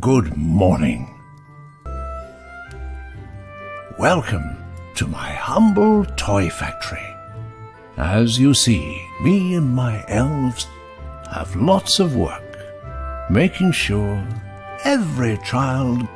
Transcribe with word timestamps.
good 0.00 0.36
morning. 0.36 1.08
Welcome 3.98 4.62
to 4.96 5.06
my 5.06 5.30
humble 5.30 6.04
toy 6.16 6.50
factory. 6.50 7.14
As 7.96 8.38
you 8.38 8.52
see, 8.52 9.02
me 9.22 9.54
and 9.54 9.74
my 9.74 10.04
elves 10.08 10.66
have 11.32 11.56
lots 11.56 11.98
of 11.98 12.14
work, 12.14 12.58
making 13.30 13.72
sure 13.72 14.22
every 14.84 15.38
child 15.38 16.06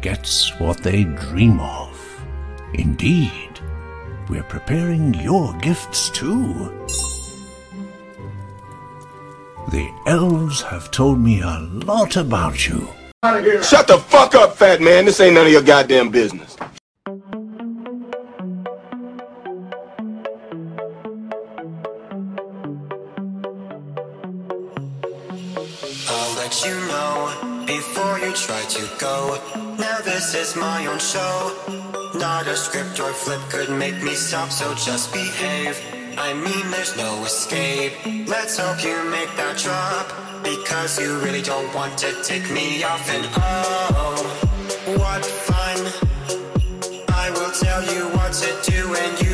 gets 0.00 0.56
what 0.60 0.78
they 0.78 1.02
dream 1.02 1.58
of. 1.58 2.24
Indeed, 2.74 3.58
we're 4.28 4.44
preparing 4.44 5.12
your 5.14 5.54
gifts 5.54 6.08
too. 6.10 6.86
The 9.70 9.90
elves 10.06 10.62
have 10.62 10.92
told 10.92 11.18
me 11.18 11.40
a 11.40 11.58
lot 11.58 12.16
about 12.16 12.68
you. 12.68 12.88
Shut 13.62 13.88
the 13.88 13.98
fuck 13.98 14.36
up, 14.36 14.54
fat 14.54 14.80
man. 14.80 15.06
This 15.06 15.18
ain't 15.18 15.34
none 15.34 15.46
of 15.46 15.52
your 15.52 15.62
goddamn 15.62 16.10
business. 16.10 16.56
I'll 26.08 26.36
let 26.36 26.64
you 26.64 26.74
know 26.86 27.64
before 27.66 28.20
you 28.20 28.32
try 28.34 28.62
to 28.62 28.88
go. 29.00 29.40
Now 29.80 29.98
this 30.04 30.34
is 30.36 30.54
my 30.54 30.86
own 30.86 31.00
show. 31.00 31.52
Not 32.14 32.46
a 32.46 32.56
script 32.56 33.00
or 33.00 33.12
flip 33.12 33.40
could 33.50 33.70
make 33.76 34.00
me 34.00 34.14
stop, 34.14 34.50
so 34.50 34.72
just 34.74 35.12
behave. 35.12 36.05
I 36.18 36.32
mean, 36.32 36.70
there's 36.70 36.96
no 36.96 37.24
escape. 37.24 37.92
Let's 38.26 38.58
hope 38.58 38.82
you 38.82 38.96
make 39.10 39.28
that 39.36 39.58
drop. 39.58 40.08
Because 40.42 40.98
you 41.00 41.18
really 41.18 41.42
don't 41.42 41.74
want 41.74 41.98
to 41.98 42.14
take 42.22 42.48
me 42.50 42.84
off, 42.84 43.10
and 43.10 43.26
oh, 43.34 44.22
what 44.96 45.24
fun! 45.26 45.78
I 47.08 47.30
will 47.30 47.50
tell 47.50 47.82
you 47.82 48.06
what 48.16 48.32
to 48.34 48.70
do, 48.70 48.94
and 48.94 49.20
you 49.22 49.25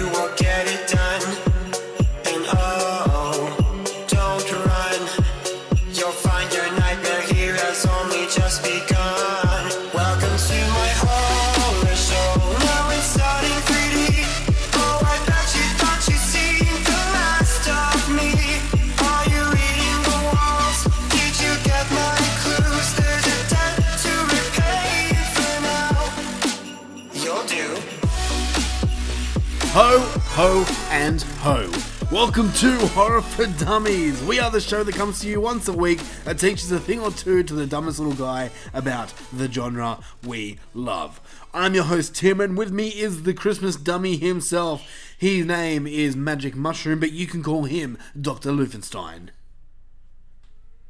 Welcome 32.22 32.52
to 32.52 32.78
Horror 32.86 33.20
for 33.20 33.46
Dummies. 33.64 34.22
We 34.22 34.38
are 34.38 34.48
the 34.48 34.60
show 34.60 34.84
that 34.84 34.94
comes 34.94 35.20
to 35.20 35.28
you 35.28 35.40
once 35.40 35.66
a 35.66 35.72
week 35.72 35.98
that 36.22 36.38
teaches 36.38 36.70
a 36.70 36.78
thing 36.78 37.00
or 37.00 37.10
two 37.10 37.42
to 37.42 37.52
the 37.52 37.66
dumbest 37.66 37.98
little 37.98 38.14
guy 38.14 38.52
about 38.72 39.12
the 39.32 39.50
genre 39.50 39.98
we 40.22 40.60
love. 40.72 41.20
I'm 41.52 41.74
your 41.74 41.82
host 41.82 42.14
Tim, 42.14 42.40
and 42.40 42.56
with 42.56 42.70
me 42.70 42.90
is 42.90 43.24
the 43.24 43.34
Christmas 43.34 43.74
dummy 43.74 44.18
himself. 44.18 44.88
His 45.18 45.44
name 45.44 45.84
is 45.88 46.14
Magic 46.14 46.54
Mushroom, 46.54 47.00
but 47.00 47.10
you 47.10 47.26
can 47.26 47.42
call 47.42 47.64
him 47.64 47.98
Dr. 48.18 48.52
Lufenstein. 48.52 49.30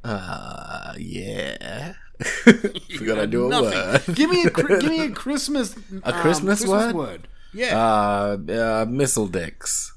Uh, 0.04 0.92
yeah. 0.98 1.94
Forgot 2.98 3.18
I 3.18 3.24
do 3.24 3.50
a 3.50 3.62
word. 3.62 4.02
give 4.12 4.28
me 4.28 4.44
a 4.44 4.50
give 4.50 4.84
me 4.84 5.00
a 5.06 5.10
Christmas 5.14 5.74
A 6.02 6.12
Christmas 6.12 6.66
word? 6.66 7.26
Yeah. 7.54 7.78
Uh, 7.78 8.52
uh, 8.52 8.86
missile 8.86 9.28
dicks. 9.28 9.92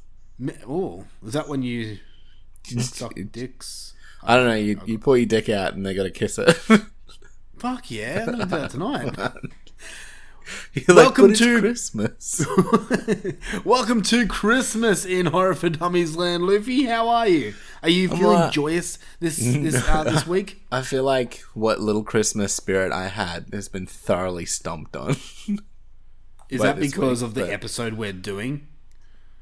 Oh, 0.67 1.05
is 1.25 1.33
that 1.33 1.47
when 1.47 1.63
you 1.63 1.97
suck 2.63 3.13
dicks? 3.31 3.93
I 4.23 4.35
don't 4.35 4.47
know. 4.47 4.55
You, 4.55 4.81
you 4.85 4.99
pull 4.99 5.17
your 5.17 5.25
dick 5.27 5.49
out 5.49 5.73
and 5.75 5.85
they 5.85 5.93
got 5.93 6.03
to 6.03 6.11
kiss 6.11 6.37
it. 6.37 6.53
Fuck 7.57 7.89
yeah, 7.89 8.25
I'm 8.27 8.31
gonna 8.31 8.45
do 8.45 8.49
that 8.49 8.69
tonight. 8.71 9.15
You're 10.73 10.95
Welcome 10.95 11.25
"But 11.25 11.31
it's 11.31 11.39
to- 11.39 11.59
Christmas. 11.59 12.45
Welcome 13.65 14.01
to 14.03 14.27
Christmas 14.27 15.03
in 15.05 15.27
Horror 15.27 15.55
for 15.55 15.69
Dummies 15.69 16.15
Land. 16.15 16.43
Luffy, 16.45 16.83
how 16.83 17.07
are 17.09 17.27
you? 17.27 17.55
Are 17.81 17.89
you 17.89 18.09
feeling 18.09 18.25
alright. 18.37 18.53
joyous 18.53 18.99
this 19.19 19.37
this 19.37 19.87
uh, 19.87 20.03
this 20.03 20.27
week? 20.27 20.61
I 20.71 20.81
feel 20.83 21.03
like 21.03 21.43
what 21.55 21.79
little 21.79 22.03
Christmas 22.03 22.53
spirit 22.53 22.91
I 22.91 23.07
had 23.07 23.47
has 23.53 23.69
been 23.69 23.87
thoroughly 23.87 24.45
stomped 24.45 24.95
on. 24.95 25.15
Is 26.49 26.61
that 26.61 26.77
because 26.79 27.21
week, 27.23 27.27
of 27.29 27.33
the 27.35 27.41
but- 27.41 27.49
episode 27.49 27.93
we're 27.93 28.13
doing? 28.13 28.67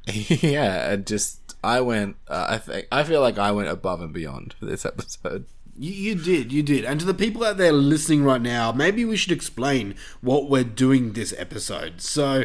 yeah, 0.11 0.95
just 0.97 1.55
I 1.63 1.81
went. 1.81 2.17
Uh, 2.27 2.47
I 2.49 2.57
think 2.57 2.87
I 2.91 3.03
feel 3.03 3.21
like 3.21 3.37
I 3.37 3.51
went 3.51 3.69
above 3.69 4.01
and 4.01 4.13
beyond 4.13 4.53
for 4.59 4.65
this 4.65 4.85
episode. 4.85 5.45
You, 5.77 5.91
you 5.91 6.15
did, 6.15 6.51
you 6.51 6.61
did. 6.61 6.85
And 6.85 6.99
to 6.99 7.05
the 7.05 7.13
people 7.13 7.43
out 7.43 7.57
there 7.57 7.71
listening 7.71 8.23
right 8.23 8.41
now, 8.41 8.71
maybe 8.71 9.05
we 9.05 9.17
should 9.17 9.31
explain 9.31 9.95
what 10.21 10.49
we're 10.49 10.63
doing 10.63 11.13
this 11.13 11.33
episode. 11.37 11.99
So, 12.01 12.43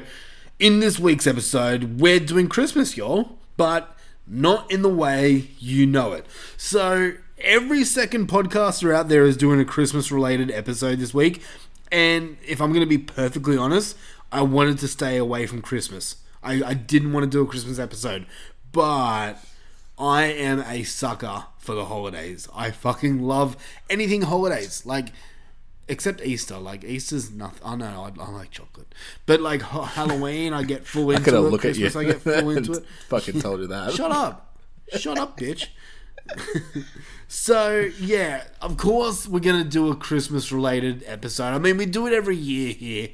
in 0.59 0.81
this 0.81 0.99
week's 0.99 1.27
episode, 1.27 2.01
we're 2.01 2.21
doing 2.21 2.49
Christmas, 2.49 2.97
y'all, 2.97 3.39
but 3.59 3.95
not 4.27 4.71
in 4.71 4.83
the 4.83 4.89
way 4.89 5.51
you 5.59 5.85
know 5.85 6.13
it. 6.13 6.25
So, 6.57 7.13
every 7.39 7.85
second 7.85 8.29
podcaster 8.29 8.95
out 8.95 9.09
there 9.09 9.25
is 9.25 9.37
doing 9.37 9.61
a 9.61 9.65
Christmas 9.65 10.11
related 10.11 10.51
episode 10.51 10.99
this 10.99 11.13
week. 11.13 11.43
And 11.91 12.39
if 12.47 12.61
I'm 12.63 12.73
going 12.73 12.81
to 12.81 12.87
be 12.87 12.99
perfectly 12.99 13.57
honest, 13.57 13.97
I 14.33 14.43
wanted 14.43 14.79
to 14.79 14.89
stay 14.89 15.17
away 15.17 15.47
from 15.47 15.61
Christmas. 15.61 16.17
I, 16.43 16.63
I 16.63 16.75
didn't 16.75 17.13
want 17.13 17.25
to 17.25 17.31
do 17.31 17.43
a 17.43 17.47
Christmas 17.47 17.79
episode, 17.79 18.27
but 18.73 19.35
I 19.99 20.25
am 20.25 20.61
a 20.67 20.83
sucker 20.85 21.45
for 21.59 21.75
the 21.75 21.87
holidays. 21.87 22.49
I 22.55 22.71
fucking 22.71 23.21
love 23.23 23.57
anything 23.91 24.23
holidays, 24.23 24.87
like 24.87 25.09
except 25.89 26.21
Easter. 26.23 26.59
Like 26.59 26.85
Easter's 26.85 27.31
nothing. 27.31 27.61
I 27.65 27.75
know 27.77 28.11
I, 28.19 28.23
I 28.23 28.31
like 28.31 28.51
chocolate, 28.51 28.95
but 29.27 29.41
like 29.41 29.63
ha- 29.63 29.85
Halloween, 29.85 30.53
I 30.53 30.63
get 30.63 30.87
full 30.87 31.11
into 31.13 31.25
have 31.35 31.45
it. 31.45 31.49
looked 31.49 31.65
at 31.65 31.77
you. 31.77 31.87
I 31.87 32.05
get 32.05 32.21
full 32.23 32.51
into 32.51 32.73
it. 32.79 32.85
Fucking 33.09 33.41
told 33.41 33.61
you 33.61 33.67
that. 33.69 33.93
Shut 33.93 34.13
up, 34.13 34.59
shut 34.97 35.19
up, 35.19 35.39
bitch. 35.39 35.69
so 37.29 37.91
yeah, 38.01 38.45
of 38.61 38.77
course 38.77 39.27
we're 39.27 39.41
gonna 39.41 39.65
do 39.65 39.91
a 39.91 39.97
Christmas 39.97 40.53
related 40.53 41.03
episode. 41.07 41.55
I 41.55 41.59
mean, 41.59 41.77
we 41.77 41.87
do 41.87 42.07
it 42.07 42.13
every 42.13 42.37
year 42.37 42.73
here, 42.73 43.09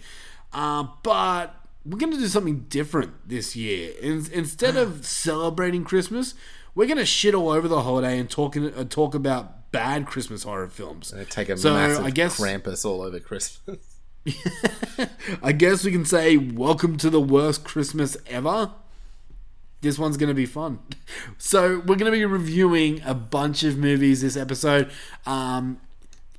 uh, 0.52 0.86
but 1.02 1.54
we're 1.84 1.98
gonna 1.98 2.16
do 2.16 2.26
something 2.28 2.66
different 2.68 3.28
this 3.28 3.54
year. 3.56 3.92
In, 4.00 4.26
instead 4.32 4.76
of 4.76 5.04
celebrating 5.06 5.84
Christmas, 5.84 6.34
we're 6.74 6.88
gonna 6.88 7.04
shit 7.04 7.34
all 7.34 7.50
over 7.50 7.68
the 7.68 7.82
holiday 7.82 8.18
and 8.18 8.28
talking 8.30 8.72
uh, 8.74 8.84
talk 8.84 9.14
about 9.14 9.70
bad 9.72 10.06
Christmas 10.06 10.44
horror 10.44 10.68
films. 10.68 11.12
I 11.12 11.24
take 11.24 11.48
a 11.48 11.56
So, 11.56 11.74
massive 11.74 12.04
I 12.04 12.10
guess- 12.10 12.38
Krampus 12.40 12.84
all 12.84 13.02
over 13.02 13.18
Christmas. 13.20 13.78
I 15.42 15.52
guess 15.52 15.84
we 15.84 15.92
can 15.92 16.04
say 16.06 16.36
welcome 16.38 16.96
to 16.98 17.10
the 17.10 17.20
worst 17.20 17.64
Christmas 17.64 18.16
ever. 18.26 18.70
This 19.82 19.98
one's 19.98 20.16
going 20.16 20.28
to 20.28 20.34
be 20.34 20.46
fun. 20.46 20.78
So, 21.36 21.78
we're 21.80 21.96
going 21.96 22.10
to 22.10 22.10
be 22.10 22.24
reviewing 22.24 23.02
a 23.04 23.12
bunch 23.14 23.64
of 23.64 23.76
movies 23.76 24.22
this 24.22 24.34
episode. 24.36 24.90
Um, 25.26 25.78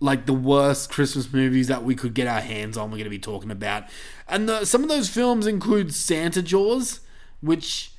like 0.06 0.26
the 0.26 0.34
worst 0.34 0.90
Christmas 0.90 1.34
movies 1.34 1.68
that 1.68 1.84
we 1.84 1.96
could 1.96 2.14
get 2.14 2.28
our 2.28 2.42
hands 2.42 2.78
on, 2.78 2.90
we're 2.90 2.98
going 2.98 3.06
to 3.06 3.10
be 3.10 3.20
talking 3.20 3.52
about. 3.52 3.84
And 4.28 4.48
the, 4.48 4.66
some 4.66 4.84
of 4.84 4.90
those 4.90 5.10
films 5.10 5.48
include 5.48 5.94
Santa 5.94 6.42
Jaws, 6.42 7.02
which 7.42 7.92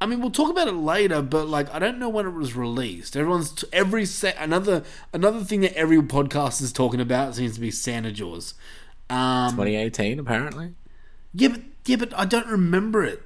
I 0.00 0.06
mean, 0.06 0.20
we'll 0.20 0.30
talk 0.30 0.50
about 0.50 0.68
it 0.68 0.72
later, 0.72 1.22
but 1.22 1.48
like, 1.48 1.72
I 1.74 1.78
don't 1.80 1.98
know 1.98 2.08
when 2.08 2.24
it 2.24 2.30
was 2.30 2.54
released. 2.54 3.16
Everyone's 3.16 3.50
t- 3.50 3.66
every 3.72 4.06
set 4.06 4.36
another 4.38 4.84
another 5.12 5.40
thing 5.40 5.62
that 5.62 5.74
every 5.74 5.98
podcast 5.98 6.62
is 6.62 6.72
talking 6.72 7.00
about 7.00 7.34
seems 7.34 7.54
to 7.54 7.60
be 7.60 7.72
Santa 7.72 8.12
Jaws. 8.12 8.54
Um, 9.10 9.50
2018, 9.50 10.20
apparently. 10.20 10.74
yeah, 11.34 11.48
but 11.48 11.60
yeah, 11.84 11.96
but 11.96 12.16
I 12.16 12.26
don't 12.26 12.46
remember 12.46 13.02
it 13.04 13.22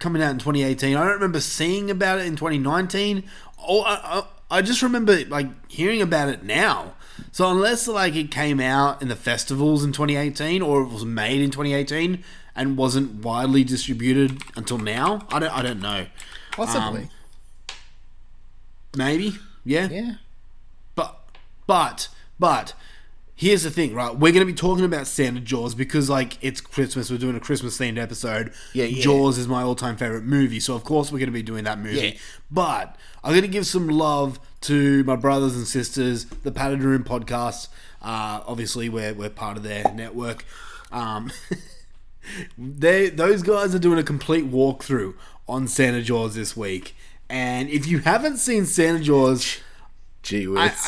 coming 0.00 0.20
out 0.20 0.32
in 0.32 0.38
2018. 0.38 0.96
I 0.96 1.04
don't 1.04 1.14
remember 1.14 1.40
seeing 1.40 1.90
about 1.90 2.18
it 2.18 2.26
in 2.26 2.34
2019. 2.34 3.22
Oh, 3.66 3.82
I, 3.82 3.94
I, 3.94 4.58
I 4.58 4.62
just 4.62 4.82
remember 4.82 5.24
like 5.26 5.46
hearing 5.70 6.02
about 6.02 6.28
it 6.28 6.42
now. 6.42 6.94
So 7.32 7.50
unless 7.50 7.88
like 7.88 8.14
it 8.14 8.30
came 8.30 8.60
out 8.60 9.02
in 9.02 9.08
the 9.08 9.16
festivals 9.16 9.84
in 9.84 9.92
2018 9.92 10.62
or 10.62 10.82
it 10.82 10.88
was 10.88 11.04
made 11.04 11.40
in 11.40 11.50
2018 11.50 12.22
and 12.54 12.76
wasn't 12.76 13.24
widely 13.24 13.64
distributed 13.64 14.42
until 14.56 14.78
now, 14.78 15.26
I 15.30 15.38
don't 15.38 15.52
I 15.52 15.62
don't 15.62 15.80
know. 15.80 16.06
Possibly. 16.52 17.02
Um, 17.02 17.08
maybe, 18.96 19.34
yeah, 19.64 19.88
yeah. 19.88 20.14
but 20.94 21.20
but 21.66 22.08
but 22.38 22.74
here's 23.36 23.62
the 23.62 23.70
thing, 23.70 23.94
right? 23.94 24.12
We're 24.12 24.32
going 24.32 24.46
to 24.46 24.50
be 24.50 24.54
talking 24.54 24.84
about 24.84 25.06
Santa 25.06 25.40
Jaws 25.40 25.74
because, 25.74 26.08
like, 26.10 26.42
it's 26.42 26.60
Christmas. 26.60 27.10
We're 27.10 27.18
doing 27.18 27.36
a 27.36 27.40
Christmas 27.40 27.78
themed 27.78 27.98
episode. 27.98 28.52
Yeah, 28.72 28.86
yeah. 28.86 29.02
Jaws 29.02 29.38
is 29.38 29.46
my 29.46 29.62
all 29.62 29.74
time 29.74 29.96
favorite 29.96 30.24
movie, 30.24 30.58
so 30.58 30.74
of 30.74 30.82
course 30.82 31.12
we're 31.12 31.18
going 31.18 31.28
to 31.28 31.32
be 31.32 31.42
doing 31.42 31.64
that 31.64 31.78
movie. 31.78 32.00
Yeah. 32.00 32.18
But 32.50 32.96
I'm 33.22 33.32
going 33.32 33.42
to 33.42 33.48
give 33.48 33.66
some 33.66 33.88
love 33.88 34.40
to 34.62 35.04
my 35.04 35.14
brothers 35.14 35.54
and 35.54 35.66
sisters, 35.66 36.24
the 36.24 36.50
Padded 36.50 36.82
Room 36.82 37.04
podcast. 37.04 37.68
Uh, 38.02 38.40
obviously, 38.46 38.88
we're 38.88 39.14
we're 39.14 39.30
part 39.30 39.56
of 39.56 39.62
their 39.62 39.84
network. 39.92 40.44
Um, 40.90 41.30
they 42.58 43.10
those 43.10 43.42
guys 43.42 43.74
are 43.74 43.78
doing 43.78 43.98
a 43.98 44.02
complete 44.02 44.50
walkthrough 44.50 45.14
on 45.48 45.68
Santa 45.68 46.02
Jaws 46.02 46.34
this 46.34 46.56
week, 46.56 46.96
and 47.28 47.68
if 47.68 47.86
you 47.86 48.00
haven't 48.00 48.38
seen 48.38 48.66
Santa 48.66 49.00
Jaws. 49.00 49.58
Gee 50.26 50.46
I, 50.46 50.48
whiz. 50.48 50.86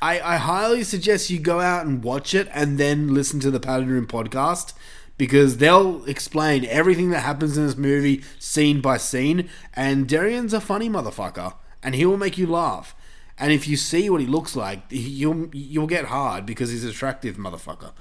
I, 0.00 0.16
I, 0.18 0.34
I 0.34 0.36
highly 0.36 0.84
suggest 0.84 1.28
you 1.28 1.40
go 1.40 1.60
out 1.60 1.86
and 1.86 2.04
watch 2.04 2.34
it 2.34 2.48
and 2.52 2.78
then 2.78 3.12
listen 3.12 3.40
to 3.40 3.50
the 3.50 3.58
Padded 3.58 3.88
Room 3.88 4.06
podcast 4.06 4.74
because 5.18 5.56
they'll 5.56 6.04
explain 6.04 6.64
everything 6.66 7.10
that 7.10 7.20
happens 7.20 7.58
in 7.58 7.66
this 7.66 7.76
movie 7.76 8.22
scene 8.38 8.80
by 8.80 8.96
scene. 8.96 9.48
And 9.74 10.08
Darian's 10.08 10.52
a 10.52 10.60
funny 10.60 10.88
motherfucker 10.88 11.54
and 11.82 11.96
he 11.96 12.06
will 12.06 12.16
make 12.16 12.38
you 12.38 12.46
laugh. 12.46 12.94
And 13.36 13.52
if 13.52 13.66
you 13.66 13.76
see 13.76 14.08
what 14.08 14.20
he 14.20 14.26
looks 14.26 14.54
like, 14.54 14.82
you'll 14.88 15.48
you'll 15.52 15.88
get 15.88 16.06
hard 16.06 16.46
because 16.46 16.70
he's 16.70 16.84
an 16.84 16.90
attractive 16.90 17.36
motherfucker. 17.36 17.92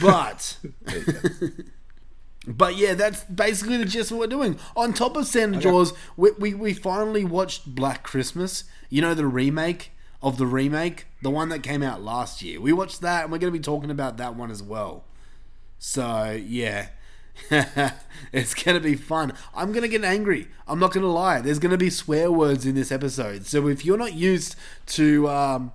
But 0.00 0.58
but 2.46 2.76
yeah, 2.76 2.94
that's 2.94 3.24
basically 3.24 3.78
the 3.78 3.86
gist 3.86 4.10
of 4.10 4.18
what 4.18 4.28
we're 4.28 4.36
doing. 4.36 4.58
On 4.76 4.92
top 4.92 5.16
of 5.16 5.26
Santa 5.26 5.58
Jaws, 5.58 5.94
we, 6.16 6.32
we, 6.32 6.54
we 6.54 6.74
finally 6.74 7.24
watched 7.24 7.74
Black 7.74 8.02
Christmas. 8.02 8.64
You 8.90 9.00
know, 9.00 9.14
the 9.14 9.26
remake 9.26 9.92
of 10.22 10.38
the 10.38 10.46
remake, 10.46 11.06
the 11.20 11.30
one 11.30 11.48
that 11.48 11.62
came 11.62 11.82
out 11.82 12.02
last 12.02 12.42
year. 12.42 12.60
We 12.60 12.72
watched 12.72 13.00
that, 13.00 13.24
and 13.24 13.32
we're 13.32 13.38
going 13.38 13.52
to 13.52 13.58
be 13.58 13.62
talking 13.62 13.90
about 13.90 14.16
that 14.18 14.36
one 14.36 14.50
as 14.50 14.62
well. 14.62 15.04
So, 15.78 16.40
yeah. 16.44 16.88
it's 18.32 18.54
going 18.54 18.76
to 18.76 18.80
be 18.80 18.94
fun. 18.94 19.32
I'm 19.54 19.72
going 19.72 19.82
to 19.82 19.88
get 19.88 20.04
angry. 20.04 20.48
I'm 20.68 20.78
not 20.78 20.92
going 20.92 21.02
to 21.02 21.10
lie. 21.10 21.40
There's 21.40 21.58
going 21.58 21.72
to 21.72 21.78
be 21.78 21.90
swear 21.90 22.30
words 22.30 22.66
in 22.66 22.74
this 22.74 22.92
episode. 22.92 23.46
So, 23.46 23.66
if 23.68 23.84
you're 23.84 23.98
not 23.98 24.14
used 24.14 24.54
to. 24.86 25.28
Um, 25.28 25.72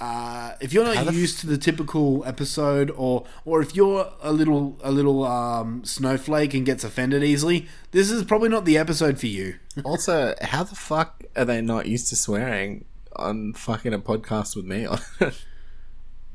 uh, 0.00 0.54
if 0.60 0.72
you're 0.72 0.84
not 0.84 1.14
used 1.14 1.38
to 1.38 1.46
the 1.46 1.56
typical 1.56 2.24
episode, 2.26 2.90
or 2.96 3.24
or 3.44 3.62
if 3.62 3.76
you're 3.76 4.12
a 4.22 4.32
little 4.32 4.76
a 4.82 4.90
little 4.90 5.24
um, 5.24 5.84
snowflake 5.84 6.52
and 6.52 6.66
gets 6.66 6.82
offended 6.82 7.22
easily, 7.22 7.68
this 7.92 8.10
is 8.10 8.24
probably 8.24 8.48
not 8.48 8.64
the 8.64 8.76
episode 8.76 9.20
for 9.20 9.28
you. 9.28 9.54
also, 9.84 10.34
how 10.42 10.64
the 10.64 10.74
fuck 10.74 11.22
are 11.36 11.44
they 11.44 11.60
not 11.60 11.86
used 11.86 12.08
to 12.08 12.16
swearing 12.16 12.84
on 13.16 13.52
fucking 13.54 13.92
a 13.94 13.98
podcast 13.98 14.56
with 14.56 14.64
me 14.66 14.86
on 14.86 15.00
it? 15.20 15.34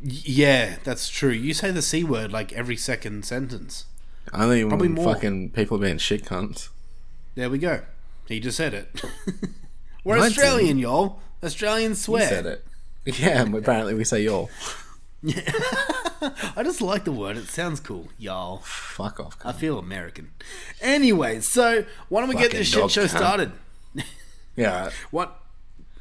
Yeah, 0.01 0.77
that's 0.85 1.09
true. 1.09 1.31
You 1.31 1.53
say 1.53 1.71
the 1.71 1.81
c 1.81 2.05
word 2.05 2.31
like 2.31 2.53
every 2.53 2.77
second 2.77 3.25
sentence. 3.25 3.83
Only 4.33 4.63
Probably 4.63 4.87
when 4.87 4.95
more. 4.95 5.13
fucking 5.13 5.49
people 5.51 5.77
being 5.77 5.97
shit 5.97 6.23
cunts. 6.23 6.69
There 7.35 7.49
we 7.49 7.57
go. 7.57 7.81
He 8.27 8.39
just 8.39 8.55
said 8.55 8.73
it. 8.73 9.01
We're 10.05 10.19
Australian, 10.19 10.77
y'all. 10.77 11.19
Australians 11.43 11.97
You 11.99 12.03
swear. 12.03 12.29
said 12.29 12.45
it. 12.45 12.65
Yeah, 13.05 13.41
and 13.41 13.55
apparently 13.55 13.93
we 13.95 14.03
say 14.05 14.21
y'all. 14.23 14.49
Yeah. 15.23 15.51
I 16.55 16.61
just 16.63 16.79
like 16.81 17.03
the 17.05 17.11
word. 17.11 17.35
It 17.37 17.47
sounds 17.47 17.79
cool, 17.79 18.07
y'all. 18.17 18.59
Fuck 18.59 19.19
off. 19.19 19.37
I 19.43 19.51
cunt. 19.51 19.55
feel 19.55 19.79
American. 19.79 20.31
Anyway, 20.79 21.39
so 21.41 21.83
why 22.07 22.21
don't 22.21 22.29
we 22.29 22.35
get 22.35 22.43
Fucking 22.45 22.59
this 22.59 22.67
shit 22.69 22.79
dog 22.79 22.91
show 22.91 23.05
cunt. 23.05 23.09
started? 23.17 23.51
Yeah. 24.55 24.91
What? 25.11 25.38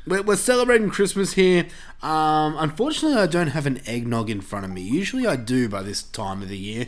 We're, 0.08 0.22
we're 0.22 0.36
celebrating 0.36 0.90
Christmas 0.90 1.34
here. 1.34 1.66
Um, 2.02 2.56
unfortunately, 2.58 3.18
I 3.18 3.26
don't 3.26 3.48
have 3.48 3.66
an 3.66 3.80
eggnog 3.86 4.30
in 4.30 4.40
front 4.40 4.64
of 4.64 4.70
me. 4.70 4.80
Usually, 4.82 5.26
I 5.26 5.36
do 5.36 5.68
by 5.68 5.82
this 5.82 6.02
time 6.02 6.42
of 6.42 6.48
the 6.48 6.58
year. 6.58 6.86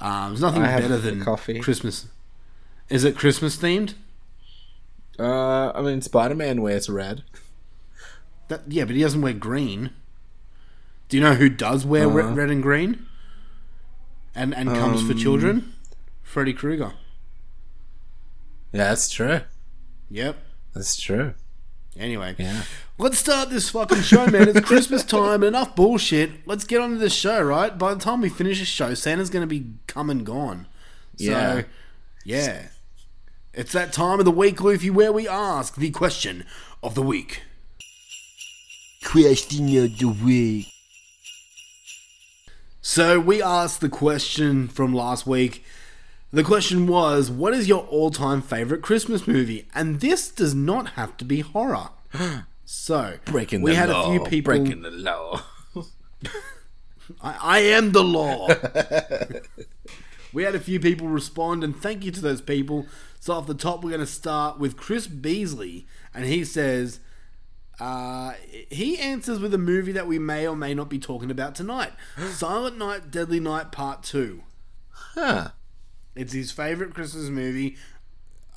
Um, 0.00 0.30
there's 0.30 0.40
nothing 0.42 0.62
better 0.62 0.98
than 0.98 1.22
coffee. 1.24 1.60
Christmas. 1.60 2.06
Is 2.88 3.04
it 3.04 3.16
Christmas 3.16 3.56
themed? 3.56 3.94
Uh, 5.18 5.70
I 5.74 5.80
mean, 5.82 6.02
Spider 6.02 6.34
Man 6.34 6.60
wears 6.62 6.88
red. 6.88 7.22
That, 8.48 8.62
yeah, 8.68 8.84
but 8.84 8.94
he 8.94 9.02
doesn't 9.02 9.22
wear 9.22 9.32
green. 9.32 9.90
Do 11.08 11.16
you 11.16 11.22
know 11.22 11.34
who 11.34 11.48
does 11.48 11.84
wear 11.86 12.08
re- 12.08 12.22
Uh. 12.24 12.32
red 12.34 12.50
and 12.50 12.62
green? 12.62 13.06
And 14.34 14.54
and 14.54 14.68
comes 14.68 15.02
for 15.02 15.12
Um, 15.12 15.18
children? 15.18 15.72
Freddy 16.22 16.52
Krueger. 16.52 16.92
Yeah, 18.72 18.88
that's 18.90 19.08
true. 19.08 19.40
Yep. 20.10 20.36
That's 20.74 20.96
true. 21.00 21.34
Anyway, 21.98 22.34
Yeah. 22.38 22.62
let's 22.98 23.18
start 23.18 23.50
this 23.50 23.70
fucking 23.70 24.02
show, 24.02 24.26
man. 24.26 24.48
It's 24.48 24.60
Christmas 24.60 25.02
time. 25.18 25.42
And 25.42 25.44
enough 25.44 25.74
bullshit. 25.74 26.46
Let's 26.46 26.64
get 26.64 26.80
on 26.80 26.90
to 26.90 26.98
the 26.98 27.10
show, 27.10 27.42
right? 27.42 27.76
By 27.76 27.94
the 27.94 28.00
time 28.00 28.20
we 28.20 28.28
finish 28.28 28.58
the 28.58 28.66
show, 28.66 28.94
Santa's 28.94 29.30
going 29.30 29.42
to 29.42 29.46
be 29.46 29.66
come 29.86 30.10
and 30.10 30.24
gone. 30.24 30.66
So, 31.16 31.24
Yeah. 31.24 31.62
yeah. 32.24 32.68
It's 33.54 33.72
that 33.72 33.92
time 33.94 34.18
of 34.18 34.26
the 34.26 34.30
week, 34.30 34.60
Luffy, 34.62 34.90
where 34.90 35.12
we 35.12 35.26
ask 35.26 35.76
the 35.76 35.90
question 35.90 36.44
of 36.82 36.94
the 36.94 37.02
week. 37.02 37.42
Question 39.02 39.64
of 39.82 39.98
the 39.98 40.06
week. 40.22 40.66
So, 42.82 43.18
we 43.18 43.42
asked 43.42 43.80
the 43.80 43.88
question 43.88 44.68
from 44.68 44.92
last 44.94 45.26
week. 45.26 45.64
The 46.32 46.42
question 46.42 46.86
was, 46.86 47.30
what 47.30 47.54
is 47.54 47.68
your 47.68 47.84
all 47.84 48.10
time 48.10 48.42
favorite 48.42 48.82
Christmas 48.82 49.26
movie? 49.26 49.68
And 49.74 50.00
this 50.00 50.28
does 50.28 50.54
not 50.54 50.90
have 50.90 51.16
to 51.18 51.24
be 51.24 51.40
horror. 51.40 51.90
So, 52.68 53.18
Breaking 53.26 53.62
we 53.62 53.76
had 53.76 53.90
law. 53.90 54.08
a 54.08 54.10
few 54.10 54.24
people. 54.24 54.58
Breaking 54.58 54.82
the 54.82 54.90
law. 54.90 55.40
I, 57.22 57.38
I 57.40 57.58
am 57.60 57.92
the 57.92 58.02
law. 58.02 58.48
we 60.32 60.42
had 60.42 60.56
a 60.56 60.60
few 60.60 60.80
people 60.80 61.06
respond, 61.06 61.62
and 61.62 61.80
thank 61.80 62.04
you 62.04 62.10
to 62.10 62.20
those 62.20 62.40
people. 62.40 62.86
So, 63.20 63.34
off 63.34 63.46
the 63.46 63.54
top, 63.54 63.84
we're 63.84 63.90
going 63.90 64.00
to 64.00 64.06
start 64.06 64.58
with 64.58 64.76
Chris 64.76 65.06
Beasley, 65.06 65.86
and 66.12 66.24
he 66.24 66.44
says, 66.44 66.98
uh, 67.78 68.32
he 68.68 68.98
answers 68.98 69.38
with 69.38 69.54
a 69.54 69.58
movie 69.58 69.92
that 69.92 70.08
we 70.08 70.18
may 70.18 70.48
or 70.48 70.56
may 70.56 70.74
not 70.74 70.88
be 70.88 70.98
talking 70.98 71.30
about 71.30 71.54
tonight 71.54 71.92
Silent 72.30 72.78
Night, 72.78 73.12
Deadly 73.12 73.38
Night 73.38 73.70
Part 73.70 74.02
2. 74.02 74.42
Huh. 74.90 75.48
It's 76.16 76.32
his 76.32 76.50
favorite 76.50 76.94
Christmas 76.94 77.28
movie. 77.28 77.76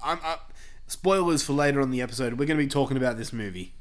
I'm 0.04 0.20
up. 0.24 0.54
Spoilers 0.88 1.44
for 1.44 1.54
later 1.54 1.82
on 1.82 1.92
the 1.92 2.02
episode. 2.02 2.34
We're 2.34 2.46
going 2.46 2.58
to 2.58 2.64
be 2.64 2.70
talking 2.70 2.98
about 2.98 3.18
this 3.18 3.32
movie. 3.32 3.74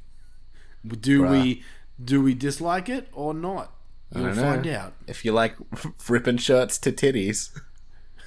Do 0.86 1.25
we 1.26 1.62
do 2.02 2.20
we 2.22 2.34
dislike 2.34 2.88
it 2.88 3.08
or 3.12 3.32
not? 3.34 3.72
I 4.14 4.19
You'll 4.19 4.28
don't 4.28 4.36
know. 4.36 4.42
find 4.42 4.66
out. 4.66 4.92
If 5.06 5.25
you 5.25 5.32
like 5.32 5.54
ripping 6.08 6.36
shirts 6.38 6.78
to 6.78 6.92
titties. 6.92 7.50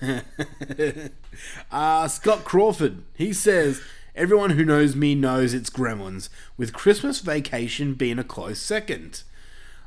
Uh, 1.71 2.07
Scott 2.07 2.43
Crawford. 2.43 3.03
He 3.13 3.33
says 3.33 3.81
everyone 4.15 4.51
who 4.51 4.65
knows 4.65 4.95
me 4.95 5.15
knows 5.15 5.53
it's 5.53 5.69
Gremlins, 5.69 6.27
with 6.57 6.73
Christmas 6.73 7.19
Vacation 7.19 7.93
being 7.93 8.19
a 8.19 8.23
close 8.23 8.59
second. 8.59 9.23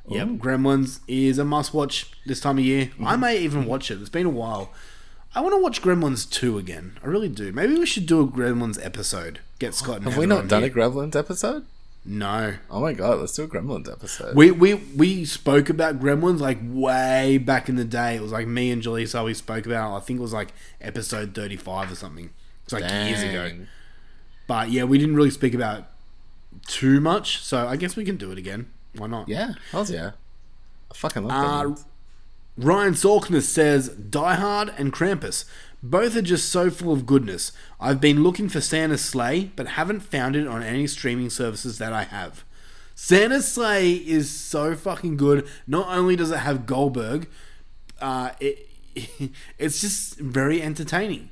Yep, 0.09 0.29
Gremlins 0.39 1.01
is 1.09 1.39
a 1.39 1.45
must-watch 1.45 2.13
this 2.27 2.41
time 2.41 2.59
of 2.59 2.65
year. 2.65 2.91
I 3.05 3.17
may 3.17 3.39
even 3.39 3.65
watch 3.67 3.91
it. 3.91 4.01
It's 4.01 4.09
been 4.09 4.27
a 4.27 4.31
while. 4.31 4.73
I 5.35 5.41
want 5.41 5.53
to 5.55 5.59
watch 5.61 5.83
Gremlins 5.83 6.31
2 6.31 6.59
again. 6.59 6.99
I 7.03 7.07
really 7.07 7.29
do. 7.29 7.53
Maybe 7.53 7.75
we 7.75 7.87
should 7.87 8.07
do 8.07 8.21
a 8.21 8.27
Gremlins 8.27 8.79
episode. 8.85 9.41
Get 9.59 9.75
Scott 9.75 9.97
and 9.97 10.05
Have 10.05 10.17
we 10.17 10.27
not 10.27 10.41
on 10.41 10.49
done 10.49 10.65
a. 10.65 10.71
Gremlins 10.71 11.17
episode? 11.17 11.65
No. 12.05 12.55
Oh 12.71 12.81
my 12.81 12.93
god, 12.93 13.19
let's 13.21 13.33
do 13.35 13.45
a 13.45 13.49
Gremlins 13.49 13.91
episode. 13.91 14.37
We, 14.37 14.51
we 14.51 14.75
we 14.75 15.25
spoke 15.25 15.71
about 15.71 16.01
Gremlins 16.01 16.39
like 16.39 16.59
way 16.63 17.39
back 17.39 17.69
in 17.69 17.77
the 17.77 17.85
day. 17.85 18.17
It 18.17 18.23
was 18.23 18.31
like 18.31 18.47
me 18.47 18.71
and 18.71 18.83
Jaleesa 18.83 19.25
we 19.25 19.33
spoke 19.35 19.65
about. 19.65 19.97
I 19.97 20.01
think 20.01 20.19
it 20.19 20.23
was 20.23 20.33
like 20.35 20.53
episode 20.83 21.35
thirty 21.35 21.57
five 21.57 21.91
or 21.91 21.95
something. 21.95 22.29
It's 22.65 22.73
like 22.75 22.83
years 23.09 23.23
ago. 23.23 23.51
But 24.47 24.71
yeah, 24.71 24.85
we 24.85 24.99
didn't 24.99 25.17
really 25.17 25.31
speak 25.31 25.55
about 25.55 25.79
it 25.79 25.85
too 26.67 27.01
much. 27.01 27.43
So 27.43 27.67
I 27.67 27.77
guess 27.77 27.97
we 27.97 28.05
can 28.05 28.17
do 28.17 28.31
it 28.31 28.39
again. 28.39 28.71
Why 28.97 29.07
not? 29.07 29.29
Yeah, 29.29 29.55
hells 29.73 29.91
yeah. 29.91 30.11
I 30.91 30.95
fucking 30.95 31.25
love 31.25 31.33
Uh, 31.33 31.65
Gremlins. 31.71 31.85
Ryan 32.57 32.95
Salkness 32.95 33.43
says 33.43 33.89
Die 33.89 34.35
Hard 34.35 34.73
and 34.79 34.93
Krampus. 34.93 35.45
Both 35.83 36.17
are 36.17 36.23
just 36.23 36.49
so 36.49 36.71
full 36.71 36.93
of 36.93 37.05
goodness. 37.05 37.53
I've 37.81 38.01
been 38.01 38.23
looking 38.23 38.49
for 38.49 38.61
Santa's 38.61 39.05
Slay, 39.05 39.51
but 39.57 39.69
haven't 39.69 40.01
found 40.01 40.37
it 40.37 40.47
on 40.47 40.63
any 40.63 40.87
streaming 40.87 41.31
services 41.31 41.79
that 41.79 41.93
I 41.93 42.05
have. 42.05 42.45
Santa's 42.95 43.49
Slay 43.49 43.93
is 43.95 44.31
so 44.31 44.77
fucking 44.77 45.17
good. 45.17 45.49
Not 45.67 45.89
only 45.95 46.15
does 46.15 46.31
it 46.31 46.39
have 46.39 46.65
Goldberg, 46.65 47.29
uh, 48.01 48.31
it 48.41 48.69
it's 49.59 49.81
just 49.81 50.19
very 50.21 50.63
entertaining. 50.63 51.31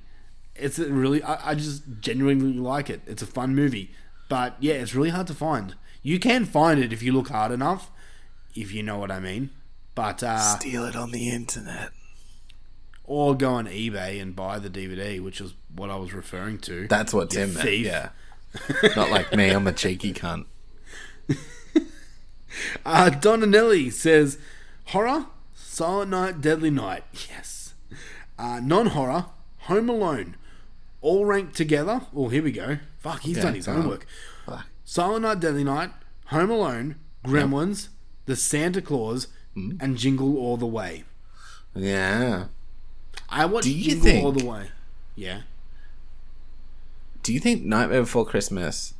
It's 0.56 0.78
really 0.78 1.22
I, 1.22 1.52
I 1.52 1.54
just 1.54 1.84
genuinely 2.00 2.52
like 2.52 2.90
it. 2.90 3.00
It's 3.06 3.22
a 3.22 3.26
fun 3.26 3.54
movie, 3.54 3.92
but 4.28 4.56
yeah, 4.58 4.74
it's 4.74 4.94
really 4.94 5.10
hard 5.10 5.28
to 5.28 5.34
find. 5.34 5.76
You 6.02 6.18
can 6.18 6.44
find 6.44 6.80
it 6.80 6.92
if 6.92 7.02
you 7.02 7.12
look 7.12 7.28
hard 7.28 7.52
enough, 7.52 7.90
if 8.56 8.72
you 8.72 8.82
know 8.82 8.98
what 8.98 9.12
I 9.12 9.20
mean. 9.20 9.50
But 9.94 10.22
uh, 10.22 10.38
Steal 10.58 10.84
it 10.86 10.96
on 10.96 11.10
the 11.12 11.28
internet. 11.30 11.90
or 13.04 13.34
go 13.36 13.54
on 13.54 13.66
eBay 13.66 14.20
and 14.20 14.34
buy 14.34 14.58
the 14.58 14.70
DVD, 14.70 15.22
which 15.22 15.40
is 15.40 15.54
what 15.74 15.90
I 15.90 15.96
was 15.96 16.12
referring 16.14 16.58
to. 16.60 16.86
That's 16.88 17.12
what 17.12 17.30
Tim 17.30 17.52
meant. 17.54 17.68
Yeah. 17.70 18.10
Not 18.96 19.10
like 19.10 19.34
me, 19.34 19.50
I'm 19.50 19.66
a 19.66 19.72
cheeky 19.72 20.12
cunt. 20.12 20.46
Uh, 22.84 23.08
Donanelli 23.10 23.90
says, 23.90 24.38
Horror, 24.86 25.26
Silent 25.54 26.10
Night, 26.10 26.40
Deadly 26.42 26.70
Night. 26.70 27.02
Yes. 27.30 27.72
Uh, 28.38 28.60
Non 28.62 28.88
horror, 28.88 29.26
Home 29.60 29.88
Alone. 29.88 30.36
All 31.00 31.24
ranked 31.24 31.56
together. 31.56 32.02
Oh, 32.14 32.28
here 32.28 32.42
we 32.42 32.52
go. 32.52 32.78
Fuck, 32.98 33.22
he's 33.22 33.38
Yeah, 33.38 33.44
done 33.44 33.54
his 33.54 33.66
go 33.66 33.72
homework. 33.72 34.06
Silent 34.84 35.22
Night, 35.22 35.40
Deadly 35.40 35.64
Night, 35.64 35.90
Home 36.26 36.50
Alone, 36.50 36.96
Gremlins, 37.24 37.88
The 38.26 38.36
Santa 38.36 38.82
Claus, 38.82 39.28
Hmm. 39.54 39.72
and 39.80 39.96
Jingle 39.98 40.36
All 40.38 40.56
the 40.56 40.66
Way. 40.66 41.04
Yeah. 41.74 42.46
I 43.28 43.44
watched 43.46 43.64
Do 43.64 43.72
you 43.74 43.84
Jingle 43.90 44.04
think- 44.04 44.24
All 44.24 44.32
the 44.32 44.44
Way. 44.46 44.68
Yeah. 45.16 45.42
Do 47.22 47.32
you 47.32 47.40
think 47.40 47.62
Nightmare 47.64 48.00
Before 48.02 48.26
Christmas 48.26 48.94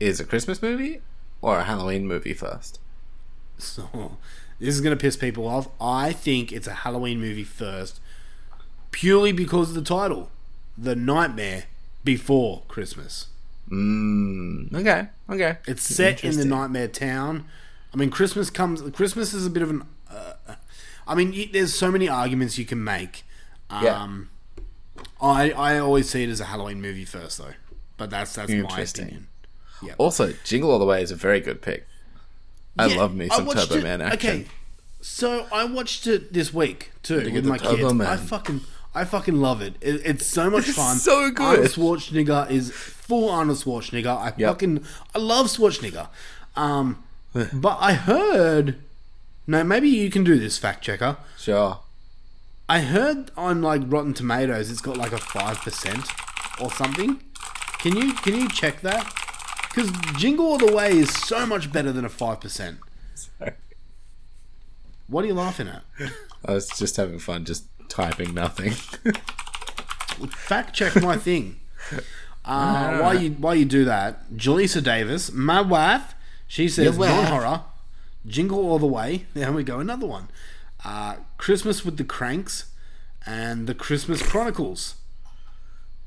is 0.00 0.18
a 0.20 0.24
Christmas 0.24 0.60
movie 0.62 1.00
or 1.40 1.58
a 1.58 1.64
Halloween 1.64 2.06
movie 2.06 2.32
first? 2.34 2.80
So, 3.58 4.16
this 4.58 4.74
is 4.74 4.80
going 4.80 4.96
to 4.96 5.00
piss 5.00 5.16
people 5.16 5.46
off. 5.46 5.68
I 5.80 6.12
think 6.12 6.52
it's 6.52 6.66
a 6.66 6.72
Halloween 6.74 7.20
movie 7.20 7.44
first, 7.44 8.00
purely 8.90 9.32
because 9.32 9.70
of 9.70 9.74
the 9.74 9.82
title 9.82 10.30
The 10.76 10.96
Nightmare 10.96 11.64
Before 12.04 12.62
Christmas. 12.68 13.26
Mm, 13.70 14.72
okay, 14.74 15.08
okay. 15.30 15.58
It's 15.66 15.82
set 15.82 16.22
in 16.24 16.36
the 16.36 16.44
Nightmare 16.44 16.88
Town. 16.88 17.46
I 17.96 17.98
mean, 17.98 18.10
Christmas 18.10 18.50
comes. 18.50 18.82
Christmas 18.94 19.32
is 19.32 19.46
a 19.46 19.50
bit 19.50 19.62
of 19.62 19.70
an. 19.70 19.84
Uh, 20.10 20.34
I 21.08 21.14
mean, 21.14 21.30
y- 21.32 21.48
there's 21.50 21.74
so 21.74 21.90
many 21.90 22.08
arguments 22.10 22.58
you 22.58 22.66
can 22.66 22.84
make. 22.84 23.24
Yeah. 23.70 24.02
Um, 24.02 24.28
I 25.20 25.50
I 25.52 25.78
always 25.78 26.10
see 26.10 26.22
it 26.22 26.28
as 26.28 26.38
a 26.40 26.44
Halloween 26.44 26.82
movie 26.82 27.06
first, 27.06 27.38
though. 27.38 27.54
But 27.96 28.10
that's 28.10 28.34
that's 28.34 28.50
my 28.52 28.58
opinion. 28.58 28.88
opinion. 28.92 29.94
Also, 29.96 30.34
Jingle 30.44 30.70
All 30.70 30.78
the 30.78 30.84
Way 30.84 31.02
is 31.02 31.10
a 31.10 31.16
very 31.16 31.40
good 31.40 31.62
pick. 31.62 31.86
I 32.78 32.86
Yeah, 32.88 32.96
love 32.98 33.14
me 33.14 33.28
some 33.30 33.46
Turbo 33.48 33.76
it- 33.76 33.82
Man 33.82 34.02
action. 34.02 34.18
Okay, 34.30 34.46
so 35.00 35.46
I 35.50 35.64
watched 35.64 36.06
it 36.06 36.34
this 36.34 36.52
week 36.52 36.92
too 37.02 37.30
with 37.32 37.46
my 37.46 37.56
Turbo 37.56 37.76
kids. 37.76 37.94
Man. 37.94 38.06
I 38.06 38.16
fucking 38.18 38.60
I 38.94 39.04
fucking 39.06 39.40
love 39.40 39.62
it. 39.62 39.76
it 39.80 40.02
it's 40.04 40.26
so 40.26 40.50
much 40.50 40.66
fun. 40.66 40.96
so 40.98 41.30
good. 41.30 41.40
Arnold 41.46 41.68
Schwarzenegger 41.70 42.50
is 42.50 42.70
full 42.72 43.30
Arnold 43.30 43.56
Schwarzenegger. 43.58 44.14
I 44.18 44.34
Yep. 44.36 44.50
fucking 44.50 44.84
I 45.14 45.18
love 45.18 45.46
Schwarzenegger. 45.46 46.08
Um, 46.54 47.02
but 47.52 47.78
I 47.80 47.94
heard. 47.94 48.76
No, 49.46 49.62
maybe 49.62 49.88
you 49.88 50.10
can 50.10 50.24
do 50.24 50.38
this 50.38 50.58
fact 50.58 50.82
checker. 50.82 51.16
Sure. 51.38 51.80
I 52.68 52.80
heard 52.80 53.30
on 53.36 53.62
like 53.62 53.82
Rotten 53.86 54.12
Tomatoes, 54.12 54.70
it's 54.70 54.80
got 54.80 54.96
like 54.96 55.12
a 55.12 55.18
five 55.18 55.58
percent 55.58 56.04
or 56.60 56.70
something. 56.70 57.20
Can 57.78 57.96
you 57.96 58.12
can 58.14 58.34
you 58.34 58.48
check 58.48 58.80
that? 58.80 59.12
Because 59.68 59.90
Jingle 60.16 60.46
All 60.46 60.58
the 60.58 60.74
Way 60.74 60.92
is 60.98 61.10
so 61.12 61.46
much 61.46 61.70
better 61.70 61.92
than 61.92 62.04
a 62.04 62.08
five 62.08 62.40
percent. 62.40 62.78
What 65.08 65.24
are 65.24 65.28
you 65.28 65.34
laughing 65.34 65.68
at? 65.68 65.84
I 66.44 66.54
was 66.54 66.68
just 66.68 66.96
having 66.96 67.20
fun, 67.20 67.44
just 67.44 67.66
typing 67.88 68.34
nothing. 68.34 68.72
Fact 70.32 70.74
check 70.74 71.00
my 71.00 71.16
thing. 71.16 71.60
Uh, 72.48 72.98
while 72.98 73.20
you 73.20 73.30
while 73.32 73.56
you 73.56 73.64
do 73.64 73.84
that, 73.84 74.30
Jaleesa 74.36 74.80
Davis, 74.80 75.32
my 75.32 75.60
wife, 75.60 76.14
she 76.46 76.68
says 76.68 76.96
wife. 76.98 77.10
non 77.10 77.24
horror, 77.26 77.62
Jingle 78.26 78.58
All 78.58 78.78
the 78.78 78.86
Way. 78.86 79.26
There 79.34 79.52
we 79.52 79.62
go, 79.64 79.80
another 79.80 80.06
one. 80.06 80.28
Uh, 80.84 81.16
Christmas 81.38 81.84
with 81.84 81.96
the 81.96 82.04
Cranks, 82.04 82.66
and 83.24 83.66
the 83.66 83.74
Christmas 83.74 84.22
Chronicles. 84.22 84.94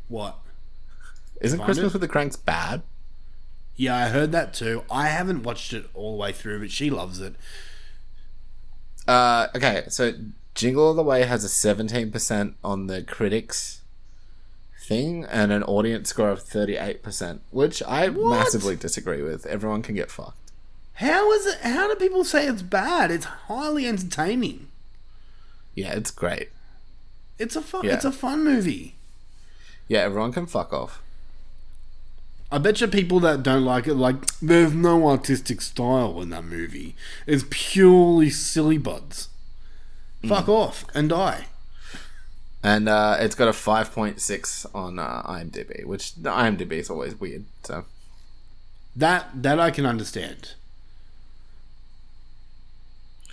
What? 0.07 0.37
Isn't 1.41 1.59
Find 1.59 1.65
Christmas 1.67 1.91
it? 1.91 1.93
with 1.93 2.01
the 2.01 2.07
Cranks 2.07 2.35
bad? 2.35 2.81
Yeah, 3.75 3.95
I 3.95 4.09
heard 4.09 4.31
that 4.31 4.53
too. 4.53 4.83
I 4.91 5.07
haven't 5.07 5.43
watched 5.43 5.71
it 5.73 5.89
all 5.93 6.11
the 6.11 6.17
way 6.17 6.31
through, 6.31 6.59
but 6.59 6.71
she 6.71 6.89
loves 6.89 7.19
it. 7.19 7.35
Uh, 9.07 9.47
okay, 9.55 9.83
so 9.87 10.13
Jingle 10.53 10.87
All 10.87 10.93
the 10.93 11.03
Way 11.03 11.23
has 11.23 11.45
a 11.45 11.47
17% 11.47 12.53
on 12.63 12.87
the 12.87 13.03
critics 13.03 13.78
thing 14.89 15.23
and 15.25 15.51
an 15.51 15.61
audience 15.63 16.09
score 16.09 16.29
of 16.29 16.43
38%, 16.43 17.39
which 17.51 17.81
I 17.83 18.09
What? 18.09 18.29
massively 18.39 18.75
disagree 18.75 19.21
with. 19.21 19.45
Everyone 19.45 19.83
can 19.83 19.93
get 19.95 20.09
fucked. 20.09 20.35
How 20.95 21.31
is 21.31 21.45
it? 21.45 21.59
How 21.61 21.87
do 21.87 21.95
people 21.95 22.25
say 22.25 22.47
it's 22.47 22.63
bad? 22.63 23.11
It's 23.11 23.25
highly 23.25 23.85
entertaining. 23.87 24.67
Yeah, 25.75 25.93
it's 25.93 26.11
great. 26.11 26.49
It's 27.37 27.55
a 27.55 27.61
fun. 27.61 27.85
Yeah. 27.85 27.93
It's 27.93 28.03
a 28.03 28.11
fun 28.11 28.43
movie. 28.43 28.95
Yeah, 29.87 29.99
everyone 29.99 30.33
can 30.33 30.45
fuck 30.47 30.73
off. 30.73 31.01
I 32.51 32.57
bet 32.57 32.81
you 32.81 32.87
people 32.87 33.19
that 33.21 33.43
don't 33.43 33.63
like 33.63 33.85
it, 33.85 33.93
like, 33.93 34.25
there's 34.39 34.73
no 34.73 35.07
artistic 35.07 35.61
style 35.61 36.19
in 36.19 36.31
that 36.31 36.43
movie. 36.43 36.95
It's 37.27 37.45
purely 37.51 38.31
silly 38.31 38.79
buds. 38.79 39.29
Mm. 40.23 40.29
Fuck 40.29 40.49
off 40.49 40.83
and 40.95 41.09
die. 41.09 41.45
And 42.61 42.89
uh, 42.89 43.17
it's 43.19 43.35
got 43.35 43.47
a 43.47 43.51
5.6 43.51 44.65
on 44.75 44.99
uh, 44.99 45.23
IMDb, 45.23 45.85
which 45.85 46.15
the 46.15 46.29
IMDb 46.29 46.73
is 46.73 46.89
always 46.89 47.17
weird. 47.19 47.45
So 47.63 47.85
That 48.95 49.29
that 49.33 49.59
I 49.59 49.71
can 49.71 49.85
understand. 49.85 50.53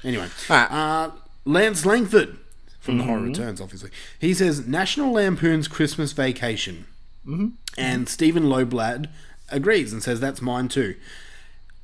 Anyway, 0.04 0.28
Alright. 0.49 0.71
uh, 0.71 1.11
Lance 1.45 1.85
Langford 1.85 2.38
from 2.78 2.99
The 2.99 3.04
Horror 3.04 3.23
Returns, 3.23 3.61
obviously. 3.61 3.90
He 4.21 4.33
says 4.33 4.68
National 4.68 5.12
Lampoon's 5.12 5.66
Christmas 5.66 6.12
Vacation, 6.12 6.87
mm-hmm. 7.26 7.49
and 7.76 8.09
Stephen 8.09 8.45
Loblad 8.45 9.09
agrees 9.49 9.92
and 9.92 10.02
says 10.02 10.21
that's 10.21 10.40
mine 10.40 10.68
too. 10.68 10.95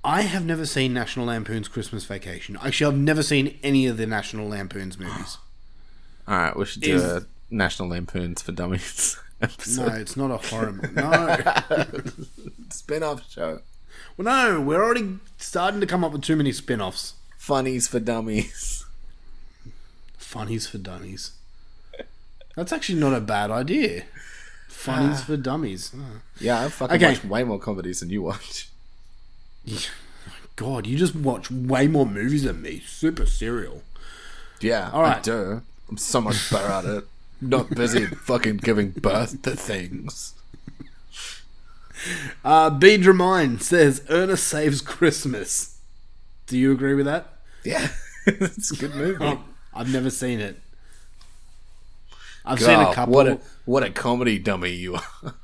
I 0.05 0.23
have 0.23 0.45
never 0.45 0.67
seen 0.67 0.93
National 0.93 1.27
Lampoon's 1.27 1.69
Christmas 1.69 2.05
Vacation. 2.05 2.57
Actually, 2.63 2.93
I've 2.93 3.01
never 3.01 3.23
seen 3.23 3.59
any 3.63 3.87
of 3.87 3.97
the 3.97 4.07
National 4.07 4.49
Lampoon's 4.49 4.99
movies. 4.99 5.39
All 6.29 6.37
right, 6.37 6.57
we 6.57 6.64
should 6.64 6.83
do 6.83 6.97
Is- 6.97 7.02
a 7.05 7.26
National 7.50 7.88
Lampoons 7.88 8.43
for 8.43 8.52
Dummies 8.52 9.19
No, 9.76 9.87
it's 9.88 10.17
not 10.17 10.31
a 10.31 10.37
horror. 10.37 10.73
No. 10.93 11.37
Spin-off 12.71 13.29
show. 13.29 13.61
well, 14.17 14.25
no, 14.25 14.61
we're 14.61 14.83
already 14.83 15.19
starting 15.37 15.81
to 15.81 15.87
come 15.87 16.05
up 16.05 16.12
with 16.12 16.23
too 16.23 16.37
many 16.37 16.52
spin 16.52 16.81
offs. 16.81 17.14
Funnies 17.38 17.88
for 17.88 17.99
Dummies. 17.99 18.85
Funnies 20.17 20.67
for 20.67 20.79
dummies. 20.79 21.33
That's 22.57 22.73
actually 22.73 22.99
not 22.99 23.12
a 23.12 23.21
bad 23.21 23.50
idea. 23.50 24.05
Funnies 24.69 25.19
ah. 25.21 25.25
for 25.26 25.37
dummies. 25.37 25.93
Oh. 25.95 26.21
Yeah, 26.41 26.64
I 26.64 26.69
fucking 26.69 26.97
Okay. 26.97 27.09
watch 27.09 27.25
way 27.25 27.45
more 27.45 27.59
comedies 27.59 28.00
than 28.00 28.09
you 28.09 28.23
watch. 28.23 28.71
God, 30.57 30.87
you 30.87 30.97
just 30.97 31.14
watch 31.14 31.50
way 31.50 31.87
more 31.87 32.07
movies 32.07 32.45
than 32.45 32.62
me. 32.62 32.83
Super 32.87 33.26
serial. 33.26 33.83
Yeah, 34.61 34.91
All 34.93 35.05
I 35.05 35.21
do. 35.21 35.62
I'm 35.93 35.99
so 35.99 36.23
much 36.23 36.51
better 36.51 36.73
at 36.73 36.85
it. 36.87 37.05
Not 37.43 37.69
busy 37.69 38.07
fucking 38.07 38.57
giving 38.57 38.93
birth 38.93 39.43
to 39.43 39.51
things. 39.51 40.33
Uh, 42.43 42.71
B. 42.71 42.97
Dramine 42.97 43.61
says 43.61 44.03
Ernest 44.09 44.47
Saves 44.47 44.81
Christmas. 44.81 45.79
Do 46.47 46.57
you 46.57 46.73
agree 46.73 46.95
with 46.95 47.05
that? 47.05 47.27
Yeah, 47.63 47.89
it's 48.27 48.73
a 48.73 48.77
good 48.77 48.95
movie. 48.95 49.23
Oh, 49.23 49.45
I've 49.75 49.93
never 49.93 50.09
seen 50.09 50.41
it. 50.41 50.63
I've 52.47 52.59
seen 52.59 52.71
a 52.71 52.85
God, 52.85 52.95
couple. 52.95 53.13
What 53.13 53.27
a 53.27 53.41
what 53.67 53.83
a 53.83 53.91
comedy 53.91 54.39
dummy 54.39 54.71
you 54.71 54.95
are. 54.95 55.35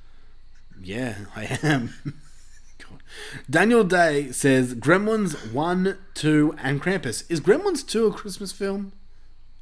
Yeah, 0.80 1.14
I 1.36 1.58
am. 1.62 1.92
God. 2.78 3.02
Daniel 3.50 3.84
Day 3.84 4.32
says 4.32 4.74
Gremlins 4.74 5.52
1, 5.52 5.98
2, 6.14 6.56
and 6.58 6.80
Krampus. 6.80 7.30
Is 7.30 7.42
Gremlins 7.42 7.86
2 7.86 8.06
a 8.06 8.12
Christmas 8.12 8.50
film? 8.50 8.92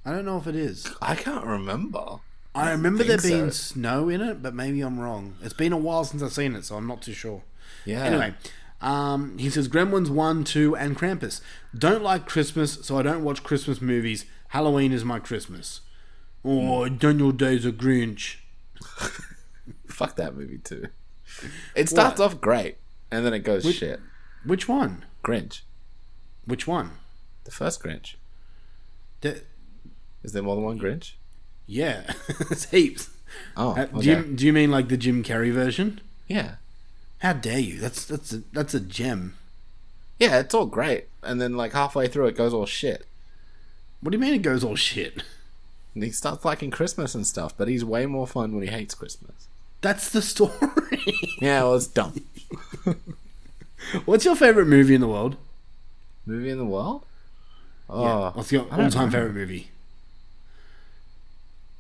I 0.06 0.12
don't 0.12 0.25
know 0.25 0.38
if 0.38 0.46
it 0.46 0.54
is. 0.54 0.86
I 1.02 1.16
can't 1.16 1.44
remember. 1.44 2.20
I 2.54 2.70
remember 2.70 3.04
there 3.04 3.18
being 3.18 3.50
so. 3.50 3.75
snow 3.75 4.08
in 4.08 4.22
it, 4.22 4.40
but 4.42 4.54
maybe 4.54 4.80
I'm 4.80 4.98
wrong. 4.98 5.36
It's 5.42 5.52
been 5.52 5.72
a 5.72 5.76
while 5.76 6.04
since 6.04 6.22
I've 6.22 6.32
seen 6.32 6.54
it, 6.54 6.64
so 6.64 6.76
I'm 6.76 6.86
not 6.86 7.02
too 7.02 7.12
sure. 7.12 7.42
Yeah. 7.84 8.04
Anyway, 8.04 8.34
um, 8.80 9.36
he 9.36 9.50
says 9.50 9.68
Gremlins 9.68 10.08
1, 10.08 10.44
2, 10.44 10.76
and 10.76 10.96
Krampus. 10.96 11.40
Don't 11.76 12.02
like 12.02 12.26
Christmas, 12.26 12.78
so 12.86 12.96
I 12.98 13.02
don't 13.02 13.25
watch 13.25 13.42
Christmas 13.42 13.82
movies. 13.82 14.25
Halloween 14.48 14.92
is 14.92 15.04
my 15.04 15.18
Christmas. 15.18 15.80
Or 16.42 16.88
Daniel 16.88 17.32
Day's 17.32 17.66
a 17.66 17.72
Grinch. 17.72 18.36
fuck 19.88 20.16
that 20.16 20.36
movie 20.36 20.58
too. 20.58 20.86
It 21.75 21.88
starts 21.88 22.20
off 22.20 22.40
great 22.40 22.76
and 23.10 23.26
then 23.26 23.34
it 23.34 23.40
goes 23.40 23.75
shit. 23.75 24.00
Which 24.44 24.68
one? 24.68 25.04
Grinch, 25.25 25.62
Which 26.44 26.66
one? 26.66 26.92
the 27.44 27.50
first 27.50 27.82
Grinch. 27.82 28.14
The- 29.22 29.42
Is 30.26 30.33
there 30.33 30.42
more 30.42 30.56
than 30.56 30.64
one 30.64 30.78
Grinch? 30.78 31.12
yeah, 31.66 32.12
it's 32.50 32.66
heaps. 32.71 33.09
Oh, 33.56 33.71
Uh, 33.76 33.80
okay. 33.95 34.00
do, 34.00 34.11
you, 34.11 34.23
do 34.37 34.47
you 34.47 34.52
mean 34.52 34.71
like 34.71 34.88
the 34.88 34.97
Jim 34.97 35.23
Carrey 35.23 35.52
version? 35.52 36.00
yeah, 36.28 36.56
How 37.21 37.33
dare 37.33 37.59
you? 37.61 37.78
That's 37.80 38.04
that's 38.04 38.33
a, 38.35 38.42
that's 38.52 38.75
a 38.75 38.80
gem. 38.80 39.37
yeah. 40.18 40.38
It's 40.40 40.54
all 40.54 40.66
great, 40.66 41.06
and 41.23 41.40
then 41.40 41.56
like 41.56 41.73
halfway 41.73 42.09
through, 42.09 42.26
it 42.26 42.37
goes 42.37 42.52
all 42.52 42.66
shit. 42.66 43.06
What 44.00 44.11
do 44.11 44.18
you 44.18 44.23
mean 44.23 44.35
it 44.35 44.42
goes 44.42 44.62
all 44.64 44.76
shit? 44.76 45.23
And 45.95 46.04
he 46.04 46.11
starts 46.11 46.45
liking 46.45 46.71
Christmas 46.71 47.14
and 47.14 47.26
stuff, 47.26 47.54
but 47.56 47.68
he's 47.68 47.85
way 47.85 48.04
more 48.04 48.26
fun 48.26 48.52
when 48.52 48.62
he 48.62 48.68
hates 48.68 48.95
Christmas. 48.95 49.49
That's 49.80 50.11
the 50.11 50.21
story. 50.23 50.52
Yeah, 51.40 51.62
well, 51.62 51.75
it's 51.76 51.87
dumb. 51.87 52.14
What's 54.04 54.25
your 54.25 54.35
favorite 54.37 54.66
movie 54.66 54.95
in 54.95 55.00
the 55.00 55.09
world? 55.09 55.37
Movie 56.25 56.50
in 56.50 56.59
the 56.59 56.64
world? 56.64 57.04
Oh, 57.88 58.30
What's 58.35 58.50
your 58.52 58.62
all-time 58.73 59.11
favorite 59.11 59.35
movie? 59.35 59.68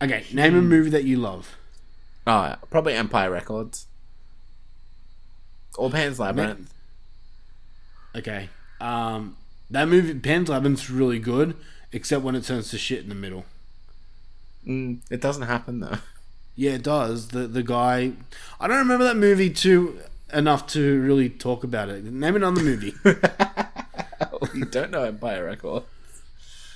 Okay, 0.02 0.24
name 0.32 0.56
a 0.56 0.62
movie 0.62 0.90
that 0.90 1.04
you 1.04 1.16
love. 1.16 1.56
Oh, 2.26 2.54
probably 2.70 2.94
Empire 2.94 3.30
Records. 3.30 3.86
Or 5.78 5.90
Pan's 5.90 6.18
Labyrinth. 6.18 6.72
Okay, 8.14 8.48
um, 8.80 9.36
that 9.70 9.88
movie 9.88 10.14
Pan's 10.14 10.48
Labyrinth's 10.48 10.90
really 10.90 11.18
good, 11.18 11.56
except 11.92 12.22
when 12.22 12.34
it 12.34 12.44
turns 12.44 12.70
to 12.70 12.78
shit 12.78 13.02
in 13.02 13.08
the 13.08 13.14
middle. 13.14 13.44
Mm, 14.66 15.00
it 15.10 15.20
doesn't 15.20 15.44
happen 15.44 15.80
though. 15.80 15.98
Yeah, 16.56 16.72
it 16.72 16.82
does. 16.82 17.28
The 17.28 17.46
the 17.46 17.62
guy, 17.62 18.12
I 18.58 18.66
don't 18.66 18.78
remember 18.78 19.04
that 19.04 19.16
movie 19.16 19.50
too 19.50 20.00
enough 20.32 20.66
to 20.68 21.00
really 21.00 21.28
talk 21.28 21.64
about 21.64 21.88
it. 21.88 22.04
Name 22.04 22.36
another 22.36 22.62
movie. 22.62 22.94
you 24.54 24.64
don't 24.64 24.90
know 24.90 25.04
Empire 25.04 25.44
Records. 25.44 25.86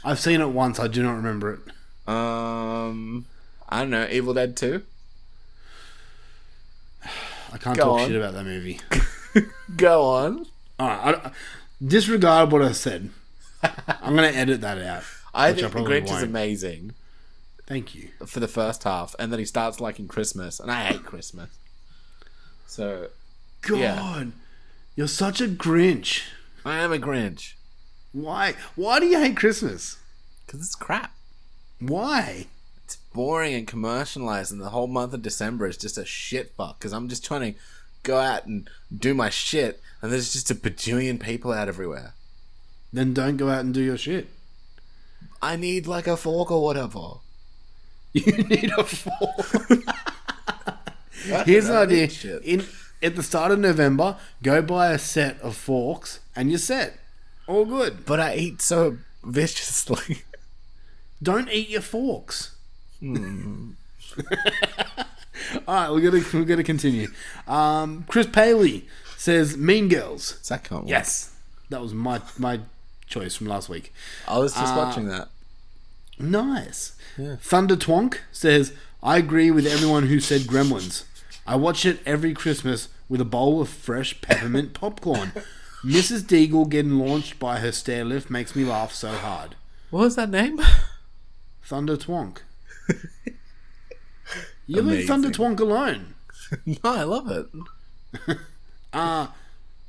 I've 0.05 0.21
seen 0.21 0.41
it 0.41 0.49
once. 0.49 0.79
I 0.79 0.87
do 0.87 1.03
not 1.03 1.17
remember 1.17 1.55
it. 1.55 1.61
Um, 2.07 3.27
I 3.69 3.81
don't 3.81 3.91
know. 3.91 4.07
Evil 4.11 4.35
Dead 4.35 4.57
Two. 4.57 4.83
I 7.53 7.59
can't 7.59 7.77
Go 7.77 7.85
talk 7.85 8.01
on. 8.01 8.07
shit 8.09 8.17
about 8.17 8.35
that 8.35 8.45
movie. 8.45 8.81
Go 9.77 10.03
on. 10.05 10.47
All 10.79 10.89
right, 10.89 11.15
I 11.27 11.31
disregard 11.85 12.53
what 12.53 12.63
I 12.63 12.73
said. 12.73 13.11
I'm 13.63 14.15
gonna 14.15 14.29
edit 14.29 14.61
that 14.63 14.79
out. 14.79 15.03
I 15.35 15.53
think 15.53 15.71
probably 15.73 16.01
Grinch 16.01 16.05
is 16.07 16.11
won't. 16.13 16.25
amazing 16.25 16.93
Thank 17.67 17.95
you. 17.95 18.09
for 18.27 18.41
the 18.41 18.49
first 18.49 18.85
half, 18.85 19.15
and 19.19 19.31
then 19.33 19.39
he 19.39 19.45
starts 19.45 19.81
liking 19.81 20.09
Christmas, 20.09 20.59
and 20.61 20.71
I 20.71 20.85
hate 20.85 21.05
Christmas. 21.05 21.51
So 22.67 23.09
God, 23.63 23.79
Yeah. 23.79 24.25
you're 24.97 25.09
such 25.09 25.41
a 25.41 25.47
Grinch. 25.49 26.23
I 26.65 26.79
am 26.79 26.93
a 26.93 26.99
Grinch 26.99 27.55
Why? 28.13 28.55
Why 28.77 29.01
do 29.01 29.07
you 29.07 29.19
hate 29.19 29.37
Christmas? 29.37 29.97
because 30.47 30.61
it's 30.61 30.75
crap. 30.75 31.15
Why? 31.81 32.47
It's 32.85 32.97
boring 33.15 33.55
and 33.55 33.67
commercialized, 33.67 34.53
and 34.53 34.61
the 34.61 34.71
whole 34.71 34.87
month 34.87 35.15
of 35.15 35.23
December 35.23 35.67
is 35.67 35.77
just 35.77 35.99
a 35.99 36.05
shit 36.05 36.53
fuck. 36.57 36.79
Because 36.79 36.93
I'm 36.93 37.09
just 37.09 37.25
trying 37.25 37.55
to 37.55 37.59
go 38.03 38.19
out 38.19 38.47
and 38.47 38.69
do 38.97 39.15
my 39.15 39.31
shit, 39.31 39.81
and 40.01 40.13
there's 40.13 40.33
just 40.33 40.51
a 40.51 40.55
bajillion 40.55 41.21
people 41.21 41.53
out 41.53 41.69
everywhere. 41.69 42.15
Then 42.93 43.15
don't 43.15 43.37
go 43.37 43.49
out 43.49 43.65
and 43.65 43.73
do 43.73 43.81
your 43.81 43.97
shit. 43.97 44.29
I 45.43 45.57
need 45.57 45.87
like 45.87 46.07
a 46.07 46.17
fork 46.17 46.51
or 46.51 46.63
whatever. 46.63 47.01
You 48.13 48.33
need 48.39 48.73
a 48.77 48.83
fork. 48.83 49.85
Here's 51.47 51.69
an 51.69 51.77
idea. 51.77 52.09
In 52.43 52.67
at 53.03 53.15
the 53.15 53.23
start 53.23 53.53
of 53.53 53.61
November, 53.61 54.17
go 54.43 54.61
buy 54.63 54.91
a 54.91 54.99
set 54.99 55.41
of 55.41 55.57
forks, 55.57 56.19
and 56.35 56.51
you're 56.51 56.59
set. 56.59 56.99
All 57.47 57.65
good. 57.65 58.05
But 58.05 58.19
I 58.19 58.35
eat 58.35 58.63
so 58.63 58.99
viciously. 59.25 60.23
Don't 61.23 61.51
eat 61.51 61.69
your 61.69 61.83
forks. 61.83 62.55
Hmm. 63.01 63.71
All 65.67 65.75
right, 65.75 65.91
we're 65.91 66.11
gonna 66.11 66.25
we're 66.33 66.45
gonna 66.45 66.63
continue. 66.65 67.09
Um, 67.49 68.05
Chris 68.09 68.27
Paley 68.27 68.87
says 69.17 69.57
Mean 69.57 69.89
Girls. 69.89 70.39
Second 70.43 70.77
one. 70.79 70.89
Yes, 70.89 71.35
that 71.71 71.81
was 71.81 71.93
my 71.95 72.21
my 72.39 72.61
choice 73.07 73.37
from 73.37 73.47
last 73.49 73.69
week. 73.69 73.93
I 74.29 74.39
was 74.39 74.53
just 74.55 74.73
Uh, 74.75 74.77
watching 74.77 75.07
that. 75.09 75.29
Nice. 76.19 76.93
Thunder 77.41 77.77
Twonk 77.77 78.19
says, 78.31 78.73
I 79.03 79.17
agree 79.17 79.51
with 79.51 79.67
everyone 79.67 80.07
who 80.07 80.21
said 80.21 80.43
Gremlins. 80.43 81.05
I 81.47 81.57
watch 81.57 81.85
it 81.87 82.01
every 82.07 82.35
Christmas 82.35 82.89
with 83.09 83.21
a 83.21 83.25
bowl 83.25 83.61
of 83.61 83.69
fresh 83.69 84.21
peppermint 84.21 84.73
popcorn. 84.81 85.33
Mrs. 85.85 86.23
Deagle 86.23 86.69
getting 86.69 86.99
launched 86.99 87.39
by 87.39 87.59
her 87.61 87.73
stair 87.73 88.05
lift 88.05 88.29
makes 88.31 88.55
me 88.55 88.65
laugh 88.65 88.93
so 88.93 89.13
hard. 89.13 89.55
What 89.91 90.01
was 90.01 90.17
that 90.17 90.31
name? 90.31 90.61
Thunder 91.71 91.97
Twonk. 91.97 92.39
You 94.67 94.83
leave 94.83 95.07
Thunder 95.07 95.31
Twonk 95.31 95.61
alone. 95.61 96.17
no, 96.67 96.77
I 96.85 97.05
love 97.05 97.31
it. 97.31 97.47
Uh, 98.93 99.29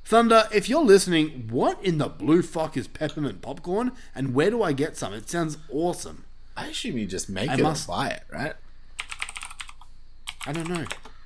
Thunder, 0.06 0.48
if 0.54 0.70
you're 0.70 0.84
listening, 0.84 1.48
what 1.50 1.84
in 1.84 1.98
the 1.98 2.08
blue 2.08 2.44
fuck 2.44 2.78
is 2.78 2.88
peppermint 2.88 3.42
popcorn 3.42 3.94
and 4.14 4.36
where 4.36 4.52
do 4.52 4.62
I 4.62 4.74
get 4.74 4.96
some? 4.96 5.12
It 5.12 5.28
sounds 5.28 5.58
awesome. 5.72 6.26
I 6.56 6.68
assume 6.68 7.00
you 7.00 7.08
just 7.08 7.28
make 7.28 7.50
I 7.50 7.56
it 7.56 7.62
must- 7.62 7.88
buy 7.88 8.10
it, 8.10 8.24
right? 8.32 8.54
I 10.46 10.52
don't 10.52 10.70
know. 10.70 10.86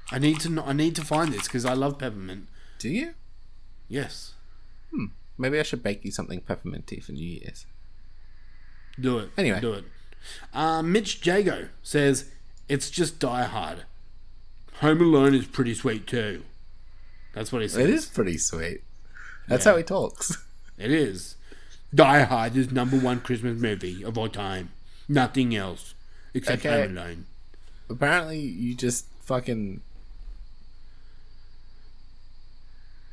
I 0.10 0.20
need 0.20 0.39
to 0.39 0.50
know, 0.50 0.63
I 0.65 0.72
need 0.72 0.96
to 0.96 1.04
find 1.04 1.34
this 1.34 1.44
because 1.50 1.65
I 1.65 1.74
love 1.74 2.00
peppermint. 2.00 2.48
Do 2.80 2.88
you? 2.88 3.15
Yes. 3.89 4.36
Hmm. 4.91 5.08
Maybe 5.38 5.60
I 5.60 5.63
should 5.63 5.84
bake 5.84 6.06
you 6.06 6.12
something 6.12 6.39
pepperminty 6.39 7.04
for 7.04 7.12
New 7.12 7.28
Year's. 7.28 7.65
Do 8.98 9.18
it. 9.20 9.32
Anyway. 9.38 9.60
do 9.60 9.74
it. 9.74 9.84
Uh, 10.54 10.82
Mitch 10.82 11.26
Jago 11.26 11.68
says 11.84 12.30
it's 12.70 12.90
just 12.90 13.20
Die 13.20 13.44
Hard. 13.44 13.84
Home 14.82 15.02
Alone 15.02 15.34
is 15.36 15.46
pretty 15.46 15.74
sweet 15.74 16.06
too. 16.08 16.44
That's 17.34 17.52
what 17.52 17.62
he 17.62 17.68
says. 17.68 17.80
It 17.84 17.90
is 17.90 18.06
pretty 18.08 18.38
sweet. 18.38 18.82
That's 19.48 19.66
how 19.66 19.78
he 19.78 19.84
talks. 19.84 20.38
It 20.78 20.92
is. 20.92 21.36
Die 21.94 22.24
Hard 22.24 22.58
is 22.58 22.72
number 22.72 22.98
one 22.98 23.22
Christmas 23.22 23.58
movie 23.60 24.04
of 24.04 24.18
all 24.18 24.28
time. 24.28 24.72
Nothing 25.08 25.56
else 25.56 25.94
except 26.34 26.66
Okay. 26.66 26.82
Home 26.82 26.98
Alone. 26.98 27.26
Apparently, 27.90 28.40
you 28.40 28.76
just 28.76 29.06
fucking 29.22 29.80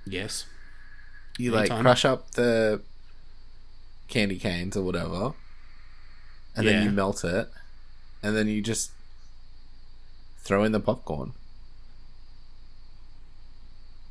Yes. 0.05 0.47
you 1.39 1.51
like 1.53 1.71
crush 1.71 2.05
up 2.05 2.33
the 2.33 2.83
candy 4.09 4.39
canes 4.39 4.77
or 4.77 4.83
whatever, 4.83 5.33
and 6.57 6.67
then 6.67 6.85
you 6.85 6.91
melt 6.91 7.25
it, 7.25 7.49
and 8.23 8.37
then 8.37 8.47
you 8.49 8.61
just 8.61 8.91
throw 10.39 10.65
in 10.65 10.73
the 10.73 10.81
popcorn. 10.81 11.33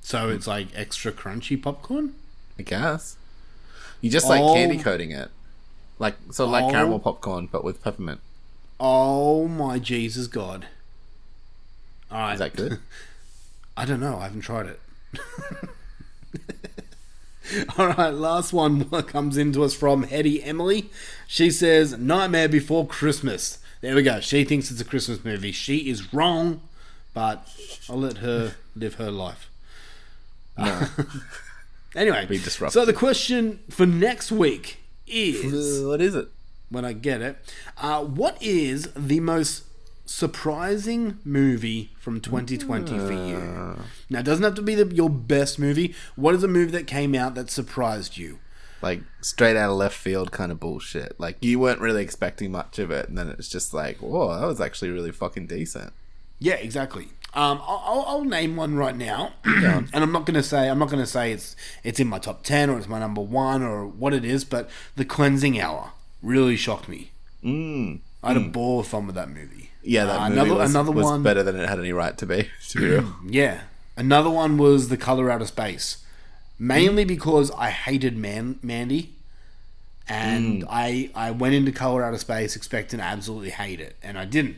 So 0.02 0.30
it's 0.30 0.48
like 0.48 0.68
extra 0.76 1.12
crunchy 1.12 1.62
popcorn. 1.62 2.14
I 2.60 2.64
guess 2.64 3.16
you 4.02 4.10
just 4.10 4.28
like 4.28 4.42
Oh. 4.42 4.54
candy 4.54 4.78
coating 4.78 5.12
it, 5.12 5.30
like 6.00 6.16
so 6.32 6.46
like 6.46 6.66
Oh. 6.66 6.72
caramel 6.72 7.00
popcorn, 7.00 7.48
but 7.52 7.64
with 7.64 7.84
peppermint. 7.84 8.20
Oh 8.80 9.48
my 9.48 9.78
Jesus 9.80 10.28
God! 10.28 10.68
All 12.12 12.18
right, 12.20 12.34
Is 12.34 12.40
that 12.40 12.56
good? 12.56 12.80
I 13.78 13.86
don't 13.86 14.00
know. 14.00 14.18
I 14.18 14.24
haven't 14.24 14.42
tried 14.42 14.66
it. 14.68 14.80
All 17.78 17.88
right, 17.88 18.14
last 18.14 18.54
one 18.54 18.86
comes 19.04 19.38
into 19.38 19.64
us 19.64 19.74
from 19.74 20.04
Hetty 20.04 20.44
Emily. 20.44 20.90
She 21.28 21.52
says, 21.52 21.98
Nightmare 21.98 22.50
Before 22.50 22.86
Christmas. 22.86 23.60
There 23.82 23.96
we 23.96 24.04
go. 24.04 24.20
She 24.20 24.44
thinks 24.44 24.70
it's 24.72 24.82
a 24.82 24.86
Christmas 24.86 25.24
movie. 25.26 25.52
She 25.52 25.90
is 25.90 26.14
wrong, 26.14 26.62
but 27.14 27.48
I'll 27.90 27.98
let 27.98 28.18
her 28.18 28.56
live 28.76 28.96
her 28.96 29.12
life. 29.12 29.50
No. 30.58 30.88
Anyway, 31.94 32.26
Be 32.26 32.38
disruptive. 32.38 32.72
so 32.72 32.86
the 32.86 32.94
question 32.94 33.60
for 33.70 33.86
next 33.86 34.32
week 34.32 34.78
is 35.06 35.84
what 35.84 36.00
is 36.00 36.16
it? 36.16 36.30
when 36.70 36.86
I 36.86 36.94
get 36.94 37.22
it. 37.22 37.38
Uh, 37.78 38.04
what 38.04 38.42
is 38.42 38.90
the 38.96 39.20
most 39.20 39.64
surprising 40.12 41.20
movie 41.24 41.92
from 41.98 42.20
2020 42.20 42.98
for 43.00 43.12
you? 43.12 43.78
Now, 44.10 44.20
it 44.20 44.24
doesn't 44.24 44.44
have 44.44 44.56
to 44.56 44.62
be 44.62 44.76
the, 44.76 44.94
your 44.94 45.10
best 45.10 45.58
movie. 45.58 45.96
What 46.16 46.36
is 46.36 46.44
a 46.44 46.48
movie 46.48 46.72
that 46.72 46.88
came 46.88 47.16
out 47.16 47.36
that 47.36 47.50
surprised 47.50 48.18
you? 48.18 48.40
Like 48.82 49.02
straight 49.22 49.56
out 49.56 49.70
of 49.70 49.78
left 49.78 49.96
field 49.96 50.32
kind 50.32 50.52
of 50.52 50.60
bullshit. 50.60 51.20
Like 51.20 51.38
you 51.42 51.60
weren't 51.60 51.80
really 51.80 52.04
expecting 52.04 52.52
much 52.52 52.80
of 52.80 52.92
it, 52.92 53.08
and 53.08 53.18
then 53.18 53.30
it's 53.30 53.48
just 53.48 53.74
like, 53.74 53.98
whoa, 53.98 54.40
that 54.40 54.46
was 54.46 54.60
actually 54.60 54.90
really 54.90 55.12
fucking 55.12 55.48
decent. 55.48 55.94
Yeah, 56.40 56.56
exactly. 56.56 57.10
Um, 57.34 57.62
I'll, 57.64 58.04
I'll, 58.08 58.26
name 58.26 58.58
one 58.58 58.76
right 58.76 58.96
now, 58.96 59.34
and 59.46 59.90
I'm 59.94 60.12
not 60.12 60.26
gonna 60.26 60.44
say 60.44 60.68
I'm 60.68 60.80
not 60.80 60.90
gonna 60.90 61.06
say 61.06 61.32
it's 61.32 61.56
it's 61.84 62.00
in 62.00 62.08
my 62.08 62.20
top 62.20 62.44
ten 62.44 62.70
or 62.70 62.78
it's 62.78 62.90
my 62.90 63.00
number 63.00 63.22
one 63.22 63.62
or 63.62 63.86
what 63.86 64.14
it 64.14 64.26
is, 64.26 64.44
but 64.44 64.70
the 64.96 65.06
Cleansing 65.06 65.60
Hour 65.60 65.92
really 66.22 66.58
shocked 66.58 66.90
me. 66.90 67.12
Mm. 67.44 68.02
I 68.24 68.34
had 68.34 68.38
a 68.38 68.50
ball 68.50 68.82
of 68.82 68.88
fun 68.88 69.06
with 69.06 69.16
that 69.16 69.30
movie. 69.30 69.71
Yeah, 69.84 70.06
that 70.06 70.20
Uh, 70.20 70.30
movie 70.30 70.42
another 70.42 70.56
was, 70.60 70.70
another 70.70 70.92
was 70.92 71.06
one. 71.06 71.24
better 71.24 71.44
than 71.44 71.56
it 71.56 71.68
had 71.68 71.80
any 71.80 71.92
right 71.94 72.18
to 72.18 72.26
be. 72.26 72.50
To 72.70 72.78
be 72.80 72.86
real. 72.86 73.16
Yeah. 73.28 73.62
Another 73.98 74.30
one 74.30 74.58
was 74.58 74.90
The 74.90 74.98
Color 74.98 75.30
Out 75.30 75.42
of 75.42 75.48
Space. 75.48 75.98
Mainly 76.58 77.04
because 77.06 77.52
I 77.52 77.70
hated 77.72 78.16
Man- 78.18 78.60
Mandy. 78.62 79.14
And 80.08 80.66
I, 80.70 81.10
I 81.16 81.32
went 81.32 81.56
into 81.56 81.72
Color 81.72 82.04
Out 82.04 82.14
of 82.14 82.20
Space 82.20 82.56
expecting 82.56 83.00
to 83.00 83.04
absolutely 83.06 83.50
hate 83.52 83.80
it. 83.80 83.96
And 84.04 84.18
I 84.18 84.26
didn't. 84.26 84.58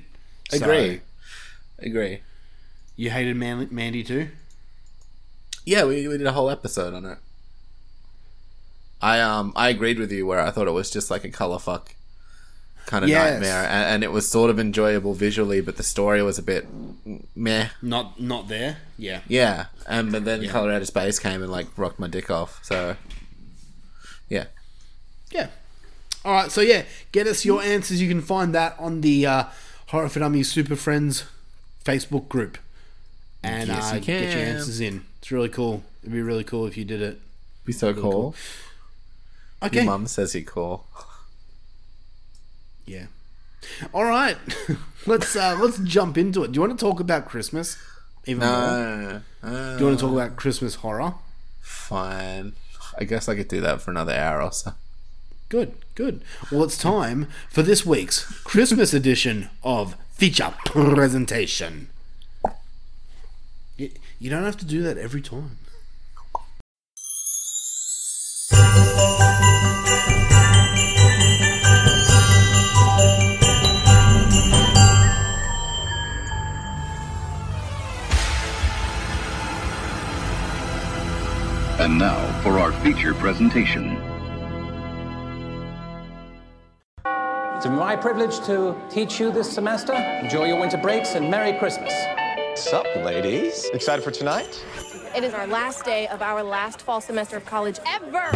So, 0.49 0.57
Agree. 0.57 1.01
Agree. 1.79 2.19
you 2.95 3.09
hated 3.09 3.35
Man- 3.37 3.67
Mandy 3.71 4.03
too? 4.03 4.29
Yeah, 5.65 5.85
we, 5.85 6.07
we 6.07 6.17
did 6.17 6.27
a 6.27 6.31
whole 6.33 6.49
episode 6.49 6.93
on 6.93 7.05
it. 7.05 7.17
I 9.01 9.19
um 9.19 9.51
I 9.55 9.69
agreed 9.69 9.99
with 9.99 10.11
you 10.11 10.25
where 10.25 10.39
I 10.39 10.51
thought 10.51 10.67
it 10.67 10.71
was 10.71 10.89
just 10.89 11.11
like 11.11 11.23
a 11.25 11.29
color 11.29 11.59
fuck 11.59 11.95
kind 12.85 13.03
of 13.03 13.09
Yes. 13.09 13.33
nightmare, 13.33 13.63
and, 13.63 13.85
and 13.95 14.03
it 14.03 14.11
was 14.11 14.29
sort 14.29 14.49
of 14.49 14.59
enjoyable 14.59 15.13
visually, 15.13 15.61
but 15.61 15.77
the 15.77 15.83
story 15.83 16.21
was 16.21 16.37
a 16.37 16.43
bit 16.43 16.67
meh. 17.35 17.69
Not 17.81 18.19
not 18.19 18.47
there? 18.47 18.77
Yeah. 18.97 19.21
Yeah, 19.27 19.65
and 19.87 20.11
but 20.11 20.25
then 20.25 20.43
Yeah. 20.43 20.51
Color 20.51 20.71
Out 20.73 20.81
of 20.81 20.87
Space 20.87 21.19
came 21.19 21.41
and 21.41 21.51
like 21.51 21.67
rocked 21.77 21.99
my 21.99 22.07
dick 22.07 22.29
off. 22.29 22.59
So 22.63 22.95
yeah, 24.29 24.45
Yeah. 25.31 25.47
All 26.25 26.31
right, 26.33 26.51
so 26.51 26.61
yeah, 26.61 26.83
get 27.11 27.27
us 27.27 27.43
your 27.43 27.61
answers. 27.61 28.01
You 28.01 28.07
can 28.07 28.21
find 28.21 28.55
that 28.55 28.75
on 28.79 29.01
the 29.01 29.25
uh, 29.25 29.43
Horror 29.87 30.07
for 30.07 30.19
Dummies 30.19 30.49
Super 30.51 30.75
Friends 30.77 31.25
Facebook 31.83 32.29
group, 32.29 32.57
and 33.43 33.67
Yes, 33.67 33.91
uh, 33.91 33.95
you 33.95 34.01
get 34.01 34.21
your 34.33 34.41
answers 34.45 34.79
in. 34.79 35.03
It's 35.19 35.31
really 35.31 35.49
cool. 35.49 35.83
It'd 36.01 36.13
be 36.13 36.21
really 36.21 36.45
cool 36.45 36.65
if 36.65 36.77
you 36.77 36.85
did 36.85 37.01
it. 37.01 37.19
Be 37.65 37.73
so 37.73 37.93
cool. 37.93 38.35
Okay. 39.61 39.77
Your 39.77 39.85
mum 39.85 40.07
says 40.07 40.31
he 40.33 40.43
cool. 40.43 40.85
Yeah. 42.85 43.05
All 43.93 44.03
right. 44.05 44.37
let's 45.05 45.35
uh, 45.35 45.57
let's 45.61 45.79
jump 45.79 46.17
into 46.17 46.43
it. 46.43 46.51
Do 46.51 46.57
you 46.57 46.61
want 46.67 46.77
to 46.77 46.85
talk 46.85 46.99
about 46.99 47.27
Christmas? 47.27 47.77
Even 48.25 48.41
more? 48.47 48.49
No. 48.49 49.21
Uh, 49.43 49.73
Do 49.77 49.79
you 49.79 49.85
want 49.87 49.99
to 49.99 50.05
talk 50.05 50.13
about 50.13 50.35
Christmas 50.35 50.75
horror? 50.75 51.15
fine. 51.61 52.53
I 52.99 53.03
guess 53.05 53.27
I 53.27 53.35
could 53.35 53.47
do 53.47 53.59
that 53.61 53.81
for 53.81 53.91
another 53.91 54.13
hour 54.13 54.41
or 54.41 54.51
so. 54.51 54.73
Good, 55.49 55.73
good. 55.95 56.23
Well, 56.51 56.63
it's 56.63 56.77
time 56.77 57.27
for 57.49 57.61
this 57.63 57.85
week's 57.85 58.23
Christmas 58.43 58.93
edition 59.01 59.49
of 59.63 59.95
Feature 60.11 60.53
Presentation. 60.65 61.89
You, 63.77 63.89
you 64.19 64.29
don't 64.29 64.43
have 64.43 64.57
to 64.57 64.65
do 64.65 64.81
that 64.83 64.97
every 64.97 65.21
time. 65.21 65.57
Feature 82.83 83.13
presentation. 83.13 83.91
It's 87.55 87.65
my 87.65 87.95
privilege 87.95 88.41
to 88.41 88.75
teach 88.89 89.21
you 89.21 89.31
this 89.31 89.49
semester. 89.49 89.93
Enjoy 89.93 90.47
your 90.47 90.59
winter 90.59 90.75
breaks 90.75 91.15
and 91.15 91.31
Merry 91.31 91.57
Christmas. 91.57 91.93
Sup, 92.55 92.85
ladies? 92.97 93.69
Excited 93.73 94.03
for 94.03 94.11
tonight? 94.11 94.61
It 95.15 95.23
is 95.23 95.33
our 95.33 95.47
last 95.47 95.85
day 95.85 96.07
of 96.07 96.21
our 96.21 96.43
last 96.43 96.81
fall 96.81 96.99
semester 96.99 97.37
of 97.37 97.45
college 97.45 97.79
ever. 97.87 98.29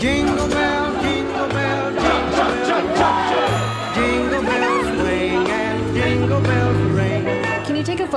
Jingle 0.00 0.48
bell, 0.48 1.00
jingle 1.00 1.48
bell, 1.48 1.90
jingle 1.92 2.94
bell, 2.96 3.94
jingle 3.94 4.42
bells 4.42 4.86
swing 5.00 5.48
and 5.48 5.94
jingle 5.94 6.40
bells 6.40 6.79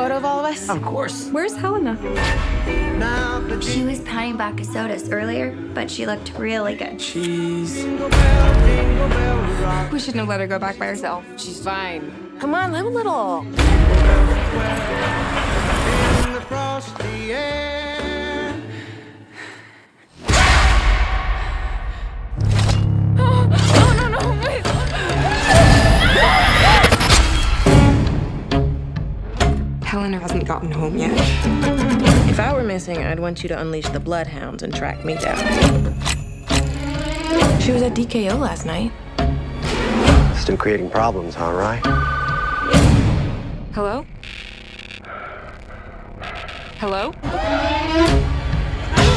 photo 0.04 0.18
of 0.18 0.26
all 0.26 0.40
of 0.40 0.46
us? 0.46 0.68
Of 0.68 0.82
course. 0.82 1.30
Where's 1.30 1.56
Helena? 1.56 1.94
Now 3.00 3.40
the 3.40 3.62
She 3.62 3.84
was 3.84 4.02
pounding 4.02 4.36
back 4.36 4.60
a 4.60 4.66
sodas 4.66 5.10
earlier, 5.10 5.56
but 5.74 5.90
she 5.90 6.06
looked 6.06 6.38
really 6.38 6.76
good. 6.76 7.00
jingle 7.00 8.10
bell, 8.10 8.68
jingle 8.68 9.08
bell 9.08 9.38
rock. 9.64 9.92
We 9.94 10.00
shouldn't 10.00 10.18
have 10.18 10.28
let 10.28 10.42
her 10.42 10.48
go 10.48 10.60
back 10.60 10.78
by 10.78 10.88
herself. 10.88 11.24
She's 11.38 11.64
fine. 11.64 12.12
Come 12.40 12.54
on, 12.54 12.74
live 12.74 12.86
a 12.86 12.90
little. 12.90 13.46
Helena 30.14 30.32
hasn't 30.32 30.48
gotten 30.48 30.72
home 30.72 30.96
yet. 30.96 31.12
If 32.30 32.40
I 32.40 32.54
were 32.54 32.64
missing, 32.64 32.98
I'd 32.98 33.20
want 33.20 33.42
you 33.42 33.50
to 33.50 33.60
unleash 33.60 33.88
the 33.90 34.00
bloodhounds 34.00 34.62
and 34.62 34.74
track 34.74 35.04
me 35.04 35.16
down. 35.16 35.38
She 37.60 37.72
was 37.72 37.82
at 37.82 37.96
DKO 37.96 38.38
last 38.40 38.66
night. 38.66 38.92
Still 40.38 40.58
creating 40.58 40.92
problems, 40.92 41.36
all 41.38 41.54
right? 41.54 41.82
Hello? 43.74 44.06
Hello? 46.78 47.12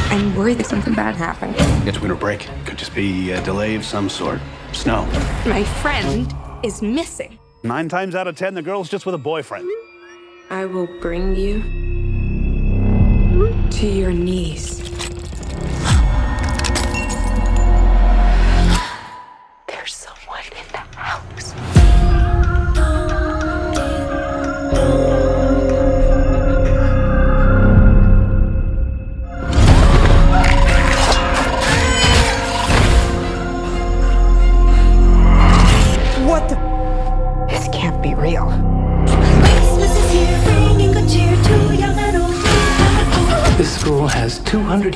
I'm 0.09 0.35
worried 0.35 0.57
that 0.57 0.65
something 0.65 0.95
bad 0.95 1.15
happened. 1.15 1.53
It's 1.87 1.99
winter 1.99 2.15
break. 2.15 2.49
Could 2.65 2.79
just 2.79 2.95
be 2.95 3.31
a 3.31 3.43
delay 3.43 3.75
of 3.75 3.85
some 3.85 4.09
sort. 4.09 4.39
Snow. 4.71 5.05
My 5.45 5.63
friend 5.63 6.33
is 6.63 6.81
missing. 6.81 7.37
Nine 7.61 7.87
times 7.87 8.15
out 8.15 8.27
of 8.27 8.35
ten, 8.35 8.55
the 8.55 8.63
girl's 8.63 8.89
just 8.89 9.05
with 9.05 9.13
a 9.13 9.19
boyfriend. 9.19 9.69
I 10.49 10.65
will 10.65 10.87
bring 10.87 11.35
you 11.35 11.61
to 13.69 13.85
your 13.85 14.13
knees. 14.13 14.86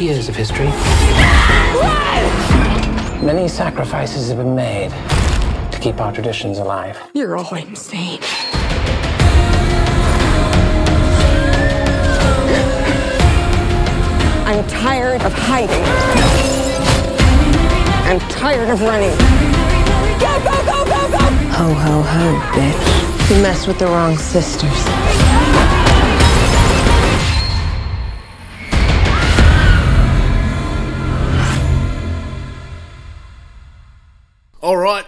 Years 0.01 0.27
of 0.27 0.35
history. 0.35 0.65
Many 3.23 3.47
sacrifices 3.47 4.29
have 4.29 4.37
been 4.37 4.55
made 4.55 4.89
to 5.71 5.79
keep 5.79 6.01
our 6.01 6.11
traditions 6.11 6.57
alive. 6.57 6.97
You're 7.13 7.37
all 7.37 7.53
insane. 7.53 8.19
I'm 14.43 14.67
tired 14.67 15.21
of 15.21 15.33
hiding. 15.33 15.85
I'm 18.09 18.19
tired 18.29 18.69
of 18.69 18.81
running. 18.81 19.15
Go, 20.19 20.39
go, 20.43 20.65
go, 20.65 20.85
go, 20.85 21.11
go! 21.11 21.25
Ho, 21.57 21.73
ho, 21.73 22.01
ho, 22.01 22.39
bitch. 22.53 23.29
You 23.29 23.41
messed 23.43 23.67
with 23.67 23.77
the 23.77 23.85
wrong 23.85 24.17
sisters. 24.17 25.50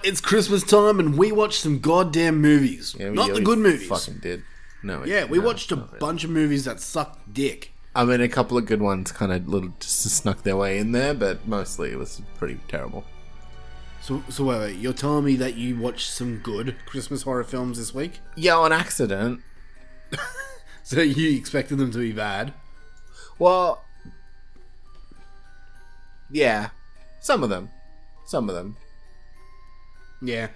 It's 0.04 0.22
Christmas 0.22 0.64
time, 0.64 1.00
and 1.00 1.18
we 1.18 1.32
watched 1.32 1.60
some 1.62 1.80
goddamn 1.80 2.42
movies. 2.42 2.96
Yeah, 3.00 3.10
we- 3.10 3.16
Not 3.16 3.28
yeah, 3.28 3.34
the 3.34 3.40
we 3.40 3.46
good 3.46 3.60
movies. 3.60 3.88
Fucking 3.88 4.20
did. 4.20 4.44
No. 4.84 5.04
Yeah, 5.06 5.26
we 5.26 5.38
no, 5.40 5.46
watched 5.46 5.72
a 5.72 5.76
not 5.78 5.88
really. 5.88 6.00
bunch 6.00 6.24
of 6.24 6.30
movies 6.30 6.66
that 6.66 6.80
sucked 6.80 7.34
dick. 7.34 7.72
I 7.96 8.04
mean, 8.06 8.22
a 8.22 8.28
couple 8.28 8.58
of 8.58 8.66
good 8.66 8.82
ones 8.82 9.12
kind 9.12 9.32
of 9.32 9.48
little 9.48 9.72
just 9.80 10.02
snuck 10.02 10.44
their 10.44 10.58
way 10.58 10.78
in 10.80 10.92
there, 10.94 11.14
but 11.14 11.48
mostly 11.48 11.92
it 11.92 11.98
was 11.98 12.22
pretty 12.38 12.60
terrible. 12.68 13.04
So, 14.02 14.22
so 14.30 14.44
wait, 14.46 14.60
wait, 14.60 14.76
you're 14.78 14.92
telling 14.94 15.24
me 15.24 15.36
that 15.38 15.56
you 15.56 15.78
watched 15.78 16.10
some 16.12 16.40
good 16.40 16.76
Christmas 16.86 17.22
horror 17.22 17.44
films 17.46 17.78
this 17.78 17.94
week? 17.94 18.20
Yeah, 18.36 18.56
on 18.58 18.72
accident. 18.72 19.42
So 20.86 21.00
you 21.00 21.38
expected 21.38 21.78
them 21.78 21.92
to 21.92 21.98
be 21.98 22.12
bad? 22.12 22.54
Well, 23.40 23.86
yeah, 26.30 26.70
some 27.22 27.42
of 27.42 27.50
them, 27.50 27.70
some 28.26 28.50
of 28.50 28.56
them. 28.56 28.76
Yeah, 30.24 30.48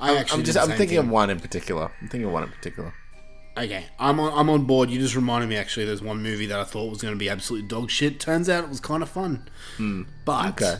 I. 0.00 0.24
I'm 0.32 0.44
just 0.44 0.58
I'm 0.58 0.68
thinking 0.68 0.88
thing. 0.88 0.98
of 0.98 1.08
one 1.08 1.30
in 1.30 1.38
particular. 1.40 1.90
I'm 2.00 2.08
thinking 2.08 2.26
of 2.26 2.32
one 2.32 2.42
in 2.44 2.50
particular. 2.50 2.94
Okay, 3.58 3.84
I'm 3.98 4.18
on, 4.20 4.32
I'm 4.38 4.48
on 4.48 4.64
board. 4.64 4.90
You 4.90 4.98
just 5.00 5.14
reminded 5.16 5.48
me. 5.48 5.56
Actually, 5.56 5.84
there's 5.86 6.00
one 6.02 6.22
movie 6.22 6.46
that 6.46 6.58
I 6.58 6.64
thought 6.64 6.88
was 6.88 7.02
going 7.02 7.12
to 7.14 7.18
be 7.18 7.28
absolute 7.28 7.68
dog 7.68 7.90
shit. 7.90 8.18
Turns 8.20 8.48
out 8.48 8.64
it 8.64 8.70
was 8.70 8.80
kind 8.80 9.02
of 9.02 9.08
fun. 9.08 9.48
But 10.24 10.46
Okay. 10.50 10.76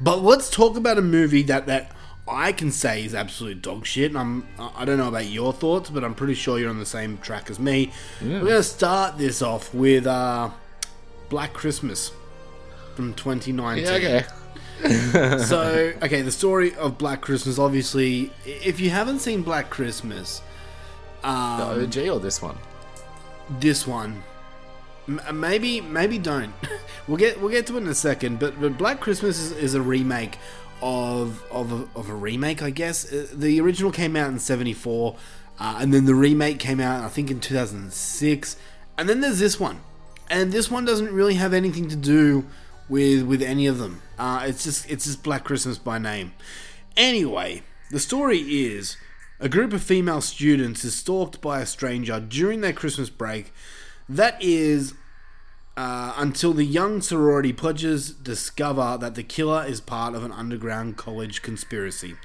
but 0.00 0.22
let's 0.22 0.50
talk 0.50 0.76
about 0.76 0.98
a 0.98 1.02
movie 1.02 1.42
that 1.44 1.66
that 1.66 1.92
I 2.28 2.52
can 2.52 2.70
say 2.72 3.04
is 3.04 3.14
absolute 3.14 3.62
dog 3.62 3.86
shit. 3.86 4.10
And 4.10 4.18
I'm 4.18 4.46
I 4.76 4.84
don't 4.84 4.98
know 4.98 5.08
about 5.08 5.26
your 5.26 5.52
thoughts, 5.52 5.88
but 5.88 6.04
I'm 6.04 6.14
pretty 6.14 6.34
sure 6.34 6.58
you're 6.58 6.68
on 6.70 6.78
the 6.78 6.84
same 6.86 7.16
track 7.18 7.48
as 7.48 7.58
me. 7.58 7.92
We're 8.20 8.40
going 8.40 8.46
to 8.46 8.62
start 8.64 9.16
this 9.16 9.40
off 9.40 9.72
with 9.72 10.06
uh, 10.06 10.50
Black 11.30 11.52
Christmas 11.54 12.10
from 12.96 13.14
2019. 13.14 13.84
Yeah, 13.84 13.92
okay. 13.92 14.26
so 15.46 15.92
okay 16.02 16.22
the 16.22 16.32
story 16.32 16.74
of 16.76 16.96
black 16.98 17.20
christmas 17.20 17.58
obviously 17.58 18.32
if 18.44 18.80
you 18.80 18.90
haven't 18.90 19.18
seen 19.20 19.42
black 19.42 19.70
christmas 19.70 20.42
The 21.22 21.28
um, 21.28 21.82
OG 21.84 21.96
or 22.08 22.20
this 22.20 22.40
one? 22.40 22.56
this 23.58 23.86
one 23.86 24.22
m- 25.08 25.20
maybe 25.40 25.80
maybe 25.80 26.18
don't 26.18 26.52
we'll 27.08 27.16
get 27.18 27.40
we'll 27.40 27.50
get 27.50 27.66
to 27.66 27.74
it 27.76 27.82
in 27.82 27.88
a 27.88 27.94
second 27.94 28.38
but, 28.38 28.60
but 28.60 28.78
black 28.78 29.00
christmas 29.00 29.38
is, 29.38 29.52
is 29.52 29.74
a 29.74 29.82
remake 29.82 30.38
of 30.82 31.42
of 31.50 31.72
a, 31.72 31.98
of 31.98 32.08
a 32.08 32.14
remake 32.14 32.62
i 32.62 32.70
guess 32.70 33.12
Uh, 33.12 33.26
the 33.32 33.60
original 33.60 33.90
came 33.92 34.16
out 34.16 34.28
in 34.30 34.38
74 34.38 35.16
uh, 35.58 35.76
and 35.80 35.92
then 35.92 36.06
the 36.06 36.14
remake 36.14 36.58
came 36.58 36.80
out 36.80 37.04
i 37.04 37.08
think 37.08 37.30
in 37.30 37.38
2006 37.40 38.56
and 38.96 39.08
then 39.08 39.20
there's 39.20 39.38
this 39.40 39.60
one 39.60 39.80
and 40.30 40.52
this 40.52 40.70
one 40.70 40.84
doesn't 40.84 41.12
really 41.12 41.34
have 41.34 41.52
anything 41.52 41.88
to 41.88 41.96
do 41.96 42.46
with 42.88 43.22
with 43.24 43.42
any 43.42 43.66
of 43.68 43.78
them. 43.78 44.00
Uh, 44.20 44.44
it's 44.44 44.64
just 44.64 44.90
it's 44.90 45.06
just 45.06 45.22
Black 45.22 45.44
Christmas 45.44 45.78
by 45.78 45.98
name. 45.98 46.34
Anyway, 46.94 47.62
the 47.90 47.98
story 47.98 48.38
is 48.38 48.98
a 49.40 49.48
group 49.48 49.72
of 49.72 49.82
female 49.82 50.20
students 50.20 50.84
is 50.84 50.94
stalked 50.94 51.40
by 51.40 51.60
a 51.60 51.66
stranger 51.66 52.20
during 52.20 52.60
their 52.60 52.74
Christmas 52.74 53.08
break. 53.08 53.50
That 54.10 54.36
is 54.42 54.92
uh, 55.74 56.12
until 56.18 56.52
the 56.52 56.66
young 56.66 57.00
sorority 57.00 57.54
pledges 57.54 58.10
discover 58.10 58.98
that 59.00 59.14
the 59.14 59.22
killer 59.22 59.64
is 59.64 59.80
part 59.80 60.14
of 60.14 60.22
an 60.22 60.32
underground 60.32 60.98
college 60.98 61.40
conspiracy. 61.40 62.16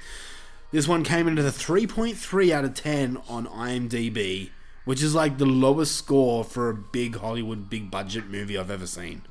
This 0.72 0.86
one 0.86 1.02
came 1.02 1.26
into 1.26 1.42
the 1.42 1.48
3.3 1.48 2.50
out 2.50 2.66
of 2.66 2.74
10 2.74 3.16
on 3.26 3.46
IMDb, 3.46 4.50
which 4.84 5.02
is 5.02 5.14
like 5.14 5.38
the 5.38 5.46
lowest 5.46 5.96
score 5.96 6.44
for 6.44 6.68
a 6.68 6.74
big 6.74 7.16
Hollywood, 7.16 7.70
big 7.70 7.90
budget 7.90 8.26
movie 8.26 8.58
I've 8.58 8.70
ever 8.70 8.86
seen. 8.86 9.22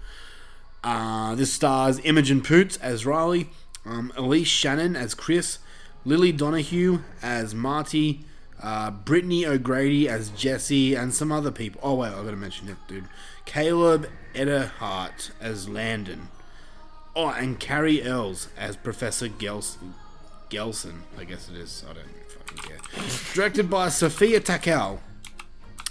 Uh, 0.86 1.34
this 1.34 1.52
stars 1.52 2.00
Imogen 2.04 2.44
Poots 2.44 2.78
as 2.78 3.08
Riley, 3.08 3.50
um, 3.86 4.14
Aleyse 4.16 4.48
Shannon 4.48 4.96
as 4.96 5.16
Chris, 5.16 5.58
Lily 6.06 6.32
Donoghue 6.32 7.00
as 7.24 7.56
Marty, 7.56 8.24
uh, 8.62 8.92
Brittany 8.92 9.48
O'Grady 9.48 10.08
as 10.08 10.30
Jesse, 10.30 10.94
and 10.94 11.12
some 11.12 11.32
other 11.32 11.50
people. 11.50 11.82
Oh, 11.84 11.96
wait, 11.96 12.10
I've 12.10 12.24
got 12.24 12.30
to 12.30 12.36
mention 12.36 12.70
it, 12.70 12.78
dude. 12.88 13.06
Caleb 13.46 14.08
Eberhardt 14.36 15.32
as 15.42 15.68
Landon. 15.68 16.28
Oh, 17.16 17.30
and 17.30 17.60
Cary 17.60 18.04
Elwes 18.04 18.50
as 18.56 18.76
Professor 18.78 19.28
Gelson. 19.28 19.94
Gelson, 20.52 21.00
I 21.18 21.24
guess 21.24 21.50
it 21.50 21.56
is. 21.56 21.84
I 21.90 21.94
don't 21.94 22.06
fucking 22.30 22.58
care. 22.60 22.78
Directed 23.34 23.72
by 23.72 23.90
Sophia 23.90 24.40
Takal. 24.40 25.00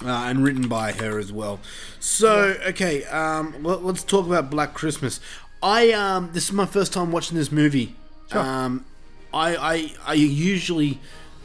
Uh, 0.05 0.27
and 0.29 0.45
written 0.45 0.69
by 0.69 0.93
her 0.93 1.19
as 1.19 1.33
well. 1.33 1.59
So, 1.99 2.57
okay, 2.69 3.05
um, 3.05 3.63
let, 3.63 3.81
us 3.83 4.05
talk 4.05 4.27
about 4.27 4.51
Black 4.51 4.75
Christmas. 4.75 5.19
I 5.63 5.93
um, 5.93 6.31
this 6.35 6.45
is 6.45 6.53
my 6.53 6.67
first 6.67 6.93
time 6.93 7.11
watching 7.11 7.39
this 7.39 7.51
movie. 7.51 7.97
Um, 8.33 8.85
I, 9.33 9.57
I 9.57 9.95
I 10.09 10.15
usually 10.15 11.01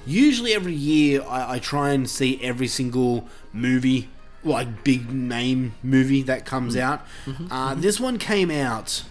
usually 0.05 0.53
every 0.53 0.73
year 0.73 1.21
I, 1.21 1.53
I 1.55 1.59
try 1.59 1.91
and 1.91 2.09
see 2.09 2.37
every 2.43 2.67
single 2.67 3.29
movie 3.53 4.09
like 4.43 4.83
big 4.83 5.09
name 5.11 5.75
movie 5.83 6.21
that 6.23 6.45
comes 6.45 6.75
Mm. 6.75 6.81
out. 6.81 7.05
Mm-hmm, 7.25 7.51
uh, 7.51 7.75
This 7.75 7.99
one 7.99 8.17
came 8.17 8.51
out 8.51 9.03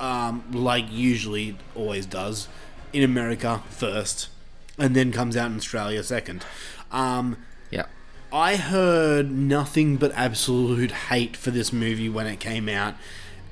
um, 0.00 0.44
like 0.52 0.84
usually 0.90 1.56
always 1.74 2.06
does 2.06 2.46
in 2.92 3.02
America 3.02 3.62
first, 3.70 4.28
and 4.78 4.94
then 4.94 5.10
comes 5.12 5.36
out 5.36 5.50
in 5.50 5.56
Australia 5.56 6.02
second. 6.04 6.44
Um, 6.92 7.36
yeah. 7.36 7.44
I 8.32 8.56
heard 8.56 9.30
nothing 9.30 9.96
but 9.96 10.12
absolute 10.12 10.90
hate 10.90 11.36
for 11.36 11.50
this 11.50 11.72
movie 11.72 12.08
when 12.08 12.26
it 12.26 12.40
came 12.40 12.68
out, 12.68 12.94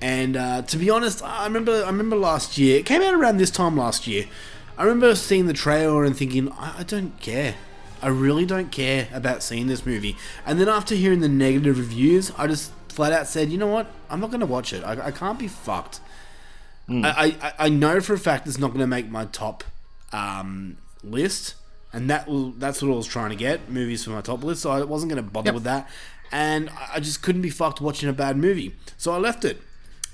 and 0.01 0.37
uh, 0.37 0.63
to 0.63 0.77
be 0.77 0.91
honest, 0.91 1.23
I 1.23 1.45
remember 1.45 1.83
I 1.83 1.87
remember 1.87 2.17
last 2.17 2.59
year 2.59 2.79
it 2.79 2.87
came 2.87 3.03
out 3.03 3.15
around 3.15 3.39
this 3.39 3.51
time 3.51 3.77
last 3.77 4.07
year. 4.07 4.27
I 4.79 4.83
remember 4.85 5.15
seeing 5.15 5.47
the 5.47 5.55
trailer 5.55 6.05
and 6.05 6.17
thinking 6.17 6.53
I, 6.53 6.81
I 6.81 6.83
don't 6.83 7.19
care. 7.21 7.55
I 8.03 8.09
really 8.09 8.45
don't 8.45 8.71
care 8.71 9.09
about 9.13 9.43
seeing 9.43 9.69
this 9.69 9.87
movie. 9.87 10.17
And 10.45 10.61
then 10.61 10.69
after 10.69 10.95
hearing 10.95 11.21
the 11.21 11.29
negative 11.31 11.79
reviews, 11.79 12.31
I 12.37 12.47
just 12.47 12.73
flat 12.89 13.13
out 13.13 13.27
said, 13.27 13.51
you 13.51 13.57
know 13.57 13.69
what? 13.69 13.87
I'm 14.11 14.21
not 14.21 14.29
going 14.31 14.41
to 14.41 14.47
watch 14.47 14.75
it. 14.75 14.85
I, 14.85 15.07
I 15.07 15.11
can't 15.11 15.39
be 15.39 15.49
fucked. 15.49 16.01
I, 16.89 17.37
I, 17.43 17.53
I 17.67 17.69
know 17.69 18.01
for 18.01 18.13
a 18.15 18.19
fact 18.19 18.47
it's 18.47 18.59
not 18.59 18.69
going 18.69 18.81
to 18.81 18.87
make 18.87 19.09
my 19.09 19.25
top 19.25 19.65
um, 20.13 20.77
list, 21.03 21.55
and 21.97 22.11
that 22.11 22.29
will, 22.29 22.51
that's 22.53 22.83
what 22.83 22.93
I 22.93 22.95
was 22.95 23.07
trying 23.07 23.31
to 23.31 23.37
get 23.37 23.71
movies 23.71 24.05
for 24.05 24.11
my 24.11 24.21
top 24.21 24.45
list. 24.45 24.63
So 24.63 24.71
I 24.71 24.83
wasn't 24.85 25.11
going 25.13 25.25
to 25.25 25.29
bother 25.31 25.49
Yep. 25.49 25.55
with 25.55 25.65
that, 25.65 25.89
and 26.31 26.69
I 26.71 26.89
I 26.97 27.01
just 27.01 27.23
couldn't 27.23 27.43
be 27.43 27.51
fucked 27.51 27.81
watching 27.81 28.09
a 28.09 28.13
bad 28.13 28.37
movie. 28.37 28.75
So 28.99 29.13
I 29.13 29.19
left 29.19 29.45
it, 29.45 29.61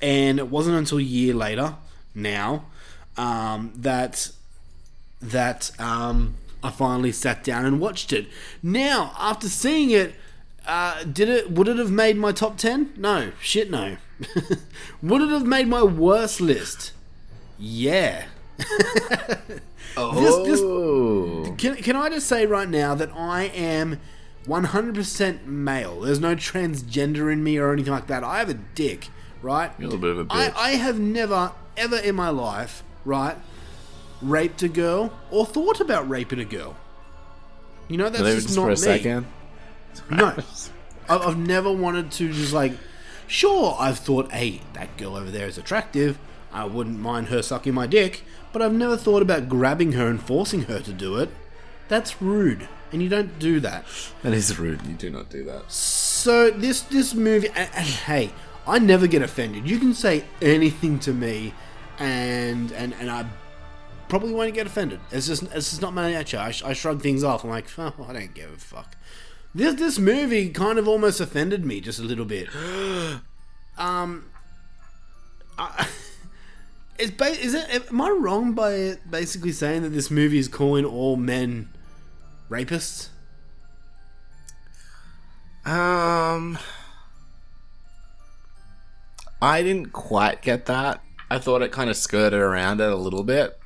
and 0.01 0.39
it 0.39 0.49
wasn't 0.49 0.77
until 0.77 0.99
a 0.99 1.03
year 1.03 1.35
later 1.35 1.75
now 2.15 2.67
um, 3.17 3.73
that 3.77 4.31
that 5.21 5.71
um, 5.81 6.35
I 6.63 6.71
finally 6.71 7.13
sat 7.13 7.43
down 7.45 7.65
and 7.65 7.81
watched 7.81 8.13
it. 8.13 8.27
Now, 8.63 9.13
after 9.19 9.49
seeing 9.49 9.91
it, 9.91 10.15
uh, 10.67 11.03
did 11.05 11.29
it? 11.29 11.51
Would 11.51 11.69
it 11.69 11.79
have 11.79 11.91
made 11.91 12.17
my 12.17 12.33
top 12.33 12.57
ten? 12.59 12.93
No, 12.97 13.33
shit, 13.41 13.71
no. 13.71 13.97
would 15.03 15.23
it 15.23 15.31
have 15.31 15.47
made 15.47 15.67
my 15.69 15.83
worst 15.83 16.41
list? 16.41 16.93
Yeah. 17.59 18.27
Oh. 19.97 20.45
This, 20.45 21.61
can, 21.61 21.77
can 21.77 21.97
I 21.97 22.09
just 22.09 22.27
say 22.27 22.47
right 22.47 22.69
now 22.69 22.95
that 22.95 23.11
I 23.15 23.45
am 23.45 24.01
100% 24.47 25.47
male? 25.47 26.01
There's 26.01 26.21
no 26.21 26.35
transgender 26.35 27.33
in 27.33 27.45
me 27.45 27.59
or 27.59 27.73
anything 27.73 27.93
like 27.93 28.07
that. 28.07 28.25
I 28.25 28.39
have 28.39 28.49
a 28.49 28.55
dick, 28.55 29.09
right? 29.43 29.71
You're 29.79 29.89
a 29.89 29.91
little 29.93 30.01
bit 30.01 30.11
of 30.11 30.19
a 30.19 30.33
I, 30.33 30.49
bitch. 30.49 30.55
I 30.57 30.63
I 30.63 30.71
have 30.73 30.99
never, 30.99 31.53
ever 31.77 31.97
in 31.97 32.15
my 32.15 32.31
life, 32.31 32.83
right, 33.05 33.37
raped 34.21 34.63
a 34.63 34.69
girl 34.69 35.13
or 35.31 35.45
thought 35.45 35.81
about 35.81 36.09
raping 36.09 36.39
a 36.39 36.45
girl. 36.45 36.77
You 37.89 37.99
know, 37.99 38.09
that's 38.09 38.23
just 38.23 38.47
just 38.47 38.57
not 38.57 38.63
for 38.63 38.69
a 38.69 38.71
me. 38.71 38.77
second. 38.77 39.27
No. 40.11 40.37
I've 41.09 41.37
never 41.37 41.71
wanted 41.71 42.11
to 42.13 42.33
just 42.33 42.53
like, 42.53 42.73
sure, 43.27 43.77
I've 43.79 43.99
thought, 43.99 44.33
hey, 44.33 44.63
that 44.75 44.97
girl 44.97 45.17
over 45.17 45.31
there 45.31 45.47
is 45.47 45.59
attractive. 45.59 46.19
I 46.53 46.65
wouldn't 46.65 46.99
mind 46.99 47.29
her 47.29 47.43
sucking 47.43 47.75
my 47.75 47.87
dick, 47.87 48.23
but 48.53 48.63
I've 48.63 48.73
never 48.73 48.97
thought 48.97 49.23
about 49.23 49.49
grabbing 49.49 49.93
her 49.93 50.09
and 50.09 50.23
forcing 50.23 50.63
her 50.63 50.81
to 50.81 50.93
do 50.93 51.17
it. 51.17 51.31
That's 51.89 52.23
rude, 52.23 52.69
and 52.91 53.03
you 53.03 53.09
don't 53.09 53.39
do 53.39 53.61
that. 53.61 53.85
That 54.23 54.33
is 54.33 54.59
rude. 54.59 54.87
You 54.87 54.95
do 54.95 55.11
not 55.11 55.31
do 55.31 55.45
that. 55.45 55.71
So 55.71 56.51
this 56.51 56.83
this 56.83 57.15
movie, 57.15 57.49
and, 57.49 57.69
and 57.75 57.87
hey, 57.87 58.33
I 58.67 58.79
never 58.79 59.07
get 59.07 59.23
offended. 59.23 59.69
You 59.69 59.79
can 59.79 59.95
say 59.95 60.25
anything 60.41 60.99
to 61.01 61.13
me, 61.13 61.55
and 61.99 62.73
and 62.73 62.95
and 62.95 63.11
I 63.11 63.27
probably 64.09 64.35
won't 64.35 64.55
get 64.55 64.67
offended. 64.67 65.01
It's 65.11 65.27
just 65.27 65.43
it's 65.45 65.71
just 65.71 65.83
not 65.83 65.95
my 65.95 66.13
nature. 66.13 66.39
I, 66.39 66.51
sh- 66.51 66.63
I 66.65 66.75
shrug 66.75 67.01
things 67.03 67.25
off. 67.25 67.45
I'm 67.45 67.51
like, 67.51 67.67
oh, 67.79 67.95
I 68.09 68.13
don't 68.13 68.35
give 68.35 68.53
a 68.53 68.57
fuck. 68.57 68.97
This 69.55 69.75
this 69.75 69.99
movie 69.99 70.51
kind 70.51 70.79
of 70.79 70.87
almost 70.89 71.21
offended 71.21 71.65
me 71.65 71.81
just 71.81 71.99
a 71.99 72.03
little 72.03 72.25
bit. 72.25 72.49
um, 73.79 74.31
I, 75.59 75.89
is 76.99 77.11
ba- 77.11 77.27
is 77.39 77.55
it? 77.55 77.91
Am 77.91 78.01
I 78.01 78.11
wrong 78.11 78.53
by 78.53 78.97
basically 79.09 79.53
saying 79.53 79.83
that 79.83 79.91
this 79.91 80.11
movie 80.11 80.39
is 80.39 80.49
calling 80.49 80.85
all 80.85 81.17
men 81.17 81.69
rapists? 82.51 83.09
Um, 85.65 86.59
I 89.41 89.63
didn't 89.63 89.93
quite 89.93 90.43
get 90.43 90.67
that. 90.67 91.03
I 91.31 91.39
thought 91.39 91.63
it 91.63 91.73
kind 91.73 91.89
of 91.89 91.97
skirted 91.97 92.39
around 92.41 92.81
it 92.81 92.91
a 92.91 92.97
little 92.97 93.23
bit. 93.25 93.59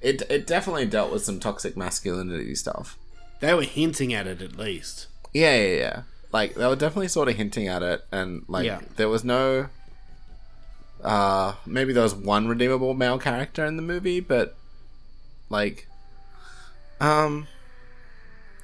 It 0.00 0.22
it 0.30 0.46
definitely 0.46 0.86
dealt 0.86 1.12
with 1.12 1.24
some 1.24 1.40
toxic 1.40 1.76
masculinity 1.76 2.54
stuff. 2.54 2.96
They 3.40 3.54
were 3.54 3.62
hinting 3.62 4.12
at 4.14 4.26
it 4.26 4.40
at 4.42 4.56
least. 4.56 5.08
Yeah, 5.32 5.56
yeah, 5.56 5.76
yeah. 5.76 6.02
Like 6.32 6.54
they 6.54 6.66
were 6.66 6.76
definitely 6.76 7.08
sort 7.08 7.28
of 7.28 7.36
hinting 7.36 7.66
at 7.68 7.82
it, 7.82 8.04
and 8.12 8.44
like 8.48 8.66
Yeah. 8.66 8.80
there 8.96 9.08
was 9.08 9.24
no. 9.24 9.68
Uh, 11.02 11.54
maybe 11.66 11.92
there 11.92 12.02
was 12.02 12.14
one 12.14 12.46
redeemable 12.48 12.94
male 12.94 13.18
character 13.18 13.64
in 13.64 13.76
the 13.76 13.82
movie, 13.82 14.20
but 14.20 14.56
like, 15.48 15.86
um, 17.00 17.46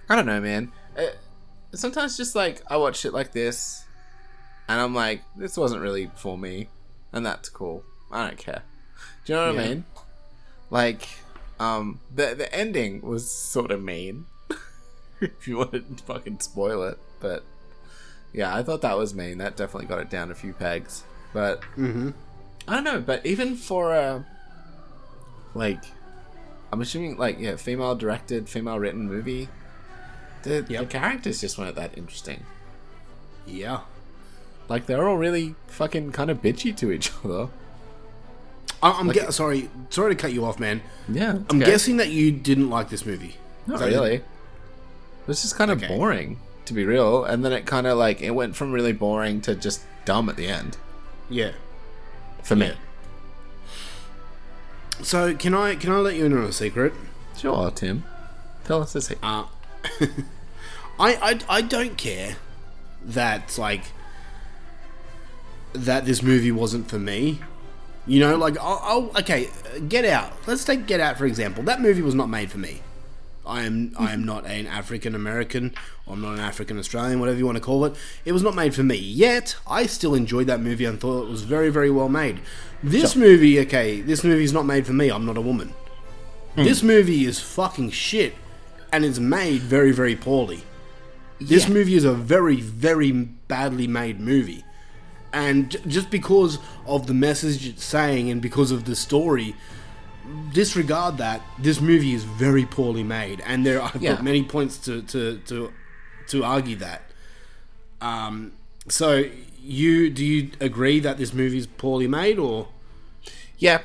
I 0.09 0.17
don't 0.17 0.27
know, 0.27 0.41
man. 0.41 0.73
It, 0.97 1.19
sometimes 1.75 2.17
just 2.17 2.35
like 2.35 2.63
I 2.71 2.77
watch 2.77 2.99
shit 2.99 3.13
like 3.13 3.33
this, 3.33 3.85
and 4.69 4.81
I'm 4.81 4.95
like, 4.95 5.23
this 5.37 5.57
wasn't 5.57 5.83
really 5.83 6.11
for 6.17 6.37
me, 6.37 6.69
and 7.13 7.25
that's 7.25 7.49
cool. 7.49 7.85
I 8.13 8.27
don't 8.27 8.39
care. 8.39 8.63
Do 9.25 9.33
you 9.33 9.39
know 9.39 9.47
what 9.47 9.55
Yeah. 9.57 9.61
I 9.63 9.69
mean? 9.69 9.85
Like, 10.71 11.09
um, 11.59 12.01
the 12.15 12.35
the 12.35 12.53
ending 12.55 13.01
was 13.01 13.31
sort 13.31 13.71
of 13.71 13.83
mean. 13.83 14.27
if 15.21 15.49
you 15.49 15.57
wanted 15.57 15.97
to 15.97 16.05
fucking 16.05 16.41
spoil 16.41 16.83
it, 16.83 16.99
but 17.21 17.43
yeah, 18.33 18.55
I 18.55 18.63
thought 18.63 18.83
that 18.83 18.99
was 18.99 19.15
mean. 19.15 19.39
That 19.39 19.57
definitely 19.57 19.87
got 19.89 20.01
it 20.01 20.11
down 20.11 20.31
a 20.31 20.35
few 20.35 20.53
pegs. 20.53 21.03
But 21.33 21.63
Mm-hmm. 21.77 22.11
I 22.69 22.75
don't 22.75 22.85
know. 22.85 23.01
But 23.01 23.25
even 23.27 23.57
for 23.57 23.95
a 23.95 24.25
like, 25.55 25.83
I'm 26.73 26.81
assuming 26.81 27.17
like 27.17 27.39
yeah, 27.39 27.57
female 27.57 27.95
directed, 27.95 28.49
female 28.49 28.79
written 28.79 29.09
movie. 29.09 29.49
The, 30.43 30.61
the 30.61 30.87
characters 30.87 31.41
just 31.41 31.59
weren't 31.59 31.75
that 31.77 31.97
interesting. 31.99 32.45
Yeah. 33.47 33.81
Like 34.69 34.87
they're 34.87 35.07
all 35.09 35.17
really 35.17 35.55
fucking 35.69 36.13
kind 36.13 36.31
of 36.31 36.41
bitchy 36.43 36.77
to 36.77 36.93
each 36.93 37.11
other. 37.25 37.49
I- 38.83 38.93
I'm 38.93 39.09
Like- 39.09 39.17
gue- 39.17 39.33
sorry, 39.33 39.71
sorry 39.91 40.15
to 40.15 40.21
cut 40.21 40.33
you 40.33 40.45
off, 40.45 40.61
man. 40.61 40.83
Yeah, 41.09 41.31
I'm 41.51 41.61
okay. 41.63 41.71
guessing 41.71 41.97
that 41.97 42.11
you 42.11 42.31
didn't 42.31 42.71
like 42.71 42.91
this 42.91 43.05
movie. 43.07 43.37
Not 43.67 43.81
really. 43.81 44.15
It 44.17 44.25
was 45.27 45.43
just 45.43 45.57
kind 45.57 45.71
of 45.73 45.83
Okay. 45.83 45.89
boring, 45.97 46.39
to 46.67 46.75
be 46.75 46.85
real. 46.85 47.25
And 47.25 47.45
then 47.45 47.53
it 47.53 47.67
kind 47.67 47.87
of 47.87 47.99
like 47.99 48.21
it 48.21 48.31
went 48.31 48.55
from 48.55 48.71
really 48.71 48.93
boring 48.93 49.41
to 49.43 49.55
just 49.57 49.81
dumb 50.05 50.29
at 50.29 50.37
the 50.37 50.47
end. 50.47 50.77
Yeah. 51.29 51.53
For 52.43 52.57
me. 52.57 52.73
So 55.03 55.35
can 55.35 55.55
I 55.55 55.75
can 55.75 55.93
I 55.93 55.97
let 55.99 56.17
you 56.17 56.25
in 56.25 56.33
on 56.33 56.45
a 56.45 56.53
secret? 56.53 56.93
Sure, 57.37 57.71
Tim. 57.71 58.05
Tell 58.65 58.83
us 58.83 58.95
a 58.95 59.03
secret. 59.03 59.21
Uh, 59.23 59.45
I, 60.99 61.15
I 61.17 61.41
I 61.49 61.63
don't 61.63 61.97
care 61.99 62.37
that 63.05 63.59
like 63.59 63.83
that 65.73 66.07
this 66.07 66.23
movie 66.23 66.53
wasn't 66.53 66.89
for 66.89 66.99
me. 66.99 67.41
You 68.07 68.21
know, 68.21 68.37
like, 68.37 68.57
I'll 68.61 69.11
okay, 69.19 69.49
Get 69.89 70.05
Out. 70.05 70.33
Let's 70.47 70.65
take 70.65 70.87
Get 70.87 71.01
Out 71.01 71.19
for 71.19 71.27
example. 71.27 71.65
That 71.65 71.81
movie 71.81 72.03
was 72.03 72.15
not 72.15 72.29
made 72.29 72.51
for 72.51 72.59
me. 72.59 72.83
I 73.47 73.63
am 73.63 73.93
I 73.99 74.13
am 74.13 74.25
not 74.25 74.45
an 74.47 74.67
African 74.67 75.15
American 75.15 75.75
I'm 76.09 76.21
not 76.21 76.35
an 76.35 76.41
African 76.41 76.79
Australian, 76.79 77.21
whatever 77.21 77.39
you 77.39 77.47
want 77.47 77.57
to 77.57 77.63
call 77.65 77.85
it. 77.85 77.95
It 78.25 78.33
was 78.33 78.43
not 78.43 78.55
made 78.55 78.75
for 78.75 78.83
me. 78.83 78.97
Yet 78.97 79.57
I 79.67 79.87
still 79.87 80.15
enjoyed 80.15 80.47
that 80.49 80.61
movie 80.61 80.85
and 80.85 81.01
thought 81.01 81.23
it 81.25 81.29
was 81.31 81.43
very 81.43 81.71
very 81.71 81.91
well 81.91 82.09
made. 82.09 82.41
This 82.83 83.17
movie, 83.17 83.59
okay, 83.61 84.01
this 84.01 84.23
movie 84.25 84.45
is 84.45 84.53
not 84.53 84.67
made 84.67 84.87
for 84.87 84.93
me. 84.93 85.11
I'm 85.11 85.25
not 85.27 85.37
a 85.37 85.41
woman. 85.41 85.75
Hmm. 86.55 86.65
This 86.65 86.83
movie 86.83 87.25
is 87.25 87.41
fucking 87.41 87.91
shit, 87.91 88.35
and 88.93 89.05
it's 89.05 89.19
made 89.19 89.61
very 89.63 89.93
very 89.93 90.17
poorly. 90.17 90.63
This 91.41 91.67
Yeah. 91.69 91.75
movie 91.75 91.95
is 91.97 92.05
a 92.05 92.15
very 92.15 92.61
very 92.61 93.13
badly 93.13 93.87
made 93.87 94.21
movie, 94.21 94.65
and 95.33 95.71
j- 95.71 95.79
just 95.87 96.11
because 96.11 96.59
of 96.87 97.07
the 97.07 97.15
message 97.15 97.67
it's 97.67 97.85
saying 97.85 98.31
and 98.31 98.41
because 98.41 98.71
of 98.71 98.85
the 98.85 98.97
story, 98.97 99.55
disregard 100.53 101.19
that. 101.19 101.43
This 101.59 101.81
movie 101.81 102.15
is 102.15 102.25
very 102.25 102.65
poorly 102.65 103.03
made, 103.03 103.41
and 103.47 103.65
there 103.67 103.83
I've 103.83 104.01
Yeah. 104.03 104.21
many 104.23 104.43
points 104.45 104.79
to 104.79 105.03
to 105.03 105.39
to 105.47 105.73
to 106.29 106.45
argue 106.45 106.77
that. 106.77 107.03
Um, 108.01 108.53
so 108.89 109.25
you 109.63 110.11
do 110.11 110.25
you 110.25 110.51
agree 110.61 111.01
that 111.01 111.19
this 111.19 111.33
movie 111.33 111.59
is 111.59 111.67
poorly 111.67 112.07
made, 112.09 112.39
or 112.39 112.69
Yeah, 113.59 113.81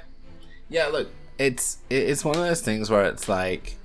yeah. 0.69 0.87
Look, 0.87 1.09
it's 1.39 1.77
it's 1.89 2.23
one 2.25 2.35
of 2.35 2.41
those 2.43 2.61
things 2.61 2.89
where 2.89 3.05
it's 3.05 3.27
like, 3.29 3.77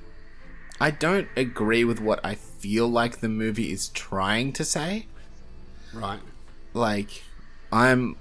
I 0.81 0.91
don't 0.91 1.29
agree 1.37 1.85
with 1.85 2.01
what 2.01 2.21
I 2.25 2.35
feel 2.35 2.89
like 2.89 3.21
the 3.21 3.29
movie 3.29 3.71
is 3.73 3.89
trying 3.89 4.53
to 4.55 4.65
say. 4.65 5.07
right? 5.95 6.21
Like, 6.75 7.23
I'm 7.73 8.17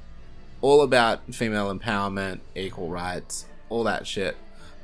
all 0.62 0.82
about 0.82 1.34
female 1.34 1.74
empowerment, 1.76 2.39
equal 2.56 2.89
rights, 2.89 3.45
all 3.69 3.84
that 3.84 4.08
shit. 4.08 4.38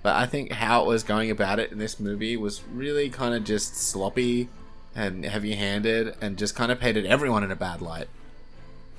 But 0.03 0.15
I 0.15 0.25
think 0.25 0.51
how 0.51 0.83
it 0.83 0.87
was 0.87 1.03
going 1.03 1.29
about 1.29 1.59
it 1.59 1.71
in 1.71 1.77
this 1.77 1.99
movie 1.99 2.35
was 2.35 2.63
really 2.63 3.09
kind 3.09 3.35
of 3.35 3.43
just 3.43 3.75
sloppy 3.75 4.49
and 4.95 5.23
heavy-handed, 5.23 6.15
and 6.21 6.37
just 6.37 6.53
kind 6.55 6.71
of 6.71 6.79
painted 6.79 7.05
everyone 7.05 7.43
in 7.43 7.51
a 7.51 7.55
bad 7.55 7.81
light. 7.81 8.07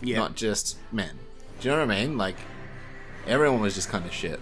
Yeah. 0.00 0.16
Not 0.16 0.36
just 0.36 0.78
men. 0.90 1.18
Do 1.60 1.68
you 1.68 1.74
know 1.74 1.84
what 1.84 1.94
I 1.94 2.00
mean? 2.00 2.16
Like, 2.16 2.36
everyone 3.26 3.60
was 3.60 3.74
just 3.74 3.88
kind 3.90 4.06
of 4.06 4.12
shit. 4.12 4.40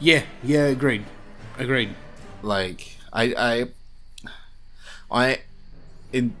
Yeah, 0.00 0.22
yeah, 0.42 0.64
agreed, 0.64 1.04
agreed. 1.58 1.94
like 2.42 2.96
I 3.12 3.34
I 3.36 3.66
I 5.10 5.38
in 6.12 6.34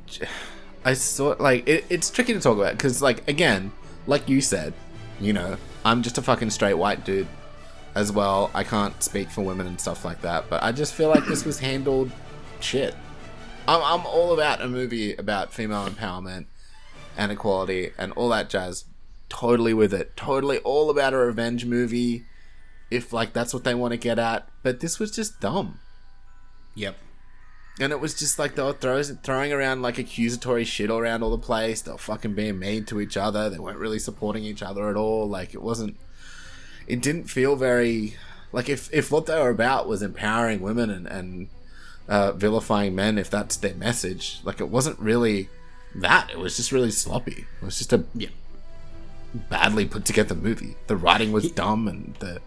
I 0.84 0.94
saw 0.94 1.34
like 1.38 1.66
it, 1.66 1.84
it's 1.88 2.10
tricky 2.10 2.32
to 2.32 2.40
talk 2.40 2.56
about 2.58 2.72
because 2.72 3.02
like 3.02 3.26
again 3.28 3.72
like 4.06 4.28
you 4.28 4.40
said 4.40 4.72
you 5.20 5.32
know 5.32 5.56
I'm 5.84 6.02
just 6.02 6.18
a 6.18 6.22
fucking 6.22 6.50
straight 6.50 6.74
white 6.74 7.04
dude 7.04 7.28
as 7.96 8.12
well 8.12 8.50
I 8.54 8.62
can't 8.62 9.02
speak 9.02 9.30
for 9.30 9.42
women 9.42 9.66
and 9.66 9.80
stuff 9.80 10.04
like 10.04 10.20
that 10.22 10.48
but 10.48 10.62
I 10.62 10.70
just 10.70 10.94
feel 10.94 11.08
like 11.08 11.26
this 11.26 11.44
was 11.44 11.58
handled 11.58 12.12
shit 12.60 12.94
I'm, 13.66 13.82
I'm 13.82 14.06
all 14.06 14.32
about 14.32 14.60
a 14.62 14.68
movie 14.68 15.14
about 15.16 15.52
female 15.52 15.88
empowerment 15.88 16.46
and 17.16 17.32
equality 17.32 17.90
and 17.98 18.12
all 18.12 18.28
that 18.28 18.48
jazz 18.48 18.84
totally 19.28 19.74
with 19.74 19.92
it 19.92 20.16
totally 20.16 20.58
all 20.58 20.90
about 20.90 21.14
a 21.14 21.16
revenge 21.16 21.64
movie 21.64 22.24
if 22.90 23.12
like 23.12 23.32
that's 23.32 23.52
what 23.52 23.64
they 23.64 23.74
want 23.74 23.90
to 23.92 23.96
get 23.96 24.18
at 24.18 24.48
but 24.62 24.78
this 24.80 24.98
was 25.00 25.10
just 25.10 25.40
dumb 25.40 25.80
Yep. 26.76 26.96
and 27.80 27.90
it 27.92 28.00
was 28.00 28.12
just 28.14 28.38
like 28.38 28.54
they 28.54 28.62
were 28.62 28.74
throws, 28.74 29.10
throwing 29.22 29.52
around 29.52 29.80
like 29.80 29.96
accusatory 29.98 30.64
shit 30.64 30.90
all 30.90 30.98
around 30.98 31.22
all 31.22 31.30
the 31.30 31.38
place. 31.38 31.80
They 31.80 31.90
were 31.90 31.96
fucking 31.96 32.34
being 32.34 32.58
mean 32.58 32.84
to 32.84 33.00
each 33.00 33.16
other. 33.16 33.48
They 33.48 33.58
weren't 33.58 33.78
really 33.78 33.98
supporting 33.98 34.44
each 34.44 34.62
other 34.62 34.90
at 34.90 34.96
all. 34.96 35.26
Like 35.26 35.54
it 35.54 35.62
wasn't. 35.62 35.96
It 36.86 37.00
didn't 37.02 37.24
feel 37.24 37.56
very 37.56 38.16
like 38.52 38.68
if 38.68 38.92
if 38.92 39.10
what 39.10 39.26
they 39.26 39.38
were 39.38 39.50
about 39.50 39.88
was 39.88 40.02
empowering 40.02 40.60
women 40.60 40.90
and 40.90 41.06
and 41.06 41.48
uh, 42.08 42.32
vilifying 42.32 42.94
men, 42.94 43.18
if 43.18 43.28
that's 43.30 43.56
their 43.56 43.74
message, 43.74 44.40
like 44.44 44.60
it 44.60 44.68
wasn't 44.68 44.98
really 45.00 45.48
that. 45.96 46.30
It 46.30 46.38
was 46.38 46.56
just 46.56 46.70
really 46.72 46.90
sloppy. 46.92 47.46
It 47.60 47.64
was 47.64 47.78
just 47.78 47.92
a 47.92 48.04
Yeah. 48.14 48.28
badly 49.50 49.84
put 49.86 50.04
together 50.04 50.34
movie. 50.34 50.76
The 50.86 50.96
writing 50.96 51.32
was 51.32 51.50
dumb 51.50 51.88
and 51.88 52.14
the. 52.20 52.40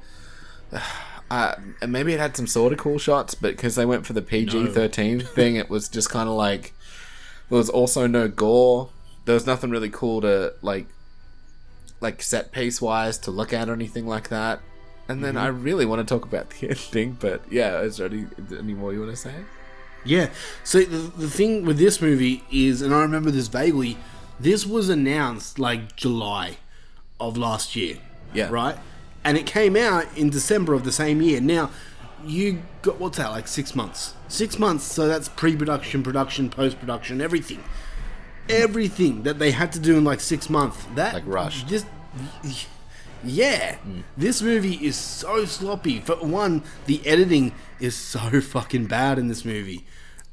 Uh, 1.31 1.53
and 1.79 1.91
maybe 1.91 2.11
it 2.11 2.19
had 2.19 2.35
some 2.35 2.47
sort 2.47 2.73
of 2.73 2.79
cool 2.79 2.97
shots, 2.97 3.35
but 3.35 3.51
because 3.51 3.75
they 3.75 3.85
went 3.85 4.03
for 4.03 4.13
the 4.13 4.21
PG 4.23 4.65
thirteen 4.69 5.19
thing, 5.35 5.57
it 5.57 5.69
was 5.69 5.87
just 5.87 6.09
kind 6.09 6.27
of 6.27 6.33
like 6.33 6.73
there 7.49 7.57
was 7.59 7.69
also 7.69 8.07
no 8.07 8.27
gore. 8.27 8.89
There 9.25 9.35
was 9.35 9.45
nothing 9.45 9.69
really 9.69 9.91
cool 9.91 10.21
to 10.21 10.53
like, 10.63 10.87
like 12.01 12.21
set 12.21 12.51
piece 12.51 12.81
wise 12.81 13.17
to 13.19 13.31
look 13.31 13.53
at 13.53 13.69
or 13.69 13.73
anything 13.73 14.07
like 14.07 14.29
that. 14.29 14.61
And 15.07 15.23
then 15.23 15.35
mm-hmm. 15.35 15.43
I 15.43 15.47
really 15.47 15.85
want 15.85 16.07
to 16.07 16.13
talk 16.13 16.25
about 16.25 16.51
the 16.51 16.69
ending, 16.93 17.17
but 17.19 17.41
yeah, 17.51 17.79
is 17.81 17.97
there 17.97 18.07
any, 18.07 18.27
any 18.57 18.73
more 18.73 18.93
you 18.93 18.99
want 18.99 19.11
to 19.11 19.17
say? 19.17 19.33
Yeah. 20.05 20.29
So 20.63 20.81
the, 20.81 20.97
the 21.17 21.29
thing 21.29 21.65
with 21.65 21.77
this 21.77 22.01
movie 22.01 22.43
is, 22.51 22.81
and 22.81 22.93
I 22.93 23.01
remember 23.01 23.31
this 23.31 23.47
vaguely, 23.47 23.97
this 24.39 24.65
was 24.65 24.89
announced 24.89 25.59
like 25.59 25.95
July 25.95 26.57
of 27.19 27.37
last 27.37 27.75
year. 27.75 27.97
Yeah. 28.33 28.49
Right? 28.49 28.77
And 29.23 29.37
it 29.37 29.45
came 29.45 29.75
out 29.75 30.05
in 30.17 30.29
December 30.29 30.73
of 30.73 30.83
the 30.83 30.91
same 30.91 31.21
year. 31.21 31.41
Now, 31.41 31.71
you 32.23 32.61
got, 32.81 32.99
what's 32.99 33.17
that, 33.17 33.31
like 33.31 33.47
six 33.47 33.75
months? 33.75 34.13
Six 34.27 34.59
months, 34.59 34.83
so 34.83 35.07
that's 35.07 35.27
pre 35.29 35.55
production, 35.55 36.03
production, 36.03 36.49
post 36.49 36.79
production, 36.79 37.21
everything. 37.21 37.63
Everything 38.49 39.23
that 39.23 39.39
they 39.39 39.51
had 39.51 39.71
to 39.73 39.79
do 39.79 39.97
in 39.97 40.03
like 40.03 40.19
six 40.19 40.49
months. 40.49 40.85
That 40.95 41.13
Like 41.13 41.27
rushed. 41.27 41.69
This, 41.69 41.85
yeah, 43.23 43.77
this 44.17 44.41
movie 44.41 44.75
is 44.75 44.95
so 44.95 45.45
sloppy. 45.45 45.99
For 45.99 46.15
one, 46.15 46.63
the 46.85 47.05
editing 47.05 47.53
is 47.79 47.95
so 47.95 48.41
fucking 48.41 48.87
bad 48.87 49.19
in 49.19 49.27
this 49.27 49.45
movie. 49.45 49.85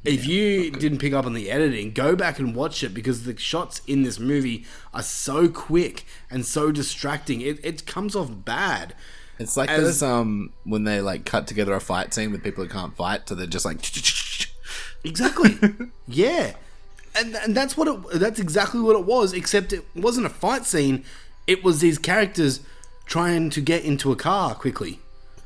If 0.05 0.25
you 0.25 0.71
didn't 0.71 0.99
pick 0.99 1.13
up 1.13 1.27
on 1.27 1.35
the 1.35 1.51
editing, 1.51 1.93
go 1.93 2.15
back 2.15 2.39
and 2.39 2.55
watch 2.55 2.85
it 2.85 2.95
because 2.95 3.25
the 3.25 3.37
shots 3.37 3.81
in 3.89 4.03
this 4.03 4.21
movie 4.21 4.65
are 4.95 5.03
so 5.03 5.49
quick 5.49 6.07
and 6.31 6.47
so 6.47 6.71
distracting. 6.71 7.41
It, 7.41 7.59
it 7.65 7.87
comes 7.87 8.15
off 8.15 8.31
bad. 8.45 8.95
It's 9.41 9.57
like 9.57 9.69
As- 9.69 9.83
those 9.83 10.03
um 10.05 10.53
when 10.65 10.85
they 10.85 11.01
like 11.01 11.25
cut 11.25 11.47
together 11.49 11.75
a 11.75 11.81
fight 11.81 12.15
scene 12.15 12.31
with 12.31 12.45
people 12.45 12.65
who 12.65 12.71
can't 12.71 12.97
fight, 12.97 13.29
so 13.29 13.35
they're 13.35 13.47
just 13.47 13.65
like 13.65 13.79
Exactly. 15.05 15.59
yeah. 16.07 16.55
And, 17.19 17.35
and 17.37 17.55
that's 17.57 17.77
what 17.77 17.89
it 17.89 18.21
that's 18.21 18.39
exactly 18.39 18.81
what 18.81 18.97
it 18.97 19.05
was 19.05 19.33
except 19.33 19.73
it 19.73 19.85
wasn't 19.95 20.27
a 20.27 20.31
fight 20.31 20.65
scene. 20.65 21.05
It 21.47 21.65
was 21.65 21.81
these 21.81 21.99
characters 21.99 22.61
trying 23.07 23.51
to 23.51 23.61
get 23.61 23.85
into 23.85 24.13
a 24.13 24.17
car 24.17 24.55
quickly. 24.55 25.01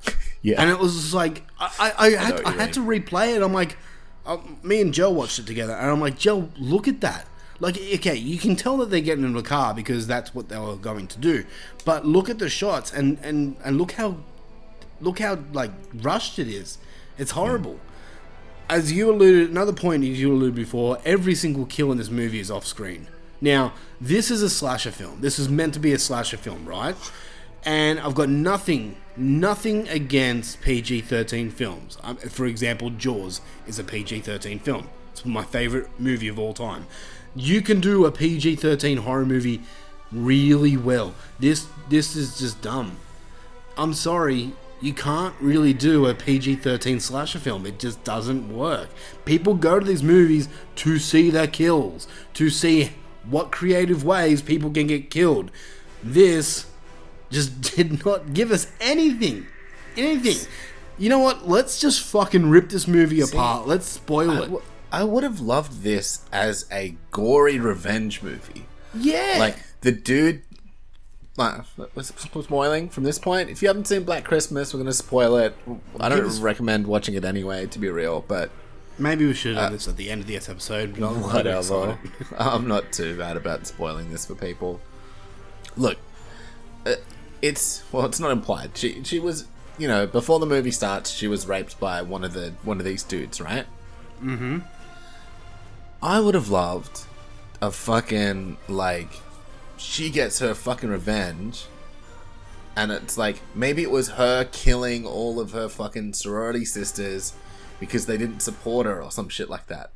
yeah. 0.43 0.61
And 0.61 0.71
it 0.71 0.79
was 0.79 1.15
like 1.15 1.45
I, 1.59 1.71
I, 1.79 2.07
I, 2.07 2.11
had, 2.11 2.45
I 2.45 2.51
had 2.53 2.73
to 2.75 2.81
replay 2.81 3.37
it. 3.37 3.43
I'm 3.43 3.53
like, 3.53 3.77
uh, 4.27 4.39
me 4.63 4.81
and 4.81 4.93
Joe 4.93 5.11
watched 5.11 5.39
it 5.39 5.47
together, 5.47 5.75
and 5.75 5.91
I'm 5.91 6.01
like, 6.01 6.19
Joe, 6.19 6.49
look 6.59 6.89
at 6.89 7.01
that. 7.01 7.27
Like, 7.59 7.77
okay, 7.77 8.17
you 8.17 8.39
can 8.39 8.57
tell 8.57 8.79
that 8.79 8.91
they're 8.91 9.01
getting 9.01 9.25
into 9.25 9.39
a 9.39 9.43
car 9.43 9.75
because 9.75 10.07
that's 10.07 10.35
what 10.35 10.49
they 10.49 10.59
were 10.59 10.77
going 10.77 11.07
to 11.09 11.19
do. 11.19 11.45
But 11.85 12.07
look 12.07 12.31
at 12.31 12.39
the 12.39 12.49
shots, 12.49 12.93
and 12.93 13.19
and 13.23 13.57
and 13.63 13.77
look 13.77 13.93
how, 13.93 14.17
look 15.01 15.19
how 15.19 15.39
like 15.53 15.71
rushed 15.95 16.39
it 16.39 16.49
is. 16.49 16.79
It's 17.19 17.33
horrible. 17.33 17.79
As 18.71 18.93
you 18.93 19.11
alluded, 19.11 19.51
another 19.51 19.73
point 19.73 20.05
as 20.05 20.21
you 20.21 20.33
alluded 20.33 20.55
before, 20.55 21.01
every 21.05 21.35
single 21.35 21.67
kill 21.67 21.91
in 21.91 21.99
this 21.99 22.09
movie 22.09 22.39
is 22.39 22.53
off 22.53 22.65
screen. 22.65 23.09
Now, 23.41 23.73
this 24.01 24.31
is 24.31 24.43
a 24.43 24.49
slasher 24.49 24.93
film. 24.93 25.23
This 25.23 25.41
is 25.41 25.49
meant 25.49 25.75
to 25.75 25.81
be 25.81 25.93
a 25.93 25.99
slasher 25.99 26.37
film, 26.37 26.65
right? 26.65 26.95
And 27.65 27.99
I've 27.99 28.15
got 28.15 28.29
nothing, 28.29 28.95
nothing 29.17 29.89
against 29.89 30.61
PG 30.61 31.01
13 31.01 31.51
films. 31.51 31.99
Um, 32.05 32.17
for 32.19 32.47
example, 32.47 32.91
Jaws 32.91 33.41
is 33.67 33.81
a 33.81 33.85
PG 33.85 34.21
13 34.21 34.61
film. 34.61 34.89
It's 35.11 35.27
my 35.27 35.43
favorite 35.43 35.89
movie 35.99 36.29
of 36.29 36.39
all 36.39 36.55
time. 36.55 36.87
You 37.35 37.63
can 37.63 37.81
do 37.81 38.07
a 38.07 38.13
PG 38.13 38.55
13 38.55 38.99
horror 38.99 39.27
movie 39.27 39.63
really 40.13 40.77
well. 40.77 41.17
This 41.41 41.67
this 41.89 42.15
is 42.15 42.39
just 42.39 42.63
dumb. 42.63 42.99
I'm 43.77 43.95
sorry, 43.95 44.53
you 44.81 44.93
can't 44.93 45.35
really 45.41 45.73
do 45.73 46.07
a 46.07 46.15
PG 46.15 46.57
13 46.57 47.01
slasher 47.01 47.39
film. 47.39 47.67
It 47.67 47.79
just 47.79 48.03
doesn't 48.05 48.55
work. 48.55 48.89
People 49.25 49.55
go 49.55 49.79
to 49.79 49.87
these 49.87 50.03
movies 50.03 50.49
to 50.77 50.99
see 50.99 51.31
their 51.31 51.47
kills, 51.47 52.09
to 52.35 52.49
see 52.51 52.91
what 53.29 53.53
creative 53.53 54.05
ways 54.05 54.41
people 54.43 54.71
can 54.71 54.87
get 54.87 55.11
killed. 55.11 55.51
This 56.03 56.67
just 57.31 57.61
did 57.77 58.05
not 58.05 58.33
give 58.33 58.51
us 58.51 58.67
anything. 58.81 59.47
Anything. 59.97 60.49
You 60.99 61.09
know 61.09 61.19
what? 61.19 61.49
Let's 61.49 61.81
just 61.81 62.03
fucking 62.03 62.49
rip 62.51 62.69
this 62.71 62.87
movie 62.87 63.21
apart. 63.21 63.67
Let's 63.67 63.87
spoil 63.87 64.31
I, 64.31 64.37
it. 64.37 64.41
w- 64.43 64.63
I 64.93 65.05
would 65.05 65.23
have 65.25 65.41
loved 65.41 65.83
this 65.83 66.25
as 66.33 66.67
a 66.73 66.97
gory 67.11 67.59
revenge 67.59 68.23
movie. 68.23 68.67
yeah. 68.95 69.37
Like 69.39 69.57
the 69.83 69.93
dude. 69.93 70.43
Was 71.95 72.09
spoiling 72.17 72.89
from 72.91 73.05
this 73.05 73.19
point. 73.19 73.49
If 73.51 73.63
you 73.63 73.69
haven't 73.69 73.87
seen 73.87 74.05
Black 74.05 74.25
Christmas, 74.25 74.73
we're 74.75 74.81
gonna 74.81 74.93
spoil 74.93 75.37
it. 75.37 75.55
I 75.99 76.09
don't 76.09 76.19
Give 76.19 76.27
us- 76.27 76.39
recommend 76.41 76.87
watching 76.87 77.15
it 77.15 77.25
anyway, 77.25 77.67
to 77.67 77.79
be 77.79 77.89
real. 77.89 78.25
But 78.27 78.51
Maybe 78.99 79.25
we 79.25 79.33
should 79.33 79.55
have 79.57 79.65
done 79.65 79.73
this 79.73 79.89
at 79.89 79.97
the 79.97 80.11
end 80.11 80.21
of 80.21 80.27
this 80.27 80.49
episode. 80.51 80.97
but 80.99 81.09
I'm 81.11 81.21
not 81.23 81.33
whatever. 81.35 81.59
excited. 81.59 81.99
I'm 82.39 82.69
not 82.69 82.93
too 82.93 83.17
bad 83.17 83.37
about 83.39 83.67
spoiling 83.67 84.11
this 84.11 84.27
for 84.27 84.35
people. 84.35 84.81
Look, 85.77 85.97
uh, 86.85 86.97
it's 87.41 87.83
well, 87.93 88.05
it's 88.05 88.21
not 88.21 88.31
implied. 88.31 88.77
She 88.77 89.03
she 89.05 89.19
was, 89.19 89.47
you 89.79 89.89
know, 89.89 90.07
before 90.07 90.39
the 90.39 90.47
movie 90.47 90.71
starts, 90.73 91.11
she 91.11 91.29
was 91.29 91.47
raped 91.47 91.81
by 91.81 92.03
one 92.03 92.25
of 92.25 92.35
the 92.35 92.53
one 92.63 92.79
of 92.79 92.85
these 92.85 93.03
dudes, 93.03 93.41
right? 93.41 93.65
Mm-hmm. 94.23 94.59
I 96.03 96.21
would 96.21 96.35
have 96.35 96.49
loved 96.51 97.05
a 97.63 97.71
fucking 97.71 98.57
like 98.69 99.09
she 99.81 100.11
gets 100.11 100.39
her 100.41 100.55
fucking 100.55 100.91
revenge 100.91 101.65
and 102.77 102.93
it's 102.93 103.17
like 103.19 103.41
maybe 103.55 103.83
it 103.83 103.91
was 103.91 104.11
her 104.11 104.45
killing 104.45 105.07
all 105.07 105.41
of 105.41 105.53
her 105.53 105.69
fucking 105.69 106.13
sorority 106.13 106.65
sisters 106.65 107.33
because 107.81 108.07
they 108.07 108.17
didn't 108.19 108.41
support 108.41 108.87
her 108.87 109.03
or 109.03 109.11
some 109.11 109.29
shit 109.29 109.49
like 109.49 109.67
that. 109.69 109.91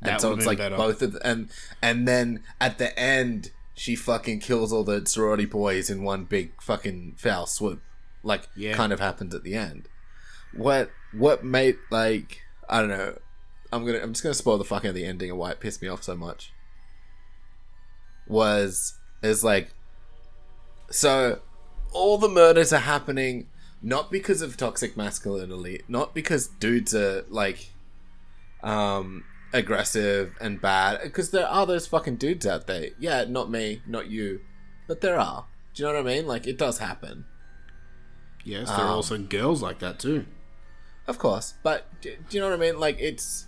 And 0.00 0.10
That 0.12 0.20
so 0.20 0.32
it's 0.32 0.46
like 0.46 0.58
better. 0.58 0.76
both 0.76 1.02
of 1.02 1.12
the, 1.14 1.26
and 1.26 1.48
and 1.82 2.06
then 2.06 2.42
at 2.60 2.78
the 2.78 2.96
end 2.98 3.50
she 3.74 3.96
fucking 3.96 4.40
kills 4.40 4.72
all 4.72 4.84
the 4.84 5.04
sorority 5.06 5.44
boys 5.44 5.90
in 5.90 6.02
one 6.02 6.24
big 6.24 6.52
fucking 6.62 7.14
foul 7.18 7.46
swoop. 7.46 7.82
Like 8.22 8.48
Yeah. 8.54 8.74
kind 8.74 8.92
of 8.92 9.00
happens 9.00 9.34
at 9.34 9.42
the 9.42 9.54
end. 9.54 9.88
What 10.54 10.90
what 11.12 11.44
made 11.44 11.78
like 11.90 12.42
I 12.68 12.80
don't 12.80 12.88
know. 12.90 13.18
I'm 13.72 13.84
gonna 13.84 13.98
I'm 13.98 14.12
just 14.12 14.22
gonna 14.22 14.34
spoil 14.34 14.56
the 14.58 14.64
fucking 14.64 14.94
the 14.94 15.04
ending 15.04 15.30
of 15.32 15.36
why 15.36 15.50
it 15.50 15.60
pissed 15.60 15.82
me 15.82 15.88
off 15.88 16.02
so 16.04 16.14
much. 16.16 16.52
Was 18.28 18.94
is 19.26 19.44
like 19.44 19.68
so 20.90 21.40
all 21.92 22.18
the 22.18 22.28
murders 22.28 22.72
are 22.72 22.78
happening 22.80 23.48
not 23.82 24.10
because 24.10 24.40
of 24.42 24.56
toxic 24.56 24.96
masculinity, 24.96 25.82
not 25.86 26.14
because 26.14 26.48
dudes 26.48 26.94
are 26.94 27.24
like 27.28 27.70
um 28.62 29.24
aggressive 29.52 30.32
and 30.40 30.60
bad 30.60 31.00
because 31.02 31.30
there 31.30 31.46
are 31.46 31.66
those 31.66 31.86
fucking 31.86 32.16
dudes 32.16 32.46
out 32.46 32.66
there. 32.66 32.88
Yeah, 32.98 33.24
not 33.28 33.50
me, 33.50 33.82
not 33.86 34.10
you, 34.10 34.40
but 34.88 35.00
there 35.02 35.18
are. 35.18 35.46
Do 35.74 35.82
you 35.82 35.88
know 35.88 35.94
what 36.02 36.10
I 36.10 36.14
mean? 36.14 36.26
Like 36.26 36.46
it 36.46 36.58
does 36.58 36.78
happen. 36.78 37.26
Yes, 38.44 38.68
there 38.68 38.78
are 38.78 38.88
Um, 38.88 38.96
also 38.96 39.18
girls 39.18 39.62
like 39.62 39.78
that 39.80 39.98
too. 39.98 40.24
Of 41.06 41.18
course, 41.18 41.54
but 41.62 41.86
do, 42.00 42.16
do 42.28 42.36
you 42.36 42.40
know 42.40 42.48
what 42.50 42.58
I 42.58 42.60
mean? 42.60 42.80
Like 42.80 42.96
it's, 42.98 43.46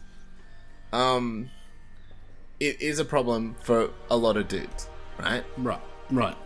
um, 0.92 1.50
it 2.60 2.80
is 2.80 2.98
a 2.98 3.04
problem 3.04 3.56
for 3.62 3.90
a 4.10 4.16
lot 4.16 4.36
of 4.36 4.46
dudes, 4.48 4.88
right? 5.18 5.44
Right, 5.56 5.80
right. 6.10 6.36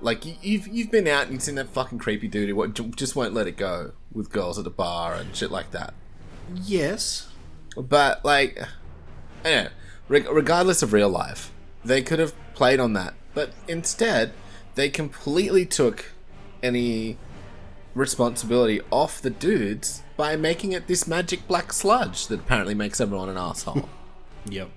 Like 0.00 0.24
you, 0.26 0.34
you've 0.42 0.66
you've 0.68 0.90
been 0.90 1.06
out 1.06 1.24
and 1.24 1.32
you've 1.32 1.42
seen 1.42 1.54
that 1.56 1.68
fucking 1.68 1.98
creepy 1.98 2.28
dude 2.28 2.48
who 2.48 2.68
just 2.96 3.14
won't 3.14 3.34
let 3.34 3.46
it 3.46 3.56
go 3.56 3.92
with 4.12 4.30
girls 4.30 4.58
at 4.58 4.66
a 4.66 4.70
bar 4.70 5.14
and 5.14 5.34
shit 5.34 5.50
like 5.50 5.70
that. 5.70 5.94
Yes. 6.54 7.28
But 7.76 8.24
like, 8.24 8.58
anyway, 9.44 9.70
reg- 10.08 10.28
regardless 10.30 10.82
of 10.82 10.92
real 10.92 11.08
life, 11.08 11.52
they 11.84 12.02
could 12.02 12.18
have 12.18 12.34
played 12.54 12.80
on 12.80 12.92
that, 12.94 13.14
but 13.32 13.50
instead 13.68 14.32
they 14.74 14.88
completely 14.88 15.64
took 15.66 16.12
any 16.62 17.16
responsibility 17.94 18.80
off 18.90 19.20
the 19.20 19.30
dudes 19.30 20.02
by 20.16 20.34
making 20.36 20.72
it 20.72 20.86
this 20.86 21.06
magic 21.06 21.46
black 21.46 21.72
sludge 21.72 22.26
that 22.28 22.40
apparently 22.40 22.74
makes 22.74 23.00
everyone 23.00 23.28
an 23.28 23.36
asshole. 23.36 23.88
Yep. 24.48 24.70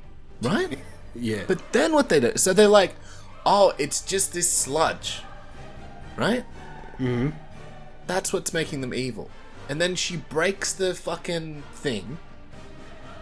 right? 0.43 0.77
Yeah. 1.15 1.41
But 1.47 1.71
then 1.73 1.91
what 1.93 2.09
they 2.09 2.19
do? 2.19 2.33
So 2.35 2.53
they're 2.53 2.67
like, 2.67 2.93
"Oh, 3.45 3.73
it's 3.77 4.01
just 4.01 4.33
this 4.33 4.51
sludge," 4.51 5.21
right? 6.17 6.45
Mm-hmm. 6.99 7.29
That's 8.07 8.31
what's 8.33 8.53
making 8.53 8.81
them 8.81 8.93
evil. 8.93 9.29
And 9.67 9.81
then 9.81 9.95
she 9.95 10.17
breaks 10.17 10.71
the 10.73 10.93
fucking 10.93 11.63
thing. 11.73 12.19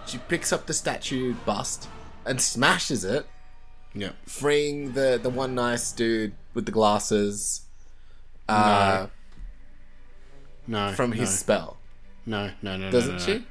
She 0.05 0.17
picks 0.17 0.51
up 0.51 0.65
the 0.65 0.73
statue 0.73 1.33
bust 1.45 1.87
and 2.25 2.41
smashes 2.41 3.05
it, 3.05 3.25
Yeah. 3.93 4.11
freeing 4.25 4.93
the 4.93 5.19
the 5.21 5.29
one 5.29 5.55
nice 5.55 5.91
dude 5.93 6.33
with 6.53 6.65
the 6.65 6.71
glasses 6.71 7.61
uh, 8.49 9.07
No. 10.67 10.91
from 10.93 11.13
his 11.13 11.29
no. 11.29 11.35
spell. 11.35 11.77
No, 12.25 12.51
no, 12.61 12.77
no, 12.77 12.85
no. 12.85 12.91
Doesn't 12.91 13.15
no, 13.15 13.19
no. 13.19 13.25
she? 13.25 13.45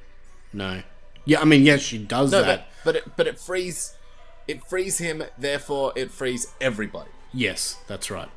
No. 0.52 0.82
Yeah, 1.24 1.40
I 1.40 1.44
mean, 1.44 1.62
yes, 1.62 1.80
she 1.80 1.98
does 1.98 2.30
No, 2.32 2.42
that. 2.42 2.66
but 2.84 2.84
but 2.84 2.96
it, 2.96 3.16
but 3.16 3.26
it 3.26 3.38
frees 3.38 3.94
it 4.52 4.64
frees 4.68 4.98
him. 4.98 5.24
Therefore, 5.38 5.92
it 5.96 6.10
frees 6.10 6.52
everybody. 6.60 7.10
Yes, 7.32 7.78
that's 7.86 8.10
right. 8.10 8.28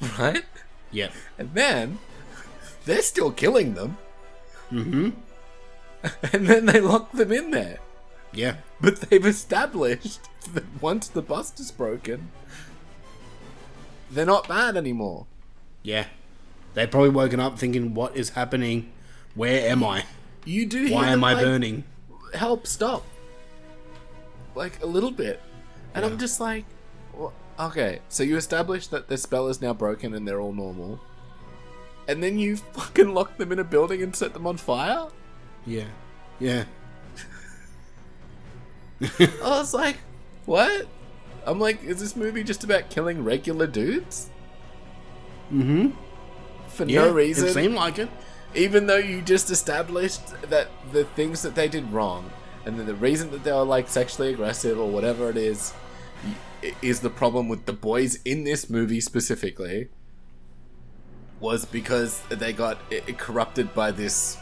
Right? 0.18 0.44
Yep. 0.92 1.12
And 1.38 1.54
then 1.54 1.98
they're 2.86 3.02
still 3.02 3.30
killing 3.30 3.74
them, 3.74 3.98
Mm-hmm. 4.72 5.10
and 6.32 6.46
then 6.46 6.66
they 6.66 6.80
lock 6.80 7.12
them 7.12 7.32
in 7.32 7.50
there. 7.50 7.78
Yeah. 8.32 8.56
But 8.80 9.00
they've 9.02 9.24
established 9.24 10.20
that 10.52 10.64
once 10.80 11.08
the 11.08 11.22
bust 11.22 11.60
is 11.60 11.70
broken, 11.70 12.30
they're 14.10 14.26
not 14.26 14.48
bad 14.48 14.76
anymore. 14.76 15.26
Yeah. 15.82 16.06
They've 16.74 16.90
probably 16.90 17.10
woken 17.10 17.40
up 17.40 17.58
thinking, 17.58 17.94
what 17.94 18.16
is 18.16 18.30
happening? 18.30 18.90
Where 19.34 19.68
am 19.68 19.84
I? 19.84 20.04
You 20.44 20.66
do. 20.66 20.92
Why 20.92 21.08
am 21.10 21.24
I 21.24 21.34
like, 21.34 21.44
burning? 21.44 21.84
Help! 22.34 22.66
Stop. 22.66 23.04
Like 24.54 24.82
a 24.82 24.86
little 24.86 25.10
bit, 25.10 25.40
and 25.94 26.04
I'm 26.04 26.18
just 26.18 26.40
like, 26.40 26.64
wha- 27.14 27.32
okay. 27.58 28.00
So 28.08 28.22
you 28.22 28.36
establish 28.36 28.86
that 28.88 29.08
the 29.08 29.16
spell 29.16 29.48
is 29.48 29.60
now 29.60 29.72
broken 29.72 30.14
and 30.14 30.26
they're 30.26 30.40
all 30.40 30.52
normal, 30.52 31.00
and 32.08 32.22
then 32.22 32.38
you 32.38 32.56
fucking 32.74 33.12
lock 33.14 33.36
them 33.38 33.52
in 33.52 33.58
a 33.58 33.64
building 33.64 34.02
and 34.02 34.14
set 34.14 34.32
them 34.34 34.46
on 34.46 34.56
fire. 34.56 35.06
Yeah. 35.66 35.86
Yeah. 36.40 36.64
I 39.18 39.28
was 39.42 39.74
like, 39.74 39.96
what? 40.46 40.86
I'm 41.46 41.58
like, 41.60 41.82
is 41.84 42.00
this 42.00 42.16
movie 42.16 42.42
just 42.42 42.64
about 42.64 42.90
killing 42.90 43.24
regular 43.24 43.66
dudes 43.66 44.30
Mm-hmm. 45.52 45.90
for 46.68 46.84
Yeah, 46.84 47.02
no 47.04 47.12
reason? 47.12 47.48
It 47.48 47.52
seemed 47.54 47.74
like 47.74 47.98
it. 47.98 48.08
even 48.54 48.86
though 48.86 48.96
you 48.96 49.20
just 49.20 49.50
established 49.50 50.22
that 50.48 50.68
the 50.90 51.04
things 51.04 51.42
that 51.42 51.54
they 51.54 51.68
did 51.68 51.92
wrong 51.92 52.30
and 52.64 52.78
then 52.78 52.86
the 52.86 52.94
reason 52.94 53.30
that 53.32 53.44
they 53.44 53.52
were 53.52 53.62
like 53.64 53.88
sexually 53.88 54.32
aggressive 54.32 54.78
or 54.78 54.88
whatever 54.90 55.28
it 55.28 55.36
is 55.36 55.72
i- 55.72 55.83
is 56.82 57.00
the 57.00 57.10
problem 57.10 57.48
with 57.48 57.66
the 57.66 57.72
boys 57.72 58.18
in 58.24 58.44
this 58.44 58.68
movie 58.70 59.00
specifically 59.00 59.88
was 61.40 61.64
because 61.64 62.20
they 62.28 62.52
got 62.52 62.78
corrupted 63.18 63.74
by 63.74 63.90
this 63.90 64.36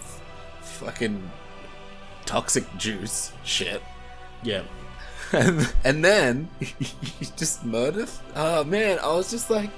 f- 0.00 0.22
fucking 0.62 1.30
toxic 2.24 2.64
juice 2.76 3.32
shit 3.44 3.82
Yeah. 4.42 4.62
and, 5.32 5.72
and 5.84 6.04
then 6.04 6.48
you 6.60 7.26
just 7.36 7.64
murder 7.64 8.06
oh 8.36 8.64
man 8.64 8.98
i 9.02 9.08
was 9.08 9.30
just 9.30 9.50
like 9.50 9.70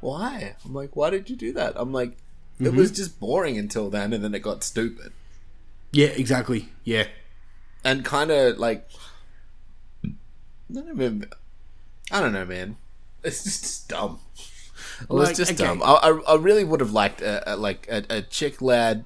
why 0.00 0.54
i'm 0.64 0.74
like 0.74 0.94
why 0.96 1.10
did 1.10 1.28
you 1.30 1.36
do 1.36 1.52
that 1.54 1.72
i'm 1.76 1.92
like 1.92 2.16
it 2.58 2.64
Mhm. 2.64 2.76
was 2.76 2.90
just 2.90 3.18
boring 3.18 3.56
until 3.58 3.88
then 3.90 4.12
and 4.12 4.22
then 4.22 4.34
it 4.34 4.40
got 4.40 4.62
stupid 4.62 5.12
Yeah, 5.92 6.08
exactly. 6.08 6.68
Yeah. 6.84 7.06
and 7.82 8.04
kind 8.04 8.30
of 8.30 8.58
like 8.58 8.88
I 12.10 12.20
don't 12.20 12.32
know 12.32 12.44
man 12.44 12.76
it's 13.22 13.44
just 13.44 13.88
dumb 13.88 14.18
it 15.02 15.08
was 15.10 15.28
Like, 15.28 15.36
just 15.36 15.52
okay. 15.52 15.64
dumb 15.64 15.82
I, 15.82 15.86
I, 15.94 16.10
I 16.32 16.36
really 16.36 16.64
would 16.64 16.80
have 16.80 16.92
liked 16.92 17.20
a, 17.20 17.54
a, 17.54 17.56
like 17.56 17.86
a, 17.90 18.04
a 18.10 18.22
chick 18.22 18.60
lad 18.62 19.04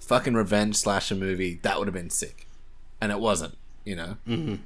fucking 0.00 0.34
revenge 0.34 0.76
slasher 0.76 1.14
movie 1.14 1.60
that 1.62 1.78
would 1.78 1.86
have 1.88 1.94
been 1.94 2.10
sick 2.10 2.46
and 3.00 3.12
it 3.12 3.20
wasn't 3.20 3.56
you 3.84 3.96
know 3.96 4.16
Mm-hmm. 4.28 4.56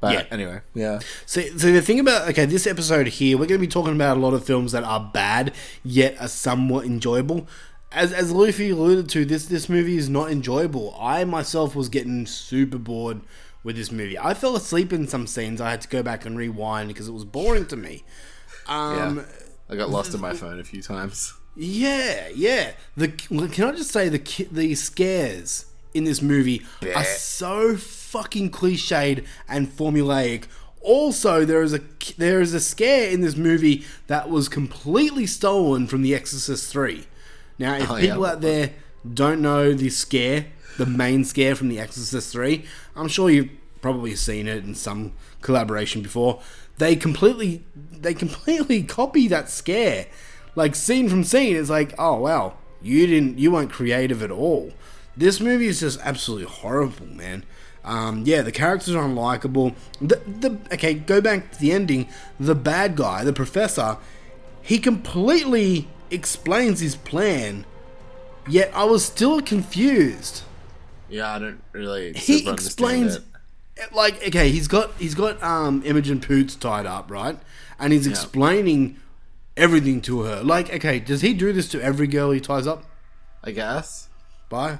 but 0.00 0.12
Yeah. 0.12 0.24
anyway 0.30 0.60
yeah 0.74 1.00
So, 1.26 1.40
so 1.42 1.72
the 1.72 1.82
thing 1.82 2.00
about 2.00 2.28
okay, 2.28 2.44
this 2.46 2.66
episode 2.66 3.08
here, 3.08 3.36
we're 3.36 3.46
going 3.46 3.60
to 3.60 3.66
be 3.66 3.70
talking 3.70 3.94
about 3.94 4.16
a 4.16 4.20
lot 4.20 4.34
of 4.34 4.44
films 4.44 4.72
that 4.72 4.84
are 4.84 5.10
bad 5.12 5.52
yet 5.84 6.20
are 6.20 6.28
somewhat 6.28 6.84
enjoyable. 6.86 7.46
As 7.90 8.12
as 8.12 8.30
Luffy 8.32 8.70
alluded 8.70 9.08
to, 9.10 9.24
this 9.24 9.46
this 9.46 9.68
movie 9.68 9.96
is 9.96 10.08
not 10.08 10.30
enjoyable. 10.30 10.94
I 11.00 11.24
myself 11.24 11.74
was 11.74 11.88
getting 11.88 12.26
super 12.26 12.78
bored 12.78 13.22
with 13.68 13.76
this 13.76 13.92
movie. 13.92 14.18
I 14.18 14.32
fell 14.32 14.56
asleep 14.56 14.94
in 14.94 15.06
some 15.06 15.26
scenes. 15.26 15.60
I 15.60 15.68
had 15.70 15.82
to 15.82 15.88
go 15.88 16.02
back 16.02 16.24
and 16.24 16.38
rewind 16.38 16.88
because 16.88 17.06
it 17.06 17.12
was 17.12 17.26
boring 17.26 17.66
to 17.66 17.76
me. 17.76 18.02
Um, 18.66 19.18
yeah. 19.18 19.24
I 19.68 19.76
got 19.76 19.90
lost 19.90 20.14
in 20.14 20.22
my 20.22 20.32
phone 20.42 20.58
a 20.58 20.64
few 20.64 20.80
times. 20.80 21.34
Yeah, 21.54 22.28
yeah. 22.34 22.72
The 22.96 23.08
can 23.08 23.64
I 23.64 23.72
just 23.72 23.90
say 23.90 24.08
the 24.08 24.20
the 24.50 24.74
scares 24.74 25.66
in 25.92 26.04
this 26.04 26.22
movie 26.22 26.64
are 26.94 27.04
so 27.04 27.76
fucking 27.76 28.52
cliched 28.52 29.26
and 29.46 29.68
formulaic. 29.68 30.44
Also, 30.80 31.44
there 31.44 31.62
is 31.62 31.74
a 31.74 31.80
there 32.16 32.40
is 32.40 32.54
a 32.54 32.60
scare 32.60 33.10
in 33.10 33.20
this 33.20 33.36
movie 33.36 33.84
that 34.06 34.30
was 34.30 34.48
completely 34.48 35.26
stolen 35.26 35.86
from 35.86 36.00
The 36.00 36.14
Exorcist 36.14 36.72
Three. 36.72 37.04
Now, 37.58 37.74
if 37.74 37.90
Oh, 37.90 37.98
people 37.98 38.20
what 38.20 38.36
out 38.36 38.40
there 38.40 38.70
don't 39.12 39.42
know 39.42 39.74
the 39.74 39.90
scare, 39.90 40.46
the 40.78 40.86
main 40.86 41.24
scare 41.24 41.54
from 41.54 41.68
The 41.68 41.80
Exorcist 41.80 42.32
Three, 42.32 42.64
I'm 42.96 43.08
sure 43.08 43.28
you've 43.28 43.50
probably 43.80 44.14
seen 44.16 44.46
it 44.46 44.64
in 44.64 44.74
some 44.74 45.12
collaboration 45.40 46.02
before. 46.02 46.40
They 46.78 46.96
completely 46.96 47.64
they 47.92 48.14
completely 48.14 48.82
copy 48.98 49.28
that 49.28 49.50
scare 49.50 50.06
like 50.54 50.74
scene 50.74 51.08
from 51.08 51.22
scene 51.24 51.56
it's 51.56 51.70
like 51.70 51.94
oh 51.98 52.14
wow 52.14 52.54
you 52.80 53.06
didn't 53.06 53.38
you 53.38 53.50
weren't 53.52 53.70
creative 53.70 54.22
at 54.22 54.30
all 54.30 54.72
this 55.16 55.40
movie 55.40 55.66
is 55.66 55.80
just 55.80 56.00
absolutely 56.02 56.46
horrible 56.46 57.06
man 57.06 57.44
um, 57.84 58.22
yeah 58.24 58.42
the 58.42 58.50
characters 58.50 58.94
are 58.94 59.04
unlikable 59.04 59.74
the, 60.00 60.16
the 60.26 60.58
okay 60.72 60.94
go 60.94 61.20
back 61.20 61.52
to 61.52 61.58
the 61.58 61.70
ending 61.70 62.08
the 62.40 62.54
bad 62.54 62.96
guy 62.96 63.24
the 63.24 63.32
professor 63.32 63.98
he 64.68 64.78
completely 64.78 65.88
explains 66.10 66.80
his 66.80 66.94
plan, 66.94 67.64
yet 68.46 68.70
I 68.74 68.84
was 68.84 69.02
still 69.02 69.40
confused. 69.40 70.42
Yeah, 71.08 71.34
I 71.34 71.38
don't 71.38 71.62
really. 71.72 72.12
He 72.12 72.46
explains 72.46 73.16
it. 73.16 73.24
Like 73.92 74.16
okay, 74.28 74.50
he's 74.50 74.68
got 74.68 74.92
he's 74.98 75.14
got 75.14 75.42
um 75.42 75.82
Imogen 75.84 76.20
Poots 76.20 76.54
tied 76.54 76.86
up, 76.86 77.10
right? 77.10 77.38
And 77.78 77.92
he's 77.92 78.06
Yeah. 78.06 78.12
explaining 78.12 78.96
everything 79.56 80.00
to 80.02 80.22
her. 80.22 80.42
Like, 80.42 80.72
okay, 80.74 80.98
does 80.98 81.20
he 81.20 81.32
do 81.34 81.52
this 81.52 81.68
to 81.70 81.82
every 81.82 82.06
girl 82.06 82.30
he 82.30 82.40
ties 82.40 82.66
up? 82.66 82.84
I 83.42 83.50
guess. 83.52 84.08
Bye. 84.48 84.78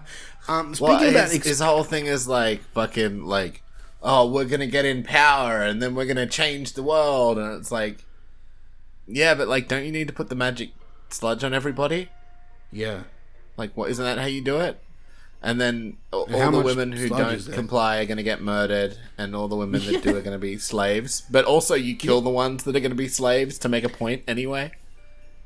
Um, 0.49 0.75
speaking 0.75 0.95
Well, 0.95 1.09
about 1.11 1.33
ex- 1.35 1.47
his 1.47 1.61
whole 1.61 1.85
thing 1.85 2.07
is 2.07 2.27
like 2.27 2.63
fucking 2.73 3.25
like, 3.25 3.63
oh, 4.03 4.31
we're 4.31 4.45
gonna 4.47 4.67
get 4.67 4.85
in 4.85 5.03
power 5.03 5.61
and 5.63 5.81
then 5.83 5.95
we're 5.95 6.07
gonna 6.07 6.27
change 6.27 6.73
the 6.73 6.83
world, 6.83 7.39
and 7.39 7.53
it's 7.59 7.71
like, 7.71 8.05
yeah, 9.07 9.35
but 9.35 9.47
like, 9.49 9.69
don't 9.69 9.85
you 9.85 9.93
need 9.93 10.09
to 10.09 10.15
put 10.15 10.29
the 10.29 10.35
magic 10.35 10.71
sludge 11.11 11.45
on 11.45 11.53
everybody? 11.55 12.09
yeah, 12.73 13.03
Like, 13.57 13.75
what 13.77 13.91
isn't 13.91 14.05
that 14.05 14.19
how 14.19 14.27
you 14.27 14.43
do 14.43 14.59
it? 14.61 14.79
And 15.41 15.61
then 15.61 15.99
all, 16.13 16.27
And 16.27 16.35
all 16.35 16.51
the 16.51 16.61
women 16.61 16.91
who 16.91 17.09
don't 17.09 17.53
comply 17.53 17.99
are 17.99 18.07
going 18.07 18.17
to 18.17 18.25
get 18.25 18.43
murdered, 18.43 18.99
and 19.17 19.37
all 19.37 19.47
the 19.47 19.57
women 19.57 19.85
that 19.87 20.03
do 20.03 20.17
are 20.17 20.21
going 20.21 20.33
to 20.33 20.39
be 20.39 20.59
slaves. 20.59 21.23
But 21.31 21.45
also, 21.45 21.75
you 21.75 21.95
kill 21.95 22.21
the 22.21 22.31
ones 22.31 22.65
that 22.65 22.75
are 22.75 22.81
going 22.81 22.91
to 22.91 22.97
be 22.97 23.09
slaves 23.09 23.57
to 23.59 23.69
make 23.69 23.85
a 23.85 23.89
point 23.89 24.25
anyway. 24.27 24.73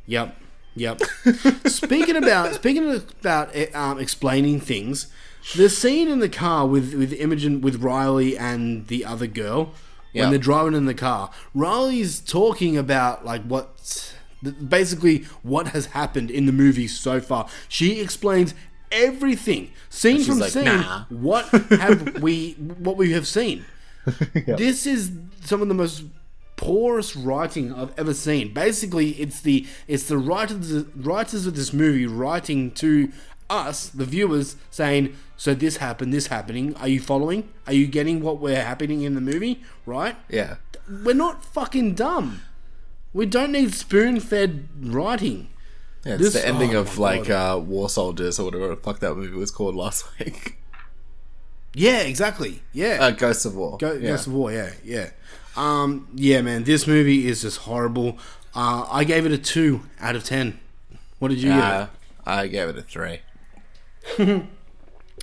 Yep. 0.07 0.37
Yep. 0.75 1.03
speaking 1.67 2.17
about 2.17 2.55
speaking 2.55 3.03
about 3.21 3.51
eh, 3.55 3.67
um, 3.75 3.99
explaining 3.99 4.61
things, 4.61 5.13
the 5.57 5.69
scene 5.69 6.09
in 6.09 6.21
the 6.21 6.29
car 6.31 6.67
with 6.67 6.95
with 6.95 7.13
Imogen 7.13 7.61
with 7.61 7.83
Riley 7.83 8.39
and 8.39 8.87
the 8.87 9.05
other 9.05 9.27
girl 9.27 9.75
when 10.13 10.31
they're 10.31 10.39
driving 10.39 10.75
in 10.75 10.85
the 10.87 10.95
car, 10.95 11.31
Riley's 11.55 12.21
talking 12.21 12.77
about 12.77 13.25
like 13.25 13.43
what 13.43 14.15
basically 14.69 15.19
what 15.43 15.69
has 15.69 15.87
happened 15.87 16.31
in 16.31 16.47
the 16.47 16.53
movie 16.53 16.89
so 16.89 17.21
far. 17.21 17.49
She 17.69 18.01
explains 18.01 18.55
everything 18.93 19.71
scene 19.91 20.23
from 20.23 20.39
like, 20.39 20.53
scene. 20.53 20.65
"Nah." 20.65 21.05
What 21.09 21.47
have 21.71 22.23
we 22.23 22.53
what 22.53 22.97
we 22.97 23.13
have 23.13 23.27
seen? 23.27 23.65
This 24.47 24.87
is 24.87 25.13
some 25.45 25.63
of 25.63 25.69
the 25.69 25.75
most 25.75 26.05
poorest 26.57 27.17
writing 27.17 27.73
I've 27.73 27.97
ever 27.99 28.15
seen. 28.15 28.53
Basically, 28.53 29.11
it's 29.11 29.41
the 29.41 29.67
it's 29.89 30.05
the 30.05 30.19
writers 30.19 30.85
writers 30.95 31.47
of 31.47 31.57
this 31.57 31.73
movie 31.73 32.07
writing 32.07 32.71
to 32.73 33.11
us, 33.51 33.89
the 33.89 34.05
viewers, 34.05 34.57
saying, 34.71 35.15
"So 35.37 35.55
this 35.55 35.77
happened, 35.79 36.13
this 36.13 36.29
happening. 36.29 36.75
Are 36.77 36.89
you 36.89 37.01
following? 37.01 37.49
Are 37.67 37.73
you 37.73 37.87
getting 37.87 38.23
what 38.23 38.39
we're 38.39 38.63
happening 38.63 39.03
in 39.03 39.15
the 39.15 39.21
movie? 39.21 39.63
Right? 39.87 40.17
Yeah. 40.29 40.57
We're 40.89 41.15
not 41.15 41.45
fucking 41.45 41.95
dumb. 41.95 42.43
We 43.13 43.27
don't 43.27 43.53
need 43.53 43.75
spoon-fed 43.75 44.69
writing." 44.83 45.49
Yeah, 46.05 46.15
it's 46.15 46.23
This- 46.23 46.33
the 46.35 46.47
ending 46.47 46.75
oh 46.75 46.81
of 46.81 46.99
like 46.99 47.31
uh, 47.31 47.61
War 47.63 47.89
Soldiers 47.89 48.39
or 48.39 48.45
whatever 48.47 48.69
the 48.69 48.77
fuck 48.77 48.99
that 49.01 49.15
movie 49.15 49.37
was 49.37 49.51
called 49.51 49.75
last 49.77 50.05
week. 50.19 50.59
Yeah, 51.75 52.01
exactly. 52.01 52.63
Yeah. 52.73 52.99
Uh, 53.01 53.11
Ghosts 53.13 53.45
of 53.47 53.55
War. 53.57 53.79
Go, 53.79 53.93
yeah. 53.93 54.09
Ghost 54.11 54.27
of 54.27 54.35
War, 54.35 54.53
yeah, 54.53 54.73
yeah. 54.85 55.11
Um, 55.57 56.09
yeah, 56.15 56.43
man, 56.43 56.65
this 56.65 56.87
movie 56.87 57.27
is 57.29 57.43
just 57.43 57.59
horrible. 57.61 58.19
Uh, 58.55 58.87
I 58.91 59.05
gave 59.05 59.25
it 59.27 59.33
a 59.33 59.39
two 59.39 59.83
out 60.01 60.15
of 60.17 60.25
ten. 60.25 60.59
What 61.19 61.29
did 61.29 61.41
you 61.41 61.53
Uh, 61.53 61.87
I 62.27 62.47
gave 62.49 62.69
it 62.69 62.77
a 62.79 62.83
three. 62.83 63.21